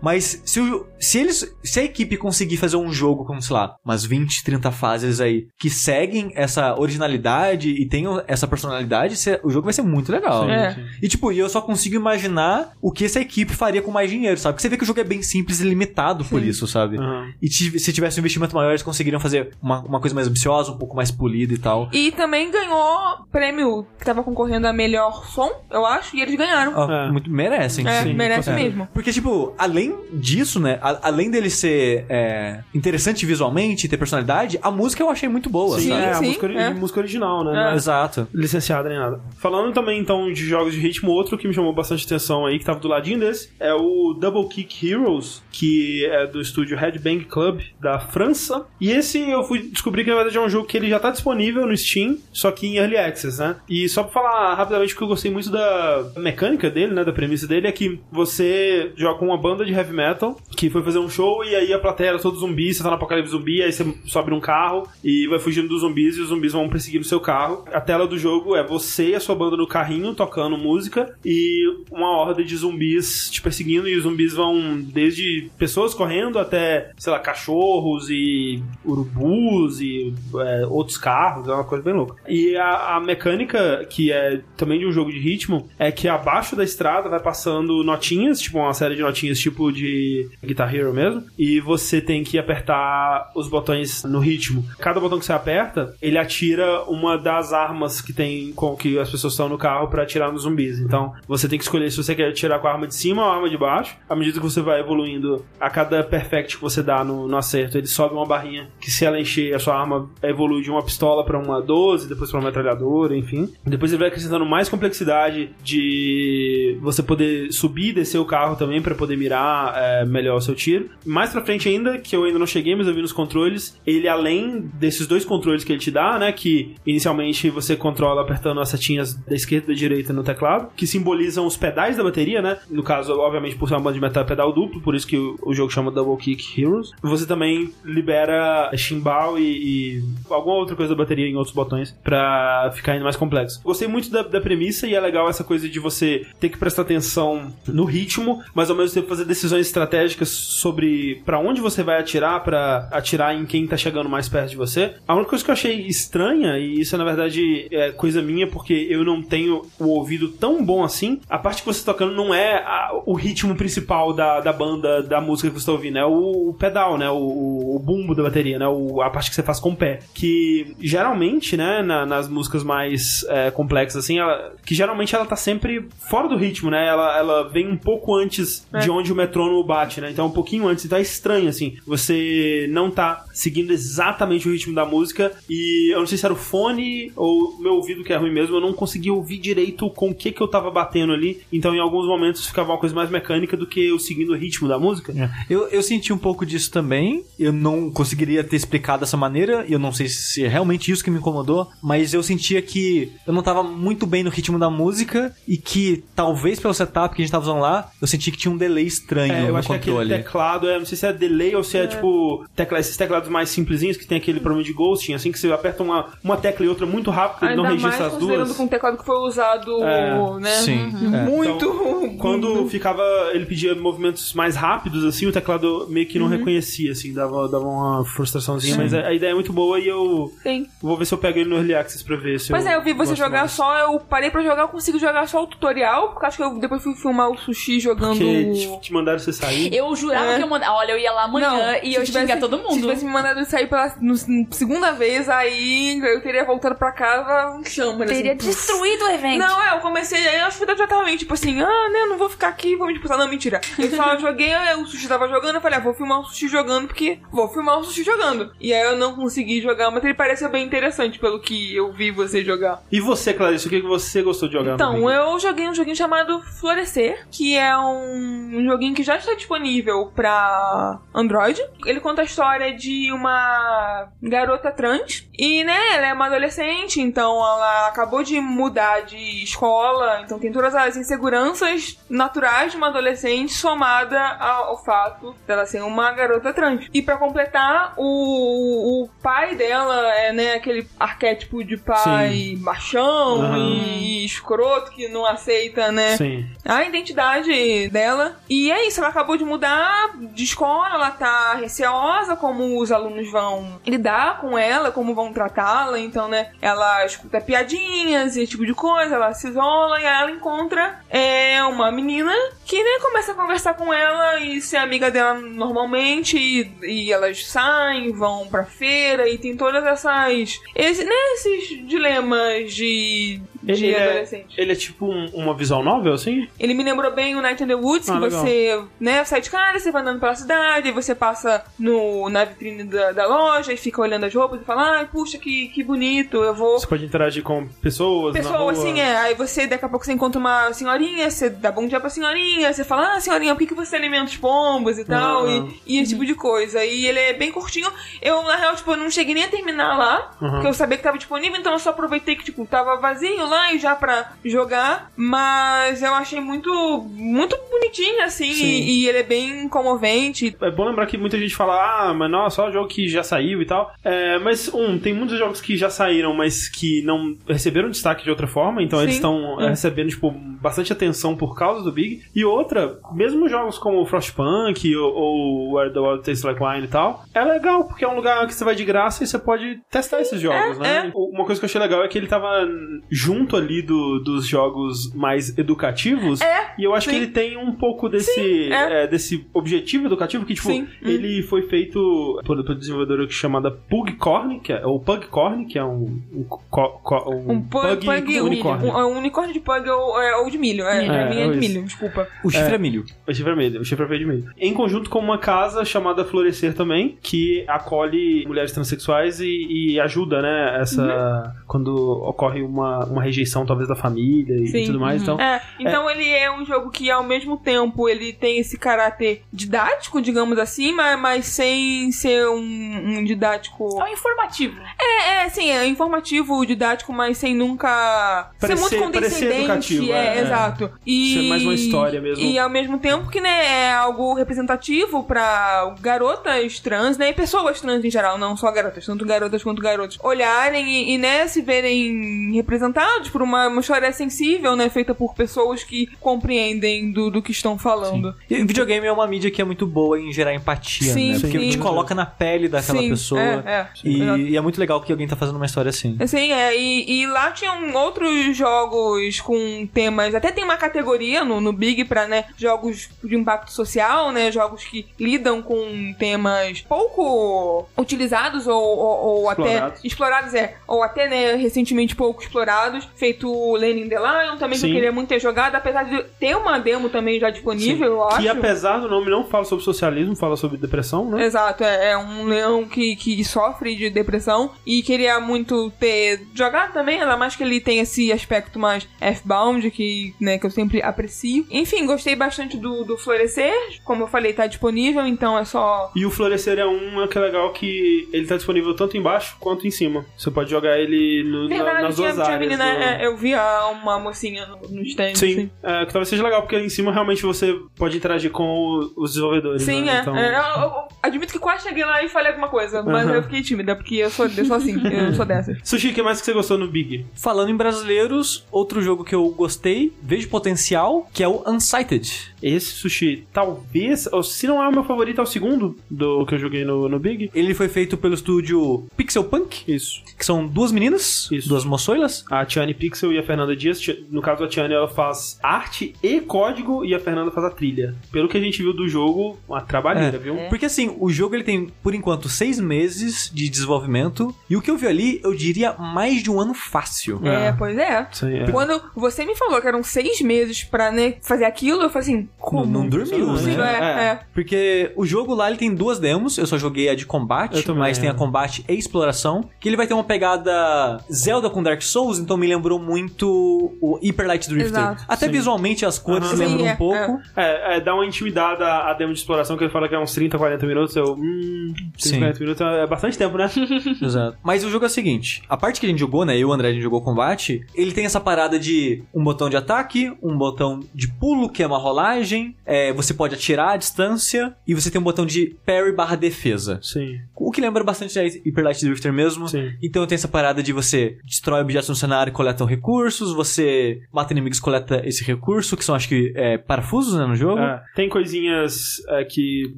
Mas 0.00 0.42
se, 0.44 0.60
o- 0.60 0.86
se 0.98 1.18
eles. 1.18 1.54
Se 1.62 1.80
a 1.80 1.84
equipe 1.84 2.16
conseguir 2.16 2.56
fazer 2.56 2.76
um 2.76 2.92
jogo 2.92 3.24
com, 3.24 3.40
sei 3.40 3.54
lá, 3.54 3.74
umas 3.84 4.04
20, 4.04 4.42
30 4.44 4.70
fases 4.70 5.20
aí 5.20 5.46
que 5.58 5.68
seguem 5.70 6.32
essa 6.34 6.74
originalidade 6.78 7.70
e 7.70 7.86
tenham 7.86 8.22
essa 8.26 8.46
personalidade, 8.46 9.16
se- 9.16 9.40
o 9.42 9.50
jogo 9.50 9.64
vai 9.64 9.72
ser 9.72 9.82
muito 9.82 10.10
legal. 10.12 10.44
Sim, 10.44 10.50
É. 10.52 10.74
sim. 10.74 10.84
E 11.02 11.08
tipo, 11.08 11.32
e 11.32 11.38
eu 11.38 11.48
só 11.48 11.60
consigo 11.60 11.96
imaginar 11.96 12.72
o 12.80 12.90
que 12.92 13.04
essa 13.04 13.20
equipe 13.20 13.52
faria 13.54 13.82
com 13.82 13.90
mais 13.90 14.10
dinheiro, 14.10 14.38
sabe? 14.38 14.54
Porque 14.54 14.62
você 14.62 14.68
vê 14.68 14.76
que 14.76 14.82
o 14.84 14.86
jogo 14.86 15.00
é 15.00 15.04
bem 15.04 15.22
simples 15.22 15.60
e 15.60 15.64
limitado 15.68 16.24
por 16.24 16.42
isso, 16.42 16.66
sabe? 16.66 16.96
Aham. 16.98 17.32
E 17.42 17.48
se 17.50 17.92
tivesse 17.92 18.18
um 18.18 18.22
investimento 18.22 18.54
maior, 18.54 18.70
eles 18.70 18.82
conseguiriam 18.82 19.20
fazer 19.20 19.50
uma, 19.62 19.80
uma 19.80 20.00
coisa 20.00 20.14
mais 20.14 20.26
ambiciosa, 20.28 20.72
um 20.72 20.78
pouco 20.78 20.96
mais 20.96 21.10
polida 21.10 21.52
e 21.52 21.58
tal. 21.58 21.88
E 21.92 22.12
também 22.12 22.50
ganhou 22.50 22.88
prêmio 23.30 23.86
que 23.98 24.04
tava 24.04 24.22
concorrendo 24.22 24.66
a 24.66 24.72
melhor 24.72 25.26
som, 25.26 25.50
eu 25.70 25.84
acho, 25.84 26.16
e 26.16 26.20
eles 26.22 26.34
ganharam. 26.36 26.72
Ah, 26.80 27.06
É. 27.08 27.10
muito, 27.12 27.30
merecem, 27.30 27.86
é, 27.86 28.02
sim. 28.02 28.14
merece 28.14 28.50
É. 28.50 28.54
mesmo. 28.54 28.88
Porque, 28.92 29.12
tipo, 29.12 29.54
além 29.58 29.87
disso, 30.12 30.58
né? 30.60 30.78
a- 30.82 30.98
além 31.08 31.30
dele 31.30 31.50
ser 31.50 32.04
é, 32.08 32.60
interessante 32.74 33.24
visualmente 33.26 33.86
e 33.86 33.88
ter 33.88 33.96
personalidade, 33.96 34.58
a 34.62 34.70
música 34.70 35.02
eu 35.02 35.10
achei 35.10 35.28
muito 35.28 35.48
boa, 35.50 35.78
Sim, 35.78 35.88
sabe? 35.90 36.02
é, 36.02 36.08
a 36.10 36.14
sim, 36.14 36.26
música, 36.26 36.46
é. 36.46 36.70
música 36.74 37.00
original, 37.00 37.44
né? 37.44 37.50
É. 37.50 37.54
Não 37.54 37.70
é 37.70 37.74
Exato. 37.74 38.28
licenciada 38.32 38.88
nem 38.88 38.98
nada. 38.98 39.20
Falando 39.38 39.72
também 39.72 39.98
então 40.00 40.32
de 40.32 40.46
jogos 40.46 40.72
de 40.74 40.80
ritmo, 40.80 41.10
outro 41.10 41.36
que 41.38 41.46
me 41.48 41.54
chamou 41.54 41.72
bastante 41.72 42.04
atenção 42.06 42.46
aí, 42.46 42.58
que 42.58 42.64
tava 42.64 42.80
do 42.80 42.88
ladinho 42.88 43.18
desse, 43.20 43.50
é 43.60 43.72
o 43.74 44.14
Double 44.18 44.48
Kick 44.48 44.88
Heroes, 44.90 45.42
que 45.52 46.04
é 46.06 46.26
do 46.26 46.40
estúdio 46.40 46.76
Headbang 46.76 47.24
Club 47.24 47.60
da 47.80 47.98
França. 47.98 48.66
E 48.80 48.90
esse 48.90 49.18
eu 49.28 49.42
fui 49.44 49.58
descobrir 49.70 50.04
que 50.04 50.10
na 50.10 50.16
verdade 50.16 50.36
é 50.36 50.40
um 50.40 50.48
jogo 50.48 50.66
que 50.66 50.76
ele 50.76 50.88
já 50.88 50.98
tá 50.98 51.10
disponível 51.10 51.66
no 51.66 51.76
Steam, 51.76 52.16
só 52.32 52.50
que 52.50 52.66
em 52.66 52.76
Early 52.76 52.96
Access. 52.96 53.38
né? 53.38 53.56
E 53.68 53.88
só 53.88 54.02
pra 54.02 54.12
falar 54.12 54.54
rapidamente 54.54 54.94
que 54.96 55.02
eu 55.02 55.08
gostei 55.08 55.30
muito 55.30 55.50
da 55.50 56.04
mecânica 56.16 56.70
dele, 56.70 56.94
né? 56.94 57.04
Da 57.04 57.12
premissa 57.12 57.46
dele, 57.46 57.66
é 57.66 57.72
que 57.72 58.00
você 58.10 58.92
joga 58.96 59.18
com 59.18 59.26
uma 59.26 59.36
banda 59.38 59.64
de 59.64 59.72
heavy 59.78 59.92
metal 59.92 60.36
que 60.56 60.68
foi 60.68 60.82
fazer 60.82 60.98
um 60.98 61.08
show 61.08 61.44
e 61.44 61.54
aí 61.54 61.72
a 61.72 61.78
plateia 61.78 62.08
era 62.08 62.18
todo 62.18 62.38
zumbi, 62.38 62.72
você 62.74 62.82
tá 62.82 62.88
no 62.88 62.96
apocalipse 62.96 63.30
zumbi, 63.30 63.62
aí 63.62 63.72
você 63.72 63.86
sobe 64.06 64.30
num 64.30 64.40
carro 64.40 64.88
e 65.04 65.26
vai 65.28 65.38
fugindo 65.38 65.68
dos 65.68 65.82
zumbis 65.82 66.16
e 66.16 66.20
os 66.20 66.28
zumbis 66.28 66.52
vão 66.52 66.68
perseguir 66.68 67.00
o 67.00 67.04
seu 67.04 67.20
carro. 67.20 67.64
A 67.72 67.80
tela 67.80 68.06
do 68.06 68.18
jogo 68.18 68.56
é 68.56 68.66
você 68.66 69.10
e 69.10 69.14
a 69.14 69.20
sua 69.20 69.34
banda 69.34 69.56
no 69.56 69.66
carrinho 69.66 70.14
tocando 70.14 70.58
música 70.58 71.14
e 71.24 71.64
uma 71.90 72.10
horda 72.10 72.42
de 72.42 72.56
zumbis 72.56 73.30
te 73.30 73.40
perseguindo 73.40 73.88
e 73.88 73.96
os 73.96 74.02
zumbis 74.02 74.34
vão 74.34 74.80
desde 74.80 75.48
pessoas 75.56 75.94
correndo 75.94 76.38
até, 76.38 76.90
sei 76.98 77.12
lá, 77.12 77.18
cachorros 77.18 78.10
e 78.10 78.62
urubus 78.84 79.80
e 79.80 80.12
é, 80.40 80.66
outros 80.66 80.98
carros, 80.98 81.46
é 81.48 81.52
uma 81.52 81.64
coisa 81.64 81.84
bem 81.84 81.94
louca. 81.94 82.16
E 82.28 82.56
a, 82.56 82.96
a 82.96 83.00
mecânica, 83.00 83.86
que 83.88 84.10
é 84.10 84.40
também 84.56 84.78
de 84.78 84.86
um 84.86 84.92
jogo 84.92 85.12
de 85.12 85.18
ritmo, 85.18 85.68
é 85.78 85.92
que 85.92 86.08
abaixo 86.08 86.56
da 86.56 86.64
estrada 86.64 87.08
vai 87.08 87.20
passando 87.20 87.84
notinhas, 87.84 88.40
tipo 88.40 88.58
uma 88.58 88.74
série 88.74 88.96
de 88.96 89.02
notinhas 89.02 89.38
tipo 89.38 89.67
de 89.72 90.28
Guitar 90.44 90.74
Hero 90.74 90.92
mesmo, 90.92 91.24
e 91.38 91.60
você 91.60 92.00
tem 92.00 92.24
que 92.24 92.38
apertar 92.38 93.30
os 93.34 93.48
botões 93.48 94.04
no 94.04 94.18
ritmo. 94.18 94.64
Cada 94.78 95.00
botão 95.00 95.18
que 95.18 95.24
você 95.24 95.32
aperta, 95.32 95.94
ele 96.00 96.18
atira 96.18 96.82
uma 96.84 97.16
das 97.16 97.52
armas 97.52 98.00
que 98.00 98.12
tem 98.12 98.52
com 98.52 98.76
que 98.76 98.98
as 98.98 99.10
pessoas 99.10 99.32
estão 99.32 99.48
no 99.48 99.58
carro 99.58 99.88
para 99.88 100.02
atirar 100.02 100.32
nos 100.32 100.42
zumbis. 100.42 100.78
Então, 100.78 101.12
você 101.26 101.48
tem 101.48 101.58
que 101.58 101.64
escolher 101.64 101.90
se 101.90 101.96
você 101.96 102.14
quer 102.14 102.28
atirar 102.28 102.60
com 102.60 102.68
a 102.68 102.72
arma 102.72 102.86
de 102.86 102.94
cima 102.94 103.24
ou 103.24 103.30
a 103.30 103.34
arma 103.34 103.48
de 103.48 103.56
baixo. 103.56 103.96
À 104.08 104.16
medida 104.16 104.38
que 104.38 104.44
você 104.44 104.60
vai 104.60 104.80
evoluindo, 104.80 105.44
a 105.60 105.70
cada 105.70 106.02
perfect 106.02 106.56
que 106.56 106.62
você 106.62 106.82
dá 106.82 107.04
no, 107.04 107.28
no 107.28 107.36
acerto, 107.36 107.78
ele 107.78 107.86
sobe 107.86 108.14
uma 108.14 108.26
barrinha 108.26 108.68
que 108.80 108.90
se 108.90 109.04
ela 109.04 109.20
encher, 109.20 109.54
a 109.54 109.58
sua 109.58 109.78
arma 109.78 110.08
evolui 110.22 110.62
de 110.62 110.70
uma 110.70 110.82
pistola 110.82 111.24
para 111.24 111.38
uma 111.38 111.60
12, 111.60 112.08
depois 112.08 112.30
para 112.30 112.40
uma 112.40 112.46
metralhadora, 112.46 113.16
enfim. 113.16 113.52
Depois 113.64 113.92
ele 113.92 114.00
vai 114.00 114.08
acrescentando 114.08 114.46
mais 114.46 114.68
complexidade 114.68 115.50
de 115.62 116.78
você 116.80 117.02
poder 117.02 117.52
subir 117.52 117.88
e 117.88 117.92
descer 117.92 118.18
o 118.18 118.24
carro 118.24 118.56
também 118.56 118.80
para 118.80 118.94
poder 118.94 119.16
mirar 119.16 119.57
é, 119.76 120.04
melhor 120.04 120.36
o 120.36 120.40
seu 120.40 120.54
tiro. 120.54 120.90
Mais 121.04 121.30
pra 121.30 121.42
frente 121.42 121.68
ainda, 121.68 121.98
que 121.98 122.14
eu 122.14 122.24
ainda 122.24 122.38
não 122.38 122.46
cheguei, 122.46 122.74
mas 122.74 122.86
eu 122.86 122.94
vi 122.94 123.02
nos 123.02 123.12
controles, 123.12 123.78
ele 123.86 124.08
além 124.08 124.60
desses 124.74 125.06
dois 125.06 125.24
controles 125.24 125.64
que 125.64 125.72
ele 125.72 125.80
te 125.80 125.90
dá, 125.90 126.18
né, 126.18 126.32
que 126.32 126.74
inicialmente 126.86 127.50
você 127.50 127.76
controla 127.76 128.22
apertando 128.22 128.60
as 128.60 128.68
setinhas 128.68 129.14
da 129.14 129.34
esquerda 129.34 129.72
e 129.72 129.74
da 129.74 129.78
direita 129.78 130.12
no 130.12 130.22
teclado, 130.22 130.70
que 130.76 130.86
simbolizam 130.86 131.46
os 131.46 131.56
pedais 131.56 131.96
da 131.96 132.02
bateria, 132.04 132.42
né? 132.42 132.58
No 132.70 132.82
caso, 132.82 133.12
obviamente, 133.12 133.56
por 133.56 133.68
ser 133.68 133.74
uma 133.74 133.80
banda 133.80 133.94
de 133.94 134.00
metal 134.00 134.22
é 134.22 134.26
pedal 134.26 134.52
duplo, 134.52 134.80
por 134.80 134.94
isso 134.94 135.06
que 135.06 135.16
o, 135.16 135.38
o 135.42 135.54
jogo 135.54 135.70
chama 135.70 135.90
Double 135.90 136.16
Kick 136.16 136.60
Heroes. 136.60 136.90
Você 137.02 137.26
também 137.26 137.72
libera 137.84 138.70
chimbal 138.76 139.38
e, 139.38 139.42
e 139.42 140.04
alguma 140.30 140.56
outra 140.56 140.76
coisa 140.76 140.94
da 140.94 140.98
bateria 140.98 141.26
em 141.26 141.36
outros 141.36 141.54
botões 141.54 141.96
pra 142.02 142.70
ficar 142.74 142.92
ainda 142.92 143.04
mais 143.04 143.16
complexo. 143.16 143.60
Gostei 143.62 143.88
muito 143.88 144.10
da, 144.10 144.22
da 144.22 144.40
premissa 144.40 144.86
e 144.86 144.94
é 144.94 145.00
legal 145.00 145.28
essa 145.28 145.44
coisa 145.44 145.68
de 145.68 145.78
você 145.78 146.26
ter 146.40 146.48
que 146.48 146.58
prestar 146.58 146.82
atenção 146.82 147.52
no 147.66 147.84
ritmo, 147.84 148.42
mas 148.54 148.70
ao 148.70 148.76
mesmo 148.76 148.94
tempo 148.94 149.08
fazer 149.08 149.24
decisões 149.24 149.47
estratégicas 149.56 150.28
sobre 150.28 151.22
para 151.24 151.38
onde 151.38 151.60
você 151.60 151.82
vai 151.82 151.98
atirar 152.00 152.42
para 152.44 152.88
atirar 152.92 153.34
em 153.34 153.44
quem 153.46 153.66
tá 153.66 153.76
chegando 153.76 154.08
mais 154.08 154.28
perto 154.28 154.50
de 154.50 154.56
você. 154.56 154.94
A 155.06 155.14
única 155.14 155.30
coisa 155.30 155.44
que 155.44 155.50
eu 155.50 155.54
achei 155.54 155.80
estranha, 155.86 156.58
e 156.58 156.80
isso 156.80 156.96
na 156.96 157.04
verdade 157.04 157.66
é 157.70 157.90
coisa 157.92 158.20
minha 158.22 158.46
porque 158.46 158.86
eu 158.90 159.04
não 159.04 159.22
tenho 159.22 159.62
o 159.78 159.86
ouvido 159.88 160.28
tão 160.28 160.64
bom 160.64 160.84
assim, 160.84 161.20
a 161.28 161.38
parte 161.38 161.62
que 161.62 161.66
você 161.66 161.84
tá 161.84 161.92
tocando 161.92 162.14
não 162.14 162.34
é 162.34 162.56
a- 162.58 162.90
o 163.06 163.14
ritmo 163.14 163.54
principal 163.54 164.12
da, 164.12 164.40
da 164.40 164.52
banda, 164.52 165.02
da 165.02 165.20
música 165.20 165.48
que 165.50 165.58
você 165.60 165.66
tá 165.66 165.72
ouvindo, 165.72 165.98
é 165.98 166.04
o, 166.04 166.48
o 166.50 166.54
pedal, 166.54 166.98
né? 166.98 167.08
O, 167.10 167.76
o 167.76 167.78
bumbo 167.78 168.14
da 168.14 168.22
bateria, 168.22 168.58
né? 168.58 168.66
O, 168.66 169.00
a 169.00 169.10
parte 169.10 169.30
que 169.30 169.36
você 169.36 169.42
faz 169.42 169.58
com 169.60 169.70
o 169.70 169.76
pé. 169.76 170.00
Que 170.14 170.74
geralmente, 170.80 171.56
né, 171.56 171.82
na- 171.82 172.04
nas 172.06 172.28
músicas 172.28 172.64
mais 172.64 173.24
é, 173.28 173.50
complexas, 173.50 174.04
assim, 174.04 174.18
ela- 174.18 174.52
que 174.64 174.74
geralmente 174.74 175.14
ela 175.14 175.24
tá 175.24 175.36
sempre 175.36 175.86
fora 176.10 176.28
do 176.28 176.36
ritmo, 176.36 176.70
né? 176.70 176.86
Ela, 176.88 177.18
ela 177.18 177.48
vem 177.48 177.68
um 177.68 177.76
pouco 177.76 178.14
antes 178.16 178.66
de 178.80 178.90
onde 178.90 179.12
o 179.12 179.14
metrônomo 179.38 179.62
bate, 179.62 180.00
né? 180.00 180.10
Então 180.10 180.26
um 180.26 180.30
pouquinho 180.30 180.66
antes, 180.66 180.84
então 180.84 180.98
é 180.98 181.02
estranho, 181.02 181.48
assim. 181.48 181.76
Você 181.86 182.66
não 182.70 182.90
tá 182.90 183.24
seguindo 183.32 183.72
exatamente 183.72 184.48
o 184.48 184.52
ritmo 184.52 184.74
da 184.74 184.84
música 184.84 185.32
e 185.48 185.92
eu 185.94 186.00
não 186.00 186.06
sei 186.06 186.18
se 186.18 186.24
era 186.24 186.34
o 186.34 186.36
fone 186.36 187.12
ou 187.14 187.56
meu 187.60 187.74
ouvido 187.74 188.02
que 188.02 188.12
é 188.12 188.16
ruim 188.16 188.32
mesmo, 188.32 188.56
eu 188.56 188.60
não 188.60 188.72
conseguia 188.72 189.12
ouvir 189.12 189.38
direito 189.38 189.88
com 189.90 190.10
o 190.10 190.14
que 190.14 190.32
que 190.32 190.40
eu 190.40 190.48
tava 190.48 190.70
batendo 190.70 191.12
ali. 191.12 191.40
Então 191.52 191.74
em 191.74 191.80
alguns 191.80 192.06
momentos 192.06 192.46
ficava 192.46 192.72
uma 192.72 192.78
coisa 192.78 192.94
mais 192.94 193.10
mecânica 193.10 193.56
do 193.56 193.66
que 193.66 193.86
eu 193.86 193.98
seguindo 193.98 194.32
o 194.32 194.36
ritmo 194.36 194.68
da 194.68 194.78
música. 194.78 195.14
Eu, 195.48 195.68
eu 195.68 195.82
senti 195.82 196.12
um 196.12 196.18
pouco 196.18 196.44
disso 196.44 196.70
também. 196.70 197.22
Eu 197.38 197.52
não 197.52 197.90
conseguiria 197.90 198.42
ter 198.42 198.56
explicado 198.56 199.00
dessa 199.00 199.16
maneira. 199.16 199.64
Eu 199.68 199.78
não 199.78 199.92
sei 199.92 200.08
se 200.08 200.44
é 200.44 200.48
realmente 200.48 200.90
isso 200.90 201.04
que 201.04 201.10
me 201.10 201.18
incomodou. 201.18 201.68
Mas 201.82 202.12
eu 202.12 202.22
sentia 202.22 202.60
que 202.60 203.12
eu 203.26 203.32
não 203.32 203.42
tava 203.42 203.62
muito 203.62 204.06
bem 204.06 204.22
no 204.22 204.30
ritmo 204.30 204.58
da 204.58 204.70
música. 204.70 205.34
E 205.46 205.56
que 205.56 206.02
talvez 206.14 206.58
pelo 206.58 206.74
setup 206.74 207.14
que 207.14 207.22
a 207.22 207.24
gente 207.24 207.32
tava 207.32 207.44
usando 207.44 207.60
lá, 207.60 207.90
eu 208.00 208.06
senti 208.06 208.30
que 208.30 208.38
tinha 208.38 208.52
um 208.52 208.56
delay 208.56 208.86
estranho 208.86 209.27
É, 209.30 209.42
eu 209.44 209.48
no 209.52 209.56
acho 209.56 209.68
que 209.68 209.74
controle. 209.78 210.04
aquele 210.12 210.22
teclado, 210.22 210.68
é, 210.68 210.78
não 210.78 210.86
sei 210.86 210.96
se 210.98 211.06
é 211.06 211.12
delay 211.12 211.54
ou 211.54 211.62
se 211.64 211.76
é, 211.78 211.86
tipo 211.86 212.44
tecla, 212.54 212.78
esses 212.78 212.96
teclados 212.96 213.28
mais 213.28 213.48
simplesinhos 213.48 213.96
que 213.96 214.06
tem 214.06 214.18
aquele 214.18 214.40
problema 214.40 214.64
de 214.64 214.72
ghosting, 214.72 215.14
assim 215.14 215.30
que 215.32 215.38
você 215.38 215.50
aperta 215.52 215.82
uma, 215.82 216.06
uma 216.22 216.36
tecla 216.36 216.64
e 216.64 216.68
outra 216.68 216.86
muito 216.86 217.10
rápido, 217.10 217.44
ele 217.44 217.50
Ainda 217.52 217.62
não 217.62 217.70
registra 217.70 218.06
as 218.06 218.12
considerando 218.14 218.44
duas. 218.46 218.56
com 218.56 218.64
o 218.64 218.68
teclado 218.68 218.96
que 218.98 219.04
foi 219.04 219.16
usado, 219.16 219.82
É, 219.82 220.40
né? 220.40 220.50
sim, 220.50 220.92
é. 221.12 221.24
Muito. 221.24 222.16
Quando 222.18 222.66
ficava, 222.68 223.02
ele 223.32 223.46
pedia 223.46 223.74
movimentos 223.74 224.32
mais 224.34 224.56
rápidos, 224.56 225.04
assim, 225.04 225.26
o 225.26 225.32
teclado 225.32 225.86
meio 225.88 226.06
que 226.06 226.18
não 226.18 226.26
Uhum. 226.26 226.32
reconhecia, 226.32 226.92
assim, 226.92 227.12
dava, 227.12 227.48
dava 227.48 227.64
uma 227.66 228.04
frustraçãozinha, 228.04 228.76
mas 228.76 228.92
a, 228.92 229.06
a 229.08 229.14
ideia 229.14 229.30
é 229.30 229.34
muito 229.34 229.52
boa 229.52 229.78
e 229.78 229.88
eu 229.88 230.30
Sim. 230.42 230.66
vou 230.80 230.96
ver 230.96 231.04
se 231.06 231.14
eu 231.14 231.18
pego 231.18 231.38
ele 231.38 231.48
no 231.48 231.56
Early 231.56 231.74
Access 231.74 232.04
pra 232.04 232.16
ver 232.16 232.38
se 232.40 232.50
Pois 232.50 232.66
é, 232.66 232.74
eu 232.76 232.82
vi 232.82 232.92
você 232.92 233.14
jogar 233.16 233.40
mais. 233.40 233.52
só, 233.52 233.76
eu 233.78 233.98
parei 234.00 234.30
pra 234.30 234.42
jogar, 234.42 234.62
eu 234.62 234.68
consigo 234.68 234.98
jogar 234.98 235.26
só 235.28 235.42
o 235.42 235.46
tutorial, 235.46 236.10
porque 236.10 236.26
acho 236.26 236.36
que 236.36 236.42
eu 236.42 236.58
depois 236.58 236.82
fui 236.82 236.94
filmar 236.94 237.30
o 237.30 237.36
sushi 237.38 237.80
jogando. 237.80 238.18
Porque 238.18 238.52
te, 238.52 238.80
te 238.82 238.92
mandaram 239.08 239.18
você 239.18 239.32
sair. 239.32 239.74
Eu 239.74 239.94
jurava 239.96 240.32
É. 240.32 240.36
que 240.36 240.42
eu 240.42 240.48
mandava. 240.48 240.72
Olha, 240.74 240.92
eu 240.92 240.98
ia 240.98 241.12
lá 241.12 241.24
amanhã 241.24 241.78
e 241.82 241.90
se 241.90 241.94
eu 241.96 242.04
tivesse- 242.04 242.26
xingar 242.26 242.38
todo 242.40 242.56
Se 242.58 242.62
mundo. 242.62 242.80
tivesse 242.80 243.04
me 243.04 243.10
mandado 243.10 243.44
sair 243.44 243.66
pela 243.66 243.94
no- 244.00 244.16
segunda 244.52 244.92
vez, 244.92 245.28
aí 245.28 245.98
eu 246.00 246.20
teria 246.22 246.44
voltado 246.44 246.74
pra 246.74 246.92
casa 246.92 247.56
um 247.56 247.64
chama, 247.64 248.04
né? 248.04 248.06
Teria 248.12 248.32
assim, 248.34 248.48
destruído 248.48 249.04
o 249.04 249.08
evento. 249.10 249.38
Não, 249.38 249.62
é, 249.62 249.74
eu 249.76 249.80
comecei, 249.80 250.26
aí 250.28 250.40
eu 250.40 250.46
acho 250.46 250.58
que 250.58 250.76
já 250.76 250.86
tava 250.86 251.04
meio 251.04 251.18
tipo 251.18 251.32
assim, 251.34 251.60
ah, 251.60 251.88
né, 251.90 252.06
não 252.08 252.18
vou 252.18 252.28
ficar 252.28 252.48
aqui, 252.48 252.76
vou 252.76 252.86
me 252.86 252.92
disputar. 252.92 253.16
Não, 253.18 253.28
mentira. 253.28 253.60
Eu 253.78 253.90
só 253.90 254.16
joguei, 254.18 254.52
aí 254.52 254.76
o 254.80 254.86
sushi 254.86 255.08
tava 255.08 255.28
jogando, 255.28 255.56
eu 255.56 255.60
falei, 255.60 255.78
ah, 255.78 255.82
vou 255.82 255.94
filmar 255.94 256.20
o 256.20 256.24
sushi 256.24 256.48
jogando, 256.48 256.86
porque 256.88 257.18
vou 257.32 257.48
filmar 257.48 257.78
o 257.78 257.84
sushi 257.84 258.02
jogando. 258.04 258.52
E 258.60 258.72
aí 258.72 258.82
eu 258.82 258.96
não 258.96 259.14
consegui 259.14 259.60
jogar, 259.60 259.90
mas 259.90 260.04
ele 260.04 260.14
pareceu 260.14 260.48
bem 260.50 260.64
interessante 260.64 261.18
pelo 261.18 261.40
que 261.40 261.74
eu 261.74 261.92
vi 261.92 262.10
você 262.10 262.44
jogar. 262.44 262.82
E 262.92 263.00
você, 263.00 263.32
Clarice, 263.32 263.66
o 263.66 263.70
que 263.70 263.80
você 263.80 264.22
gostou 264.22 264.48
de 264.48 264.54
jogar? 264.54 264.74
Então, 264.74 265.10
eu 265.10 265.38
joguei 265.38 265.68
um 265.68 265.74
joguinho 265.74 265.96
chamado 265.96 266.40
Florescer, 266.42 267.26
que 267.30 267.56
é 267.56 267.76
um 267.78 268.62
joguinho 268.64 268.94
que 268.98 269.04
já 269.04 269.14
está 269.14 269.32
disponível 269.32 270.10
pra 270.12 270.98
Android. 271.14 271.64
Ele 271.86 272.00
conta 272.00 272.22
a 272.22 272.24
história 272.24 272.74
de 272.74 273.12
uma 273.12 274.08
garota 274.20 274.72
trans. 274.72 275.28
E, 275.38 275.62
né, 275.62 275.94
ela 275.94 276.08
é 276.08 276.12
uma 276.12 276.26
adolescente, 276.26 277.00
então 277.00 277.36
ela 277.36 277.86
acabou 277.86 278.24
de 278.24 278.40
mudar 278.40 279.02
de 279.02 279.44
escola, 279.44 280.22
então 280.24 280.36
tem 280.40 280.50
todas 280.50 280.74
as 280.74 280.96
inseguranças 280.96 281.96
naturais 282.10 282.72
de 282.72 282.76
uma 282.76 282.88
adolescente 282.88 283.52
somada 283.52 284.20
ao, 284.20 284.82
fato 284.84 285.32
dela 285.46 285.64
ser 285.64 285.80
uma 285.84 286.10
garota 286.10 286.52
trans. 286.52 286.88
E 286.92 287.00
pra 287.00 287.16
completar, 287.16 287.94
o, 287.96 289.04
o 289.04 289.08
pai 289.22 289.54
dela 289.54 290.12
é, 290.14 290.32
né, 290.32 290.54
aquele 290.54 290.88
arquétipo 290.98 291.62
de 291.62 291.76
pai 291.76 292.56
machão 292.58 293.42
Aham. 293.42 293.58
e 293.58 294.24
escroto 294.24 294.90
que 294.90 295.06
não 295.06 295.24
aceita, 295.24 295.92
né, 295.92 296.16
Sim. 296.16 296.44
a 296.64 296.82
identidade 296.82 297.88
dela. 297.90 298.40
E 298.50 298.72
é 298.72 298.87
isso, 298.88 299.00
ela 299.00 299.10
acabou 299.10 299.36
de 299.36 299.44
mudar 299.44 300.10
de 300.32 300.44
escola, 300.44 300.94
ela 300.94 301.10
tá 301.10 301.54
receosa 301.54 302.34
como 302.34 302.80
os 302.80 302.90
alunos 302.90 303.30
vão 303.30 303.78
lidar 303.86 304.40
com 304.40 304.56
ela, 304.58 304.90
como 304.90 305.14
vão 305.14 305.32
tratá-la. 305.32 305.98
Então, 305.98 306.28
né, 306.28 306.52
ela 306.60 307.04
escuta 307.04 307.40
piadinhas 307.40 308.36
e 308.36 308.42
esse 308.42 308.52
tipo 308.52 308.66
de 308.66 308.74
coisa, 308.74 309.14
ela 309.14 309.32
se 309.34 309.48
isola 309.48 310.00
e 310.00 310.06
aí 310.06 310.22
ela 310.22 310.30
encontra 310.30 311.00
é, 311.10 311.62
uma 311.64 311.92
menina 311.92 312.32
que, 312.68 312.76
né, 312.84 312.98
começa 313.00 313.32
a 313.32 313.34
conversar 313.34 313.74
com 313.74 313.92
ela 313.92 314.38
e 314.40 314.60
ser 314.60 314.76
amiga 314.76 315.10
dela 315.10 315.34
normalmente. 315.34 316.36
E, 316.38 316.70
e 316.82 317.12
elas 317.12 317.46
saem, 317.46 318.12
vão 318.12 318.46
pra 318.46 318.64
feira 318.64 319.28
e 319.28 319.38
tem 319.38 319.56
todas 319.56 319.84
essas. 319.84 320.60
Esse, 320.76 321.04
né, 321.04 321.14
esses 321.34 321.68
dilemas 321.88 322.72
de 322.74 323.40
Ele, 323.66 323.76
de 323.76 323.84
ele 323.86 323.94
é, 323.94 324.04
adolescente. 324.10 324.54
ele 324.60 324.72
é 324.72 324.74
tipo 324.76 325.06
um- 325.06 325.30
uma 325.34 325.54
visual 325.54 325.82
novel, 325.82 326.12
assim? 326.12 326.46
Ele 326.60 326.74
me 326.74 326.84
lembrou 326.84 327.10
bem 327.12 327.34
o 327.36 327.40
Night 327.42 327.62
in 327.62 327.66
the 327.66 327.74
Woods, 327.74 328.08
Ah, 328.08 328.14
que 328.14 328.18
legal. 328.20 328.40
você, 328.40 328.82
né, 329.00 329.24
sai 329.24 329.40
de 329.40 329.50
casa, 329.50 329.78
você 329.78 329.90
vai 329.90 330.02
andando 330.02 330.20
pela 330.20 330.34
cidade, 330.34 330.88
aí 330.88 330.94
você 330.94 331.14
passa 331.14 331.64
no, 331.78 332.28
na 332.28 332.44
vitrine 332.44 332.84
da, 332.84 333.12
da 333.12 333.26
loja 333.26 333.72
e 333.72 333.76
fica 333.76 334.00
olhando 334.02 334.24
as 334.24 334.34
roupas 334.34 334.60
e 334.60 334.64
fala, 334.64 334.98
ai, 334.98 335.06
puxa, 335.06 335.38
que, 335.38 335.68
que 335.68 335.82
bonito, 335.82 336.36
eu 336.42 336.54
vou... 336.54 336.78
Você 336.78 336.86
pode 336.86 337.04
interagir 337.04 337.42
com 337.42 337.66
pessoas, 337.82 338.34
Pessoa, 338.34 338.72
assim, 338.72 339.00
é. 339.00 339.16
Aí 339.16 339.34
você, 339.34 339.66
daqui 339.66 339.84
a 339.84 339.88
pouco, 339.88 340.04
você 340.04 340.12
encontra 340.12 340.38
uma 340.38 340.72
senhorinha, 340.72 341.30
você 341.30 341.48
dá 341.50 341.70
bom 341.72 341.86
dia 341.86 341.98
pra 342.00 342.10
senhorinha, 342.10 342.57
você 342.66 342.84
fala, 342.84 343.14
ah, 343.14 343.20
senhorinha, 343.20 343.54
por 343.54 343.60
que, 343.60 343.66
que 343.66 343.74
você 343.74 343.96
alimenta 343.96 344.24
os 344.26 344.36
pombos 344.36 344.98
e 344.98 345.04
tal, 345.04 345.44
Aham. 345.46 345.68
e, 345.86 345.96
e 345.96 346.00
esse 346.00 346.12
tipo 346.12 346.24
de 346.26 346.34
coisa. 346.34 346.84
E 346.84 347.06
ele 347.06 347.18
é 347.18 347.32
bem 347.32 347.50
curtinho. 347.52 347.90
Eu, 348.20 348.42
na 348.42 348.56
real, 348.56 348.74
tipo, 348.76 348.94
não 348.96 349.10
cheguei 349.10 349.34
nem 349.34 349.44
a 349.44 349.48
terminar 349.48 349.96
lá, 349.96 350.30
Aham. 350.40 350.50
porque 350.52 350.66
eu 350.68 350.74
sabia 350.74 350.96
que 350.96 351.02
tava 351.02 351.18
disponível, 351.18 351.58
então 351.58 351.72
eu 351.72 351.78
só 351.78 351.90
aproveitei 351.90 352.36
que, 352.36 352.44
tipo, 352.44 352.64
tava 352.66 352.96
vazio 352.96 353.46
lá 353.48 353.72
e 353.72 353.78
já 353.78 353.94
pra 353.94 354.32
jogar. 354.44 355.10
Mas 355.16 356.02
eu 356.02 356.14
achei 356.14 356.40
muito, 356.40 356.70
muito 357.12 357.56
bonitinho, 357.70 358.22
assim, 358.24 358.52
Sim. 358.52 358.64
e, 358.66 359.02
e 359.04 359.08
ele 359.08 359.18
é 359.18 359.22
bem 359.22 359.68
comovente. 359.68 360.56
É 360.60 360.70
bom 360.70 360.84
lembrar 360.84 361.06
que 361.06 361.16
muita 361.18 361.38
gente 361.38 361.54
fala, 361.54 362.08
ah, 362.10 362.14
mas 362.14 362.30
não, 362.30 362.48
só 362.50 362.70
jogo 362.70 362.88
que 362.88 363.08
já 363.08 363.22
saiu 363.22 363.60
e 363.62 363.66
tal. 363.66 363.92
É, 364.04 364.38
mas, 364.38 364.72
um, 364.72 364.98
tem 364.98 365.14
muitos 365.14 365.38
jogos 365.38 365.60
que 365.60 365.76
já 365.76 365.90
saíram, 365.90 366.34
mas 366.34 366.68
que 366.68 367.02
não 367.02 367.36
receberam 367.46 367.90
destaque 367.90 368.24
de 368.24 368.30
outra 368.30 368.46
forma, 368.46 368.82
então 368.82 368.98
Sim. 368.98 369.04
eles 369.04 369.14
estão 369.16 369.60
É. 369.60 369.68
recebendo, 369.68 370.08
tipo, 370.08 370.30
bastante 370.30 370.92
atenção 370.92 371.36
por 371.36 371.56
causa 371.56 371.82
do 371.82 371.92
Big. 371.92 372.22
E 372.34 372.44
outra, 372.48 372.98
mesmo 373.12 373.48
jogos 373.48 373.78
como 373.78 374.04
Frostpunk 374.06 374.94
ou, 374.96 375.14
ou 375.14 375.72
Where 375.74 375.92
the 375.92 375.98
World 376.00 376.22
Tastes 376.24 376.42
Like 376.42 376.62
Wine 376.62 376.84
e 376.84 376.88
tal, 376.88 377.22
é 377.34 377.44
legal, 377.44 377.84
porque 377.84 378.04
é 378.04 378.08
um 378.08 378.16
lugar 378.16 378.46
que 378.46 378.54
você 378.54 378.64
vai 378.64 378.74
de 378.74 378.84
graça 378.84 379.22
e 379.22 379.26
você 379.26 379.38
pode 379.38 379.80
testar 379.90 380.20
esses 380.20 380.40
jogos, 380.40 380.76
é, 380.78 380.80
né? 380.80 381.06
é. 381.08 381.12
Uma 381.14 381.44
coisa 381.44 381.60
que 381.60 381.64
eu 381.64 381.68
achei 381.68 381.80
legal 381.80 382.02
é 382.02 382.08
que 382.08 382.18
ele 382.18 382.26
tava 382.26 382.66
junto 383.10 383.56
ali 383.56 383.82
do, 383.82 384.18
dos 384.20 384.46
jogos 384.46 385.12
mais 385.14 385.56
educativos. 385.58 386.40
É, 386.40 386.74
E 386.78 386.84
eu 386.84 386.94
acho 386.94 387.08
sim. 387.08 387.16
que 387.16 387.22
ele 387.22 387.32
tem 387.32 387.56
um 387.56 387.72
pouco 387.72 388.08
desse, 388.08 388.72
é. 388.72 389.04
é, 389.04 389.06
desse 389.06 389.46
objetivo 389.54 390.06
educativo 390.06 390.44
que, 390.44 390.54
tipo, 390.54 390.68
Sim, 390.68 390.82
hum. 390.82 391.08
ele 391.08 391.42
foi 391.42 391.62
feito 391.68 391.98
por, 392.44 392.64
por 392.64 392.74
desenvolvedora 392.74 393.28
chamada 393.30 393.70
Pugcorn, 393.70 394.60
que 394.60 394.72
é, 394.72 394.84
ou 394.86 395.00
Pugcorn, 395.00 395.66
que 395.66 395.78
é 395.78 395.84
um, 395.84 396.20
um, 396.32 396.44
co- 396.44 397.00
co- 397.02 397.30
um, 397.30 397.52
um 397.52 397.62
pug, 397.62 398.04
pug 398.04 398.40
unicórnio. 398.40 398.88
Um, 398.92 399.14
um 399.14 399.18
unicórnio 399.18 399.52
de 399.52 399.60
pug 399.60 399.88
ou, 399.88 400.20
é, 400.20 400.36
ou 400.36 400.50
de 400.50 400.58
milho. 400.58 400.84
É, 400.84 401.04
pra 401.06 401.34
É, 401.34 401.42
é 401.42 401.50
de 401.50 401.56
milho, 401.58 401.82
desculpa. 401.84 402.26
O 402.44 402.50
chifre 402.50 402.74
é, 402.74 402.78
milho. 402.78 403.04
O 403.26 403.32
chifre 403.32 403.44
vermelho, 403.44 403.80
o 403.80 403.84
chifre 403.84 404.06
vermelho. 404.06 404.50
Em 404.56 404.72
conjunto 404.72 405.10
com 405.10 405.18
uma 405.18 405.38
casa 405.38 405.84
chamada 405.84 406.24
Florescer 406.24 406.74
também, 406.74 407.18
que 407.22 407.64
acolhe 407.66 408.44
mulheres 408.46 408.72
transexuais 408.72 409.40
e, 409.40 409.66
e 409.94 410.00
ajuda, 410.00 410.40
né, 410.40 410.78
essa... 410.80 411.02
Uhum. 411.02 411.58
Quando 411.66 411.94
ocorre 411.96 412.62
uma, 412.62 413.04
uma 413.04 413.22
rejeição, 413.22 413.66
talvez, 413.66 413.88
da 413.88 413.94
família 413.96 414.54
e, 414.54 414.68
Sim. 414.68 414.86
tudo 414.86 415.00
mais, 415.00 415.22
então... 415.22 415.38
É, 415.40 415.60
então 415.78 416.08
ele 416.08 416.26
é 416.28 416.50
um 416.50 416.64
jogo 416.64 416.90
que 416.90 417.10
ao 417.10 417.22
mesmo 417.22 417.56
tempo 417.58 418.08
ele 418.08 418.32
tem 418.32 418.58
esse 418.58 418.78
caráter 418.78 419.42
didático, 419.52 420.22
digamos 420.22 420.58
assim, 420.58 420.92
mas, 420.92 421.18
mas 421.20 421.46
sem 421.46 422.10
ser 422.12 422.48
um, 422.48 423.18
um 423.18 423.24
didático. 423.24 424.00
É 424.00 424.04
um 424.04 424.12
informativo. 424.12 424.80
É, 424.98 425.44
é, 425.44 425.48
sim, 425.48 425.70
é 425.70 425.86
informativo, 425.86 426.64
didático, 426.64 427.12
mas 427.12 427.36
sem 427.36 427.54
nunca 427.54 428.50
ser 428.58 428.66
Parecer- 428.66 428.98
muito 428.98 429.12
parecer 429.12 429.46
condescendente. 429.46 429.58
educativo, 429.58 430.12
é, 430.12 430.26
é, 430.26 430.38
é. 430.38 430.40
exato. 430.40 430.90
E, 431.06 431.34
Ser 431.34 431.48
mais 431.48 431.62
uma 431.64 431.74
história 431.74 432.20
mesmo. 432.20 432.27
E 432.36 432.58
ao 432.58 432.68
mesmo 432.68 432.98
tempo 432.98 433.30
que 433.30 433.40
né, 433.40 433.66
é 433.66 433.92
algo 433.92 434.34
representativo 434.34 435.24
pra 435.24 435.94
garotas 436.00 436.80
trans, 436.80 437.16
né? 437.16 437.30
E 437.30 437.32
pessoas 437.32 437.80
trans 437.80 438.04
em 438.04 438.10
geral, 438.10 438.38
não 438.38 438.56
só 438.56 438.70
garotas, 438.70 439.06
tanto 439.06 439.24
garotas 439.24 439.62
quanto 439.62 439.80
garotos, 439.80 440.18
olharem 440.22 440.86
e, 440.88 441.14
e, 441.14 441.18
né, 441.18 441.46
se 441.46 441.62
verem 441.62 442.52
representados 442.54 443.30
por 443.30 443.42
uma, 443.42 443.68
uma 443.68 443.80
história 443.80 444.10
sensível, 444.12 444.76
né? 444.76 444.88
Feita 444.88 445.14
por 445.14 445.34
pessoas 445.34 445.84
que 445.84 446.08
compreendem 446.20 447.12
do, 447.12 447.30
do 447.30 447.42
que 447.42 447.52
estão 447.52 447.78
falando. 447.78 448.34
E 448.48 448.62
videogame 448.64 449.06
é 449.06 449.12
uma 449.12 449.26
mídia 449.26 449.50
que 449.50 449.60
é 449.60 449.64
muito 449.64 449.86
boa 449.86 450.20
em 450.20 450.32
gerar 450.32 450.54
empatia, 450.54 451.12
Sim, 451.12 451.32
né? 451.32 451.38
Porque 451.40 451.58
sim. 451.58 451.70
te 451.70 451.78
coloca 451.78 452.14
na 452.14 452.26
pele 452.26 452.68
daquela 452.68 453.00
Sim, 453.00 453.10
pessoa. 453.10 453.40
é, 453.40 453.62
é. 453.66 453.88
E, 454.04 454.50
e 454.50 454.56
é 454.56 454.60
muito 454.60 454.78
legal 454.78 455.00
que 455.00 455.12
alguém 455.12 455.26
tá 455.26 455.36
fazendo 455.36 455.56
uma 455.56 455.66
história 455.66 455.90
assim. 455.90 456.16
Assim, 456.20 456.52
é, 456.52 456.76
e, 456.76 457.22
e 457.22 457.26
lá 457.26 457.50
tinham 457.50 457.92
outros 457.94 458.56
jogos 458.56 459.40
com 459.40 459.86
temas, 459.92 460.34
até 460.34 460.50
tem 460.50 460.64
uma 460.64 460.76
categoria 460.76 461.44
no, 461.44 461.60
no 461.60 461.72
Big 461.72 462.04
pra, 462.08 462.26
né, 462.26 462.46
jogos 462.56 463.08
de 463.22 463.36
impacto 463.36 463.70
social, 463.70 464.32
né, 464.32 464.50
jogos 464.50 464.84
que 464.84 465.06
lidam 465.18 465.62
com 465.62 466.14
temas 466.18 466.80
pouco 466.82 467.88
utilizados 467.96 468.66
ou, 468.66 468.82
ou, 468.82 469.40
ou 469.42 469.50
até 469.50 469.92
Explorados. 470.02 470.54
é, 470.54 470.76
ou 470.86 471.02
até, 471.02 471.28
né, 471.28 471.54
recentemente 471.54 472.16
pouco 472.16 472.42
explorados, 472.42 473.08
feito 473.16 473.74
Lenin 473.76 474.08
the 474.08 474.18
Lion, 474.18 474.56
também 474.56 474.78
que 474.78 474.80
Sim. 474.80 474.88
eu 474.88 474.94
queria 474.94 475.12
muito 475.12 475.28
ter 475.28 475.40
jogado, 475.40 475.74
apesar 475.74 476.04
de 476.04 476.22
ter 476.40 476.56
uma 476.56 476.78
demo 476.78 477.08
também 477.08 477.38
já 477.38 477.50
disponível, 477.50 478.06
eu 478.06 478.24
acho. 478.28 478.40
Que 478.40 478.48
apesar 478.48 478.98
do 478.98 479.08
nome 479.08 479.30
não 479.30 479.44
fala 479.44 479.64
sobre 479.64 479.84
socialismo, 479.84 480.34
fala 480.36 480.56
sobre 480.56 480.78
depressão, 480.78 481.30
né? 481.30 481.44
Exato, 481.44 481.84
é, 481.84 482.10
é 482.12 482.18
um 482.18 482.44
leão 482.44 482.86
que, 482.86 483.16
que 483.16 483.44
sofre 483.44 483.94
de 483.94 484.10
depressão 484.10 484.70
e 484.86 485.02
queria 485.02 485.38
muito 485.40 485.90
ter 485.98 486.46
jogado 486.54 486.92
também, 486.92 487.20
ainda 487.20 487.36
mais 487.36 487.54
que 487.56 487.62
ele 487.62 487.80
tem 487.80 488.00
esse 488.00 488.32
aspecto 488.32 488.78
mais 488.78 489.08
F-bound, 489.20 489.90
que, 489.90 490.34
né, 490.40 490.58
que 490.58 490.66
eu 490.66 490.70
sempre 490.70 491.02
aprecio. 491.02 491.66
Enfim, 491.70 491.97
gostei 492.06 492.34
bastante 492.36 492.76
do, 492.76 493.04
do 493.04 493.16
Florescer, 493.16 493.72
como 494.04 494.24
eu 494.24 494.28
falei, 494.28 494.52
tá 494.52 494.66
disponível, 494.66 495.26
então 495.26 495.58
é 495.58 495.64
só. 495.64 496.10
E 496.14 496.24
o 496.26 496.30
Florescer 496.30 496.78
é 496.78 496.86
um 496.86 497.26
que 497.28 497.38
é 497.38 497.40
legal 497.40 497.72
que 497.72 498.28
ele 498.32 498.46
tá 498.46 498.56
disponível 498.56 498.94
tanto 498.94 499.16
embaixo 499.16 499.56
quanto 499.60 499.86
em 499.86 499.90
cima. 499.90 500.24
Você 500.36 500.50
pode 500.50 500.70
jogar 500.70 500.98
ele 500.98 501.42
no- 501.44 501.68
na- 501.68 501.76
Verdade, 501.76 502.02
nas 502.02 502.14
tinha, 502.16 502.32
duas 502.32 502.46
tinha 502.46 502.56
áreas. 502.56 502.60
menina, 502.70 502.84
do- 502.94 503.02
é, 503.02 503.26
eu 503.26 503.36
vi 503.36 503.54
a- 503.54 503.86
uma 503.88 504.18
mocinha 504.18 504.66
no, 504.66 504.76
no 504.88 505.02
stand. 505.02 505.34
Sim, 505.34 505.52
assim. 505.52 505.70
é, 505.82 506.06
que 506.06 506.12
talvez 506.12 506.28
seja 506.28 506.42
legal, 506.42 506.62
porque 506.62 506.78
em 506.78 506.88
cima 506.88 507.12
realmente 507.12 507.42
você 507.42 507.78
pode 507.96 508.16
interagir 508.16 508.50
com 508.50 508.64
o- 508.64 509.12
os 509.16 509.30
desenvolvedores. 509.32 509.82
Sim, 509.82 510.02
né? 510.04 510.16
é. 510.18 510.20
Então, 510.20 510.36
É, 510.36 510.56
eu, 510.56 510.82
eu 510.82 510.92
admito 511.22 511.52
que 511.52 511.58
quase 511.58 511.84
cheguei 511.84 512.04
lá 512.04 512.22
e 512.22 512.28
falei 512.28 512.48
alguma 512.48 512.68
coisa, 512.68 513.02
mas 513.02 513.26
Aham. 513.26 513.36
eu 513.36 513.42
fiquei 513.42 513.62
tímida, 513.62 513.94
porque 513.96 514.16
eu 514.16 514.30
sou, 514.30 514.46
eu 514.46 514.64
sou 514.64 514.76
assim, 514.76 514.94
eu 515.06 515.32
sou 515.34 515.44
dessas. 515.46 515.76
Sushi, 515.82 516.08
o 516.10 516.14
que 516.14 516.22
mais 516.22 516.40
que 516.40 516.46
você 516.46 516.52
gostou 516.52 516.78
no 516.78 516.88
Big? 516.88 517.26
Falando 517.34 517.70
em 517.70 517.76
brasileiros, 517.76 518.64
outro 518.70 519.00
jogo 519.02 519.24
que 519.24 519.34
eu 519.34 519.48
gostei, 519.50 520.12
vejo 520.22 520.48
potencial, 520.48 521.26
que 521.32 521.42
é 521.42 521.48
o 521.48 521.62
Unsighted. 521.92 522.52
Esse 522.62 522.86
Sushi, 522.86 523.46
talvez, 523.52 524.28
se 524.44 524.66
não 524.66 524.82
é 524.82 524.88
o 524.88 524.92
meu 524.92 525.04
favorito, 525.04 525.40
é 525.40 525.44
o 525.44 525.46
segundo 525.46 525.96
do 526.10 526.44
que 526.44 526.54
eu 526.54 526.58
joguei 526.58 526.84
no, 526.84 527.08
no 527.08 527.18
Big. 527.18 527.50
Ele 527.54 527.72
foi 527.72 527.88
feito 527.88 528.16
pelo 528.16 528.34
estúdio 528.34 529.06
Pixel 529.16 529.44
Punk, 529.44 529.84
Isso. 529.86 530.22
que 530.36 530.44
são 530.44 530.66
duas 530.66 530.90
meninas, 530.92 531.48
Isso. 531.50 531.68
duas 531.68 531.84
moçoilas. 531.84 532.44
A 532.50 532.64
Tiane 532.66 532.92
Pixel 532.94 533.32
e 533.32 533.38
a 533.38 533.42
Fernanda 533.42 533.74
Dias. 533.76 534.04
No 534.30 534.42
caso, 534.42 534.64
a 534.64 534.68
Tiane 534.68 534.92
ela 534.92 535.08
faz 535.08 535.58
arte 535.62 536.14
e 536.22 536.40
código 536.40 537.04
e 537.04 537.14
a 537.14 537.20
Fernanda 537.20 537.50
faz 537.50 537.66
a 537.66 537.70
trilha. 537.70 538.14
Pelo 538.32 538.48
que 538.48 538.58
a 538.58 538.60
gente 538.60 538.82
viu 538.82 538.92
do 538.92 539.08
jogo, 539.08 539.58
uma 539.68 539.80
trabalheira, 539.80 540.36
É. 540.36 540.40
viu? 540.40 540.56
Porque 540.68 540.86
assim, 540.86 541.14
o 541.18 541.30
jogo 541.30 541.54
ele 541.54 541.64
tem, 541.64 541.86
por 542.02 542.14
enquanto, 542.14 542.48
seis 542.48 542.78
meses 542.80 543.50
de 543.54 543.68
desenvolvimento. 543.68 544.54
E 544.68 544.76
o 544.76 544.82
que 544.82 544.90
eu 544.90 544.96
vi 544.96 545.06
ali, 545.06 545.40
eu 545.44 545.54
diria 545.54 545.92
mais 545.94 546.42
de 546.42 546.50
um 546.50 546.60
ano 546.60 546.74
fácil. 546.74 547.40
É. 547.46 547.68
É, 547.68 547.72
pois 547.72 547.96
é. 547.96 548.26
Sim, 548.32 548.54
é. 548.58 548.70
Quando 548.70 549.00
você 549.14 549.44
me 549.46 549.54
falou 549.54 549.80
que 549.80 549.86
eram 549.86 550.02
seis 550.02 550.40
meses 550.40 550.82
pra 550.82 551.10
né, 551.12 551.34
fazer 551.42 551.64
aquilo, 551.78 552.02
eu 552.02 552.10
falei 552.10 552.28
assim, 552.28 552.48
como? 552.58 552.84
Não, 552.84 553.02
não 553.02 553.08
dormiu, 553.08 553.52
né? 553.52 553.74
é, 553.74 554.04
É. 554.04 554.24
é. 554.24 554.40
Porque 554.52 555.12
o 555.14 555.24
jogo 555.24 555.54
lá 555.54 555.68
ele 555.68 555.78
tem 555.78 555.94
duas 555.94 556.18
demos, 556.18 556.58
eu 556.58 556.66
só 556.66 556.76
joguei 556.76 557.08
a 557.08 557.14
de 557.14 557.24
combate, 557.24 557.88
mas 557.92 558.18
tem 558.18 558.28
é. 558.28 558.32
a 558.32 558.34
combate 558.34 558.84
e 558.88 558.94
exploração, 558.94 559.64
que 559.78 559.88
ele 559.88 559.96
vai 559.96 560.06
ter 560.06 560.14
uma 560.14 560.24
pegada 560.24 561.18
Zelda 561.32 561.70
com 561.70 561.82
Dark 561.82 562.02
Souls, 562.02 562.38
então 562.38 562.56
me 562.56 562.66
lembrou 562.66 562.98
muito 562.98 563.96
o 564.00 564.18
Hyper 564.22 564.46
Light 564.48 564.68
Drifter. 564.68 564.88
Exato. 564.88 565.24
Até 565.28 565.46
Sim. 565.46 565.52
visualmente 565.52 566.04
as 566.04 566.18
cores 566.18 566.48
se 566.48 566.56
lembram 566.56 566.78
Sim, 566.78 566.84
um 566.84 566.88
é, 566.88 566.96
pouco. 566.96 567.40
É, 567.56 567.96
é, 567.96 568.00
dá 568.00 568.14
uma 568.14 568.26
intimidade 568.26 568.82
a, 568.82 569.10
a 569.10 569.14
demo 569.14 569.32
de 569.32 569.38
exploração 569.38 569.76
que 569.76 569.84
ele 569.84 569.92
fala 569.92 570.08
que 570.08 570.14
é 570.14 570.18
uns 570.18 570.32
30, 570.32 570.58
40 570.58 570.86
minutos. 570.86 571.14
Eu, 571.14 571.34
hum, 571.34 571.92
30, 571.94 572.12
Sim. 572.18 572.38
40 572.38 572.60
minutos 572.60 572.80
é 572.80 573.06
bastante 573.06 573.38
tempo, 573.38 573.56
né? 573.56 573.70
Exato. 574.20 574.58
Mas 574.62 574.84
o 574.84 574.90
jogo 574.90 575.04
é 575.04 575.08
o 575.08 575.10
seguinte: 575.10 575.62
a 575.68 575.76
parte 575.76 576.00
que 576.00 576.06
a 576.06 576.08
gente 576.08 576.18
jogou, 576.18 576.44
né? 576.44 576.54
Eu 576.54 576.60
e 576.60 576.64
o 576.64 576.72
André 576.72 576.88
a 576.88 576.92
gente 576.92 577.02
jogou 577.02 577.20
combate, 577.22 577.86
ele 577.94 578.12
tem 578.12 578.24
essa 578.24 578.40
parada 578.40 578.78
de 578.78 579.22
um 579.32 579.44
botão 579.44 579.70
de 579.70 579.76
ataque, 579.76 580.32
um 580.42 580.56
botão 580.56 581.00
de 581.14 581.28
pulo, 581.28 581.67
que 581.68 581.82
é 581.82 581.86
uma 581.86 581.98
rolagem, 581.98 582.76
é, 582.84 583.12
você 583.12 583.34
pode 583.34 583.54
atirar 583.54 583.90
à 583.90 583.96
distância, 583.96 584.74
e 584.86 584.94
você 584.94 585.10
tem 585.10 585.20
um 585.20 585.24
botão 585.24 585.44
de 585.46 585.76
parry 585.84 586.12
barra 586.12 586.36
defesa. 586.36 586.98
Sim, 587.02 587.38
O 587.54 587.70
que 587.70 587.80
lembra 587.80 588.02
bastante 588.02 588.38
a 588.38 588.42
Hyper 588.42 588.84
Light 588.84 589.04
Drifter 589.04 589.32
mesmo. 589.32 589.68
sim. 589.68 589.92
Então 590.02 590.26
tem 590.26 590.36
essa 590.36 590.48
parada 590.48 590.82
de 590.82 590.92
você 590.92 591.38
destrói 591.44 591.80
objetos 591.80 592.08
no 592.08 592.14
cenário 592.14 592.50
e 592.50 592.54
coleta 592.54 592.84
recursos, 592.84 593.52
você 593.52 594.20
mata 594.32 594.52
inimigos 594.52 594.78
e 594.78 594.82
coleta 594.82 595.22
esse 595.24 595.44
recurso, 595.44 595.96
que 595.96 596.04
são 596.04 596.14
acho 596.14 596.28
que 596.28 596.52
é, 596.56 596.78
parafusos 596.78 597.38
né, 597.38 597.46
no 597.46 597.56
jogo. 597.56 597.80
É, 597.80 598.02
tem 598.14 598.28
coisinhas 598.28 599.22
é, 599.28 599.44
que 599.44 599.82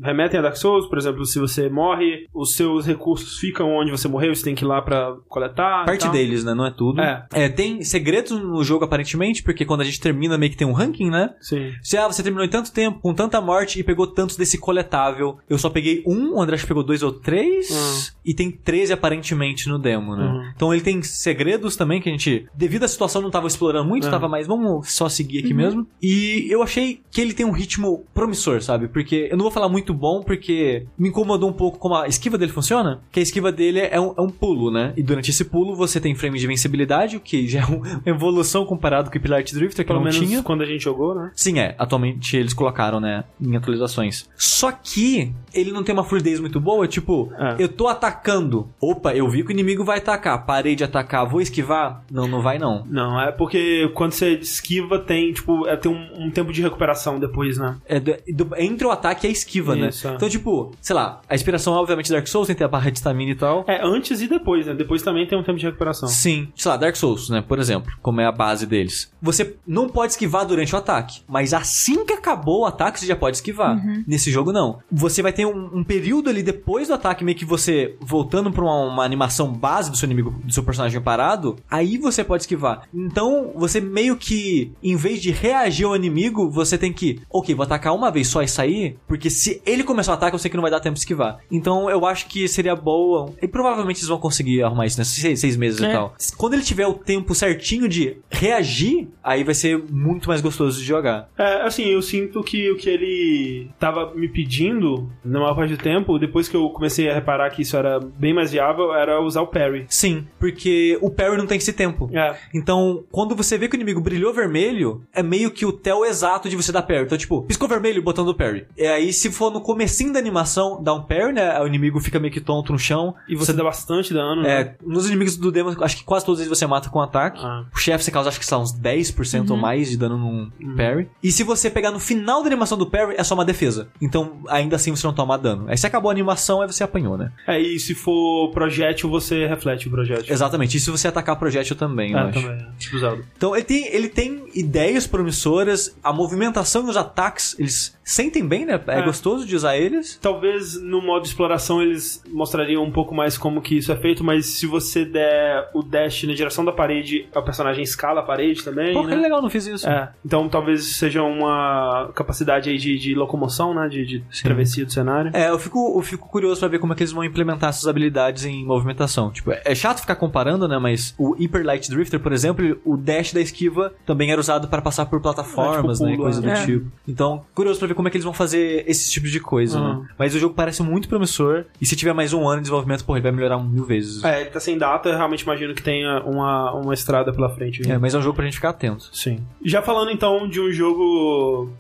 remetem 0.03 0.39
a 0.39 0.43
Dark 0.43 0.57
Souls, 0.57 0.87
por 0.89 0.99
exemplo, 0.99 1.25
se 1.25 1.39
você 1.39 1.69
morre, 1.69 2.27
os 2.35 2.55
seus 2.55 2.87
recursos 2.87 3.39
ficam 3.39 3.69
onde 3.77 3.91
você 3.91 4.09
morreu, 4.09 4.35
você 4.35 4.45
tem 4.45 4.55
que 4.55 4.65
ir 4.65 4.69
lá 4.69 4.81
pra 4.83 5.15
coletar. 5.29 5.85
Parte 5.85 6.09
deles, 6.09 6.45
né? 6.45 6.55
Não 6.55 6.67
é 6.67 6.71
tudo. 6.71 7.01
É. 7.01 7.49
tem 7.49 7.83
segredos 7.83 8.33
no 8.33 8.63
jogo, 8.65 8.85
aparentemente, 8.85 9.43
porque 9.43 9.65
quando 9.65 9.83
a 9.83 9.85
gente 9.85 10.01
termina, 10.01 10.39
meio 10.39 10.51
que 10.51 10.57
tem 10.57 10.67
um 10.67 10.73
ranking, 10.73 11.11
né? 11.11 11.35
Sim. 11.41 11.60
Se 11.83 11.97
ah, 11.97 12.07
você 12.07 12.23
terminou 12.23 12.45
em 12.45 12.49
tanto 12.51 12.73
tempo, 12.73 12.99
com 13.01 13.15
tanta 13.15 13.41
morte 13.41 13.79
e 13.81 13.85
pegou 13.85 14.07
tantos 14.07 14.37
desse 14.37 14.59
coletável. 14.59 15.39
Eu 15.49 15.59
só 15.59 15.69
peguei 15.71 16.03
um, 16.07 16.35
o 16.37 16.41
André 16.43 16.55
acho 16.57 16.65
que 16.65 16.69
pegou 16.69 16.83
dois 16.83 17.03
ou 17.03 17.13
três. 17.13 18.15
E 18.25 18.35
tem 18.35 18.51
13 18.51 18.93
aparentemente 18.93 19.69
no 19.69 19.79
demo, 19.79 20.15
né? 20.17 20.25
Uhum. 20.25 20.51
Então 20.55 20.73
ele 20.73 20.83
tem 20.83 21.03
segredos 21.03 21.77
também 21.77 22.01
que 22.01 22.09
a 22.09 22.13
gente, 22.13 22.47
devido 22.55 22.85
à 22.85 22.89
situação, 22.89 23.21
não 23.23 23.31
tava 23.31 23.47
explorando 23.47 23.89
muito, 23.89 24.07
É. 24.07 24.11
tava 24.11 24.29
mais, 24.29 24.47
vamos 24.47 24.93
só 24.93 25.09
seguir 25.09 25.41
aqui 25.41 25.55
mesmo. 25.55 25.87
E 26.03 26.47
eu 26.51 26.63
achei 26.63 27.01
que 27.11 27.21
ele 27.21 27.33
tem 27.33 27.45
um 27.47 27.51
ritmo 27.51 28.05
promissor, 28.15 28.63
sabe? 28.63 28.89
Porque 28.89 29.29
eu 29.31 29.37
não 29.37 29.45
vou 29.45 29.51
falar 29.51 29.69
muito 29.69 29.93
bom, 29.95 30.23
porque 30.23 30.87
me 30.99 31.09
incomodou 31.09 31.49
um 31.49 31.53
pouco 31.53 31.79
como 31.79 31.95
a 31.95 32.07
esquiva 32.09 32.37
dele 32.39 32.53
funciona. 32.53 33.01
Que 33.11 33.21
a 33.21 33.23
esquiva 33.23 33.51
dele 33.51 33.81
é 33.81 34.01
um, 34.01 34.15
é 34.17 34.21
um 34.21 34.29
pulo, 34.31 34.71
né? 34.71 34.93
E 34.97 35.03
durante 35.03 35.31
esse 35.31 35.45
pulo 35.45 35.75
você 35.75 36.01
tem 36.01 36.15
frame 36.15 36.39
de 36.39 36.47
vencibilidade, 36.47 37.17
o 37.17 37.21
que 37.21 37.49
já 37.49 37.61
é 37.61 37.67
um- 37.67 37.81
uma 37.81 38.03
evolução 38.07 38.65
comparado 38.65 39.11
com 39.11 39.19
o 39.19 39.21
Pilar 39.21 39.43
Drifter, 39.43 39.85
que 39.85 39.89
Pelo 39.89 39.99
não 40.01 40.05
menos 40.05 40.19
tinha. 40.19 40.43
quando 40.43 40.63
a 40.63 40.67
gente 40.67 40.83
jogou, 40.85 41.15
né? 41.15 41.31
Sim, 41.35 41.50
é. 41.59 41.75
Atualmente 41.79 42.37
eles 42.37 42.53
colocaram, 42.55 43.01
né, 43.01 43.25
em 43.41 43.57
atualizações. 43.57 44.29
Só 44.37 44.71
que 44.73 45.33
ele 45.53 45.73
não 45.73 45.83
tem 45.83 45.93
uma 45.93 46.05
fluidez 46.05 46.39
muito 46.41 46.61
boa, 46.61 46.87
tipo, 46.87 47.33
É. 47.39 47.57
eu 47.59 47.69
tô 47.69 47.89
atacando. 47.89 48.69
Opa, 48.81 49.15
eu 49.15 49.29
vi 49.29 49.43
que 49.43 49.49
o 49.51 49.53
inimigo 49.53 49.85
vai 49.85 49.99
atacar. 49.99 50.45
Parei 50.45 50.75
de 50.77 50.85
atacar, 50.85 51.27
vou 51.29 51.41
esquivar? 51.41 52.03
Não, 52.11 52.27
não 52.29 52.43
vai 52.43 52.59
não. 52.59 52.85
Não, 52.87 53.21
é 53.21 53.33
porque 53.33 53.91
quando 53.95 54.13
você 54.13 54.35
esquiva 54.35 54.99
tem, 54.99 55.33
tipo, 55.33 55.67
é, 55.67 55.77
tem 55.77 55.91
um, 55.91 56.27
um 56.27 56.31
tempo 56.31 56.53
de 56.53 56.61
recuperação 56.63 57.19
depois, 57.19 57.57
né? 57.59 57.77
É 57.87 57.99
do- 57.99 58.17
do- 58.29 58.57
entre 58.57 58.87
o 58.87 58.91
ataque 58.91 59.27
e 59.27 59.31
a 59.31 59.33
esquiva, 59.33 59.77
Isso, 59.79 60.07
né? 60.07 60.13
é. 60.13 60.17
Então, 60.17 60.29
tipo, 60.29 60.73
sei 60.81 60.95
lá, 60.95 61.21
a 61.29 61.35
inspiração 61.35 61.75
é 61.75 61.79
obviamente 61.79 62.11
Dark 62.11 62.27
Souls, 62.27 62.49
tem 62.49 62.65
a 62.65 62.69
barra 62.69 62.91
de 62.91 62.99
stamina 62.99 63.31
e 63.33 63.35
tal. 63.35 63.65
É 63.67 63.81
antes 63.85 64.21
e 64.21 64.29
depois, 64.29 64.67
né? 64.67 64.75
Depois 64.75 65.03
também 65.03 65.27
tem 65.27 65.39
um 65.39 65.43
tempo 65.43 65.59
de 65.59 65.65
recuperação. 65.67 66.09
Sim, 66.09 66.49
sei 66.55 66.71
lá, 66.71 66.77
Dark 66.77 66.97
Souls, 66.97 67.31
né? 67.31 67.43
Por 67.47 67.59
exemplo, 67.59 67.91
como 68.03 68.21
é 68.21 68.27
a 68.27 68.33
base 68.33 68.67
deles. 68.67 69.11
Você 69.23 69.57
não 69.67 69.89
pode 69.89 70.13
esquivar 70.13 70.45
durante 70.45 70.75
o 70.75 70.79
ataque, 70.79 71.23
mas 71.29 71.40
assim 71.53 72.05
que 72.05 72.13
acabou 72.13 72.61
o 72.61 72.67
ataque, 72.67 73.01
você 73.01 73.07
já 73.07 73.17
pode 73.17 73.37
esquivar. 73.37 73.81
Nesse 74.07 74.31
jogo, 74.31 74.53
não. 74.53 74.79
Você 74.91 75.23
vai 75.23 75.33
ter 75.33 75.47
um, 75.47 75.79
um 75.79 75.85
período 75.85 76.29
ali 76.31 76.43
depois 76.43 76.89
do 76.89 76.95
ataque, 76.95 77.25
meio 77.25 77.37
que 77.37 77.45
você 77.45 77.97
voltando 78.01 78.51
pra 78.53 78.63
uma, 78.63 78.87
uma 78.93 79.05
animação 79.05 79.53
base 79.53 79.91
do 79.91 79.97
seu 79.97 80.07
inimigo, 80.07 80.31
do 80.45 80.53
seu 80.53 80.63
personagem 80.63 81.01
parado, 81.01 81.57
aí 81.71 81.97
você 81.99 82.23
pode 82.23 82.43
esquivar. 82.43 82.83
Então, 82.93 83.53
você 83.57 83.81
meio 83.81 84.17
que, 84.17 84.73
em 84.83 84.97
vez 84.97 85.21
de 85.23 85.31
reagir 85.31 85.87
ao 85.87 85.97
inimigo, 85.97 86.51
você 86.51 86.77
tem 86.77 86.93
que, 86.93 87.21
ok, 87.31 87.55
vou 87.55 87.65
atacar 87.65 87.95
uma 87.95 88.11
vez 88.11 88.29
só 88.29 88.43
e 88.43 88.49
sair, 88.49 88.99
porque 89.09 89.31
se 89.31 89.63
ele 89.65 89.83
começar 89.85 90.13
o 90.13 90.15
ataque, 90.15 90.35
eu 90.35 90.39
sei 90.39 90.51
que 90.51 90.57
não 90.57 90.63
vai 90.63 90.71
dar 90.71 90.81
tempo 90.81 90.95
de 90.95 91.01
esquivar. 91.01 91.39
Então, 91.51 91.89
eu 91.91 92.05
acho 92.07 92.27
que 92.27 92.47
seria 92.49 92.75
boa, 92.77 93.33
e 93.41 93.49
provavelmente 93.49 93.99
eles 93.99 94.09
vão 94.09 94.19
conseguir 94.19 94.63
arrumar 94.63 94.87
isso 94.87 94.99
nesses 94.99 95.21
seis, 95.21 95.41
seis 95.41 95.57
meses 95.57 95.81
e 95.81 95.85
É. 95.87 95.93
tal. 95.93 96.15
Quando 96.37 96.55
ele 96.55 96.63
tiver 96.63 96.87
o 96.87 96.95
tempo 96.95 97.35
certinho 97.35 97.89
de 97.89 98.17
reagir, 98.31 99.09
aí 99.23 99.45
vai 99.45 99.55
ser 99.55 99.83
muito 99.91 100.29
mais 100.29 100.41
gostoso 100.41 100.79
de 100.79 100.85
jogar. 100.85 101.29
É, 101.39 101.63
assim, 101.63 101.85
eu 101.85 102.03
sinto 102.03 102.43
que 102.43 102.71
o 102.71 102.77
que 102.77 102.89
ele 102.89 103.71
tava 103.79 104.15
me 104.15 104.29
pedindo, 104.29 105.11
na 105.25 105.41
maior 105.41 105.55
parte 105.55 105.75
do 105.75 105.83
tempo, 105.83 106.19
depois 106.19 106.49
que 106.49 106.57
eu 106.57 106.69
comecei 106.71 107.09
a 107.09 107.15
reparar 107.15 107.51
que 107.51 107.63
isso 107.63 107.77
era 107.77 107.99
bem 107.99 108.35
mais 108.35 108.53
viável, 108.53 108.95
era 108.95 109.21
usar 109.21 109.41
o 109.41 109.47
parry. 109.47 109.87
Sim, 109.89 110.27
porque 110.39 110.99
o 111.01 111.11
parry 111.11 111.37
não 111.37 111.47
tem 111.47 111.57
esse 111.59 111.73
tempo. 111.73 112.11
É. 112.13 112.37
Então, 112.55 113.05
quando 113.11 113.35
você 113.35 113.57
vê 113.57 113.69
que 113.69 113.75
o 113.75 113.79
inimigo 113.79 114.01
brilhou 114.01 114.33
vermelho, 114.33 115.03
é 115.15 115.23
meio 115.23 115.51
que 115.51 115.65
o 115.65 115.73
tel 115.73 116.05
exato 116.05 116.49
de 116.49 116.57
você 116.57 116.73
dar 116.73 116.83
parry. 116.83 117.05
Então, 117.05 117.19
tipo, 117.19 117.43
piscou 117.43 117.69
vermelho, 117.69 118.03
botão 118.03 118.25
do 118.25 118.35
parry. 118.35 118.67
E 118.77 118.87
aí, 118.87 119.13
se 119.13 119.31
for 119.31 119.51
no 119.51 119.61
comecinho 119.61 120.13
da 120.13 120.19
animação, 120.19 120.83
dá 120.83 120.93
um 120.93 121.03
parry, 121.03 121.33
né? 121.33 121.59
O 121.61 121.67
inimigo 121.67 122.01
fica 122.01 122.19
meio 122.19 122.33
que 122.33 122.41
tonto 122.41 122.73
no 122.73 122.79
chão. 122.79 123.15
E 123.29 123.35
você 123.35 123.53
dá 123.53 123.65
bastante 123.65 124.13
dano, 124.13 124.43
né? 124.43 124.61
É, 124.61 124.75
nos 124.85 125.07
inimigos 125.09 125.37
do 125.37 125.51
demo, 125.51 125.75
acho 125.83 125.97
que 125.97 126.05
quase 126.05 126.25
todos 126.25 126.41
eles 126.41 126.51
você 126.51 126.67
mata 126.67 126.89
com 126.91 127.01
ataque. 127.01 127.41
Ah. 127.43 127.65
O 127.75 127.79
chefe 127.79 128.05
você 128.05 128.11
causa, 128.11 128.29
acho 128.29 128.39
que 128.39 128.47
sei 128.47 128.57
lá, 128.57 128.63
uns 128.63 128.79
10% 128.79 129.51
ou 129.51 129.57
mais 129.57 129.91
de 129.91 129.97
dano 129.97 130.19
num 130.19 130.51
parry. 130.77 131.09
E 131.23 131.31
se 131.33 131.43
você 131.43 131.69
pegar 131.71 131.91
no 131.91 131.99
final 132.01 132.43
da 132.43 132.47
animação 132.49 132.77
do 132.79 132.87
parry, 132.87 133.15
é 133.19 133.25
só 133.25 133.35
uma 133.35 133.45
defesa. 133.45 133.89
Então, 134.01 134.41
ainda 134.49 134.77
assim, 134.77 134.91
você 134.95 135.07
não 135.07 135.15
toma 135.15 135.37
dano. 135.39 135.67
Aí 135.69 135.77
se 135.77 135.87
acabou 135.87 136.09
a 136.11 136.13
animação, 136.13 136.61
aí 136.63 136.67
você 136.67 136.83
apanhou, 136.83 137.17
né? 137.19 137.31
É, 137.47 137.59
e 137.61 137.79
se 137.79 137.95
for 137.95 138.51
projétil, 138.53 139.09
você 139.11 139.47
reflete 139.47 139.89
o 139.89 139.91
projétil. 139.91 140.33
Exatamente. 140.33 140.77
E 140.77 140.81
se 140.81 140.91
você 140.91 141.09
atacar 141.09 141.37
projétil 141.37 141.77
também, 141.77 142.15
É, 142.15 142.19
acho. 142.19 142.41
também. 142.41 142.67
Tipo 142.79 142.99
Zelda. 142.99 143.23
Então 143.37 143.55
ele 143.55 143.65
tem, 143.65 143.87
ele 143.95 144.09
tem 144.09 144.45
ideias 144.55 145.07
promissoras, 145.07 145.97
a 146.03 146.13
movimentação 146.13 146.87
e 146.87 146.91
os 146.91 146.97
ataques, 146.97 147.57
eles 147.59 147.97
sentem 148.05 148.47
bem, 148.47 148.65
né? 148.67 148.81
É, 148.89 148.99
É. 148.99 149.03
gostoso 149.03 149.47
de 149.47 149.55
usar 149.55 149.77
eles. 149.77 150.19
Talvez 150.21 150.81
no 150.81 151.01
modo 151.01 151.25
exploração 151.27 151.81
eles 151.83 152.23
mostrariam 152.33 152.83
um 152.83 152.91
pouco 152.91 153.15
mais 153.15 153.39
como 153.39 153.61
que 153.63 153.77
isso 153.77 153.93
é 153.93 153.97
feito, 153.97 154.25
mas 154.25 154.47
se 154.47 154.67
você 154.67 155.05
der 155.05 155.71
o 155.75 155.83
dash 155.83 156.25
na 156.25 156.35
direção 156.35 156.65
da 156.65 156.73
parede, 156.73 157.29
o 157.35 157.43
personagem 157.43 157.83
escala 157.85 158.21
a 158.21 158.23
parede 158.25 158.65
também, 158.65 158.93
Pô, 158.93 159.03
né? 159.05 159.15
que 159.15 159.23
legal, 159.23 159.41
não 159.41 159.51
fiz 159.51 159.67
isso. 159.67 159.89
É, 159.89 160.11
então 160.25 160.49
talvez 160.49 160.97
seja 161.01 161.23
uma 161.23 162.11
capacidade 162.15 162.71
aí 162.71 162.79
de, 162.79 162.99
de 162.99 163.15
locomoção, 163.15 163.75
né? 163.75 163.89
De, 163.89 164.05
de 164.07 164.25
travessia 164.43 164.85
do 164.85 164.93
cenário. 164.93 165.31
É, 165.35 165.49
eu 165.51 165.59
fico, 165.59 165.95
eu 165.97 166.03
fico 166.03 166.29
curioso 166.29 166.61
pra 166.61 166.69
ver 166.69 166.79
como 166.79 166.93
é 166.93 166.97
que 166.97 167.03
eles 167.03 167.13
vão 167.13 167.25
implementar 167.25 167.71
essas 167.71 167.87
habilidades 167.87 168.45
em 168.45 168.65
movimentação. 168.65 169.31
Tipo, 169.31 169.53
é 169.53 169.61
é 169.65 169.75
chato 169.75 170.01
ficar 170.01 170.17
comparando, 170.17 170.67
né? 170.67 170.79
Mas 170.79 171.15
o 171.19 171.35
Hyper 171.35 171.65
Light 171.65 171.89
Drifter, 171.91 172.19
por 172.19 172.33
exemplo, 172.33 172.79
o 172.85 172.97
dash 172.97 173.33
da 173.33 173.41
esquiva 173.41 173.93
também 174.05 174.31
era 174.33 174.41
usado 174.41 174.69
para 174.69 174.83
passar 174.83 175.07
por 175.07 175.21
plataformas, 175.21 176.01
É, 176.01 176.05
tipo 176.05 176.07
né? 176.07 176.13
e 176.13 176.17
pulo, 176.17 176.25
Coisa 176.25 176.43
do 176.43 176.51
é. 176.51 176.67
tipo. 176.67 176.91
Então, 177.07 177.45
curioso 177.55 177.79
pra 177.79 177.89
ver 177.89 177.95
como 177.95 178.09
é 178.09 178.11
que 178.11 178.17
eles 178.17 178.25
vão 178.25 178.33
fazer 178.35 178.85
esse 178.89 179.11
tipo 179.11 179.27
de 179.29 179.39
coisa, 179.41 179.79
Uhum. 179.79 180.01
né? 180.03 180.09
Mas 180.19 180.35
o 180.35 180.39
jogo 180.39 180.55
parece 180.55 180.83
muito 180.83 181.09
promissor. 181.09 181.65
E 181.81 181.87
se 181.87 181.95
tiver 181.95 182.13
mais 182.13 182.33
um 182.33 182.47
ano 182.49 182.57
de 182.57 182.63
desenvolvimento, 182.63 183.05
pô, 183.05 183.15
ele 183.15 183.23
vai 183.23 183.33
melhorar 183.33 183.59
mil 183.59 183.85
vezes. 183.85 184.25
É, 184.25 184.41
ele 184.41 184.51
tá 184.51 184.59
sem 184.59 184.77
data, 184.77 185.09
eu 185.09 185.17
realmente 185.17 185.43
imagino 185.43 185.75
que 185.75 185.83
tenha 185.83 186.21
uma, 186.25 186.73
uma 186.73 186.95
estrada 186.95 187.33
pela 187.33 187.49
frente. 187.51 187.89
É, 187.91 187.97
mas 187.97 188.13
é 188.15 188.19
um 188.19 188.23
jogo 188.23 188.35
pra 188.37 188.45
gente 188.45 188.55
ficar 188.55 188.71
atento. 188.71 189.09
Sim. 189.13 189.39
Já 189.65 189.81
falando 189.83 190.11
então 190.11 190.49
de 190.49 190.61
um 190.61 190.73
jogo 190.73 190.90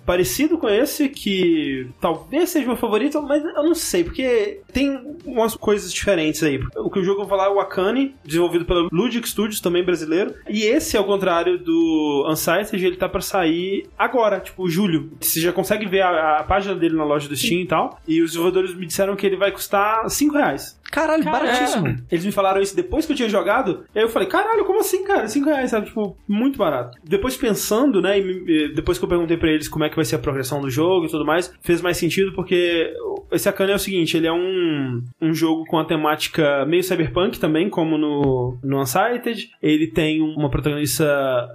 parecido 0.04 0.58
com 0.58 0.68
esse, 0.68 1.08
que 1.08 1.88
talvez 2.00 2.50
seja 2.50 2.66
meu 2.66 2.76
favorito, 2.76 3.22
mas 3.22 3.44
eu 3.44 3.62
não 3.62 3.74
sei, 3.74 4.04
porque 4.04 4.61
tem 4.72 5.16
umas 5.24 5.54
coisas 5.54 5.92
diferentes 5.92 6.42
aí. 6.42 6.61
O 6.76 6.90
que 6.90 6.98
o 6.98 7.04
jogo 7.04 7.20
vou 7.20 7.28
falar 7.28 7.46
é 7.46 7.48
o 7.48 7.61
Akane, 7.61 8.14
desenvolvido 8.24 8.64
pela 8.64 8.88
Ludic 8.92 9.28
Studios, 9.28 9.61
também 9.61 9.84
brasileiro. 9.84 10.34
E 10.48 10.62
esse, 10.62 10.96
ao 10.96 11.04
contrário 11.04 11.58
do 11.58 12.26
Unsighted, 12.28 12.84
ele 12.84 12.96
tá 12.96 13.08
pra 13.08 13.20
sair 13.20 13.86
agora, 13.98 14.40
tipo, 14.40 14.68
julho. 14.68 15.12
Você 15.20 15.40
já 15.40 15.52
consegue 15.52 15.86
ver 15.86 16.02
a, 16.02 16.38
a 16.38 16.44
página 16.44 16.74
dele 16.74 16.96
na 16.96 17.04
loja 17.04 17.28
do 17.28 17.36
Steam 17.36 17.61
e 17.61 17.66
tal. 17.66 17.98
E 18.06 18.22
os 18.22 18.30
desenvolvedores 18.30 18.74
me 18.74 18.86
disseram 18.86 19.16
que 19.16 19.26
ele 19.26 19.36
vai 19.36 19.50
custar 19.52 20.08
5 20.08 20.34
reais. 20.34 20.79
Caralho, 20.91 21.24
Caralho. 21.24 21.47
baratíssimo. 21.47 21.97
Eles 22.11 22.24
me 22.24 22.32
falaram 22.32 22.61
isso 22.61 22.74
depois 22.74 23.07
que 23.07 23.12
eu 23.12 23.16
tinha 23.16 23.28
jogado. 23.28 23.84
E 23.95 23.99
aí 23.99 24.05
eu 24.05 24.09
falei, 24.09 24.28
caralho, 24.28 24.64
como 24.64 24.80
assim, 24.80 25.05
cara? 25.05 25.28
5 25.28 25.49
reais, 25.49 25.70
sabe? 25.70 25.86
Tipo, 25.86 26.16
muito 26.28 26.59
barato. 26.59 26.99
Depois 27.05 27.36
pensando, 27.36 28.01
né? 28.01 28.18
E 28.18 28.72
depois 28.74 28.99
que 28.99 29.05
eu 29.05 29.09
perguntei 29.09 29.36
pra 29.36 29.51
eles 29.51 29.68
como 29.68 29.84
é 29.84 29.88
que 29.88 29.97
vai 29.97 30.05
ser 30.05 30.16
a 30.16 30.18
progressão 30.18 30.61
do 30.61 30.70
jogo 30.70 31.07
e 31.07 31.11
tudo 31.11 31.24
mais, 31.24 31.53
fez 31.62 31.80
mais 31.80 31.97
sentido 31.97 32.32
porque 32.32 32.93
esse 33.30 33.49
Akane 33.49 33.72
é 33.72 33.76
o 33.76 33.78
seguinte: 33.78 34.16
ele 34.16 34.26
é 34.26 34.32
um, 34.32 35.03
um 35.20 35.32
jogo 35.32 35.64
com 35.66 35.78
a 35.78 35.84
temática 35.84 36.64
meio 36.66 36.82
cyberpunk 36.82 37.38
também, 37.38 37.68
como 37.68 37.97
no, 37.97 38.59
no 38.62 38.80
Unsighted. 38.80 39.51
Ele 39.62 39.86
tem 39.86 40.20
uma 40.20 40.51
protagonista 40.51 41.05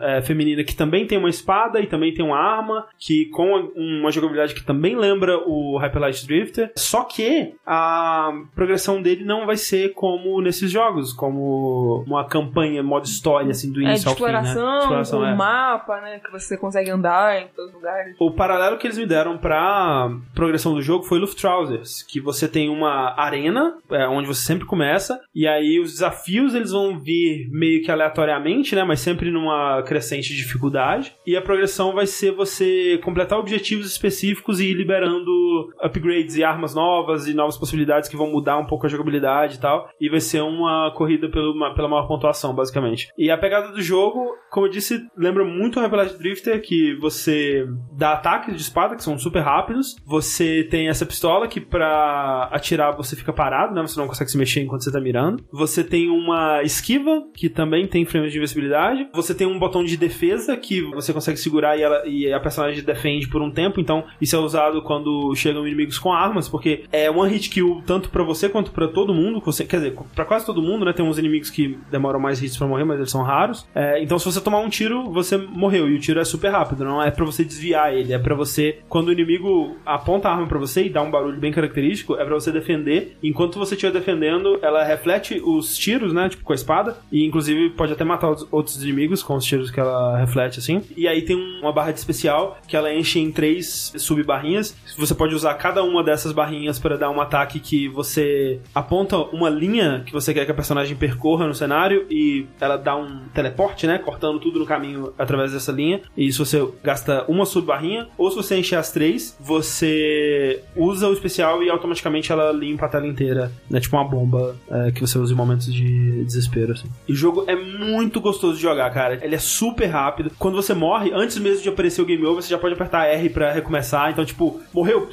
é, 0.02 0.22
feminina 0.22 0.64
que 0.64 0.76
também 0.76 1.06
tem 1.06 1.18
uma 1.18 1.30
espada 1.30 1.80
e 1.82 1.88
também 1.88 2.14
tem 2.14 2.24
uma 2.24 2.38
arma, 2.38 2.88
que 2.98 3.26
com 3.28 3.72
uma 3.76 4.12
jogabilidade 4.12 4.54
que 4.54 4.64
também 4.64 4.96
lembra 4.96 5.38
o 5.38 5.78
Hyper 5.78 6.02
Light 6.02 6.26
Drifter. 6.26 6.72
Só 6.76 7.04
que 7.04 7.54
a 7.66 8.32
progressão 8.54 9.02
dele 9.02 9.25
não 9.26 9.46
vai 9.46 9.58
ser 9.58 9.94
como 9.94 10.42
nesses 10.42 10.72
jogos, 10.72 11.12
como 11.12 12.04
uma 12.06 12.26
campanha, 12.26 12.84
modo 12.84 13.06
história, 13.06 13.52
assim, 13.52 13.72
do 13.72 13.82
É 13.82 13.86
início 13.86 14.10
ao 14.10 14.16
fim, 14.16 14.24
né? 14.24 14.40
exploração, 14.40 15.20
com 15.20 15.26
é. 15.26 15.36
mapa, 15.36 16.02
né? 16.02 16.20
Que 16.20 16.32
você 16.32 16.58
consegue 16.58 16.90
andar 16.90 17.42
em 17.42 17.48
todos 17.48 17.70
os 17.70 17.76
lugares. 17.76 18.16
O 18.20 18.32
paralelo 18.32 18.78
que 18.78 18.88
eles 18.88 18.98
me 18.98 19.06
deram 19.06 19.38
pra 19.38 20.10
progressão 20.34 20.74
do 20.74 20.82
jogo 20.82 21.04
foi 21.04 21.20
Luftrausers, 21.20 22.04
que 22.04 22.20
você 22.20 22.48
tem 22.48 22.70
uma 22.70 23.14
arena, 23.20 23.78
é, 23.90 24.08
onde 24.08 24.28
você 24.28 24.42
sempre 24.42 24.66
começa, 24.66 25.20
e 25.34 25.48
aí 25.48 25.80
os 25.80 25.94
desafios 25.94 26.54
eles 26.54 26.72
vão 26.72 27.00
vir 27.00 27.50
meio 27.52 27.84
que 27.84 27.92
aleatoriamente, 27.92 28.76
né, 28.76 28.84
mas 28.84 29.00
sempre 29.00 29.32
numa 29.32 29.82
crescente 29.84 30.30
de 30.30 30.38
dificuldade, 30.38 31.16
e 31.26 31.36
a 31.36 31.42
progressão 31.42 31.94
vai 31.94 32.06
ser 32.06 32.32
você 32.32 33.00
completar 33.04 33.40
objetivos 33.40 33.88
específicos 33.88 34.60
e 34.60 34.72
ir 34.72 34.74
liberando 34.74 35.74
upgrades 35.82 36.36
e 36.36 36.44
armas 36.44 36.76
novas 36.76 37.28
e 37.28 37.34
novas 37.34 37.58
possibilidades 37.58 38.10
que 38.10 38.18
vão 38.18 38.32
mudar 38.32 38.58
um 38.58 38.66
pouco 38.66 38.86
a 38.86 38.90
jogabilidade 38.90 39.15
e 39.56 39.60
tal, 39.60 39.90
e 40.00 40.10
vai 40.10 40.20
ser 40.20 40.42
uma 40.42 40.92
corrida 40.96 41.30
pelo, 41.30 41.54
pela 41.76 41.88
maior 41.88 42.08
pontuação, 42.08 42.54
basicamente. 42.54 43.10
E 43.18 43.30
a 43.30 43.38
pegada 43.38 43.72
do 43.72 43.82
jogo, 43.82 44.36
como 44.52 44.68
eu 44.68 44.72
disse, 44.72 45.00
lembra 45.18 45.44
muito 45.44 45.80
o 45.80 45.96
Light 45.96 46.18
Drifter, 46.18 46.62
que 46.62 46.96
você 46.96 47.66
dá 47.92 48.14
ataques 48.14 48.56
de 48.56 48.62
espada, 48.62 48.96
que 48.96 49.04
são 49.04 49.18
super 49.18 49.42
rápidos. 49.42 49.96
Você 50.06 50.64
tem 50.70 50.88
essa 50.88 51.06
pistola 51.06 51.48
que 51.48 51.60
pra 51.62 52.50
atirar 52.52 52.96
você 52.96 53.16
fica 53.16 53.34
parado, 53.34 53.74
né? 53.74 53.82
Você 53.82 54.00
não 54.00 54.08
consegue 54.08 54.32
se 54.32 54.38
mexer 54.38 54.62
enquanto 54.62 54.84
você 54.84 54.92
tá 54.92 55.00
mirando. 55.00 55.44
Você 55.52 55.84
tem 55.84 56.10
uma 56.10 56.64
esquiva, 56.64 57.24
que 57.34 57.50
também 57.50 57.88
tem 57.88 58.06
frames 58.06 58.32
de 58.32 58.38
invencibilidade. 58.38 59.08
Você 59.14 59.36
tem 59.36 59.48
um 59.48 59.60
botão 59.60 59.84
de 59.84 59.98
defesa, 59.98 60.58
que 60.58 60.82
você 60.82 61.14
consegue 61.14 61.38
segurar 61.38 61.78
e, 61.78 61.82
ela, 61.82 62.08
e 62.08 62.32
a 62.32 62.40
personagem 62.40 62.84
defende 62.84 63.28
por 63.28 63.42
um 63.42 63.52
tempo. 63.52 63.80
Então, 63.80 64.06
isso 64.20 64.36
é 64.36 64.40
usado 64.40 64.82
quando 64.82 65.34
chegam 65.36 65.68
inimigos 65.68 66.00
com 66.00 66.12
armas, 66.12 66.48
porque 66.48 66.86
é 66.92 67.10
one 67.10 67.32
hit 67.32 67.50
kill 67.50 67.84
tanto 67.86 68.10
pra 68.10 68.24
você 68.24 68.50
quanto 68.50 68.72
pra 68.72 68.88
todos 68.88 69.05
todo 69.06 69.14
mundo, 69.14 69.42
quer 69.42 69.78
dizer, 69.78 69.96
pra 70.16 70.26
quase 70.26 70.46
todo 70.46 70.62
mundo, 70.62 70.86
né? 70.86 70.94
Tem 70.94 71.06
uns 71.06 71.18
inimigos 71.18 71.50
que 71.50 71.78
demoram 71.92 72.20
mais 72.20 72.42
hits 72.42 72.58
pra 72.58 72.68
morrer, 72.68 72.84
mas 72.84 72.98
eles 72.98 73.12
são 73.12 73.22
raros. 73.22 73.68
É, 73.76 74.02
então, 74.02 74.18
se 74.18 74.26
você 74.26 74.42
tomar 74.42 74.60
um 74.60 74.70
tiro, 74.70 75.12
você 75.12 75.38
morreu. 75.38 75.90
E 75.90 75.96
o 75.96 76.00
tiro 76.00 76.20
é 76.20 76.24
super 76.26 76.50
rápido, 76.52 76.84
não 76.84 77.02
é 77.02 77.12
pra 77.12 77.24
você 77.26 77.44
desviar 77.44 77.94
ele, 77.94 78.14
é 78.14 78.20
pra 78.20 78.36
você, 78.36 78.80
quando 78.90 79.10
o 79.10 79.12
inimigo 79.12 79.76
aponta 79.86 80.30
a 80.30 80.34
arma 80.34 80.48
pra 80.48 80.58
você 80.60 80.86
e 80.86 80.90
dá 80.90 81.02
um 81.02 81.12
barulho 81.12 81.40
bem 81.40 81.52
característico, 81.52 82.16
é 82.16 82.26
pra 82.26 82.34
você 82.34 82.52
defender. 82.52 83.18
Enquanto 83.22 83.60
você 83.60 83.76
estiver 83.76 83.92
defendendo, 83.94 84.58
ela 84.62 84.84
reflete 84.84 85.42
os 85.44 85.78
tiros, 85.78 86.14
né? 86.14 86.30
Tipo, 86.30 86.44
com 86.44 86.54
a 86.54 86.56
espada. 86.56 86.98
E 87.12 87.24
inclusive 87.26 87.70
pode 87.72 87.94
até 87.94 88.04
matar 88.04 88.32
os 88.32 88.48
outros 88.52 88.82
inimigos 88.84 89.22
com 89.22 89.36
os 89.36 89.46
tiros 89.46 89.70
que 89.70 89.80
ela 89.80 90.18
reflete, 90.18 90.60
assim. 90.60 90.82
E 90.96 91.08
aí 91.08 91.22
tem 91.22 91.36
um- 91.36 91.60
uma 91.62 91.72
barra 91.72 91.92
de 91.92 92.00
especial 92.00 92.58
que 92.68 92.76
ela 92.76 92.94
enche 92.94 93.20
em 93.20 93.32
três 93.32 93.94
sub-barrinhas. 93.98 94.76
Você 94.98 95.14
pode 95.14 95.36
usar 95.36 95.54
cada 95.56 95.84
uma 95.84 96.04
dessas 96.04 96.32
barrinhas 96.32 96.80
para 96.80 96.98
dar 96.98 97.10
um 97.10 97.20
ataque 97.22 97.60
que 97.60 97.88
você 97.90 98.60
aponta 98.74 98.95
uma 99.32 99.50
linha 99.50 100.04
que 100.06 100.14
você 100.14 100.34
quer 100.34 100.46
que 100.46 100.52
a 100.52 100.56
personagem 100.56 100.96
percorra 100.96 101.48
no 101.48 101.54
cenário 101.54 102.06
e 102.10 102.46
ela 102.60 102.78
dá 102.78 102.96
um 102.96 103.28
teleporte, 103.34 103.88
né? 103.88 103.98
Cortando 103.98 104.40
tudo 104.40 104.60
no 104.60 104.66
caminho 104.66 105.14
através 105.18 105.52
dessa 105.52 105.72
linha. 105.72 106.02
E 106.16 106.28
isso 106.28 106.46
você 106.46 106.66
gasta 106.84 107.26
uma 107.28 107.46
sub-barrinha. 107.46 108.08
Ou 108.18 108.30
se 108.30 108.36
você 108.36 108.58
encher 108.58 108.78
as 108.78 108.92
três, 108.92 109.38
você 109.40 110.62
usa 110.76 111.08
o 111.08 111.14
especial 111.14 111.64
e 111.64 111.70
automaticamente 111.70 112.32
ela 112.32 112.52
limpa 112.52 112.86
a 112.86 112.90
tela 112.90 113.08
inteira. 113.08 113.52
É 113.72 113.80
tipo 113.80 113.96
uma 113.96 114.06
bomba 114.06 114.56
é, 114.70 114.92
que 114.92 115.02
você 115.02 115.18
usa 115.18 115.34
em 115.34 115.38
momentos 115.38 115.74
de 115.74 116.24
desespero, 116.24 116.74
assim. 116.74 116.88
E 117.08 117.14
o 117.14 117.16
jogo 117.16 117.44
é 117.48 117.56
muito 117.56 118.20
gostoso 118.22 118.56
de 118.56 118.62
jogar, 118.62 118.90
cara. 118.92 119.20
Ele 119.24 119.36
é 119.36 119.40
super 119.40 119.86
rápido. 119.86 120.32
Quando 120.38 120.56
você 120.56 120.74
morre, 120.74 121.12
antes 121.14 121.38
mesmo 121.38 121.64
de 121.64 121.70
aparecer 121.70 122.02
o 122.02 122.06
game 122.06 122.26
over, 122.26 122.42
você 122.42 122.50
já 122.50 122.58
pode 122.58 122.74
apertar 122.74 123.06
R 123.08 123.30
pra 123.30 123.52
recomeçar. 123.52 124.12
Então, 124.12 124.26
tipo, 124.26 124.62
morreu, 124.74 125.08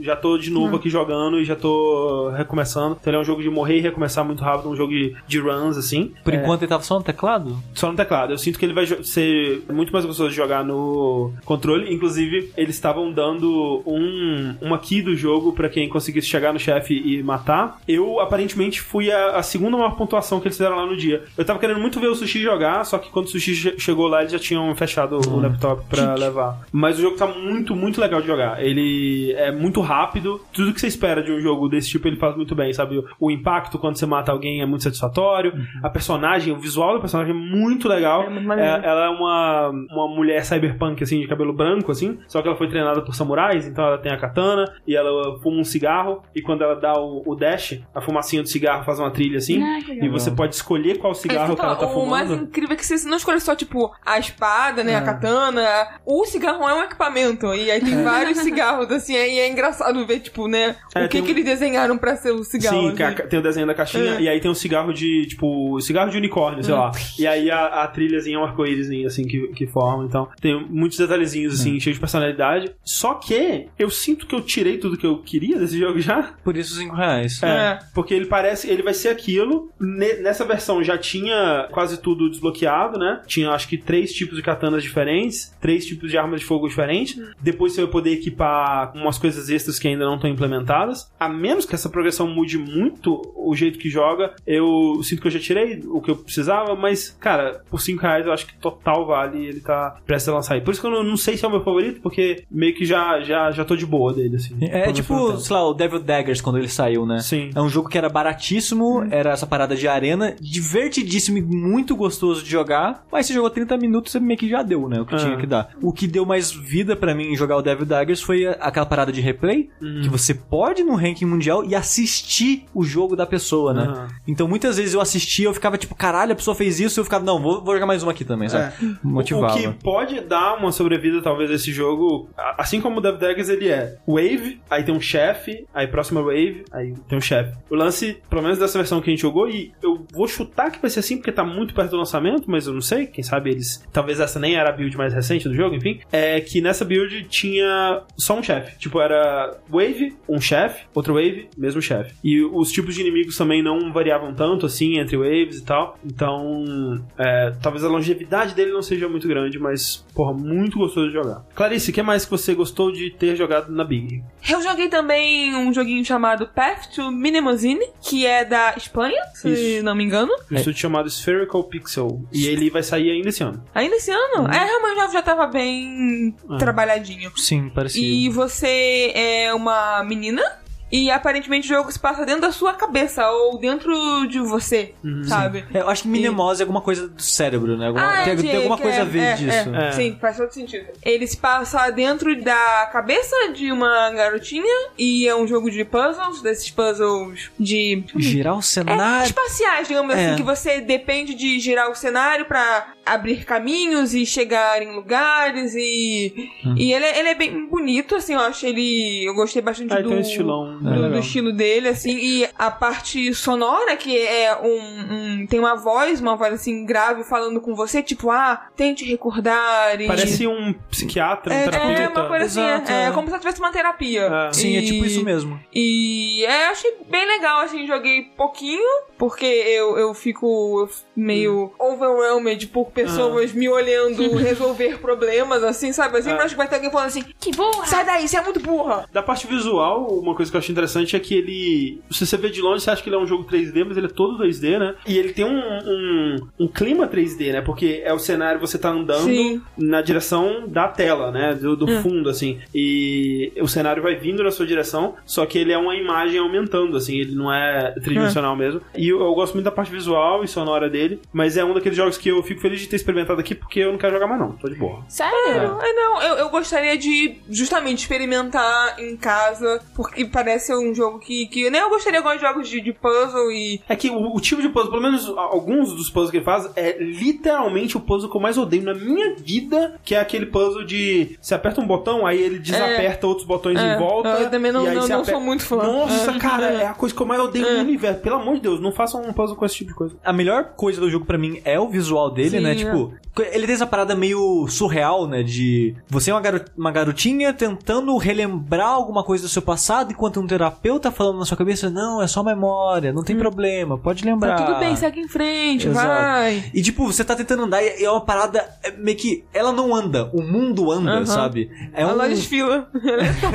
já 0.00 0.16
tô 0.16 0.38
de 0.38 0.50
novo 0.50 0.76
aqui 0.76 0.88
jogando 0.88 1.40
e 1.40 1.44
já 1.44 1.56
tô 1.56 2.30
recomeçando. 2.30 2.96
Então 3.00 3.12
ele 3.16 3.20
é 3.20 3.20
um 3.20 3.24
jogo 3.24 3.42
de 3.42 3.48
morrer 3.50 3.78
e 3.78 3.80
recomeçar 3.80 4.24
muito 4.24 4.42
rápido, 4.42 4.68
um 4.70 4.76
jogo 4.76 4.92
de, 4.92 5.14
de 5.26 5.38
runs, 5.40 5.76
assim. 5.76 6.12
Por 6.22 6.34
É, 6.34 6.36
enquanto 6.36 6.62
ele 6.62 6.68
tava 6.68 6.82
só 6.82 6.98
no 6.98 7.02
teclado? 7.04 7.56
só 7.74 7.90
no 7.90 7.96
teclado. 7.96 8.32
Eu 8.32 8.38
sinto 8.38 8.58
que 8.58 8.64
ele 8.64 8.72
vai 8.74 8.86
ser 8.86 9.62
muito 9.72 9.92
mais 9.92 10.04
gostoso 10.04 10.30
de 10.30 10.36
jogar 10.36 10.64
no 10.64 11.32
controle. 11.44 11.92
Inclusive, 11.92 12.50
eles 12.56 12.74
estavam 12.74 13.10
dando 13.12 13.82
um, 13.86 14.54
uma 14.60 14.78
key 14.78 15.02
do 15.02 15.16
jogo 15.16 15.52
pra 15.52 15.68
quem 15.68 15.88
conseguisse 15.88 16.26
chegar 16.28 16.52
no 16.52 16.58
chefe 16.58 16.94
e 16.94 17.22
matar. 17.22 17.78
Eu, 17.88 18.20
aparentemente, 18.20 18.80
fui 18.80 19.10
a, 19.10 19.36
a 19.36 19.42
segunda 19.42 19.76
maior 19.76 19.96
pontuação 19.96 20.40
que 20.40 20.48
eles 20.48 20.56
fizeram 20.56 20.76
lá 20.76 20.86
no 20.86 20.96
dia. 20.96 21.24
Eu 21.36 21.44
tava 21.44 21.58
querendo 21.58 21.80
muito 21.80 22.00
ver 22.00 22.08
o 22.08 22.14
Sushi 22.14 22.40
jogar, 22.42 22.84
só 22.84 22.98
que 22.98 23.10
quando 23.10 23.26
o 23.26 23.28
Sushi 23.28 23.54
che- 23.54 23.74
chegou 23.78 24.06
lá, 24.08 24.20
eles 24.20 24.32
já 24.32 24.38
tinham 24.38 24.74
fechado 24.74 25.18
o 25.18 25.40
laptop 25.40 25.82
pra 25.88 26.14
levar. 26.14 26.60
Mas 26.72 26.98
o 26.98 27.02
jogo 27.02 27.16
tá 27.16 27.26
muito, 27.26 27.74
muito 27.74 28.00
legal 28.00 28.20
de 28.20 28.26
jogar. 28.26 28.62
Ele 28.62 29.32
é 29.36 29.50
muito 29.52 29.80
rápido. 29.80 30.40
Tudo 30.52 30.72
que 30.72 30.80
você 30.80 30.86
espera 30.86 31.22
de 31.22 31.30
um 31.32 31.40
jogo 31.40 31.68
desse 31.68 31.88
tipo, 31.88 32.08
ele 32.08 32.16
faz 32.16 32.36
muito 32.36 32.54
bem, 32.54 32.72
sabe? 32.72 33.02
O, 33.20 33.26
o 33.26 33.30
impacto 33.30 33.78
quando 33.78 33.96
você 33.98 34.06
mata 34.06 34.32
alguém 34.32 34.60
é 34.60 34.66
muito 34.66 34.84
satisfatório. 34.84 35.52
A 35.82 35.90
personagem, 35.90 36.52
o 36.52 36.58
visual 36.58 36.94
do 36.94 37.00
personagem 37.00 37.32
é 37.32 37.36
muito 37.38 37.88
legal. 37.88 38.22
É 38.24 38.30
muito. 38.30 38.52
É- 38.52 38.80
ela 38.84 39.06
é 39.06 39.08
uma, 39.08 39.68
uma 39.90 40.08
mulher 40.08 40.44
cyberpunk, 40.44 41.02
assim, 41.02 41.20
de 41.20 41.26
cabelo 41.28 41.52
branco, 41.52 41.90
assim. 41.92 42.18
Só 42.28 42.40
que 42.42 42.48
ela 42.48 42.56
foi 42.56 42.68
treinada 42.68 43.02
por 43.02 43.14
samurais, 43.14 43.66
então 43.66 43.84
ela 43.84 43.98
tem 43.98 44.12
a 44.12 44.16
katana 44.18 44.64
e 44.86 44.94
ela 44.96 45.38
fuma 45.40 45.58
um 45.60 45.64
cigarro. 45.64 46.22
E 46.34 46.40
quando 46.42 46.62
ela 46.62 46.74
dá 46.76 46.94
o, 46.98 47.22
o 47.26 47.34
dash, 47.34 47.80
a 47.94 48.00
fumacinha 48.00 48.42
do 48.42 48.48
cigarro 48.48 48.84
faz 48.84 48.98
uma 48.98 49.10
trilha 49.10 49.38
assim. 49.38 49.62
Ah, 49.62 49.78
e 49.90 50.08
você 50.08 50.30
pode 50.30 50.54
escolher 50.54 50.98
qual 50.98 51.14
cigarro 51.14 51.50
Aí 51.50 51.56
que 51.56 51.62
ela 51.64 51.74
tá 51.76 51.86
fala, 51.86 51.98
o 51.98 52.06
mais 52.08 52.28
fumando. 52.28 52.44
incrível 52.44 52.74
é 52.74 52.76
que 52.76 52.84
você 52.86 53.08
não 53.08 53.16
escolhe 53.16 53.40
só, 53.40 53.54
tipo, 53.54 53.92
a 54.04 54.18
espada, 54.18 54.82
né, 54.84 54.92
É. 54.92 54.96
a 54.96 55.02
katana. 55.02 55.66
O 56.04 56.24
cigarro 56.26 56.68
é 56.68 56.74
um 56.74 56.82
equipamento. 56.84 57.54
E 57.54 57.70
aí 57.70 57.80
tem 57.80 58.02
vários 58.02 58.38
cigarros, 58.38 58.90
assim, 58.90 59.16
aí 59.16 59.38
é 59.38 59.48
engraçado 59.48 60.04
ver, 60.06 60.20
tipo, 60.20 60.46
né, 60.48 60.76
É, 60.94 61.04
o 61.04 61.08
que 61.08 61.20
um- 61.20 61.24
que 61.24 61.30
eles 61.30 61.44
desenharam 61.44 61.96
pra 61.98 62.16
ser 62.16 62.30
o 62.32 62.42
cigarro. 62.44 62.90
Sim. 62.90 62.94
Que 62.96 63.02
a- 63.02 63.12
tem 63.26 63.38
o 63.38 63.42
desenho 63.42 63.66
da 63.66 63.74
caixinha 63.74 64.16
É. 64.16 64.20
e 64.22 64.28
aí 64.28 64.40
tem 64.40 64.50
um 64.50 64.54
cigarro 64.54 64.92
de, 64.92 65.26
tipo, 65.26 65.80
cigarro 65.80 66.10
de 66.10 66.16
unicórnio, 66.16 66.64
sei 66.64 66.74
lá. 66.74 66.90
E 67.18 67.26
aí 67.26 67.50
a, 67.50 67.82
a 67.82 67.86
trilhazinha 67.88 68.36
é 68.36 68.40
um 68.40 68.44
arco-íris, 68.44 68.88
assim, 69.06 69.24
que, 69.24 69.48
que 69.48 69.66
forma. 69.66 70.04
Então, 70.04 70.28
tem 70.40 70.58
muitos 70.68 70.98
detalhezinhos, 70.98 71.60
assim, 71.60 71.78
cheios 71.80 71.96
de 71.96 72.00
personalidade. 72.00 72.72
Só 72.84 73.14
que 73.14 73.66
eu 73.78 73.90
sinto 73.90 74.26
que 74.26 74.34
eu 74.34 74.40
tirei 74.40 74.78
tudo 74.78 74.96
que 74.96 75.06
eu 75.06 75.18
queria 75.18 75.58
desse 75.58 75.78
jogo 75.78 76.00
já. 76.00 76.34
Por 76.42 76.56
isso 76.56 76.74
5 76.74 76.94
reais. 76.94 77.42
É, 77.42 77.46
É. 77.48 77.78
porque 77.94 78.14
ele 78.14 78.26
parece, 78.26 78.68
ele 78.70 78.82
vai 78.82 78.94
ser 78.94 79.08
aquilo. 79.10 79.70
Ne- 79.78 80.14
nessa 80.14 80.44
versão 80.44 80.82
já 80.82 80.96
tinha 80.98 81.68
quase 81.72 82.00
tudo 82.00 82.28
desbloqueado, 82.30 82.98
né? 82.98 83.22
Tinha 83.26 83.50
acho 83.50 83.68
que 83.68 83.76
três 83.78 84.12
tipos 84.12 84.36
de 84.36 84.42
katanas 84.42 84.82
diferentes, 84.82 85.54
três 85.60 85.84
tipos 85.86 86.10
de 86.10 86.16
armas 86.18 86.40
de 86.40 86.46
fogo 86.46 86.68
diferentes. 86.68 87.18
Depois 87.40 87.72
você 87.72 87.82
vai 87.82 87.90
poder 87.90 88.12
equipar 88.12 88.92
umas 88.94 89.18
coisas 89.18 89.48
extras 89.50 89.78
que 89.78 89.88
ainda 89.88 90.04
não 90.04 90.14
estão 90.16 90.30
implementadas. 90.30 91.10
A 91.18 91.28
menos 91.28 91.64
que 91.66 91.74
essa 91.74 91.88
progressão 91.88 92.26
mude 92.28 92.56
muito 92.58 92.85
o 93.34 93.54
jeito 93.54 93.78
que 93.78 93.88
joga, 93.88 94.34
eu 94.46 95.00
sinto 95.02 95.20
que 95.22 95.28
eu 95.28 95.32
já 95.32 95.38
tirei 95.40 95.82
o 95.86 96.00
que 96.00 96.10
eu 96.10 96.16
precisava, 96.16 96.74
mas, 96.74 97.10
cara, 97.20 97.62
por 97.70 97.80
5 97.80 98.00
reais 98.02 98.26
eu 98.26 98.32
acho 98.32 98.46
que 98.46 98.56
total 98.58 99.06
vale 99.06 99.44
ele 99.46 99.60
tá 99.60 99.96
prestes 100.06 100.28
a 100.28 100.34
lançar 100.34 100.54
aí. 100.54 100.60
Por 100.60 100.72
isso 100.72 100.80
que 100.80 100.86
eu 100.86 100.90
não, 100.90 101.02
não 101.04 101.16
sei 101.16 101.36
se 101.36 101.44
é 101.44 101.48
o 101.48 101.50
meu 101.50 101.62
favorito, 101.62 102.00
porque 102.00 102.44
meio 102.50 102.74
que 102.74 102.84
já, 102.84 103.20
já, 103.20 103.50
já 103.50 103.64
tô 103.64 103.76
de 103.76 103.86
boa 103.86 104.12
dele, 104.12 104.36
assim. 104.36 104.56
É 104.62 104.82
Pelo 104.82 104.92
tipo, 104.94 105.36
sei 105.38 105.56
lá, 105.56 105.68
o 105.68 105.74
Devil 105.74 106.00
Daggers 106.00 106.40
quando 106.40 106.58
ele 106.58 106.68
saiu, 106.68 107.06
né? 107.06 107.20
Sim. 107.20 107.50
É 107.54 107.60
um 107.60 107.68
jogo 107.68 107.88
que 107.88 107.98
era 107.98 108.08
baratíssimo, 108.08 109.06
era 109.10 109.30
essa 109.30 109.46
parada 109.46 109.74
de 109.76 109.86
arena, 109.88 110.34
divertidíssimo 110.40 111.38
e 111.38 111.42
muito 111.42 111.94
gostoso 111.96 112.42
de 112.42 112.50
jogar, 112.50 113.04
mas 113.10 113.26
você 113.26 113.32
jogou 113.34 113.50
30 113.50 113.76
minutos 113.76 114.14
e 114.14 114.20
meio 114.20 114.38
que 114.38 114.48
já 114.48 114.62
deu, 114.62 114.88
né? 114.88 115.00
O 115.00 115.06
que 115.06 115.14
Ah. 115.14 115.18
tinha 115.18 115.36
que 115.36 115.46
dar. 115.46 115.70
O 115.82 115.92
que 115.92 116.06
deu 116.06 116.24
mais 116.26 116.50
vida 116.50 116.94
pra 116.96 117.14
mim 117.14 117.24
em 117.32 117.36
jogar 117.36 117.56
o 117.56 117.62
Devil 117.62 117.86
Daggers 117.86 118.20
foi 118.20 118.46
aquela 118.46 118.86
parada 118.86 119.12
de 119.12 119.20
replay, 119.20 119.68
Uhum. 119.80 120.02
que 120.02 120.08
você 120.08 120.34
pode 120.34 120.82
no 120.82 120.94
ranking 120.94 121.24
mundial 121.24 121.64
e 121.64 121.74
assistir 121.74 122.64
o 122.76 122.84
jogo 122.84 123.16
da 123.16 123.26
pessoa, 123.26 123.72
né? 123.72 123.82
Aham. 123.82 124.08
Então 124.26 124.46
muitas 124.46 124.76
vezes 124.76 124.94
eu 124.94 125.00
assistia, 125.00 125.46
eu 125.46 125.54
ficava 125.54 125.78
tipo, 125.78 125.94
caralho, 125.94 126.32
a 126.32 126.36
pessoa 126.36 126.54
fez 126.54 126.78
isso, 126.80 127.00
eu 127.00 127.04
ficava, 127.04 127.24
não, 127.24 127.40
vou, 127.40 127.62
vou 127.64 127.74
jogar 127.74 127.86
mais 127.86 128.02
uma 128.02 128.12
aqui 128.12 128.24
também, 128.24 128.48
sabe? 128.48 128.72
Motivava. 129.02 129.54
O 129.54 129.56
que 129.56 129.82
pode 129.82 130.20
dar 130.20 130.56
uma 130.56 130.72
sobrevida, 130.72 131.22
talvez, 131.22 131.50
esse 131.50 131.72
jogo, 131.72 132.28
assim 132.58 132.80
como 132.80 132.98
o 132.98 133.00
Dev 133.00 133.16
Daggers, 133.18 133.48
ele 133.48 133.68
é 133.68 133.96
wave, 134.06 134.60
aí 134.70 134.84
tem 134.84 134.94
um 134.94 135.00
chefe, 135.00 135.66
aí 135.72 135.86
próxima 135.86 136.20
wave, 136.22 136.64
aí 136.72 136.94
tem 137.08 137.18
um 137.18 137.20
chefe. 137.20 137.56
O 137.70 137.74
lance, 137.74 138.18
pelo 138.28 138.42
menos 138.42 138.58
dessa 138.58 138.78
versão 138.78 139.00
que 139.00 139.10
a 139.10 139.12
gente 139.12 139.22
jogou, 139.22 139.48
e 139.48 139.72
eu 139.82 140.04
vou 140.12 140.28
chutar 140.28 140.70
que 140.70 140.80
vai 140.80 140.90
ser 140.90 141.00
assim, 141.00 141.16
porque 141.16 141.32
tá 141.32 141.44
muito 141.44 141.74
perto 141.74 141.92
do 141.92 141.96
lançamento, 141.96 142.50
mas 142.50 142.66
eu 142.66 142.74
não 142.74 142.80
sei, 142.80 143.06
quem 143.06 143.24
sabe 143.24 143.50
eles... 143.50 143.82
Talvez 143.92 144.20
essa 144.20 144.38
nem 144.38 144.56
era 144.56 144.68
a 144.68 144.72
build 144.72 144.96
mais 144.96 145.14
recente 145.14 145.48
do 145.48 145.54
jogo, 145.54 145.74
enfim. 145.74 146.00
É 146.12 146.40
que 146.40 146.60
nessa 146.60 146.84
build 146.84 147.24
tinha 147.28 148.02
só 148.16 148.38
um 148.38 148.42
chefe. 148.42 148.78
Tipo, 148.78 149.00
era 149.00 149.56
wave, 149.68 150.16
um 150.28 150.40
chefe, 150.40 150.84
outro 150.94 151.14
wave, 151.14 151.48
mesmo 151.56 151.80
chefe. 151.80 152.14
E 152.22 152.42
os 152.66 152.72
tipos 152.72 152.94
de 152.94 153.00
inimigos 153.00 153.36
também 153.36 153.62
não 153.62 153.92
variavam 153.92 154.34
tanto, 154.34 154.66
assim, 154.66 154.98
entre 154.98 155.16
waves 155.16 155.58
e 155.58 155.64
tal. 155.64 155.98
Então, 156.04 157.04
é, 157.18 157.52
talvez 157.62 157.84
a 157.84 157.88
longevidade 157.88 158.54
dele 158.54 158.72
não 158.72 158.82
seja 158.82 159.08
muito 159.08 159.26
grande, 159.28 159.58
mas, 159.58 160.04
porra, 160.14 160.32
muito 160.32 160.78
gostoso 160.78 161.08
de 161.08 161.12
jogar. 161.14 161.44
Clarice, 161.54 161.90
o 161.90 161.94
que 161.94 162.02
mais 162.02 162.24
que 162.24 162.30
você 162.30 162.54
gostou 162.54 162.90
de 162.92 163.10
ter 163.10 163.36
jogado 163.36 163.70
na 163.72 163.84
Big? 163.84 164.22
Eu 164.48 164.62
joguei 164.62 164.88
também 164.88 165.54
um 165.56 165.72
joguinho 165.72 166.04
chamado 166.04 166.46
Path 166.48 166.94
to 166.94 167.10
Minimozine, 167.10 167.86
que 168.02 168.26
é 168.26 168.44
da 168.44 168.74
Espanha, 168.76 169.20
se 169.34 169.48
Isso. 169.76 169.84
não 169.84 169.94
me 169.94 170.04
engano. 170.04 170.32
Um 170.50 170.56
estúdio 170.56 170.80
chamado 170.80 171.08
Spherical 171.10 171.64
Pixel. 171.64 172.22
E 172.32 172.46
ele 172.46 172.70
vai 172.70 172.82
sair 172.82 173.10
ainda 173.10 173.28
esse 173.28 173.42
ano. 173.42 173.62
Ainda 173.74 173.96
esse 173.96 174.10
ano? 174.10 174.48
É, 174.48 174.64
realmente 174.64 174.96
já, 174.96 175.08
já 175.08 175.22
tava 175.22 175.46
bem 175.46 176.34
Ah. 176.48 176.56
trabalhadinho. 176.58 177.30
Sim, 177.36 177.70
parecia. 177.74 178.02
E 178.02 178.28
você 178.28 179.12
é 179.14 179.54
uma 179.54 180.02
menina. 180.04 180.42
E 180.90 181.10
aparentemente 181.10 181.66
o 181.66 181.76
jogo 181.76 181.90
se 181.90 181.98
passa 181.98 182.24
dentro 182.24 182.42
da 182.42 182.52
sua 182.52 182.72
cabeça 182.72 183.28
ou 183.30 183.58
dentro 183.58 183.92
de 184.28 184.38
você, 184.38 184.94
sabe? 185.28 185.64
É, 185.74 185.80
eu 185.80 185.88
acho 185.88 186.02
que 186.02 186.08
minemose 186.08 186.60
é 186.60 186.64
alguma 186.64 186.80
coisa 186.80 187.08
do 187.08 187.20
cérebro, 187.20 187.76
né? 187.76 187.88
Alguma- 187.88 188.20
Ah, 188.20 188.24
tem, 188.24 188.32
é, 188.34 188.36
tem 188.36 188.56
alguma 188.56 188.76
que 188.76 188.82
coisa 188.84 188.98
é- 188.98 189.00
a 189.00 189.04
ver 189.04 189.18
é, 189.20 189.32
disso. 189.34 189.74
é. 189.74 189.88
É. 189.88 189.92
Sim, 189.92 190.16
faz 190.20 190.36
todo 190.36 190.50
sentido. 190.52 190.86
Ele 191.02 191.26
se 191.26 191.36
passa 191.36 191.90
dentro 191.90 192.40
da 192.40 192.88
cabeça 192.92 193.34
de 193.52 193.72
uma 193.72 194.10
garotinha 194.10 194.90
e 194.96 195.26
é 195.26 195.34
um 195.34 195.46
jogo 195.46 195.70
de 195.70 195.84
puzzles, 195.84 196.40
desses 196.40 196.70
puzzles 196.70 197.50
de. 197.58 198.04
Girar 198.16 198.54
o 198.54 198.60
É, 198.60 198.62
cenário. 198.62 199.26
espaciais, 199.26 199.88
digamos 199.88 200.14
É. 200.14 200.26
assim, 200.26 200.36
que 200.36 200.42
você 200.44 200.80
depende 200.80 201.34
de 201.34 201.58
girar 201.58 201.90
o 201.90 201.94
cenário 201.96 202.44
pra 202.46 202.92
abrir 203.04 203.44
caminhos 203.44 204.14
e 204.14 204.24
chegar 204.24 204.80
em 204.82 204.94
lugares 204.94 205.74
e. 205.74 206.32
E 206.76 206.92
ele, 206.92 207.04
é- 207.04 207.18
ele 207.18 207.28
é 207.30 207.34
bem 207.34 207.66
bonito, 207.66 208.14
assim, 208.14 208.34
eu 208.34 208.40
acho 208.40 208.64
ele. 208.66 209.24
Eu 209.26 209.34
gostei 209.34 209.60
bastante 209.62 209.92
Ah, 209.92 210.00
do. 210.00 210.08
tem 210.08 210.18
um 210.18 210.20
estilão. 210.20 210.75
Do, 210.76 210.88
é 210.90 210.94
do 210.96 211.02
legal. 211.02 211.18
estilo 211.20 211.52
dele, 211.52 211.88
assim, 211.88 212.16
e 212.16 212.48
a 212.58 212.70
parte 212.70 213.32
sonora, 213.34 213.96
que 213.96 214.16
é 214.18 214.56
um, 214.60 215.42
um- 215.42 215.46
Tem 215.46 215.58
uma 215.58 215.74
voz, 215.76 216.20
uma 216.20 216.36
voz 216.36 216.54
assim, 216.54 216.84
grave 216.84 217.24
falando 217.24 217.60
com 217.60 217.74
você, 217.74 218.02
tipo, 218.02 218.30
ah, 218.30 218.66
tente 218.76 219.04
recordar 219.04 220.00
e. 220.00 220.06
Parece 220.06 220.46
um 220.46 220.72
psiquiatra, 220.90 221.52
um 221.52 221.56
É, 221.56 221.64
terapeuta. 221.64 222.02
é 222.02 222.08
uma 222.08 222.28
coisa 222.28 222.44
assim, 222.46 222.60
Exato, 222.60 222.92
é, 222.92 223.04
é. 223.04 223.08
é 223.08 223.10
como 223.12 223.26
se 223.26 223.32
ela 223.32 223.40
tivesse 223.40 223.60
uma 223.60 223.72
terapia. 223.72 224.22
É. 224.48 224.52
Sim, 224.52 224.76
é 224.76 224.82
tipo 224.82 225.04
E- 225.04 225.06
isso 225.06 225.24
mesmo. 225.24 225.60
E 225.74 226.44
é, 226.44 226.66
achei 226.68 226.92
bem 227.08 227.26
legal, 227.26 227.60
assim, 227.60 227.86
joguei 227.86 228.22
pouquinho, 228.36 228.86
porque 229.18 229.44
eu, 229.46 229.96
eu 229.98 230.14
fico 230.14 230.88
meio 231.16 231.72
overwhelmed 231.78 232.66
por 232.68 232.90
pessoas 232.90 233.52
me 233.52 233.68
olhando 233.68 234.34
resolver 234.36 234.98
problemas, 234.98 235.62
assim, 235.64 235.92
sabe? 235.92 236.18
Eu 236.18 236.22
sempre 236.22 236.40
É. 236.40 236.44
acho 236.44 236.54
que 236.54 236.58
vai 236.58 236.68
ter 236.68 236.76
alguém 236.76 236.90
falando 236.90 237.06
assim, 237.08 237.24
Que 237.40 237.50
burra! 237.52 237.86
sai 237.86 238.04
daí, 238.04 238.28
você 238.28 238.36
é 238.36 238.42
muito 238.42 238.60
burra. 238.60 239.06
Da 239.12 239.22
parte 239.22 239.46
visual, 239.46 240.06
uma 240.18 240.34
coisa 240.34 240.50
que 240.50 240.56
eu 240.56 240.58
acho 240.60 240.70
interessante 240.72 241.16
é 241.16 241.18
que 241.20 241.34
ele. 241.34 242.00
Se 242.10 242.26
você 242.26 242.36
vê 242.36 242.50
de 242.50 242.60
longe, 242.60 242.82
você 242.82 242.90
acha 242.90 243.02
que 243.02 243.08
ele 243.08 243.16
é 243.16 243.18
um 243.18 243.26
jogo 243.26 243.44
3D, 243.44 243.84
mas 243.86 243.96
ele 243.96 244.06
é 244.06 244.10
todo 244.10 244.38
2D, 244.42 244.78
né? 244.78 244.94
E 245.06 245.16
ele 245.18 245.32
tem 245.32 245.44
um, 245.44 245.58
um, 245.58 246.36
um 246.60 246.68
clima 246.68 247.06
3D, 247.08 247.52
né? 247.52 247.60
Porque 247.62 248.02
é 248.04 248.12
o 248.12 248.18
cenário, 248.18 248.60
você 248.60 248.78
tá 248.78 248.90
andando 248.90 249.24
Sim. 249.24 249.62
na 249.76 250.02
direção 250.02 250.64
da 250.66 250.88
tela, 250.88 251.30
né? 251.30 251.54
Do, 251.54 251.76
do 251.76 251.86
fundo, 252.02 252.28
assim. 252.28 252.58
E 252.74 253.52
o 253.60 253.68
cenário 253.68 254.02
vai 254.02 254.16
vindo 254.16 254.42
na 254.42 254.50
sua 254.50 254.66
direção, 254.66 255.14
só 255.24 255.46
que 255.46 255.58
ele 255.58 255.72
é 255.72 255.78
uma 255.78 255.94
imagem 255.96 256.38
aumentando, 256.38 256.96
assim. 256.96 257.18
Ele 257.18 257.34
não 257.34 257.52
é 257.52 257.92
tridimensional 258.02 258.54
mesmo. 258.56 258.80
E 258.96 259.08
eu, 259.08 259.20
eu 259.20 259.34
gosto 259.34 259.54
muito 259.54 259.64
da 259.64 259.70
parte 259.70 259.90
visual 259.90 260.44
e 260.44 260.48
sonora 260.48 260.88
dele, 260.88 261.05
mas 261.32 261.56
é 261.56 261.64
um 261.64 261.74
daqueles 261.74 261.96
jogos 261.96 262.16
que 262.18 262.28
eu 262.28 262.42
fico 262.42 262.60
feliz 262.60 262.80
de 262.80 262.86
ter 262.88 262.96
experimentado 262.96 263.40
aqui, 263.40 263.54
porque 263.54 263.80
eu 263.80 263.92
não 263.92 263.98
quero 263.98 264.12
jogar 264.14 264.26
mais, 264.26 264.40
não. 264.40 264.52
Tô 264.52 264.68
de 264.68 264.74
boa. 264.76 265.04
Sério? 265.08 265.78
É, 265.80 265.92
não, 265.92 266.22
eu, 266.22 266.34
eu 266.36 266.48
gostaria 266.50 266.96
de 266.96 267.36
justamente 267.48 267.98
experimentar 268.00 268.98
em 269.00 269.16
casa, 269.16 269.80
porque 269.94 270.24
parece 270.24 270.74
um 270.74 270.94
jogo 270.94 271.18
que, 271.18 271.46
que 271.46 271.70
nem 271.70 271.80
eu 271.80 271.88
gostaria 271.88 272.20
de 272.22 272.38
jogos 272.40 272.68
de, 272.68 272.80
de 272.80 272.92
puzzle 272.92 273.50
e. 273.52 273.80
É 273.88 273.94
que 273.96 274.10
o, 274.10 274.34
o 274.34 274.40
tipo 274.40 274.60
de 274.60 274.68
puzzle, 274.68 274.90
pelo 274.90 275.02
menos 275.02 275.28
alguns 275.36 275.92
dos 275.94 276.10
puzzles 276.10 276.30
que 276.30 276.36
ele 276.38 276.44
faz, 276.44 276.70
é 276.76 276.96
literalmente 277.00 277.96
o 277.96 278.00
puzzle 278.00 278.30
que 278.30 278.36
eu 278.36 278.40
mais 278.40 278.56
odeio 278.58 278.82
na 278.82 278.94
minha 278.94 279.34
vida, 279.36 279.98
que 280.04 280.14
é 280.14 280.20
aquele 280.20 280.46
puzzle 280.46 280.84
de 280.84 281.36
você 281.40 281.54
aperta 281.54 281.80
um 281.80 281.86
botão, 281.86 282.26
aí 282.26 282.40
ele 282.40 282.58
desaperta 282.58 283.26
outros 283.26 283.46
botões 283.46 283.78
É, 283.78 283.94
em 283.94 283.98
volta. 283.98 284.28
eu 284.40 284.50
também 284.50 284.72
não- 284.72 284.84
e 284.84 284.88
aí 284.88 284.94
não- 284.94 285.02
você 285.02 285.08
não 285.12 285.20
aperta- 285.20 285.32
sou 285.32 285.40
muito 285.40 285.64
fã. 285.64 285.76
Nossa, 285.76 286.30
É. 286.32 286.38
cara, 286.38 286.66
é 286.66 286.86
a 286.86 286.94
coisa 286.94 287.14
que 287.14 287.20
eu 287.20 287.26
mais 287.26 287.40
odeio 287.40 287.70
no 287.74 287.80
universo. 287.80 288.20
Pelo 288.20 288.36
amor 288.36 288.54
de 288.56 288.60
Deus, 288.62 288.80
não 288.80 288.92
façam 288.92 289.22
um 289.22 289.32
puzzle 289.32 289.56
com 289.56 289.64
esse 289.64 289.76
tipo 289.76 289.90
de 289.90 289.96
coisa. 289.96 290.16
A 290.24 290.32
melhor 290.32 290.72
coisa 290.76 290.95
do 291.00 291.10
jogo 291.10 291.24
pra 291.24 291.38
mim 291.38 291.60
é 291.64 291.78
o 291.78 291.88
visual 291.88 292.30
dele, 292.30 292.50
Sim, 292.50 292.60
né? 292.60 292.72
é. 292.72 292.74
Tipo, 292.74 293.12
ele 293.52 293.66
tem 293.66 293.74
essa 293.74 293.86
parada 293.86 294.14
meio 294.14 294.66
surreal, 294.68 295.26
né? 295.26 295.42
De 295.42 295.94
você 296.08 296.30
é 296.30 296.34
uma, 296.34 296.42
uma 296.76 296.90
garotinha 296.90 297.52
tentando 297.52 298.16
relembrar 298.16 298.88
alguma 298.88 299.22
coisa 299.22 299.44
do 299.44 299.48
seu 299.48 299.62
passado, 299.62 300.12
enquanto 300.12 300.40
um 300.40 300.46
terapeuta 300.46 301.10
falando 301.10 301.38
na 301.38 301.44
sua 301.44 301.56
cabeça, 301.56 301.90
não, 301.90 302.22
é 302.22 302.26
só 302.26 302.42
memória, 302.42 303.12
não 303.12 303.22
tem 303.22 303.36
problema, 303.36 303.98
pode 303.98 304.24
lembrar. 304.24 304.56
Tá 304.56 304.66
tudo 304.66 304.78
bem, 304.78 304.96
segue 304.96 305.20
em 305.20 305.28
frente, 305.28 305.88
Exato. 305.88 306.06
vai. 306.06 306.64
E 306.72 306.82
tipo, 306.82 307.06
você 307.06 307.24
tá 307.24 307.34
tentando 307.36 307.64
andar 307.64 307.82
e 307.82 308.02
é 308.04 308.10
uma 308.10 308.20
parada 308.20 308.66
é, 308.82 308.90
meio 308.92 309.16
que. 309.16 309.44
Ela 309.52 309.72
não 309.72 309.94
anda, 309.94 310.30
o 310.32 310.42
mundo 310.42 310.90
anda, 310.90 311.12
Aham. 311.12 311.26
sabe? 311.26 311.70
É 311.92 312.02
Ela 312.02 312.24
um. 312.24 312.28
desfila. 312.28 312.88
Ela 313.04 313.22
é 313.22 313.32
só 313.34 313.50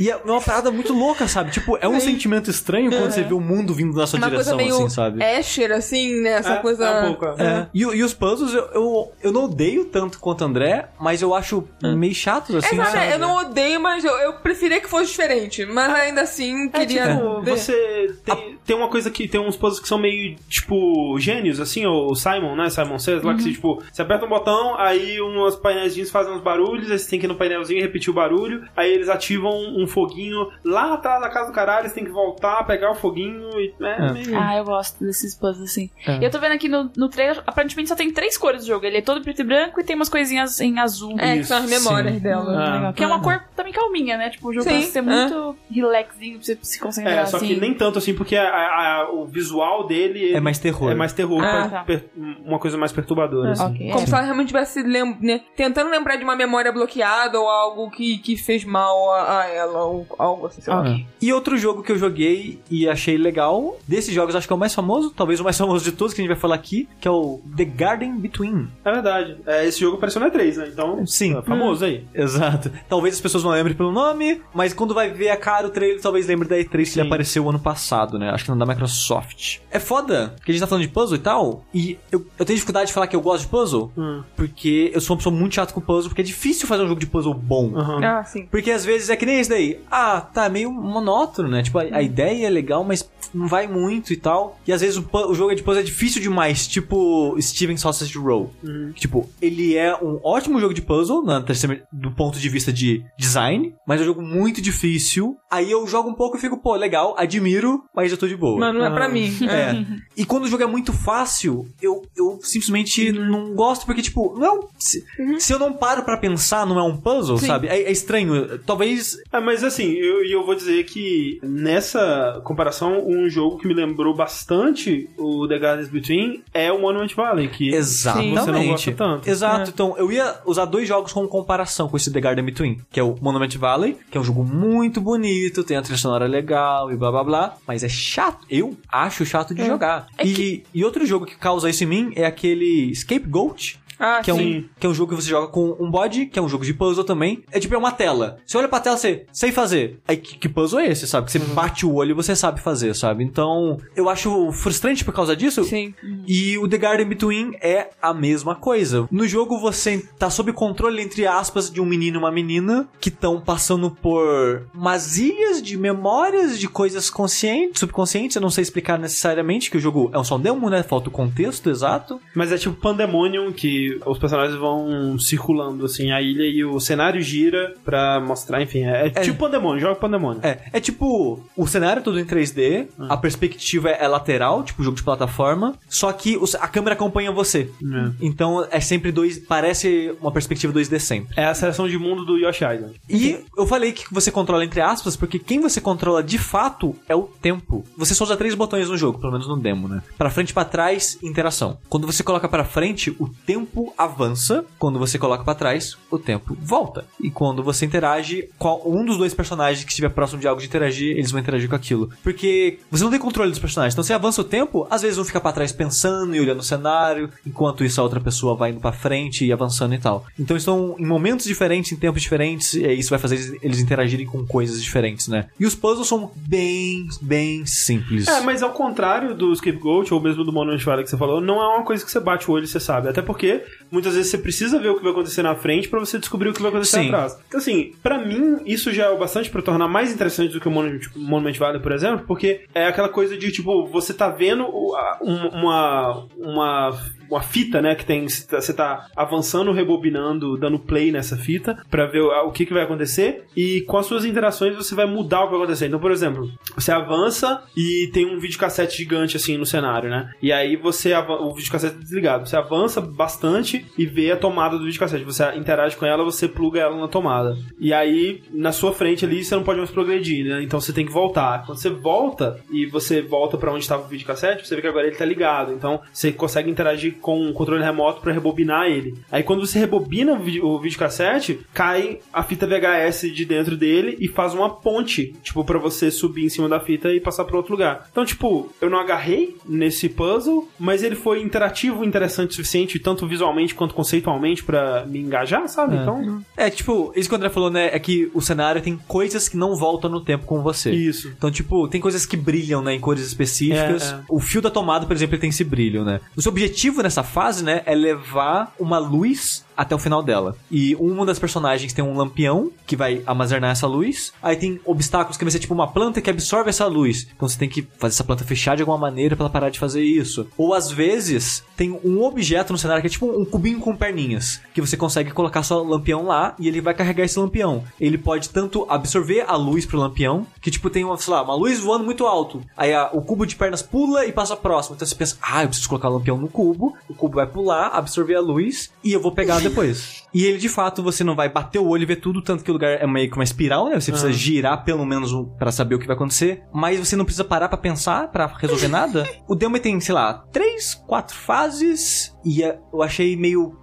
E 0.00 0.10
é 0.10 0.16
uma 0.16 0.40
parada 0.40 0.70
muito 0.70 0.94
louca, 0.94 1.28
sabe? 1.28 1.50
Tipo, 1.50 1.76
é 1.78 1.86
um 1.86 2.00
Sim. 2.00 2.12
sentimento 2.12 2.48
estranho 2.50 2.90
quando 2.90 3.10
você 3.12 3.22
vê 3.22 3.34
o 3.34 3.40
mundo 3.40 3.74
vindo 3.74 3.94
na 3.94 4.06
sua 4.06 4.18
Uma 4.18 4.30
coisa 4.30 4.50
direção, 4.52 4.56
meio 4.56 4.74
assim, 4.86 4.88
sabe? 4.88 5.22
Escher, 5.22 5.70
assim, 5.72 6.20
né? 6.22 6.30
Essa 6.30 6.54
É, 6.54 6.56
coisa. 6.56 6.86
é 6.86 7.02
um 7.02 7.06
pouco, 7.14 7.26
é. 7.26 7.44
É. 7.44 7.66
E, 7.74 7.80
e 7.82 8.02
os 8.02 8.14
puzzles 8.14 8.54
eu, 8.54 8.64
eu, 8.72 9.12
eu 9.24 9.30
não 9.32 9.44
odeio 9.44 9.84
tanto 9.84 10.18
quanto 10.18 10.40
o 10.40 10.44
André, 10.46 10.88
mas 10.98 11.20
eu 11.20 11.34
acho 11.34 11.68
meio 11.82 12.14
chatos 12.14 12.54
assim. 12.56 12.76
Exato, 12.76 12.92
sabe? 12.92 13.12
eu 13.12 13.18
não 13.18 13.36
odeio, 13.36 13.78
mas 13.78 14.02
eu, 14.02 14.12
eu 14.16 14.32
preferia 14.40 14.80
que 14.80 14.88
fosse 14.88 15.10
diferente. 15.10 15.66
Mas 15.66 15.92
ainda 15.92 16.22
assim, 16.22 16.70
É, 16.72 16.78
queria. 16.78 17.14
tipo, 17.16 17.42
ver. 17.42 17.50
você 17.58 18.14
tem, 18.24 18.58
tem 18.64 18.76
uma 18.76 18.88
coisa 18.88 19.10
que 19.10 19.28
tem 19.28 19.38
uns 19.40 19.56
puzzles 19.56 19.80
que 19.80 19.88
são 19.88 19.98
meio, 19.98 20.34
tipo, 20.48 21.18
gênios, 21.18 21.60
assim, 21.60 21.84
o 21.84 22.14
Simon, 22.14 22.56
né? 22.56 22.70
Simon 22.70 22.98
Says, 22.98 23.22
lá 23.22 23.34
que 23.34 23.42
você, 23.42 23.52
tipo, 23.52 23.82
você 23.92 24.00
aperta 24.00 24.24
um 24.24 24.30
botão, 24.30 24.76
aí 24.78 25.20
umas 25.20 25.56
painéis 25.56 26.10
fazem 26.10 26.32
uns 26.32 26.40
barulhos, 26.40 26.90
aí 26.90 26.98
você 26.98 27.10
tem 27.10 27.18
que 27.20 27.26
ir 27.26 27.28
no 27.28 27.34
painelzinho 27.34 27.78
e 27.78 27.82
repetir 27.82 28.10
o 28.10 28.14
barulho, 28.14 28.64
aí 28.74 28.90
eles 28.90 29.10
ativam 29.10 29.50
um 29.52 29.86
foguinho 29.90 30.48
lá 30.64 30.94
atrás 30.94 31.20
da 31.20 31.28
casa 31.28 31.48
do 31.48 31.52
caralho, 31.52 31.88
você 31.88 31.94
tem 31.94 32.04
que 32.04 32.10
voltar, 32.10 32.64
pegar 32.64 32.90
o 32.90 32.94
foguinho 32.94 33.50
e. 33.60 33.74
É, 33.80 34.06
É. 34.06 34.12
meio. 34.12 34.38
Ah, 34.40 34.56
eu 34.56 34.64
gosto 34.64 35.04
desses 35.04 35.34
puzzles 35.34 35.70
assim. 35.70 35.90
É. 36.06 36.18
E 36.18 36.24
eu 36.24 36.30
tô 36.30 36.38
vendo 36.38 36.52
aqui 36.52 36.68
no, 36.68 36.90
no 36.96 37.08
trailer, 37.08 37.42
aparentemente 37.46 37.88
só 37.88 37.94
tem 37.96 38.10
três 38.12 38.38
cores 38.38 38.62
do 38.62 38.66
jogo. 38.68 38.86
Ele 38.86 38.98
é 38.98 39.02
todo 39.02 39.20
preto 39.20 39.40
e 39.40 39.44
branco 39.44 39.80
e 39.80 39.84
tem 39.84 39.94
umas 39.96 40.08
coisinhas 40.08 40.60
em 40.60 40.78
azul. 40.78 41.16
É, 41.18 41.34
que 41.34 41.40
Isso, 41.40 41.48
são 41.48 41.58
as 41.58 41.68
memórias 41.70 42.14
sim. 42.14 42.20
dela. 42.20 42.52
Ah. 42.58 42.74
Legal. 42.76 42.92
Que 42.94 43.04
é 43.04 43.06
uma 43.06 43.20
cor 43.20 43.42
também 43.56 43.72
calminha, 43.72 44.16
né? 44.16 44.30
Tipo, 44.30 44.48
o 44.48 44.52
jogo 44.52 44.64
Sim, 44.64 44.70
parece 44.70 44.90
ser 44.92 45.02
muito 45.02 45.56
relaxinho 45.70 46.36
pra 46.36 46.44
você 46.44 46.58
se 46.62 46.80
concentrar 46.80 47.18
É, 47.18 47.26
só 47.26 47.36
assim. 47.36 47.48
que 47.48 47.56
nem 47.60 47.74
tanto 47.74 47.98
assim, 47.98 48.14
porque 48.14 48.36
a- 48.36 48.48
a- 48.48 49.00
a- 49.02 49.10
o 49.12 49.26
visual 49.26 49.86
dele 49.86 50.20
ele 50.22 50.36
É 50.36 50.40
mais 50.40 50.58
terror. 50.58 50.90
é 50.90 50.94
mais 50.94 51.12
terror, 51.12 51.42
Ah, 51.42 51.68
tá. 51.68 51.84
per- 51.84 52.06
uma 52.44 52.58
coisa 52.58 52.76
mais 52.76 52.92
perturbadora. 52.92 53.52
assim. 53.52 53.64
Ok. 53.64 53.90
Como 53.92 54.06
se 54.06 54.12
ela 54.14 54.22
realmente 54.22 54.46
estivesse 54.46 54.82
lem 54.82 55.16
né, 55.20 55.40
tentando 55.56 55.90
lembrar 55.90 56.16
de 56.16 56.24
uma 56.24 56.36
memória 56.36 56.70
bloqueada 56.72 57.38
ou 57.40 57.48
algo 57.48 57.90
que, 57.90 58.18
que 58.18 58.36
fez 58.36 58.64
mal 58.64 59.12
a, 59.12 59.40
a 59.42 59.46
ela, 59.48 59.79
ou 59.82 60.06
algo 60.18 60.46
assim, 60.46 60.60
sei 60.60 60.72
lá. 60.72 60.80
Ok. 60.80 61.06
E 61.20 61.32
outro 61.32 61.56
jogo 61.58 61.82
que 61.82 61.92
eu 61.92 61.98
joguei 61.98 62.58
e 62.70 62.88
achei 62.88 63.16
legal, 63.16 63.76
desses 63.86 64.14
jogos 64.14 64.34
acho 64.34 64.46
que 64.46 64.52
é 64.52 64.56
o 64.56 64.58
mais 64.58 64.74
famoso, 64.74 65.10
talvez 65.10 65.40
o 65.40 65.44
mais 65.44 65.56
famoso 65.58 65.84
de 65.84 65.92
todos 65.92 66.14
que 66.14 66.20
a 66.20 66.22
gente 66.24 66.32
vai 66.32 66.40
falar 66.40 66.54
aqui, 66.54 66.88
que 67.00 67.06
é 67.08 67.10
o 67.10 67.40
The 67.56 67.64
Garden 67.64 68.18
Between. 68.18 68.68
É 68.84 68.92
verdade. 68.92 69.36
É, 69.46 69.66
esse 69.66 69.80
jogo 69.80 69.96
apareceu 69.96 70.20
na 70.20 70.30
E3, 70.30 70.56
né? 70.56 70.68
Então, 70.72 71.06
Sim. 71.06 71.36
é 71.38 71.42
famoso 71.42 71.84
aí. 71.84 72.04
Exato. 72.14 72.70
Talvez 72.88 73.14
as 73.14 73.20
pessoas 73.20 73.44
não 73.44 73.50
lembrem 73.50 73.76
pelo 73.76 73.92
nome, 73.92 74.40
mas 74.54 74.72
quando 74.72 74.94
vai 74.94 75.10
ver 75.10 75.30
a 75.30 75.36
cara 75.36 75.66
o 75.66 75.70
trailer, 75.70 76.00
talvez 76.00 76.26
lembre 76.26 76.48
da 76.48 76.56
E3 76.56 76.70
que 76.70 76.86
Sim. 76.86 77.00
ele 77.00 77.08
apareceu 77.08 77.48
ano 77.48 77.58
passado, 77.58 78.18
né? 78.18 78.30
Acho 78.30 78.44
que 78.44 78.50
não 78.50 78.58
da 78.58 78.66
Microsoft. 78.66 79.58
É 79.70 79.78
foda, 79.78 80.34
que 80.44 80.50
a 80.50 80.54
gente 80.54 80.60
tá 80.60 80.66
falando 80.66 80.82
de 80.84 80.90
puzzle 80.92 81.16
e 81.16 81.20
tal, 81.20 81.64
e 81.72 81.98
eu, 82.10 82.24
eu 82.38 82.44
tenho 82.44 82.56
dificuldade 82.56 82.88
de 82.88 82.92
falar 82.92 83.06
que 83.06 83.16
eu 83.16 83.20
gosto 83.20 83.42
de 83.44 83.48
puzzle, 83.48 83.90
Hum. 83.96 84.22
porque 84.36 84.90
eu 84.94 85.00
sou 85.00 85.14
uma 85.14 85.18
pessoa 85.18 85.34
muito 85.34 85.54
chata 85.54 85.72
com 85.72 85.80
puzzle, 85.80 86.08
porque 86.10 86.20
é 86.22 86.24
difícil 86.24 86.66
fazer 86.66 86.82
um 86.84 86.88
jogo 86.88 87.00
de 87.00 87.06
puzzle 87.06 87.34
bom. 87.34 87.72
Aham. 87.76 88.00
Ah, 88.04 88.24
sim. 88.24 88.46
Porque 88.50 88.70
às 88.70 88.84
vezes 88.84 89.10
é 89.10 89.16
que 89.16 89.24
nem 89.26 89.40
esse 89.40 89.50
daí. 89.50 89.59
Ah, 89.90 90.20
tá 90.20 90.48
meio 90.48 90.70
monótono, 90.70 91.48
né? 91.48 91.62
Tipo, 91.62 91.78
a, 91.78 91.82
a 91.82 92.02
ideia 92.02 92.46
é 92.46 92.50
legal, 92.50 92.84
mas 92.84 93.08
não 93.34 93.46
vai 93.46 93.66
muito 93.66 94.12
e 94.12 94.16
tal. 94.16 94.58
E 94.66 94.72
às 94.72 94.80
vezes 94.80 94.96
o, 94.96 95.04
o 95.28 95.34
jogo 95.34 95.52
é 95.52 95.54
de 95.54 95.62
puzzle 95.62 95.80
é 95.82 95.84
difícil 95.84 96.20
demais, 96.22 96.66
tipo 96.66 97.36
Steven 97.40 97.76
Sausage 97.76 98.16
Roll. 98.18 98.50
Que, 98.94 99.10
Tipo, 99.10 99.28
ele 99.42 99.76
é 99.76 99.94
um 99.96 100.20
ótimo 100.22 100.60
jogo 100.60 100.72
de 100.72 100.82
puzzle, 100.82 101.24
na 101.24 101.40
terceira, 101.42 101.82
do 101.92 102.12
ponto 102.12 102.38
de 102.38 102.48
vista 102.48 102.72
de 102.72 103.02
design, 103.18 103.74
mas 103.86 103.98
é 104.00 104.04
um 104.04 104.06
jogo 104.06 104.22
muito 104.22 104.60
difícil. 104.62 105.36
Aí 105.50 105.68
eu 105.70 105.84
jogo 105.86 106.08
um 106.08 106.14
pouco 106.14 106.36
e 106.36 106.40
fico, 106.40 106.56
pô, 106.58 106.76
legal, 106.76 107.14
admiro, 107.18 107.82
mas 107.94 108.12
eu 108.12 108.16
tô 108.18 108.28
de 108.28 108.36
boa. 108.36 108.60
Mas 108.60 108.72
não 108.74 108.84
é 108.84 108.90
pra 108.90 109.06
Ah. 109.06 109.08
mim. 109.08 109.30
É. 109.50 109.84
E 110.16 110.24
quando 110.24 110.44
o 110.44 110.48
jogo 110.48 110.62
é 110.62 110.66
muito 110.66 110.92
fácil, 110.92 111.66
eu, 111.82 112.02
eu 112.16 112.38
simplesmente 112.42 113.10
não 113.10 113.52
gosto, 113.54 113.84
porque, 113.84 114.00
tipo, 114.02 114.38
não 114.38 114.46
é 114.46 114.52
um, 114.52 114.60
se, 114.78 115.04
se 115.40 115.52
eu 115.52 115.58
não 115.58 115.72
paro 115.72 116.04
pra 116.04 116.16
pensar, 116.16 116.64
não 116.66 116.78
é 116.78 116.82
um 116.84 116.96
puzzle, 116.96 117.36
Sim. 117.38 117.46
sabe? 117.46 117.66
É, 117.66 117.82
é 117.82 117.90
estranho. 117.90 118.58
Talvez. 118.60 119.16
É, 119.32 119.40
mas 119.40 119.64
assim, 119.64 119.90
eu, 119.94 120.24
e 120.24 120.30
eu 120.32 120.46
vou 120.46 120.54
dizer 120.54 120.84
que 120.84 121.40
nessa 121.42 122.40
comparação, 122.44 123.04
um 123.06 123.19
jogo 123.28 123.58
que 123.58 123.66
me 123.66 123.74
lembrou 123.74 124.14
bastante 124.14 125.08
o 125.16 125.46
The 125.48 125.58
Gardens 125.58 125.88
Between 125.88 126.42
é 126.54 126.72
o 126.72 126.80
Monument 126.80 127.14
Valley, 127.14 127.48
que 127.48 127.74
Exatamente. 127.74 128.38
você 128.38 128.50
não 128.52 128.66
gosta 128.66 128.92
tanto. 128.92 129.28
Exato. 129.28 129.70
É. 129.70 129.72
Então, 129.72 129.94
eu 129.98 130.10
ia 130.10 130.36
usar 130.46 130.64
dois 130.64 130.86
jogos 130.86 131.12
como 131.12 131.28
comparação 131.28 131.88
com 131.88 131.96
esse 131.96 132.12
The 132.12 132.20
Garden 132.20 132.44
Between, 132.44 132.80
que 132.90 133.00
é 133.00 133.02
o 133.02 133.16
Monument 133.20 133.56
Valley, 133.56 133.96
que 134.10 134.16
é 134.16 134.20
um 134.20 134.24
jogo 134.24 134.44
muito 134.44 135.00
bonito, 135.00 135.64
tem 135.64 135.76
a 135.76 135.82
trilha 135.82 135.98
sonora 135.98 136.26
legal 136.26 136.92
e 136.92 136.96
blá 136.96 137.10
blá 137.10 137.24
blá, 137.24 137.56
mas 137.66 137.82
é 137.82 137.88
chato. 137.88 138.46
Eu 138.48 138.76
acho 138.90 139.24
chato 139.26 139.54
de 139.54 139.64
jogar. 139.64 140.06
É 140.16 140.26
e, 140.26 140.64
e 140.72 140.84
outro 140.84 141.04
jogo 141.06 141.26
que 141.26 141.36
causa 141.36 141.68
isso 141.68 141.84
em 141.84 141.86
mim 141.86 142.12
é 142.14 142.24
aquele 142.24 142.94
Scapegoat, 142.94 143.79
Ah, 144.00 144.22
que 144.24 144.30
é, 144.30 144.34
um, 144.34 144.64
que 144.78 144.86
é 144.86 144.88
um 144.88 144.94
jogo 144.94 145.14
que 145.14 145.22
você 145.22 145.28
joga 145.28 145.48
com 145.48 145.76
um 145.78 145.90
bode, 145.90 146.26
que 146.26 146.38
é 146.38 146.42
um 146.42 146.48
jogo 146.48 146.64
de 146.64 146.72
puzzle 146.72 147.04
também. 147.04 147.44
É 147.52 147.60
tipo, 147.60 147.74
é 147.74 147.78
uma 147.78 147.92
tela. 147.92 148.38
Você 148.46 148.56
olha 148.56 148.68
pra 148.68 148.80
tela, 148.80 148.96
você 148.96 149.26
sei 149.30 149.52
fazer. 149.52 150.00
Aí, 150.08 150.16
que, 150.16 150.38
que 150.38 150.48
puzzle 150.48 150.80
é 150.80 150.88
esse, 150.88 151.06
sabe? 151.06 151.26
Que 151.26 151.32
você 151.32 151.38
bate 151.38 151.84
o 151.84 151.94
olho 151.94 152.12
e 152.12 152.14
você 152.14 152.34
sabe 152.34 152.60
fazer, 152.60 152.94
sabe? 152.94 153.22
Então, 153.22 153.76
eu 153.94 154.08
acho 154.08 154.50
frustrante 154.52 155.04
por 155.04 155.12
causa 155.12 155.36
disso. 155.36 155.62
Sim. 155.64 155.94
E 156.26 156.56
o 156.56 156.66
The 156.66 156.78
Garden 156.78 157.06
Between 157.06 157.52
é 157.60 157.90
a 158.00 158.14
mesma 158.14 158.54
coisa. 158.54 159.06
No 159.10 159.28
jogo 159.28 159.58
você 159.58 160.02
tá 160.18 160.30
sob 160.30 160.52
controle, 160.52 161.02
entre 161.02 161.26
aspas, 161.26 161.70
de 161.70 161.80
um 161.80 161.84
menino 161.84 162.16
e 162.16 162.20
uma 162.20 162.32
menina 162.32 162.88
que 162.98 163.10
estão 163.10 163.40
passando 163.40 163.90
por 163.90 164.66
umas 164.74 165.18
ilhas 165.18 165.60
de 165.62 165.76
memórias 165.76 166.58
de 166.58 166.68
coisas 166.68 167.10
conscientes, 167.10 167.80
subconscientes. 167.80 168.36
Eu 168.36 168.42
não 168.42 168.50
sei 168.50 168.62
explicar 168.62 168.98
necessariamente, 168.98 169.70
que 169.70 169.76
o 169.76 169.80
jogo 169.80 170.10
é 170.14 170.18
um 170.18 170.24
só 170.24 170.38
demo, 170.38 170.70
né? 170.70 170.82
Falta 170.82 171.08
o 171.08 171.12
contexto 171.12 171.68
exato. 171.68 172.20
Mas 172.34 172.50
é 172.52 172.56
tipo 172.56 172.74
Pandemonium, 172.76 173.52
que 173.52 173.89
os 174.04 174.18
personagens 174.18 174.58
vão 174.58 175.18
circulando 175.18 175.84
assim 175.84 176.10
a 176.12 176.20
ilha 176.20 176.44
e 176.44 176.64
o 176.64 176.78
cenário 176.80 177.20
gira 177.20 177.74
pra 177.84 178.20
mostrar, 178.20 178.62
enfim, 178.62 178.84
é, 178.84 179.06
é 179.06 179.10
tipo 179.10 179.38
Pandemonium, 179.38 179.80
joga 179.80 179.94
Pandemonium. 179.96 180.40
É, 180.42 180.58
é 180.72 180.80
tipo, 180.80 181.40
o 181.56 181.66
cenário 181.66 182.00
é 182.00 182.02
todo 182.02 182.18
em 182.18 182.24
3D, 182.24 182.88
a 183.08 183.16
perspectiva 183.16 183.90
é 183.90 184.06
lateral, 184.06 184.62
tipo 184.62 184.82
jogo 184.82 184.96
de 184.96 185.02
plataforma, 185.02 185.74
só 185.88 186.12
que 186.12 186.38
a 186.60 186.68
câmera 186.68 186.94
acompanha 186.94 187.32
você. 187.32 187.70
É. 187.82 188.10
Então 188.20 188.66
é 188.70 188.80
sempre 188.80 189.12
dois, 189.12 189.38
parece 189.38 190.14
uma 190.20 190.32
perspectiva 190.32 190.72
2D 190.72 190.98
sempre. 190.98 191.34
É 191.36 191.46
a 191.46 191.54
seleção 191.54 191.88
de 191.88 191.98
mundo 191.98 192.24
do 192.24 192.36
Yoshi 192.38 192.64
Island. 192.64 193.00
E 193.08 193.38
eu 193.56 193.66
falei 193.66 193.92
que 193.92 194.04
você 194.12 194.30
controla 194.30 194.64
entre 194.64 194.80
aspas, 194.80 195.16
porque 195.16 195.38
quem 195.38 195.60
você 195.60 195.80
controla 195.80 196.22
de 196.22 196.38
fato 196.38 196.94
é 197.08 197.14
o 197.14 197.22
tempo. 197.22 197.84
Você 197.96 198.14
só 198.14 198.24
usa 198.24 198.36
três 198.36 198.54
botões 198.54 198.88
no 198.88 198.96
jogo, 198.96 199.18
pelo 199.18 199.32
menos 199.32 199.48
no 199.48 199.56
demo, 199.56 199.88
né? 199.88 200.02
Pra 200.16 200.30
frente, 200.30 200.52
pra 200.52 200.64
trás, 200.64 201.18
interação. 201.22 201.78
Quando 201.88 202.06
você 202.06 202.22
coloca 202.22 202.48
pra 202.48 202.64
frente, 202.64 203.14
o 203.18 203.28
tempo 203.28 203.79
tempo 203.80 203.94
avança, 203.96 204.64
quando 204.78 204.98
você 204.98 205.18
coloca 205.18 205.44
pra 205.44 205.54
trás, 205.54 205.96
o 206.10 206.18
tempo 206.18 206.56
volta. 206.60 207.04
E 207.20 207.30
quando 207.30 207.62
você 207.62 207.86
interage 207.86 208.48
com 208.58 208.82
um 208.84 209.04
dos 209.04 209.16
dois 209.16 209.32
personagens 209.34 209.84
que 209.84 209.90
estiver 209.90 210.10
próximo 210.10 210.40
de 210.40 210.46
algo 210.48 210.60
de 210.60 210.66
interagir, 210.66 211.12
eles 211.16 211.30
vão 211.30 211.40
interagir 211.40 211.68
com 211.68 211.74
aquilo. 211.76 212.10
Porque 212.22 212.78
você 212.90 213.02
não 213.04 213.10
tem 213.10 213.18
controle 213.20 213.50
dos 213.50 213.58
personagens. 213.58 213.94
Então 213.94 214.04
você 214.04 214.12
avança 214.12 214.40
o 214.40 214.44
tempo, 214.44 214.86
às 214.90 215.02
vezes 215.02 215.18
um 215.18 215.24
fica 215.24 215.40
pra 215.40 215.52
trás 215.52 215.72
pensando 215.72 216.34
e 216.34 216.40
olhando 216.40 216.60
o 216.60 216.64
cenário, 216.64 217.30
enquanto 217.46 217.84
isso 217.84 218.00
a 218.00 218.04
outra 218.04 218.20
pessoa 218.20 218.54
vai 218.54 218.70
indo 218.70 218.80
pra 218.80 218.92
frente 218.92 219.44
e 219.44 219.52
avançando 219.52 219.94
e 219.94 219.98
tal. 219.98 220.24
Então 220.38 220.56
estão 220.56 220.96
em 220.98 221.06
momentos 221.06 221.46
diferentes, 221.46 221.92
em 221.92 221.96
tempos 221.96 222.22
diferentes, 222.22 222.74
e 222.74 222.86
isso 222.92 223.10
vai 223.10 223.18
fazer 223.18 223.58
eles- 223.62 223.80
interagirem 223.80 224.26
com 224.26 224.44
coisas 224.46 224.82
diferentes, 224.82 225.26
né? 225.28 225.46
E 225.58 225.64
os 225.66 225.74
puzzles 225.74 226.06
são 226.06 226.30
bem, 226.36 227.08
bem 227.22 227.64
simples. 227.64 228.28
É, 228.28 228.40
mas 228.42 228.62
ao 228.62 228.70
contrário 228.72 229.34
do 229.34 229.54
Scapegoat, 229.54 230.12
ou 230.12 230.20
mesmo 230.20 230.44
do 230.44 230.52
Monument 230.52 230.78
Valley 230.84 231.04
que 231.04 231.10
você 231.10 231.16
falou, 231.16 231.40
não 231.40 231.60
é 231.62 231.66
uma 231.76 231.84
coisa 231.84 232.04
que 232.04 232.10
você 232.10 232.20
bate 232.20 232.50
o 232.50 232.54
olho 232.54 232.64
e 232.64 232.68
você 232.68 232.78
sabe. 232.80 233.08
Até 233.08 233.22
porque, 233.22 233.62
muitas 233.90 234.14
vezes, 234.14 234.30
você 234.30 234.38
precisa 234.38 234.78
ver 234.78 234.88
o 234.90 234.96
que 234.96 235.02
vai 235.02 235.12
acontecer 235.12 235.42
na 235.42 235.54
frente 235.54 235.88
pra 235.88 236.00
você 236.00 236.18
descobrir 236.18 236.48
o 236.48 236.52
que 236.52 236.62
vai 236.62 236.70
acontecer 236.70 237.00
Sim. 237.00 237.08
atrás. 237.08 237.38
Então, 237.48 237.58
assim, 237.58 237.92
pra 238.02 238.18
mim, 238.18 238.58
isso 238.66 238.92
já 238.92 239.04
é 239.06 239.10
o 239.10 239.18
bastante 239.18 239.50
pra 239.50 239.62
tornar 239.62 239.88
mais 239.88 240.12
interessante 240.12 240.52
do 240.52 240.60
que 240.60 240.68
o 240.68 240.70
Monument, 240.70 241.00
Monument 241.16 241.56
Valley, 241.58 241.80
por 241.80 241.92
exemplo, 241.92 242.24
porque 242.26 242.64
é 242.74 242.86
aquela 242.86 243.08
coisa 243.08 243.36
de, 243.36 243.50
tipo, 243.52 243.86
você 243.88 244.12
tá 244.14 244.28
vendo 244.28 244.64
um- 244.66 245.48
uma, 245.52 246.26
uma, 246.36 246.98
uma 247.30 247.42
fita, 247.42 247.80
né, 247.80 247.94
que 247.94 248.04
tem, 248.04 248.26
você 248.28 248.72
tá 248.72 249.06
avançando, 249.16 249.72
rebobinando, 249.72 250.58
dando 250.58 250.78
play 250.78 251.12
nessa 251.12 251.36
fita 251.36 251.78
pra 251.90 252.06
ver 252.06 252.22
o, 252.22 252.50
que, 252.50 252.66
que 252.66 252.74
vai 252.74 252.82
acontecer 252.82 253.44
e 253.56 253.82
com 253.82 253.96
as 253.96 254.06
suas 254.06 254.24
interações 254.24 254.74
você 254.74 254.94
vai 254.94 255.06
mudar 255.06 255.42
o 255.42 255.44
que 255.44 255.52
vai 255.52 255.62
acontecer. 255.62 255.86
Então, 255.86 256.00
por 256.00 256.10
exemplo, 256.10 256.50
você 256.74 256.90
avança 256.90 257.62
e 257.76 258.10
tem 258.12 258.26
um 258.26 258.38
videocassete 258.38 258.98
gigante 258.98 259.36
assim 259.36 259.56
no 259.56 259.64
cenário, 259.64 260.10
né? 260.10 260.32
E 260.42 260.52
aí 260.52 260.76
você 260.76 261.14
o 261.14 261.54
videocassete 261.54 261.96
é 261.96 261.98
desligado, 261.98 262.48
você 262.48 262.56
avança 262.56 263.00
bastante 263.00 263.86
e 263.96 264.06
vê 264.06 264.32
a 264.32 264.36
tomada 264.36 264.76
do 264.76 264.84
videocassete. 264.84 265.24
Você 265.24 265.44
interage 265.56 265.96
com 265.96 266.06
ela, 266.06 266.24
você 266.24 266.48
pluga 266.48 266.80
ela 266.80 266.96
na 266.96 267.08
tomada. 267.08 267.56
E 267.78 267.92
aí 267.92 268.42
na 268.52 268.72
sua 268.72 268.92
frente 268.92 269.24
ali 269.24 269.44
você 269.44 269.54
não 269.54 269.62
pode 269.62 269.78
mais 269.78 269.90
progredir, 269.90 270.44
né? 270.44 270.62
Então 270.62 270.80
você 270.80 270.92
tem 270.92 271.06
que 271.06 271.12
voltar. 271.12 271.64
Quando 271.64 271.78
você 271.78 271.90
volta 271.90 272.60
e 272.70 272.86
você 272.86 273.22
volta 273.22 273.56
pra 273.56 273.70
onde 273.70 273.82
estava 273.82 274.02
o 274.02 274.08
videocassete, 274.08 274.66
você 274.66 274.74
vê 274.74 274.82
que 274.82 274.88
agora 274.88 275.06
ele 275.06 275.16
tá 275.16 275.24
ligado. 275.24 275.72
Então 275.72 276.00
você 276.12 276.32
consegue 276.32 276.70
interagir 276.70 277.19
com 277.20 277.48
o 277.48 277.52
controle 277.52 277.82
remoto 277.84 278.20
pra 278.20 278.32
rebobinar 278.32 278.86
ele. 278.86 279.14
Aí 279.30 279.42
quando 279.42 279.66
você 279.66 279.78
rebobina 279.78 280.32
o, 280.34 280.38
vide- 280.42 280.60
o 280.60 280.78
videocassete, 280.78 281.60
cai 281.72 282.18
a 282.32 282.42
fita 282.42 282.66
VHS 282.66 283.32
de 283.34 283.44
dentro 283.44 283.76
dele 283.76 284.16
e 284.20 284.28
faz 284.28 284.54
uma 284.54 284.70
ponte, 284.70 285.34
tipo, 285.42 285.64
pra 285.64 285.78
você 285.78 286.10
subir 286.10 286.44
em 286.44 286.48
cima 286.48 286.68
da 286.68 286.80
fita 286.80 287.12
e 287.12 287.20
passar 287.20 287.44
pra 287.44 287.56
outro 287.56 287.72
lugar. 287.72 288.08
Então, 288.10 288.24
tipo, 288.24 288.72
eu 288.80 288.88
não 288.90 288.98
agarrei 288.98 289.56
nesse 289.68 290.08
puzzle, 290.08 290.68
mas 290.78 291.02
ele 291.02 291.14
foi 291.16 291.42
interativo, 291.42 292.04
interessante 292.04 292.50
o 292.50 292.54
suficiente, 292.54 292.98
tanto 292.98 293.26
visualmente 293.26 293.74
quanto 293.74 293.94
conceitualmente, 293.94 294.62
pra 294.64 295.04
me 295.06 295.18
engajar, 295.20 295.68
sabe? 295.68 295.96
Então, 295.96 296.42
É, 296.56 296.70
tipo, 296.70 297.12
isso 297.16 297.28
que 297.28 297.34
o 297.34 297.36
André 297.38 297.48
falou, 297.50 297.70
né? 297.70 297.90
É 297.92 297.98
que 297.98 298.30
o 298.34 298.40
cenário 298.40 298.80
tem 298.82 298.96
coisas 299.08 299.48
que 299.48 299.56
não 299.56 299.76
voltam 299.76 300.10
no 300.10 300.20
tempo 300.20 300.44
com 300.46 300.62
você. 300.62 300.90
isso. 300.90 301.28
Então, 301.36 301.50
tipo, 301.50 301.88
tem 301.88 302.00
coisas 302.00 302.24
que 302.26 302.36
brilham, 302.36 302.82
né, 302.82 302.94
em 302.94 303.00
cores 303.00 303.24
específicas. 303.26 304.12
É, 304.12 304.14
é. 304.16 304.20
O 304.28 304.40
fio 304.40 304.60
da 304.60 304.70
tomada, 304.70 305.06
por 305.06 305.14
exemplo, 305.14 305.34
ele 305.34 305.40
tem 305.40 305.50
esse 305.50 305.64
brilho, 305.64 306.04
né? 306.04 306.20
O 306.36 306.42
seu 306.42 306.50
objetivo 306.50 307.02
nessa 307.10 307.24
fase, 307.24 307.64
né, 307.64 307.82
é 307.86 307.94
levar 307.94 308.72
uma 308.78 308.96
luz 308.96 309.64
até 309.80 309.94
o 309.94 309.98
final 309.98 310.22
dela. 310.22 310.56
E 310.70 310.94
uma 310.96 311.24
das 311.24 311.38
personagens 311.38 311.92
tem 311.92 312.04
um 312.04 312.16
lampião 312.16 312.70
que 312.86 312.94
vai 312.96 313.22
armazenar 313.26 313.70
essa 313.70 313.86
luz. 313.86 314.32
Aí 314.42 314.54
tem 314.56 314.78
obstáculos 314.84 315.36
que 315.38 315.44
vai 315.44 315.50
ser 315.50 315.58
tipo 315.58 315.72
uma 315.72 315.88
planta 315.88 316.20
que 316.20 316.28
absorve 316.28 316.68
essa 316.70 316.86
luz. 316.86 317.26
Então 317.34 317.48
você 317.48 317.58
tem 317.58 317.68
que 317.68 317.82
fazer 317.98 318.14
essa 318.14 318.24
planta 318.24 318.44
fechar 318.44 318.76
de 318.76 318.82
alguma 318.82 318.98
maneira 318.98 319.34
pra 319.36 319.44
ela 319.44 319.52
parar 319.52 319.70
de 319.70 319.78
fazer 319.78 320.02
isso. 320.02 320.46
Ou 320.58 320.74
às 320.74 320.90
vezes 320.90 321.64
tem 321.76 321.90
um 322.04 322.22
objeto 322.22 322.72
no 322.72 322.78
cenário 322.78 323.00
que 323.00 323.06
é 323.06 323.10
tipo 323.10 323.26
um 323.26 323.44
cubinho 323.44 323.80
com 323.80 323.96
perninhas, 323.96 324.60
que 324.74 324.80
você 324.82 324.96
consegue 324.96 325.30
colocar 325.30 325.62
seu 325.62 325.82
lampião 325.82 326.26
lá 326.26 326.54
e 326.58 326.68
ele 326.68 326.80
vai 326.80 326.92
carregar 326.92 327.24
esse 327.24 327.38
lampião. 327.38 327.82
Ele 327.98 328.18
pode 328.18 328.50
tanto 328.50 328.84
absorver 328.88 329.44
a 329.48 329.56
luz 329.56 329.86
pro 329.86 329.98
lampião, 329.98 330.46
que 330.60 330.70
tipo 330.70 330.90
tem 330.90 331.04
uma, 331.04 331.16
sei 331.16 331.32
lá, 331.32 331.42
uma 331.42 331.54
luz 331.54 331.80
voando 331.80 332.04
muito 332.04 332.26
alto. 332.26 332.60
Aí 332.76 332.92
a- 332.92 333.08
o 333.14 333.22
cubo 333.22 333.46
de 333.46 333.56
pernas 333.56 333.80
pula 333.82 334.26
e 334.26 334.32
passa 334.32 334.54
próximo. 334.56 334.94
Então 334.94 335.06
você 335.08 335.14
pensa, 335.14 335.36
ah, 335.40 335.62
eu 335.62 335.68
preciso 335.68 335.88
colocar 335.88 336.08
o 336.10 336.14
lampião 336.14 336.36
no 336.36 336.48
cubo, 336.48 336.94
o 337.08 337.14
cubo 337.14 337.36
vai 337.36 337.46
pular, 337.46 337.86
absorver 337.88 338.34
a 338.34 338.40
luz 338.40 338.90
e 339.02 339.12
eu 339.12 339.20
vou 339.20 339.32
pegar 339.32 339.58
depois. 339.70 340.20
E 340.32 340.44
ele, 340.44 340.58
de 340.58 340.68
fato, 340.68 341.02
você 341.02 341.24
não 341.24 341.34
vai 341.34 341.48
bater 341.48 341.80
o 341.80 341.88
olho 341.88 342.02
e 342.04 342.06
ver 342.06 342.16
tudo, 342.16 342.40
tanto 342.40 342.62
que 342.62 342.70
o 342.70 342.72
lugar 342.72 342.92
é 343.02 343.06
meio 343.06 343.28
que 343.28 343.36
uma 343.36 343.42
espiral, 343.42 343.88
né? 343.88 343.98
Você 344.00 344.12
precisa 344.12 344.32
girar 344.32 344.84
pelo 344.84 345.04
menos 345.04 345.32
um- 345.32 345.44
pra 345.44 345.72
saber 345.72 345.96
o 345.96 345.98
que 345.98 346.06
vai 346.06 346.14
acontecer. 346.14 346.62
Mas 346.72 347.00
você 347.00 347.16
não 347.16 347.24
precisa 347.24 347.42
parar 347.44 347.68
pra 347.68 347.76
pensar, 347.76 348.28
pra 348.28 348.46
resolver 348.46 348.86
nada. 348.88 349.28
O 349.48 349.56
demo 349.56 349.76
tem, 349.80 349.98
sei 350.00 350.14
lá, 350.14 350.44
três, 350.52 350.94
quatro 351.06 351.34
fases. 351.36 352.32
E 352.44 352.62
é- 352.62 352.78
eu 352.92 353.02
achei 353.02 353.36
meio 353.36 353.76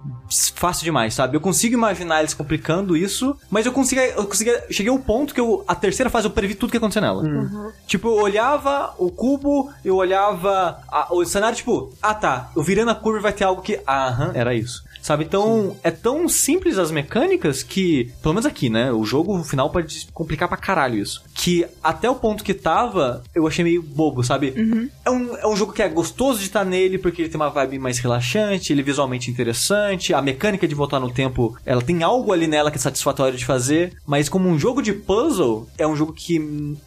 fácil 0.54 0.84
demais, 0.84 1.12
sabe? 1.14 1.36
Eu 1.36 1.40
consigo 1.40 1.74
imaginar 1.74 2.20
eles 2.20 2.34
complicando 2.34 2.96
isso, 2.96 3.36
mas 3.50 3.66
eu 3.66 3.72
consigo, 3.72 4.00
eu 4.00 4.24
consegui, 4.26 4.50
cheguei 4.70 4.90
ao 4.90 4.98
ponto 4.98 5.32
que 5.34 5.40
eu, 5.40 5.64
a 5.68 5.74
terceira 5.74 6.08
fase 6.10 6.26
eu 6.26 6.30
previ 6.30 6.54
tudo 6.54 6.70
que 6.70 6.76
ia 6.76 6.78
acontecer 6.78 7.00
nela. 7.00 7.22
Tipo, 7.86 8.08
eu 8.08 8.14
olhava 8.22 8.94
o 8.98 9.10
cubo, 9.10 9.70
eu 9.84 9.94
olhava 9.96 10.80
a- 10.90 11.08
o 11.12 11.24
cenário, 11.24 11.56
tipo, 11.56 11.92
ah 12.02 12.14
tá, 12.14 12.50
eu 12.56 12.62
virando 12.62 12.90
a 12.90 12.94
curva 12.94 13.20
vai 13.20 13.32
ter 13.32 13.44
algo 13.44 13.62
que, 13.62 13.78
aham, 13.86 14.32
era 14.34 14.54
isso. 14.54 14.82
Sabe? 15.08 15.24
Então, 15.24 15.74
é 15.82 15.90
tão 15.90 16.28
simples 16.28 16.76
as 16.76 16.90
mecânicas 16.90 17.62
que, 17.62 18.12
pelo 18.20 18.34
menos 18.34 18.44
aqui, 18.44 18.68
né? 18.68 18.92
O 18.92 19.06
jogo 19.06 19.38
no 19.38 19.42
final 19.42 19.70
pode 19.70 20.06
complicar 20.12 20.48
pra 20.48 20.58
caralho 20.58 20.98
isso. 20.98 21.24
Que 21.34 21.64
até 21.82 22.10
o 22.10 22.14
ponto 22.14 22.44
que 22.44 22.52
tava, 22.52 23.22
eu 23.34 23.46
achei 23.46 23.64
meio 23.64 23.82
bobo, 23.82 24.22
sabe? 24.22 24.52
É, 25.06 25.10
um, 25.10 25.34
é 25.38 25.46
um 25.48 25.56
jogo 25.56 25.72
que 25.72 25.82
é 25.82 25.88
gostoso 25.88 26.40
de 26.40 26.44
estar 26.44 26.62
nele, 26.62 26.98
porque 26.98 27.22
ele 27.22 27.30
tem 27.30 27.40
uma 27.40 27.48
vibe 27.48 27.78
mais 27.78 27.98
relaxante, 27.98 28.70
ele 28.70 28.82
é 28.82 28.84
visualmente 28.84 29.30
interessante, 29.30 30.12
a 30.12 30.20
mecânica 30.20 30.68
de 30.68 30.74
voltar 30.74 31.00
no 31.00 31.10
tempo, 31.10 31.56
ela 31.64 31.80
tem 31.80 32.02
algo 32.02 32.30
ali 32.30 32.46
nela 32.46 32.70
que 32.70 32.76
é 32.76 32.80
satisfatório 32.80 33.38
de 33.38 33.46
fazer, 33.46 33.94
mas 34.06 34.28
como 34.28 34.46
um 34.46 34.58
jogo 34.58 34.82
de 34.82 34.92
puzzle, 34.92 35.66
é 35.78 35.86
um 35.86 35.96
jogo 35.96 36.12
que 36.12 36.38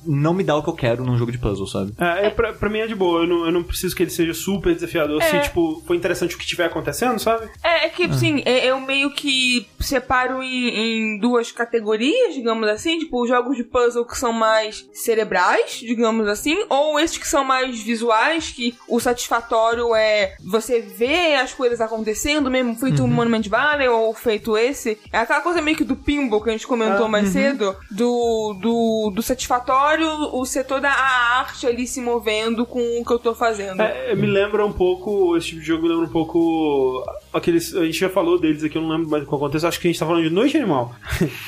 não 0.05 0.31
me 0.35 0.43
dá 0.43 0.55
o 0.55 0.61
que 0.61 0.69
eu 0.69 0.75
quero 0.75 1.03
num 1.03 1.17
jogo 1.17 1.31
de 1.31 1.39
puzzle, 1.39 1.65
sabe? 1.65 1.91
É, 1.97 2.27
é 2.27 2.29
pra, 2.29 2.53
pra 2.53 2.69
mim 2.69 2.81
é 2.81 2.85
de 2.85 2.93
boa, 2.93 3.21
eu 3.23 3.27
não, 3.27 3.45
eu 3.47 3.51
não 3.51 3.63
preciso 3.63 3.95
que 3.95 4.03
ele 4.03 4.11
seja 4.11 4.35
super 4.35 4.75
desafiador. 4.75 5.23
Se, 5.23 5.35
É. 5.37 5.39
tipo, 5.39 5.81
foi 5.87 5.97
interessante 5.97 6.35
o 6.35 6.37
que 6.37 6.43
estiver 6.43 6.65
acontecendo, 6.65 7.17
sabe? 7.17 7.49
É, 7.63 7.87
é 7.87 7.89
que, 7.89 8.10
assim, 8.15 8.41
é- 8.45 8.65
eu 8.67 8.79
meio 8.79 9.11
que 9.11 9.67
separo 9.79 10.41
em, 10.43 10.69
em 11.15 11.17
duas 11.19 11.51
categorias, 11.51 12.33
digamos 12.33 12.67
assim, 12.69 12.99
tipo, 12.99 13.21
os 13.21 13.27
jogos 13.29 13.57
de 13.57 13.63
puzzle 13.63 14.05
que 14.05 14.17
são 14.17 14.31
mais 14.31 14.87
cerebrais, 14.93 15.79
digamos 15.79 16.27
assim, 16.27 16.57
ou 16.69 16.99
esses 16.99 17.17
que 17.17 17.27
são 17.27 17.43
mais 17.43 17.81
visuais, 17.81 18.51
que 18.51 18.75
o 18.87 18.99
satisfatório 18.99 19.93
é 19.95 20.35
você 20.45 20.79
ver 20.81 21.35
as 21.35 21.53
coisas 21.53 21.81
acontecendo, 21.81 22.49
mesmo 22.51 22.75
feito 22.75 23.03
o 23.03 23.07
Monument 23.07 23.43
Valley 23.47 23.87
ou 23.87 24.13
feito 24.13 24.57
esse. 24.57 24.97
É 25.11 25.17
aquela 25.19 25.41
coisa 25.41 25.61
meio 25.61 25.77
que 25.77 25.83
do 25.83 25.95
pinball 25.95 26.41
que 26.41 26.49
a 26.49 26.53
gente 26.53 26.67
comentou 26.67 27.05
Ah, 27.05 27.09
mais 27.09 27.29
cedo, 27.29 27.75
do, 27.89 28.53
do, 28.61 29.11
do 29.15 29.21
satisfatório, 29.21 30.07
o 30.33 30.45
ser 30.45 30.63
toda 30.65 30.89
a 30.89 31.39
arte 31.39 31.65
ali 31.67 31.87
se 31.87 31.99
movendo 32.01 32.65
com 32.65 32.99
o 32.99 33.05
que 33.05 33.11
eu 33.11 33.19
tô 33.19 33.33
fazendo. 33.35 33.81
É, 33.81 34.13
me 34.15 34.27
lembra 34.27 34.65
um 34.65 34.71
pouco, 34.73 35.35
esse 35.37 35.47
tipo 35.49 35.61
de 35.61 35.67
jogo 35.67 35.83
me 35.83 35.89
lembra 35.89 36.05
um 36.05 36.11
pouco 36.11 37.03
aqueles. 37.33 37.75
A 37.75 37.85
gente 37.85 37.99
já 37.99 38.09
falou 38.09 38.39
deles 38.39 38.63
aqui, 38.63 38.77
eu 38.77 38.81
não 38.81 38.89
lembro 38.89 39.09
mais 39.09 39.23
qual 39.25 39.39
acontece. 39.41 39.65
Acho 39.65 39.79
que 39.79 39.87
a 39.87 39.91
gente 39.91 39.99
tá 39.99 40.05
falando 40.05 40.23
de 40.23 40.29
Noite 40.29 40.57
Animal. 40.57 40.93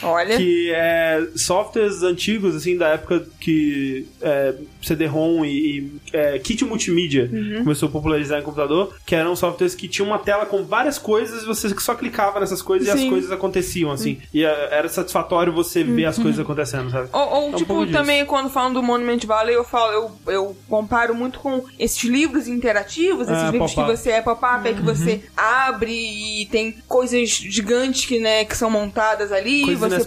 Olha. 0.02 0.36
que 0.38 0.72
é 0.74 1.28
softwares 1.36 2.04
antigos, 2.04 2.56
assim, 2.56 2.78
da 2.78 2.90
época 2.90 3.26
que 3.40 4.06
é, 4.22 4.54
CD-ROM 4.82 5.44
e, 5.46 5.50
e 5.80 5.92
é, 6.14 6.40
kit 6.40 6.64
multimídia 6.66 7.30
Uhum. 7.34 7.64
começou 7.64 7.90
a 7.90 7.92
popularizar 7.92 8.40
em 8.40 8.44
computador, 8.44 8.94
que 9.06 9.16
eram 9.16 9.36
softwares 9.36 9.74
que 9.76 9.88
tinham 9.88 10.08
uma 10.08 10.20
tela 10.20 10.46
com 10.46 10.64
várias 10.64 10.98
coisas 10.98 11.44
e 11.44 11.46
você 11.46 11.70
só 11.80 11.96
clicava 11.96 12.40
nessas 12.40 12.62
coisas 12.62 12.88
e 12.88 12.92
Sim. 12.92 12.98
Uhum. 12.98 13.04
as 13.06 13.10
coisas 13.12 13.32
aconteciam, 13.32 13.92
assim. 13.92 14.18
E 14.34 14.44
é, 14.44 14.68
era 14.72 14.88
satisfatório 14.90 15.52
você 15.54 15.84
ver 15.84 16.06
as 16.06 16.18
coisas 16.18 16.40
acontecendo, 16.40 16.90
sabe? 16.92 17.10
Ou, 17.12 17.22
ou, 17.22 17.44
É 17.44 17.48
um 17.50 17.54
tipo, 17.56 17.66
pouco 17.68 17.86
disso. 17.86 17.98
também 17.98 18.26
quando 18.26 18.50
falam 18.50 18.74
do 18.74 18.82
Monument 18.84 19.20
Valley, 19.26 19.56
eu 19.56 19.64
falo, 19.64 19.92
eu, 19.92 20.34
eu 20.34 20.58
comparo 20.70 21.14
muito 21.16 21.40
com 21.40 21.64
esses 21.80 22.04
livros 22.04 22.48
interativos, 22.48 23.28
esses 23.28 23.44
Ah, 23.44 23.52
livros 23.52 23.74
que 23.74 23.84
você 23.84 24.12
é 24.12 24.22
pop-up, 24.22 24.68
é 24.68 24.74
que 24.74 24.82
você 24.82 25.22
abre 25.36 25.73
e 25.82 26.46
tem 26.48 26.72
coisas 26.88 27.30
gigantes 27.30 28.06
que, 28.06 28.20
né, 28.20 28.46
que 28.46 28.56
são 28.56 28.70
montadas 28.70 29.32
ali, 29.32 29.64
Coisas 29.64 29.80
você 29.94 30.00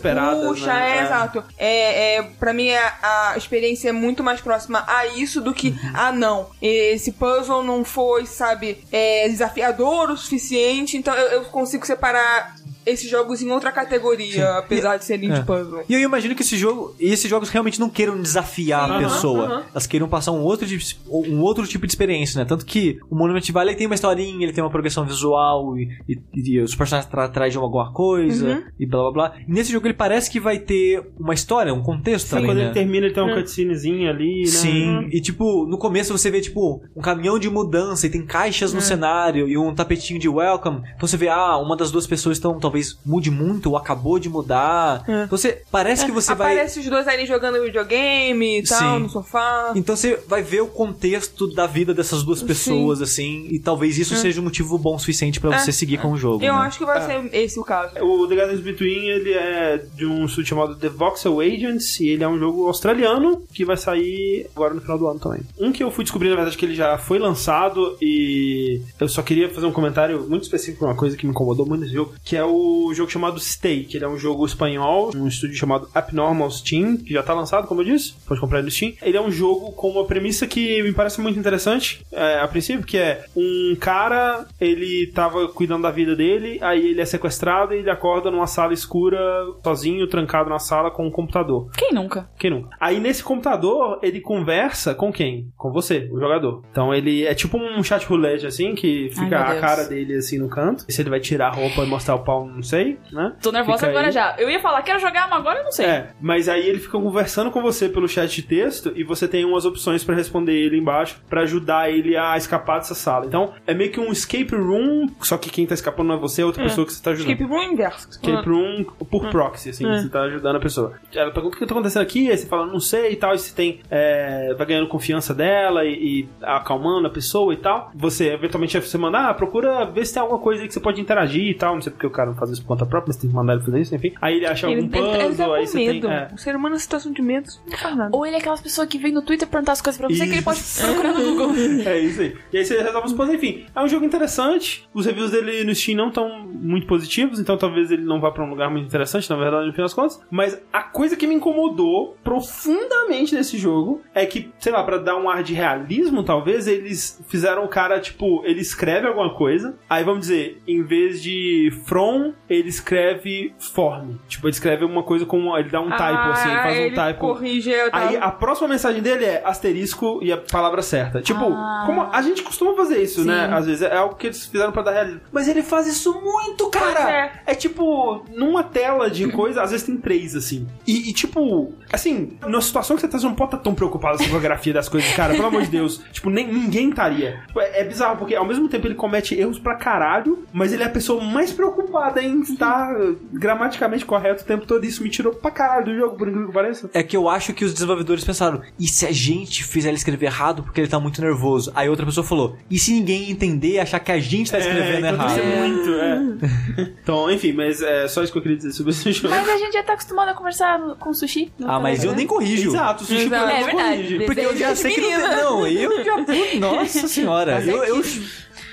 puxa, 0.48 0.72
né? 0.72 0.90
é, 0.90 0.98
É. 0.98 1.04
exato. 1.04 1.44
É, 1.58 2.14
é, 2.16 2.22
pra 2.22 2.52
mim, 2.52 2.70
a, 2.72 3.32
a 3.32 3.36
experiência 3.36 3.88
é 3.88 3.92
muito 3.92 4.22
mais 4.22 4.40
próxima 4.40 4.84
a 4.86 5.06
isso 5.06 5.40
do 5.40 5.52
que, 5.52 5.74
ah, 5.94 6.12
não, 6.12 6.48
esse 6.60 7.12
puzzle 7.12 7.62
não 7.62 7.84
foi, 7.84 8.26
sabe, 8.26 8.84
é, 8.92 9.28
desafiador 9.28 10.10
o 10.10 10.16
suficiente, 10.16 10.96
então 10.96 11.14
eu, 11.14 11.28
eu 11.28 11.44
consigo 11.46 11.86
separar 11.86 12.54
esses 12.86 13.10
jogos 13.10 13.42
em 13.42 13.50
outra 13.50 13.70
categoria, 13.72 14.58
apesar 14.58 14.96
de 14.96 15.04
serem 15.04 15.30
É. 15.30 15.40
de 15.40 15.44
puzzle. 15.44 15.82
E 15.88 15.92
eu 15.94 16.00
imagino 16.00 16.34
que 16.34 16.42
esse 16.42 16.56
jogo, 16.56 16.94
e 17.00 17.12
esses 17.12 17.28
jogos 17.28 17.48
realmente 17.50 17.80
não 17.80 17.90
queiram 17.90 18.16
desafiar 18.20 18.90
a 18.90 18.98
pessoa. 18.98 19.44
aham. 19.46 19.62
Elas 19.72 19.86
queiram 19.86 20.08
passar 20.08 20.32
um 20.32 20.42
outro, 20.42 20.66
de- 20.66 20.96
um 21.10 21.40
outro 21.40 21.66
tipo 21.66 21.86
de 21.86 21.92
experiência, 21.92 22.38
né? 22.38 22.44
Tanto 22.44 22.64
que 22.64 22.98
o 23.10 23.16
Monument 23.16 23.42
Valley 23.52 23.74
tem 23.74 23.86
uma 23.86 23.94
historinha, 23.94 24.44
ele 24.44 24.52
tem 24.52 24.62
uma 24.62 24.70
progressão 24.70 25.04
visual 25.04 25.76
e, 25.76 25.88
e- 26.08 26.20
e 26.34 26.60
os 26.60 26.74
personagens 26.74 27.10
tra 27.10 27.24
atrás 27.24 27.52
de 27.52 27.58
alguma 27.58 27.92
coisa 27.92 28.46
Uhum. 28.48 28.62
e 28.78 28.86
blá 28.86 29.02
blá 29.02 29.12
blá. 29.12 29.32
E 29.48 29.52
nesse 29.52 29.72
jogo 29.72 29.86
ele 29.86 29.94
parece 29.94 30.30
que 30.30 30.38
vai 30.38 30.58
ter 30.58 31.02
uma 31.18 31.34
história, 31.34 31.74
um 31.74 31.82
contexto 31.82 32.30
também, 32.30 32.46
Quando 32.46 32.58
né? 32.58 32.64
ele 32.66 32.72
termina, 32.74 33.06
ele 33.06 33.14
tem 33.14 33.22
uma 33.22 33.32
Hum. 33.32 33.36
cutscenezinha 33.36 34.10
ali, 34.10 34.40
né? 34.42 34.46
Sim, 34.46 35.08
e 35.10 35.20
tipo, 35.20 35.66
no 35.66 35.78
começo 35.78 36.16
você 36.16 36.30
vê, 36.30 36.40
tipo, 36.40 36.82
um 36.96 37.00
caminhão 37.02 37.38
de 37.38 37.48
mudança 37.50 38.06
e 38.06 38.10
tem 38.10 38.24
caixas 38.24 38.72
É. 38.72 38.74
no 38.76 38.80
cenário 38.80 39.48
e 39.48 39.56
um 39.58 39.74
tapetinho 39.74 40.20
de 40.20 40.28
welcome. 40.28 40.82
Então 40.94 41.06
você 41.08 41.16
vê, 41.16 41.28
ah, 41.28 41.56
uma 41.58 41.76
das 41.76 41.90
duas 41.90 42.06
pessoas 42.06 42.38
então 42.38 42.58
talvez 42.58 42.75
mude 43.04 43.30
muito 43.30 43.70
ou 43.70 43.76
acabou 43.76 44.18
de 44.18 44.28
mudar. 44.28 45.04
É. 45.08 45.24
Então 45.24 45.36
você, 45.38 45.62
parece 45.70 46.04
que 46.04 46.12
você 46.12 46.34
vai... 46.34 46.52
Aparece 46.52 46.80
os 46.80 46.86
dois 46.86 47.06
ali 47.08 47.26
jogando 47.26 47.62
videogame 47.62 48.58
e 48.60 48.62
tal, 48.62 48.96
Sim. 48.96 49.02
no 49.02 49.08
sofá. 49.08 49.72
Então 49.74 49.96
você 49.96 50.22
vai 50.28 50.42
ver 50.42 50.60
o 50.62 50.66
contexto 50.66 51.46
da 51.54 51.66
vida 51.66 51.92
dessas 51.94 52.22
duas 52.22 52.42
pessoas, 52.42 53.00
assim, 53.02 53.46
e 53.50 53.58
talvez 53.58 53.98
isso 53.98 54.14
seja 54.16 54.40
um 54.40 54.44
motivo 54.44 54.78
bom 54.78 54.96
o 54.96 54.98
suficiente 54.98 55.40
pra 55.40 55.54
É. 55.54 55.58
você 55.58 55.72
seguir 55.72 55.98
com 55.98 56.12
o 56.12 56.16
jogo. 56.16 56.42
Eu 56.44 56.54
né? 56.54 56.60
acho 56.60 56.78
que 56.78 56.84
vai 56.84 57.00
ser 57.04 57.28
esse 57.32 57.58
o 57.58 57.64
caso. 57.64 57.94
O 58.02 58.26
The 58.26 58.34
Gardens 58.36 58.60
Between, 58.60 59.08
ele 59.08 59.32
é 59.32 59.84
de 59.94 60.06
um 60.06 60.24
estúdio 60.24 60.50
chamado 60.50 60.76
The 60.76 60.88
Voxel 60.88 61.40
Agents, 61.40 62.00
e 62.00 62.08
ele 62.08 62.24
é 62.24 62.28
um 62.28 62.38
jogo 62.38 62.66
australiano 62.66 63.42
que 63.52 63.64
vai 63.64 63.76
sair 63.76 64.46
agora 64.54 64.74
no 64.74 64.80
final 64.80 64.98
do 64.98 65.06
ano 65.08 65.20
também. 65.20 65.40
Um 65.58 65.72
que 65.72 65.82
eu 65.82 65.90
fui 65.90 66.04
descobrir, 66.04 66.30
na 66.30 66.36
verdade, 66.36 66.56
que 66.56 66.64
ele 66.64 66.74
já 66.74 66.96
foi 66.98 67.18
lançado 67.18 67.96
e 68.00 68.80
eu 68.98 69.08
só 69.08 69.22
queria 69.22 69.48
fazer 69.52 69.66
um 69.66 69.72
comentário 69.72 70.26
muito 70.28 70.42
específico, 70.44 70.84
uma 70.84 70.94
coisa 70.94 71.16
que 71.16 71.24
me 71.26 71.30
incomodou 71.30 71.66
muito 71.66 71.82
nesse 71.82 71.94
jogo, 71.94 72.14
que 72.24 72.36
é 72.36 72.44
o 72.44 72.65
jogo 72.94 73.10
chamado 73.10 73.40
Stay, 73.40 73.84
que 73.84 73.96
ele 73.96 74.04
é 74.04 74.08
um 74.08 74.18
jogo 74.18 74.44
espanhol, 74.44 75.10
um 75.14 75.28
estúdio 75.28 75.56
chamado 75.56 75.88
Abnormal 75.94 76.50
Steam, 76.50 76.96
que 76.96 77.12
já 77.12 77.22
tá 77.22 77.34
lançado, 77.34 77.66
como 77.66 77.80
eu 77.82 77.86
disse, 77.86 78.14
pode 78.26 78.40
comprar 78.40 78.58
ele 78.58 78.66
no 78.66 78.70
Steam. 78.70 78.92
Ele 79.02 79.16
é 79.16 79.20
um 79.20 79.30
jogo 79.30 79.72
com 79.72 79.90
uma 79.90 80.04
premissa 80.04 80.46
que 80.46 80.82
me 80.82 80.92
parece 80.92 81.20
muito 81.20 81.38
interessante, 81.38 82.04
é, 82.12 82.38
a 82.40 82.48
princípio, 82.48 82.86
que 82.86 82.98
é 82.98 83.24
um 83.36 83.76
cara, 83.78 84.46
ele 84.60 85.06
tava 85.08 85.48
cuidando 85.48 85.82
da 85.82 85.90
vida 85.90 86.14
dele, 86.16 86.58
aí 86.62 86.90
ele 86.90 87.00
é 87.00 87.04
sequestrado 87.04 87.74
e 87.74 87.78
ele 87.78 87.90
acorda 87.90 88.30
numa 88.30 88.46
sala 88.46 88.72
escura, 88.72 89.18
sozinho, 89.62 90.06
trancado 90.06 90.48
na 90.48 90.58
sala 90.58 90.90
com 90.90 91.06
um 91.06 91.10
computador. 91.10 91.70
Quem 91.76 91.92
nunca? 91.92 92.28
Quem 92.38 92.50
nunca? 92.50 92.70
Aí 92.80 93.00
nesse 93.00 93.22
computador, 93.22 93.98
ele 94.02 94.20
conversa 94.20 94.94
com 94.94 95.12
quem? 95.12 95.50
Com 95.56 95.72
você, 95.72 96.08
o 96.12 96.18
jogador. 96.18 96.62
Então 96.70 96.94
ele 96.94 97.24
é 97.24 97.34
tipo 97.34 97.58
um 97.58 97.82
chat 97.82 98.06
roulette, 98.06 98.46
assim, 98.46 98.74
que 98.74 99.04
Ai, 99.04 99.24
fica 99.24 99.38
meu 99.38 99.58
a 99.58 99.60
cara 99.60 99.84
dele 99.84 100.14
assim 100.14 100.38
no 100.38 100.48
canto. 100.48 100.84
E 100.88 100.92
se 100.92 101.02
ele 101.02 101.10
vai 101.10 101.20
tirar 101.20 101.48
a 101.48 101.54
roupa 101.54 101.82
e 101.82 101.86
mostrar 101.86 102.14
o 102.14 102.24
pau, 102.24 102.45
não 102.48 102.62
sei, 102.62 102.98
né? 103.12 103.32
Tô 103.42 103.50
nervosa 103.52 103.78
Fica 103.78 103.90
agora 103.90 104.06
aí. 104.06 104.12
já. 104.12 104.34
Eu 104.38 104.48
ia 104.50 104.60
falar, 104.60 104.82
quero 104.82 104.98
jogar, 104.98 105.28
mas 105.28 105.38
agora 105.38 105.58
eu 105.60 105.64
não 105.64 105.72
sei. 105.72 105.86
É, 105.86 106.10
mas 106.20 106.48
aí 106.48 106.66
ele 106.66 106.78
fica 106.78 106.98
conversando 106.98 107.50
com 107.50 107.62
você 107.62 107.88
pelo 107.88 108.08
chat 108.08 108.34
de 108.34 108.42
texto 108.42 108.92
e 108.96 109.04
você 109.04 109.26
tem 109.28 109.44
umas 109.44 109.64
opções 109.64 110.02
pra 110.04 110.14
responder 110.14 110.52
ele 110.54 110.78
embaixo 110.78 111.20
pra 111.28 111.42
ajudar 111.42 111.90
ele 111.90 112.16
a 112.16 112.36
escapar 112.36 112.78
dessa 112.78 112.94
sala. 112.94 113.26
Então 113.26 113.52
é 113.66 113.74
meio 113.74 113.90
que 113.92 114.00
um 114.00 114.10
escape 114.12 114.54
room, 114.54 115.06
só 115.20 115.36
que 115.36 115.50
quem 115.50 115.66
tá 115.66 115.74
escapando 115.74 116.08
não 116.08 116.14
é 116.16 116.18
você, 116.18 116.42
é 116.42 116.44
outra 116.44 116.62
pessoa 116.62 116.86
que 116.86 116.92
você 116.92 117.02
tá 117.02 117.10
ajudando. 117.10 117.32
Escape 117.32 117.50
room 117.50 117.62
inverso. 117.72 118.08
Escape 118.10 118.48
room 118.48 118.84
por 119.10 119.28
proxy, 119.30 119.70
assim, 119.70 119.86
É. 119.88 119.98
você 120.02 120.08
tá 120.08 120.22
ajudando 120.22 120.56
a 120.56 120.60
pessoa. 120.60 120.94
Ela 121.14 121.30
pergunta 121.30 121.56
o 121.56 121.58
que 121.58 121.66
tá 121.66 121.74
acontecendo 121.74 122.02
aqui, 122.02 122.30
aí 122.30 122.36
você 122.36 122.46
fala, 122.46 122.66
não 122.66 122.80
sei 122.80 123.12
e 123.12 123.16
tal, 123.16 123.34
e 123.34 123.38
você 123.38 123.54
tem. 123.54 123.80
é, 123.90 124.54
vai 124.56 124.66
ganhando 124.66 124.88
confiança 124.88 125.34
dela 125.34 125.84
e, 125.84 126.20
e 126.22 126.28
acalmando 126.42 127.06
a 127.06 127.10
pessoa 127.10 127.52
e 127.52 127.56
tal. 127.56 127.90
Você, 127.94 128.28
eventualmente, 128.32 128.78
você 128.80 128.98
manda, 128.98 129.28
ah, 129.28 129.34
procura 129.34 129.84
ver 129.84 130.04
se 130.06 130.14
tem 130.14 130.20
alguma 130.22 130.40
coisa 130.40 130.62
aí 130.62 130.68
que 130.68 130.74
você 130.74 130.80
pode 130.80 131.00
interagir 131.00 131.44
e 131.50 131.54
tal. 131.54 131.74
Não 131.74 131.82
sei 131.82 131.92
porque 131.92 132.06
o 132.06 132.10
cara 132.10 132.32
não 132.36 132.40
faz 132.40 132.50
isso 132.50 132.62
por 132.62 132.68
conta 132.68 132.86
própria, 132.86 133.08
mas 133.08 133.16
tem 133.16 133.30
que 133.30 133.36
mandar 133.36 133.54
ele 133.54 133.62
fazer 133.62 133.80
isso, 133.80 133.94
enfim. 133.94 134.12
Aí 134.20 134.36
ele 134.36 134.46
acha 134.46 134.66
Ele, 134.70 134.82
algum 134.82 134.96
ele, 134.96 135.06
ele 135.06 135.18
tá 135.18 135.26
puzzle, 135.28 135.54
aí 135.54 135.60
com 135.62 135.66
você 135.70 135.78
medo. 135.78 136.06
tem. 136.08 136.16
É. 136.16 136.28
O 136.34 136.38
ser 136.38 136.56
humano 136.56 136.76
em 136.76 136.78
situação 136.78 137.12
de 137.12 137.22
medo 137.22 137.48
não 137.70 137.78
faz 137.78 137.96
nada. 137.96 138.10
Ou 138.16 138.26
ele 138.26 138.36
é 138.36 138.38
aquelas 138.38 138.60
pessoas 138.60 138.88
que 138.88 138.98
vem 138.98 139.12
no 139.12 139.22
Twitter 139.22 139.48
perguntar 139.48 139.72
as 139.72 139.80
coisas 139.82 139.98
pra 139.98 140.08
você 140.08 140.26
que 140.26 140.32
ele 140.32 140.42
pode 140.42 140.58
Isso. 140.58 140.84
procurar 140.84 141.12
no 141.14 141.24
Google. 141.24 141.46
É 141.86 141.98
isso 141.98 142.20
aí. 142.20 142.34
E 142.52 142.58
aí 142.58 142.64
você 142.64 142.80
resolve 142.82 143.06
os 143.08 143.12
puzzles, 143.12 143.36
enfim. 143.36 143.66
É 143.74 143.80
um 143.82 143.88
jogo 143.88 144.04
interessante. 144.04 144.88
Os 144.92 145.06
reviews 145.06 145.30
dele 145.30 145.64
no 145.64 145.74
Steam 145.74 145.96
não 145.96 146.08
estão 146.08 146.46
muito 146.46 146.86
positivos, 146.86 147.38
então 147.40 147.56
talvez 147.56 147.90
ele 147.90 148.04
não 148.04 148.20
vá 148.20 148.30
pra 148.30 148.44
um 148.44 148.50
lugar 148.50 148.70
muito 148.70 148.86
interessante, 148.86 149.28
na 149.30 149.36
verdade, 149.36 149.66
no 149.66 149.72
fim 149.72 149.82
das 149.82 149.94
contas. 149.94 150.20
Mas 150.30 150.60
a 150.72 150.82
coisa 150.82 151.16
que 151.16 151.26
me 151.26 151.34
incomodou 151.34 152.16
profundamente 152.24 153.34
nesse 153.34 153.56
jogo 153.58 154.02
é 154.14 154.26
que, 154.26 154.50
sei 154.58 154.72
lá, 154.72 154.82
pra 154.82 154.98
dar 154.98 155.16
um 155.16 155.28
ar 155.28 155.42
de 155.42 155.54
realismo, 155.54 156.22
talvez, 156.22 156.66
eles 156.66 157.22
fizeram 157.28 157.64
o 157.64 157.68
cara, 157.68 158.00
tipo, 158.00 158.42
ele 158.44 158.60
escreve 158.60 159.06
alguma 159.06 159.34
coisa, 159.34 159.76
aí 159.88 160.02
vamos 160.04 160.20
dizer, 160.20 160.60
em 160.66 160.82
vez 160.82 161.22
de 161.22 161.70
from, 161.86 162.25
ele 162.48 162.68
escreve 162.68 163.54
form. 163.58 164.14
Tipo, 164.28 164.46
ele 164.46 164.52
escreve 164.54 164.84
uma 164.84 165.02
coisa 165.02 165.24
com. 165.26 165.56
Ele 165.56 165.68
dá 165.68 165.80
um 165.80 165.90
typo, 165.90 166.02
assim, 166.30 166.48
ele 166.50 166.58
faz 166.60 166.76
um 166.76 166.80
Ah, 166.80 166.82
ele 166.86 166.94
typo. 166.96 167.20
corrige. 167.20 167.70
eu 167.70 167.90
tava- 167.90 168.08
Aí 168.08 168.16
a 168.16 168.30
próxima 168.30 168.68
mensagem 168.68 169.02
dele 169.02 169.24
é 169.24 169.42
asterisco 169.44 170.20
e 170.22 170.32
a 170.32 170.36
palavra 170.36 170.82
certa. 170.82 171.20
Tipo, 171.20 171.46
Ah. 171.52 171.84
como 171.86 172.02
a 172.12 172.22
gente 172.22 172.42
costuma 172.42 172.74
fazer 172.74 173.02
isso, 173.02 173.22
Sim. 173.22 173.28
né? 173.28 173.50
Às 173.52 173.66
vezes 173.66 173.82
é 173.82 173.96
algo 173.96 174.14
que 174.16 174.26
eles 174.28 174.46
fizeram 174.46 174.72
pra 174.72 174.82
dar 174.82 174.92
realismo. 174.92 175.20
Mas 175.32 175.48
ele 175.48 175.62
faz 175.62 175.86
isso 175.86 176.12
muito, 176.20 176.68
cara! 176.70 177.30
É. 177.46 177.54
tipo, 177.54 178.24
numa 178.34 178.62
tela 178.62 179.10
de 179.10 179.28
coisa, 179.32 179.62
às 179.62 179.70
vezes 179.70 179.86
tem 179.86 179.96
três, 179.96 180.34
assim. 180.36 180.66
E, 180.86 181.10
e, 181.10 181.12
tipo, 181.12 181.72
assim, 181.92 182.38
numa 182.46 182.60
situação 182.60 182.96
que 182.96 183.00
você 183.02 183.08
tá, 183.08 183.18
você 183.18 183.26
não 183.26 183.34
pode 183.34 183.48
estar 183.52 183.58
tão 183.62 183.74
preocupado 183.74 184.18
com 184.18 184.24
a 184.24 184.26
fotografia 184.26 184.72
das 184.74 184.88
coisas, 184.88 185.12
cara, 185.14 185.34
pelo 185.34 185.46
amor 185.48 185.62
de 185.62 185.68
Deus. 185.70 186.02
Tipo, 186.12 186.30
nem, 186.30 186.46
ninguém 186.46 186.88
estaria. 186.90 187.40
É, 187.56 187.80
é 187.80 187.84
bizarro, 187.84 188.16
porque 188.16 188.34
ao 188.34 188.44
mesmo 188.44 188.68
tempo 188.68 188.86
ele 188.86 188.94
comete 188.94 189.34
erros 189.38 189.58
pra 189.58 189.74
caralho, 189.74 190.44
mas 190.52 190.72
ele 190.72 190.82
é 190.82 190.86
a 190.86 190.90
pessoa 190.90 191.22
mais 191.22 191.52
preocupada 191.52 192.15
em 192.22 192.40
estar 192.40 192.94
gramaticamente 193.32 194.04
correto 194.04 194.42
o 194.42 194.46
tempo 194.46 194.66
todo. 194.66 194.84
Isso 194.84 195.02
me 195.02 195.10
tirou 195.10 195.32
pra 195.34 195.50
caralho 195.50 195.86
do 195.86 195.96
jogo, 195.96 196.16
por 196.16 196.28
incrível 196.28 196.48
que 196.48 196.54
pareça. 196.54 196.90
É 196.92 197.02
que 197.02 197.16
eu 197.16 197.28
acho 197.28 197.52
que 197.52 197.64
os 197.64 197.72
desenvolvedores 197.72 198.24
pensaram, 198.24 198.62
e 198.78 198.86
se 198.86 199.06
a 199.06 199.12
gente 199.12 199.64
fizer 199.64 199.88
ele 199.88 199.96
escrever 199.96 200.26
errado 200.26 200.62
porque 200.62 200.80
ele 200.80 200.88
tá 200.88 200.98
muito 201.00 201.20
nervoso? 201.20 201.72
Aí 201.74 201.88
outra 201.88 202.04
pessoa 202.06 202.24
falou, 202.26 202.56
e 202.70 202.78
se 202.78 202.92
ninguém 202.92 203.30
entender 203.30 203.72
e 203.72 203.78
achar 203.80 204.00
que 204.00 204.12
a 204.12 204.18
gente 204.18 204.50
tá 204.50 204.58
escrevendo 204.58 205.06
é, 205.06 205.10
então 205.10 205.14
errado? 205.14 205.34
ser 205.34 205.44
muito, 205.44 205.90
é. 205.94 206.86
Então, 207.02 207.30
enfim, 207.30 207.52
mas 207.52 207.80
é 207.82 208.08
só 208.08 208.22
isso 208.22 208.32
que 208.32 208.38
eu 208.38 208.42
queria 208.42 208.56
dizer 208.56 208.72
sobre 208.72 208.90
esse 208.92 209.12
jogo. 209.12 209.28
Mas 209.34 209.48
a 209.48 209.56
gente 209.56 209.72
já 209.72 209.82
tá 209.82 209.92
acostumado 209.92 210.28
a 210.30 210.34
conversar 210.34 210.78
com 210.98 211.14
sushi. 211.14 211.52
Ah, 211.62 211.78
mas 211.78 211.98
eu 212.04 212.10
Telegram. 212.10 212.16
nem 212.16 212.26
corrijo. 212.26 212.70
Exato, 212.70 213.04
o 213.04 213.06
sushi 213.06 213.26
Exato. 213.26 213.46
não 213.46 213.50
É 213.50 213.64
verdade. 213.64 213.96
corrige. 214.02 214.24
Porque 214.26 214.40
eu 214.40 214.56
já 214.56 214.74
sei 214.74 214.94
que 214.94 215.00
não 215.00 215.08
tem. 215.08 215.28
Não, 215.28 215.66
eu 215.66 216.04
já. 216.04 216.60
Nossa 216.60 217.06
senhora. 217.08 217.62
Eu, 217.62 217.84
eu, 217.84 218.02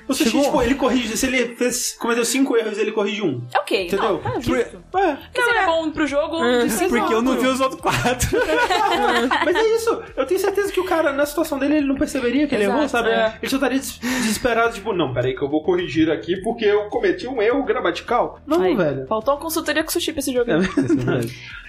O 0.07 0.13
sushi, 0.13 0.29
Chegou- 0.31 0.43
tipo, 0.45 0.61
ele 0.61 0.75
corrige. 0.75 1.15
Se 1.17 1.25
ele 1.27 1.55
fez, 1.55 1.93
cometeu 1.99 2.25
cinco 2.25 2.57
erros, 2.57 2.77
ele 2.77 2.91
corrige 2.91 3.21
um. 3.21 3.41
Ok, 3.55 3.87
Entendeu? 3.87 4.09
não, 4.13 4.17
tá 4.19 4.31
Por- 4.31 4.41
justo. 4.43 4.83
É. 4.97 5.15
Porque 5.15 5.41
se 5.41 5.49
ele 5.49 5.59
é 5.59 5.65
bom 5.65 5.91
pro 5.91 6.05
jogo, 6.07 6.37
de 6.63 6.69
cinco 6.69 6.97
porque 6.97 7.13
eu 7.13 7.21
não 7.21 7.37
vi 7.37 7.47
os 7.47 7.59
outros 7.61 7.79
quatro. 7.81 8.29
Mas 9.45 9.55
é 9.55 9.75
isso. 9.75 10.01
Eu 10.15 10.25
tenho 10.25 10.39
certeza 10.39 10.71
que 10.71 10.79
o 10.79 10.83
cara, 10.85 11.11
na 11.13 11.25
situação 11.25 11.57
dele, 11.57 11.77
ele 11.77 11.87
não 11.87 11.95
perceberia 11.95 12.47
que 12.47 12.55
ele 12.55 12.63
Exato, 12.63 12.77
errou, 12.77 12.89
sabe? 12.89 13.09
é. 13.09 13.33
Ele 13.41 13.49
só 13.49 13.57
estaria 13.57 13.79
des- 13.79 13.99
desesperado, 13.99 14.73
tipo, 14.73 14.93
não, 14.93 15.13
peraí 15.13 15.35
que 15.35 15.41
eu 15.41 15.49
vou 15.49 15.63
corrigir 15.63 16.09
aqui 16.11 16.37
porque 16.41 16.65
eu 16.65 16.85
cometi 16.89 17.27
um 17.27 17.41
erro 17.41 17.63
gramatical. 17.63 18.39
Não, 18.45 18.61
Aí, 18.61 18.75
velho. 18.75 19.07
Faltou 19.07 19.33
uma 19.35 19.39
consultoria 19.41 19.83
com 19.83 19.89
sushi 19.91 20.11
pra 20.11 20.19
esse 20.19 20.33
jogo. 20.33 20.49
É 20.51 20.57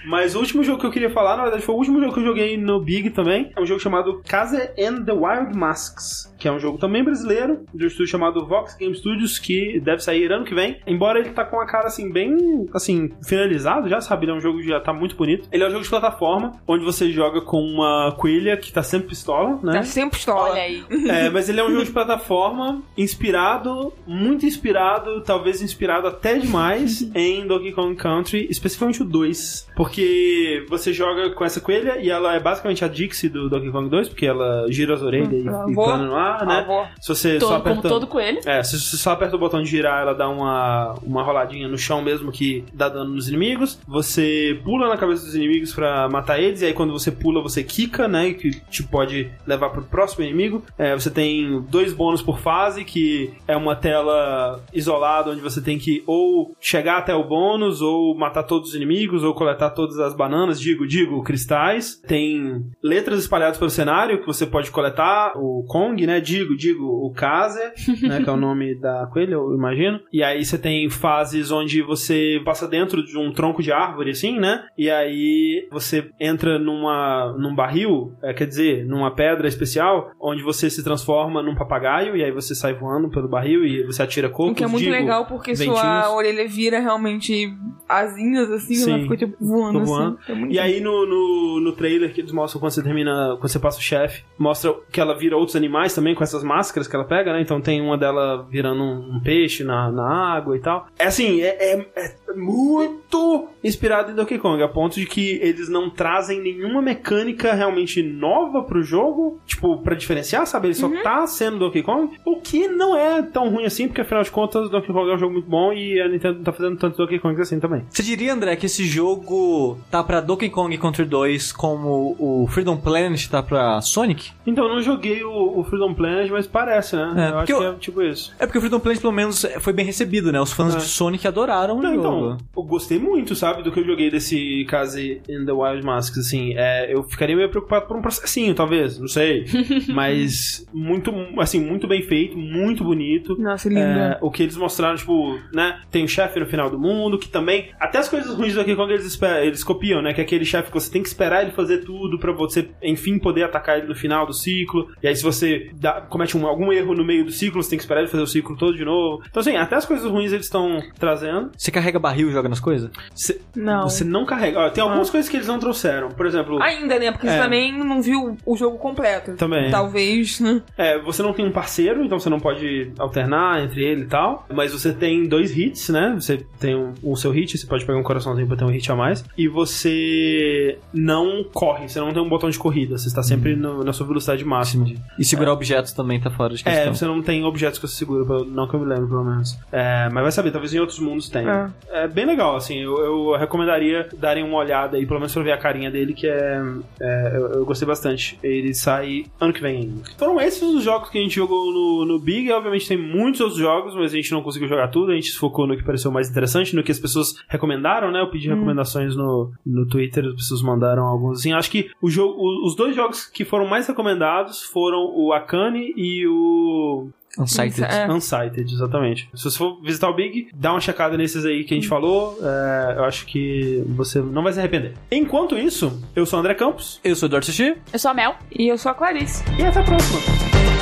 Mas 0.07 0.35
o 0.35 0.39
último 0.39 0.63
jogo 0.63 0.79
que 0.79 0.85
eu 0.85 0.91
queria 0.91 1.09
falar, 1.09 1.35
na 1.35 1.43
verdade, 1.43 1.63
foi 1.63 1.73
o 1.73 1.77
último 1.77 1.99
jogo 1.99 2.13
que 2.13 2.19
eu 2.19 2.23
joguei 2.25 2.57
no 2.57 2.79
Big 2.79 3.09
também. 3.09 3.51
É 3.55 3.61
um 3.61 3.65
jogo 3.65 3.79
chamado 3.79 4.21
Casa 4.27 4.71
and 4.77 5.03
the 5.03 5.11
Wild 5.13 5.55
Masks, 5.57 6.31
que 6.37 6.47
é 6.47 6.51
um 6.51 6.59
jogo 6.59 6.77
também 6.77 7.03
brasileiro, 7.03 7.65
de 7.73 7.85
um 7.85 7.87
estúdio 7.87 8.07
chamado 8.11 8.24
Vox 8.33 8.75
Game 8.75 8.95
Studios, 8.95 9.37
que 9.39 9.79
deve 9.79 10.01
sair 10.01 10.31
ano 10.31 10.45
que 10.45 10.53
vem. 10.55 10.79
Embora 10.87 11.19
ele 11.19 11.29
tá 11.31 11.43
com 11.45 11.59
a 11.59 11.65
cara, 11.65 11.87
assim, 11.87 12.11
bem, 12.11 12.35
assim, 12.73 13.09
finalizado 13.27 13.87
já, 13.89 14.01
sabe? 14.01 14.25
Ele 14.25 14.31
é 14.31 14.35
um 14.35 14.41
jogo 14.41 14.59
que 14.59 14.67
já 14.67 14.79
tá 14.79 14.93
muito 14.93 15.15
bonito. 15.15 15.47
Ele 15.51 15.63
é 15.63 15.67
um 15.67 15.71
jogo 15.71 15.83
de 15.83 15.89
plataforma, 15.89 16.53
onde 16.67 16.83
você 16.83 17.09
joga 17.11 17.41
com 17.41 17.61
uma 17.61 18.13
coelha 18.17 18.57
que 18.57 18.71
tá 18.71 18.81
sempre 18.83 19.09
pistola, 19.09 19.59
né? 19.63 19.73
Tá 19.73 19.83
sem 19.83 20.09
pistola. 20.09 20.51
Olha 20.51 20.61
aí. 20.61 20.83
É, 21.15 21.29
mas 21.29 21.47
ele 21.49 21.59
é 21.59 21.63
um 21.63 21.71
jogo 21.71 21.85
de 21.85 21.91
plataforma 21.91 22.81
inspirado, 22.97 23.93
muito 24.05 24.45
inspirado, 24.45 25.21
talvez 25.21 25.61
inspirado 25.61 26.07
até 26.07 26.37
demais 26.37 27.01
em 27.15 27.45
Donkey 27.47 27.71
Kong 27.71 27.95
Country, 27.95 28.47
especificamente 28.49 29.01
o 29.01 29.05
2. 29.05 29.67
Porque 29.75 30.65
você 30.69 30.91
joga 30.91 31.29
com 31.31 31.45
essa 31.45 31.61
coelha 31.61 31.97
e 31.99 32.09
ela 32.09 32.33
é 32.35 32.39
basicamente 32.39 32.83
a 32.83 32.87
Dixie 32.87 33.29
do 33.29 33.49
Donkey 33.49 33.71
Kong 33.71 33.89
2, 33.89 34.09
porque 34.09 34.25
ela 34.25 34.65
gira 34.69 34.93
as 34.95 35.01
orelhas 35.01 35.31
e, 35.31 35.47
Hum, 35.49 35.69
e 35.69 35.73
vou. 35.73 35.85
plana 35.85 36.05
no 36.05 36.15
ar, 36.15 36.45
né? 36.45 36.63
Vou. 36.67 36.85
Se 36.99 37.07
você 37.09 37.39
só 37.39 37.47
Todo, 37.47 37.55
aperta... 37.55 37.81
como 37.81 37.93
todo 37.93 38.07
coelho. 38.15 38.39
É, 38.45 38.63
se 38.63 38.79
você 38.79 38.95
só 38.95 39.11
aperta 39.11 39.35
o 39.35 39.39
botão 39.39 39.61
de 39.61 39.69
girar, 39.69 40.01
ela 40.01 40.13
dá 40.13 40.29
uma, 40.29 40.95
uma 41.03 41.21
roladinha 41.21 41.67
no 41.67 41.77
chão 41.77 42.01
mesmo 42.01 42.31
que 42.31 42.63
dá 42.73 42.87
dano 42.87 43.13
nos 43.13 43.27
inimigos. 43.27 43.77
Você 43.85 44.59
pula 44.63 44.87
na 44.87 44.97
cabeça 44.97 45.25
dos 45.25 45.35
inimigos 45.35 45.73
pra 45.73 46.07
matar 46.07 46.39
eles, 46.39 46.61
e 46.61 46.65
aí 46.65 46.73
quando 46.73 46.93
você 46.93 47.11
pula, 47.11 47.41
você 47.41 47.61
quica, 47.61 48.07
né? 48.07 48.33
Que 48.33 48.51
te 48.69 48.83
pode 48.83 49.29
levar 49.45 49.69
pro 49.69 49.83
próximo 49.83 50.23
inimigo. 50.23 50.63
É, 50.77 50.93
você 50.93 51.11
tem 51.11 51.61
dois 51.69 51.93
bônus 51.93 52.21
por 52.21 52.39
fase, 52.39 52.85
que 52.85 53.33
é 53.47 53.57
uma 53.57 53.75
tela 53.75 54.63
isolada 54.73 55.31
onde 55.31 55.41
você 55.41 55.61
tem 55.61 55.77
que 55.77 56.03
ou 56.07 56.55
chegar 56.59 56.97
até 56.99 57.13
o 57.13 57.23
bônus, 57.23 57.81
ou 57.81 58.15
matar 58.17 58.43
todos 58.43 58.69
os 58.69 58.75
inimigos, 58.75 59.23
ou 59.23 59.33
coletar 59.33 59.71
todas 59.71 59.99
as 59.99 60.15
bananas, 60.15 60.59
digo, 60.59 60.87
digo, 60.87 61.21
cristais. 61.23 62.01
Tem 62.07 62.65
letras 62.81 63.19
espalhadas 63.19 63.57
pelo 63.57 63.69
cenário 63.69 64.21
que 64.21 64.27
você 64.27 64.45
pode 64.45 64.71
coletar, 64.71 65.33
o 65.35 65.65
Kong, 65.67 66.05
né? 66.07 66.21
Digo, 66.21 66.55
digo, 66.55 66.85
o 66.85 67.11
Kazer. 67.11 67.73
né? 68.07 68.21
Que 68.23 68.29
é 68.29 68.33
o 68.33 68.37
nome 68.37 68.75
da 68.79 69.07
coelha, 69.07 69.33
eu 69.33 69.53
imagino. 69.53 69.99
E 70.11 70.23
aí 70.23 70.43
você 70.43 70.57
tem 70.57 70.89
fases 70.89 71.51
onde 71.51 71.81
você 71.81 72.41
passa 72.45 72.67
dentro 72.67 73.03
de 73.03 73.17
um 73.17 73.31
tronco 73.31 73.61
de 73.61 73.71
árvore, 73.71 74.11
assim, 74.11 74.39
né? 74.39 74.65
E 74.77 74.89
aí 74.89 75.67
você 75.71 76.09
entra 76.19 76.57
numa, 76.59 77.35
num 77.37 77.53
barril, 77.55 78.13
é, 78.23 78.33
quer 78.33 78.45
dizer, 78.47 78.85
numa 78.85 79.11
pedra 79.11 79.47
especial, 79.47 80.11
onde 80.19 80.43
você 80.43 80.69
se 80.69 80.83
transforma 80.83 81.41
num 81.41 81.55
papagaio, 81.55 82.15
e 82.15 82.23
aí 82.23 82.31
você 82.31 82.53
sai 82.55 82.73
voando 82.73 83.09
pelo 83.09 83.27
barril 83.27 83.65
e 83.65 83.83
você 83.85 84.03
atira 84.03 84.29
cocos, 84.29 84.51
O 84.51 84.55
que 84.55 84.63
é 84.63 84.67
muito 84.67 84.83
digo, 84.83 84.91
legal 84.95 85.25
porque 85.25 85.53
ventinhos. 85.53 85.79
sua 85.79 86.13
orelha 86.15 86.47
vira 86.47 86.79
realmente 86.79 87.53
asinhas 87.87 88.49
assim, 88.51 88.75
Sim. 88.75 88.91
ela 88.93 89.01
fica 89.03 89.17
tipo 89.17 89.35
voando, 89.39 89.79
Tô 89.79 89.85
voando. 89.85 90.19
assim. 90.27 90.43
É 90.49 90.53
E 90.53 90.59
aí 90.59 90.81
no, 90.81 91.05
no, 91.05 91.59
no 91.61 91.71
trailer 91.73 92.13
que 92.13 92.21
eles 92.21 92.31
mostram 92.31 92.59
quando 92.59 92.71
você 92.71 92.83
termina, 92.83 93.35
quando 93.39 93.47
você 93.47 93.59
passa 93.59 93.77
o 93.79 93.81
chefe, 93.81 94.23
mostra 94.37 94.73
que 94.91 94.99
ela 94.99 95.17
vira 95.17 95.37
outros 95.37 95.55
animais 95.55 95.93
também 95.93 96.15
com 96.15 96.23
essas 96.23 96.43
máscaras 96.43 96.87
que 96.87 96.95
ela 96.95 97.05
pega, 97.05 97.31
né? 97.33 97.41
Então 97.41 97.61
tem 97.61 97.81
uma 97.81 97.94
dela 97.97 98.45
virando 98.49 98.81
um, 98.83 99.15
um 99.15 99.19
peixe 99.19 99.63
na, 99.63 99.91
na 99.91 100.07
água 100.35 100.55
e 100.55 100.59
tal. 100.59 100.87
É 100.97 101.05
assim, 101.05 101.41
é, 101.41 101.73
é- 101.73 101.87
é 101.95 102.33
muito 102.35 103.47
inspirado 103.63 104.11
em 104.11 104.15
Donkey 104.15 104.37
Kong, 104.37 104.61
a 104.61 104.67
ponto 104.67 104.95
de 104.99 105.05
que 105.05 105.39
eles 105.41 105.69
não 105.69 105.89
trazem 105.89 106.41
nenhuma 106.41 106.81
mecânica 106.81 107.53
realmente 107.53 108.01
nova 108.03 108.61
pro 108.63 108.83
jogo, 108.83 109.39
tipo, 109.45 109.77
pra 109.79 109.95
diferenciar, 109.95 110.45
sabe? 110.45 110.67
Ele 110.67 110.73
só 110.75 110.89
tá 111.01 111.25
sendo 111.27 111.57
Donkey 111.59 111.81
Kong, 111.81 112.17
o 112.25 112.37
que 112.41 112.67
não 112.67 112.95
é 112.95 113.21
tão 113.21 113.49
ruim 113.49 113.65
assim, 113.65 113.87
porque 113.87 114.01
afinal 114.01 114.23
de 114.23 114.31
contas 114.31 114.69
Donkey 114.69 114.91
Kong 114.93 115.09
é 115.09 115.15
um 115.15 115.17
jogo 115.17 115.33
muito 115.33 115.49
bom 115.49 115.73
e 115.73 115.99
a 115.99 116.07
Nintendo 116.07 116.35
não 116.37 116.43
tá 116.43 116.51
fazendo 116.51 116.77
tanto 116.77 116.97
Donkey 116.97 117.19
Kong 117.19 117.39
assim 117.41 117.59
também. 117.59 117.85
Você 117.89 118.03
diria, 118.03 118.33
André, 118.33 118.55
que 118.55 118.65
esse 118.67 118.83
jogo 118.85 119.77
tá 119.89 120.03
pra 120.03 120.21
Donkey 120.21 120.49
Kong 120.49 120.77
Country 120.77 121.05
2 121.05 121.51
como 121.51 122.15
o 122.19 122.47
Freedom 122.47 122.77
Planet 122.77 123.27
tá 123.27 123.41
pra 123.41 123.81
Sonic? 123.81 124.31
Então, 124.45 124.65
eu 124.67 124.75
não 124.75 124.81
joguei 124.81 125.23
o, 125.23 125.59
o 125.59 125.63
Freedom 125.63 125.93
Planet, 125.93 126.29
mas 126.29 126.45
parece, 126.47 126.95
né? 126.95 127.13
É, 127.17 127.19
eu 127.19 127.23
acho 127.23 127.35
porque 127.37 127.53
que 127.53 127.53
eu- 127.53 127.63
é 127.63 127.75
tipo 127.85 128.01
isso. 128.01 128.33
É 128.39 128.45
porque 128.45 128.57
o 128.57 128.61
Freedom 128.61 128.79
Planet, 128.79 128.99
pelo 129.01 129.13
menos, 129.13 129.45
foi 129.59 129.73
bem 129.73 129.85
recebido, 129.85 130.31
né? 130.31 130.39
Os 130.41 130.51
fãs 130.51 130.75
É. 130.75 130.77
de 130.77 130.83
Sonic 130.83 131.27
adoraram 131.27 131.81
Não, 131.81 131.91
o 131.91 131.95
jogo. 131.95 131.99
então, 131.99 132.37
eu 132.57 132.63
gostei 132.63 132.99
muito, 132.99 133.35
sabe, 133.35 133.63
do 133.63 133.71
que 133.71 133.79
eu 133.79 133.85
joguei 133.85 134.09
desse 134.09 134.65
Case 134.69 135.21
in 135.29 135.45
the 135.45 135.51
Wild 135.51 135.83
Masks, 135.85 136.17
assim, 136.27 136.53
é, 136.55 136.93
eu 136.93 137.03
ficaria 137.03 137.35
meio 137.35 137.49
preocupado 137.49 137.87
por 137.87 137.97
um 137.97 138.01
processinho, 138.01 138.53
talvez, 138.53 138.99
não 138.99 139.07
sei, 139.07 139.45
mas 139.93 140.65
muito, 140.73 141.11
assim, 141.39 141.59
muito 141.59 141.87
bem 141.87 142.01
feito, 142.01 142.37
muito 142.37 142.83
bonito, 142.83 143.35
Nossa, 143.39 143.67
lindo. 143.69 143.79
É, 143.81 144.17
o 144.21 144.29
que 144.29 144.43
eles 144.43 144.57
mostraram, 144.57 144.95
tipo, 144.95 145.39
né? 145.53 145.81
Tem 145.91 146.03
o 146.03 146.07
chefe 146.07 146.39
no 146.39 146.45
final 146.45 146.69
do 146.69 146.77
mundo, 146.79 147.17
que 147.17 147.27
também. 147.29 147.69
Até 147.79 147.97
as 147.99 148.09
coisas 148.09 148.35
ruins 148.35 148.53
do 148.53 148.59
Donkey 148.59 148.75
Kong 148.75 148.91
eles, 148.93 149.19
eles 149.41 149.63
copiam, 149.63 150.01
né? 150.01 150.13
Que 150.13 150.21
é 150.21 150.23
aquele 150.23 150.45
chefe 150.45 150.69
que 150.69 150.73
você 150.79 150.91
tem 150.91 151.01
que 151.01 151.07
esperar 151.07 151.41
ele 151.43 151.51
fazer 151.51 151.79
tudo 151.79 152.19
pra 152.19 152.31
você, 152.31 152.69
enfim, 152.81 153.17
poder 153.19 153.43
atacar 153.43 153.77
ele 153.77 153.87
no 153.87 153.95
final 153.95 154.25
do 154.25 154.33
ciclo. 154.33 154.87
E 155.01 155.07
aí, 155.07 155.15
se 155.15 155.23
você 155.23 155.69
dá- 155.79 156.01
comete 156.01 156.37
um- 156.37 156.45
algum 156.47 156.71
erro 156.71 156.93
no 156.93 157.03
meio 157.05 157.25
do 157.25 157.31
ciclo, 157.31 157.61
você 157.61 157.69
tem 157.69 157.74
que 157.77 157.83
esperar 157.83 158.01
ele 158.01 158.09
fazer 158.09 158.23
o 158.23 158.27
ciclo 158.27 158.55
todo 158.57 158.75
de 158.75 158.85
novo. 158.85 159.21
Então, 159.29 159.41
assim, 159.41 159.55
até 159.55 159.75
as 159.75 159.85
coisas 159.85 160.09
ruins 160.09 160.31
eles 160.31 160.45
estão 160.45 160.81
trazendo. 160.99 161.51
Você 161.57 161.71
carrega 161.71 161.99
barril 161.99 162.29
e 162.29 162.31
joga 162.31 162.49
nas 162.49 162.59
coisas? 162.59 162.89
Cê- 163.13 163.39
Não. 163.55 163.83
Você 163.89 164.03
não 164.03 164.25
carrega. 164.25 164.59
Ó, 164.59 164.69
tem 164.69 164.83
algumas 164.83 165.09
coisas 165.09 165.29
que 165.29 165.37
eles 165.37 165.47
não 165.47 165.59
trouxeram. 165.59 166.09
Por 166.09 166.25
exemplo, 166.25 166.61
Ainda, 166.61 166.97
né? 166.99 167.11
Porque 167.11 167.27
É. 167.27 167.31
você 167.31 167.39
também 167.39 167.71
não 167.77 168.01
viu 168.01 168.37
o 168.45 168.55
jogo 168.57 168.77
completo. 168.77 169.33
Também. 169.35 169.69
Talvez, 169.71 170.39
né? 170.39 170.61
É, 170.77 170.99
você 170.99 171.21
não 171.23 171.33
tem 171.33 171.45
um 171.45 171.51
parceiro, 171.51 172.03
então 172.03 172.19
você 172.19 172.29
não 172.29 172.39
pode 172.39 172.91
alternar 172.97 173.63
entre 173.63 173.83
ele 173.83 174.01
e 174.03 174.07
tal. 174.07 174.45
Mas 174.53 174.71
você 174.71 174.93
tem 174.93 175.27
dois 175.27 175.55
hits, 175.55 175.89
né? 175.89 176.13
Você 176.19 176.45
tem 176.59 176.75
um- 176.75 176.93
o 177.03 177.15
seu 177.15 177.31
hit, 177.31 177.57
você 177.57 177.65
pode 177.67 177.85
pegar 177.85 177.97
um 177.99 178.03
coraçãozinho 178.03 178.47
pra 178.47 178.57
ter 178.57 178.63
um 178.65 178.69
hit 178.69 178.91
a 178.91 178.95
mais. 178.95 179.23
E 179.37 179.47
você 179.47 180.77
não 180.93 181.43
corre, 181.53 181.87
você 181.89 181.99
não 181.99 182.13
tem 182.13 182.21
um 182.21 182.29
botão 182.29 182.49
de 182.49 182.57
corrida. 182.57 182.97
Você 182.97 183.07
está 183.07 183.21
sempre 183.23 183.55
no- 183.55 183.83
na 183.83 183.93
sua 183.93 184.05
velocidade 184.05 184.43
máxima. 184.45 184.85
E 185.17 185.23
segurar 185.25 185.51
objetos 185.53 185.93
também 185.93 186.19
tá 186.19 186.29
fora 186.29 186.53
de 186.53 186.61
É, 186.65 186.71
questão. 186.71 186.93
você 186.95 187.05
não 187.05 187.21
tem 187.21 187.43
objetos 187.43 187.64
que 187.73 187.87
você 187.87 187.95
segura, 187.95 188.25
pelo- 188.25 188.45
não 188.45 188.67
que 188.67 188.75
eu 188.75 188.79
me 188.79 188.85
lembro, 188.85 189.07
pelo 189.07 189.23
menos. 189.23 189.57
É, 189.71 190.09
mas 190.11 190.23
vai 190.23 190.31
saber, 190.31 190.51
talvez 190.51 190.73
em 190.73 190.79
outros 190.79 190.99
mundos 190.99 191.29
tenha. 191.29 191.73
É, 191.89 192.07
bem 192.07 192.25
legal, 192.25 192.55
assim. 192.55 192.79
Eu, 192.79 192.97
eu 192.97 193.37
recomendaria 193.37 194.07
darem 194.17 194.43
uma 194.43 194.57
olhada 194.57 194.97
aí, 194.97 195.05
pelo 195.05 195.19
menos 195.19 195.33
pra 195.33 195.43
ver 195.43 195.51
a 195.51 195.57
carinha 195.57 195.89
dele, 195.91 196.13
que 196.13 196.27
é. 196.27 196.61
é, 196.99 197.31
eu, 197.35 197.47
eu 197.53 197.65
gostei 197.65 197.87
bastante. 197.87 198.37
Ele 198.43 198.73
sai 198.73 199.25
ano 199.39 199.53
que 199.53 199.61
vem 199.61 199.77
ainda. 199.77 200.03
Foram 200.17 200.39
esses 200.39 200.61
os 200.61 200.83
jogos 200.83 201.09
que 201.09 201.17
a 201.17 201.21
gente 201.21 201.35
jogou 201.35 201.71
no, 201.71 202.05
no 202.05 202.19
Big. 202.19 202.51
Obviamente 202.51 202.87
tem 202.87 202.97
muitos 202.97 203.41
outros 203.41 203.59
jogos, 203.59 203.95
mas 203.95 204.13
a 204.13 204.15
gente 204.15 204.31
não 204.31 204.41
conseguiu 204.41 204.67
jogar 204.67 204.87
tudo. 204.89 205.11
A 205.11 205.15
gente 205.15 205.31
se 205.31 205.37
focou 205.37 205.67
no 205.67 205.75
que 205.77 205.83
pareceu 205.83 206.11
mais 206.11 206.29
interessante, 206.29 206.75
no 206.75 206.83
que 206.83 206.91
as 206.91 206.99
pessoas 206.99 207.35
recomendaram, 207.47 208.11
né? 208.11 208.21
Eu 208.21 208.29
pedi 208.29 208.47
recomendações 208.49 209.15
no, 209.15 209.51
no 209.65 209.87
Twitter, 209.87 210.25
as 210.25 210.35
pessoas 210.35 210.61
mandaram 210.61 211.05
alguns 211.05 211.39
assim. 211.39 211.53
Acho 211.53 211.71
que 211.71 211.89
o 212.01 212.09
jogo, 212.09 212.35
os 212.65 212.75
dois 212.75 212.95
jogos 212.95 213.25
que 213.25 213.45
foram 213.45 213.67
mais 213.67 213.87
recomendados 213.87 214.63
foram 214.63 215.11
o 215.15 215.33
Akane 215.33 215.93
e 215.95 216.27
o 216.27 217.09
Unsighted. 217.37 217.83
É. 217.83 218.11
Unsighted, 218.11 218.73
exatamente. 218.73 219.29
Se 219.33 219.43
você 219.43 219.57
for 219.57 219.81
visitar 219.81 220.09
o 220.09 220.13
Big, 220.13 220.49
dá 220.53 220.71
uma 220.71 220.79
checada 220.81 221.17
nesses 221.17 221.45
aí 221.45 221.63
que 221.63 221.73
a 221.73 221.77
gente 221.77 221.87
falou. 221.87 222.37
é, 222.41 222.95
eu 222.97 223.03
acho 223.05 223.25
que 223.25 223.83
você 223.89 224.19
não 224.19 224.43
vai 224.43 224.53
se 224.53 224.59
arrepender. 224.59 224.93
Enquanto 225.11 225.57
isso, 225.57 226.01
eu 226.15 226.25
sou 226.25 226.37
o 226.37 226.39
André 226.39 226.53
Campos 226.53 226.99
Eu 227.03 227.15
sou 227.15 227.27
o 227.27 227.29
Eduardo 227.29 227.45
Sushi. 227.45 227.75
Eu 227.91 227.99
sou 227.99 228.11
a 228.11 228.13
Mel. 228.13 228.35
E 228.51 228.67
eu 228.67 228.77
sou 228.77 228.91
a 228.91 228.95
Clarice. 228.95 229.43
e 229.59 229.63
até 229.63 229.79
a 229.79 229.83
próxima. 229.83 230.74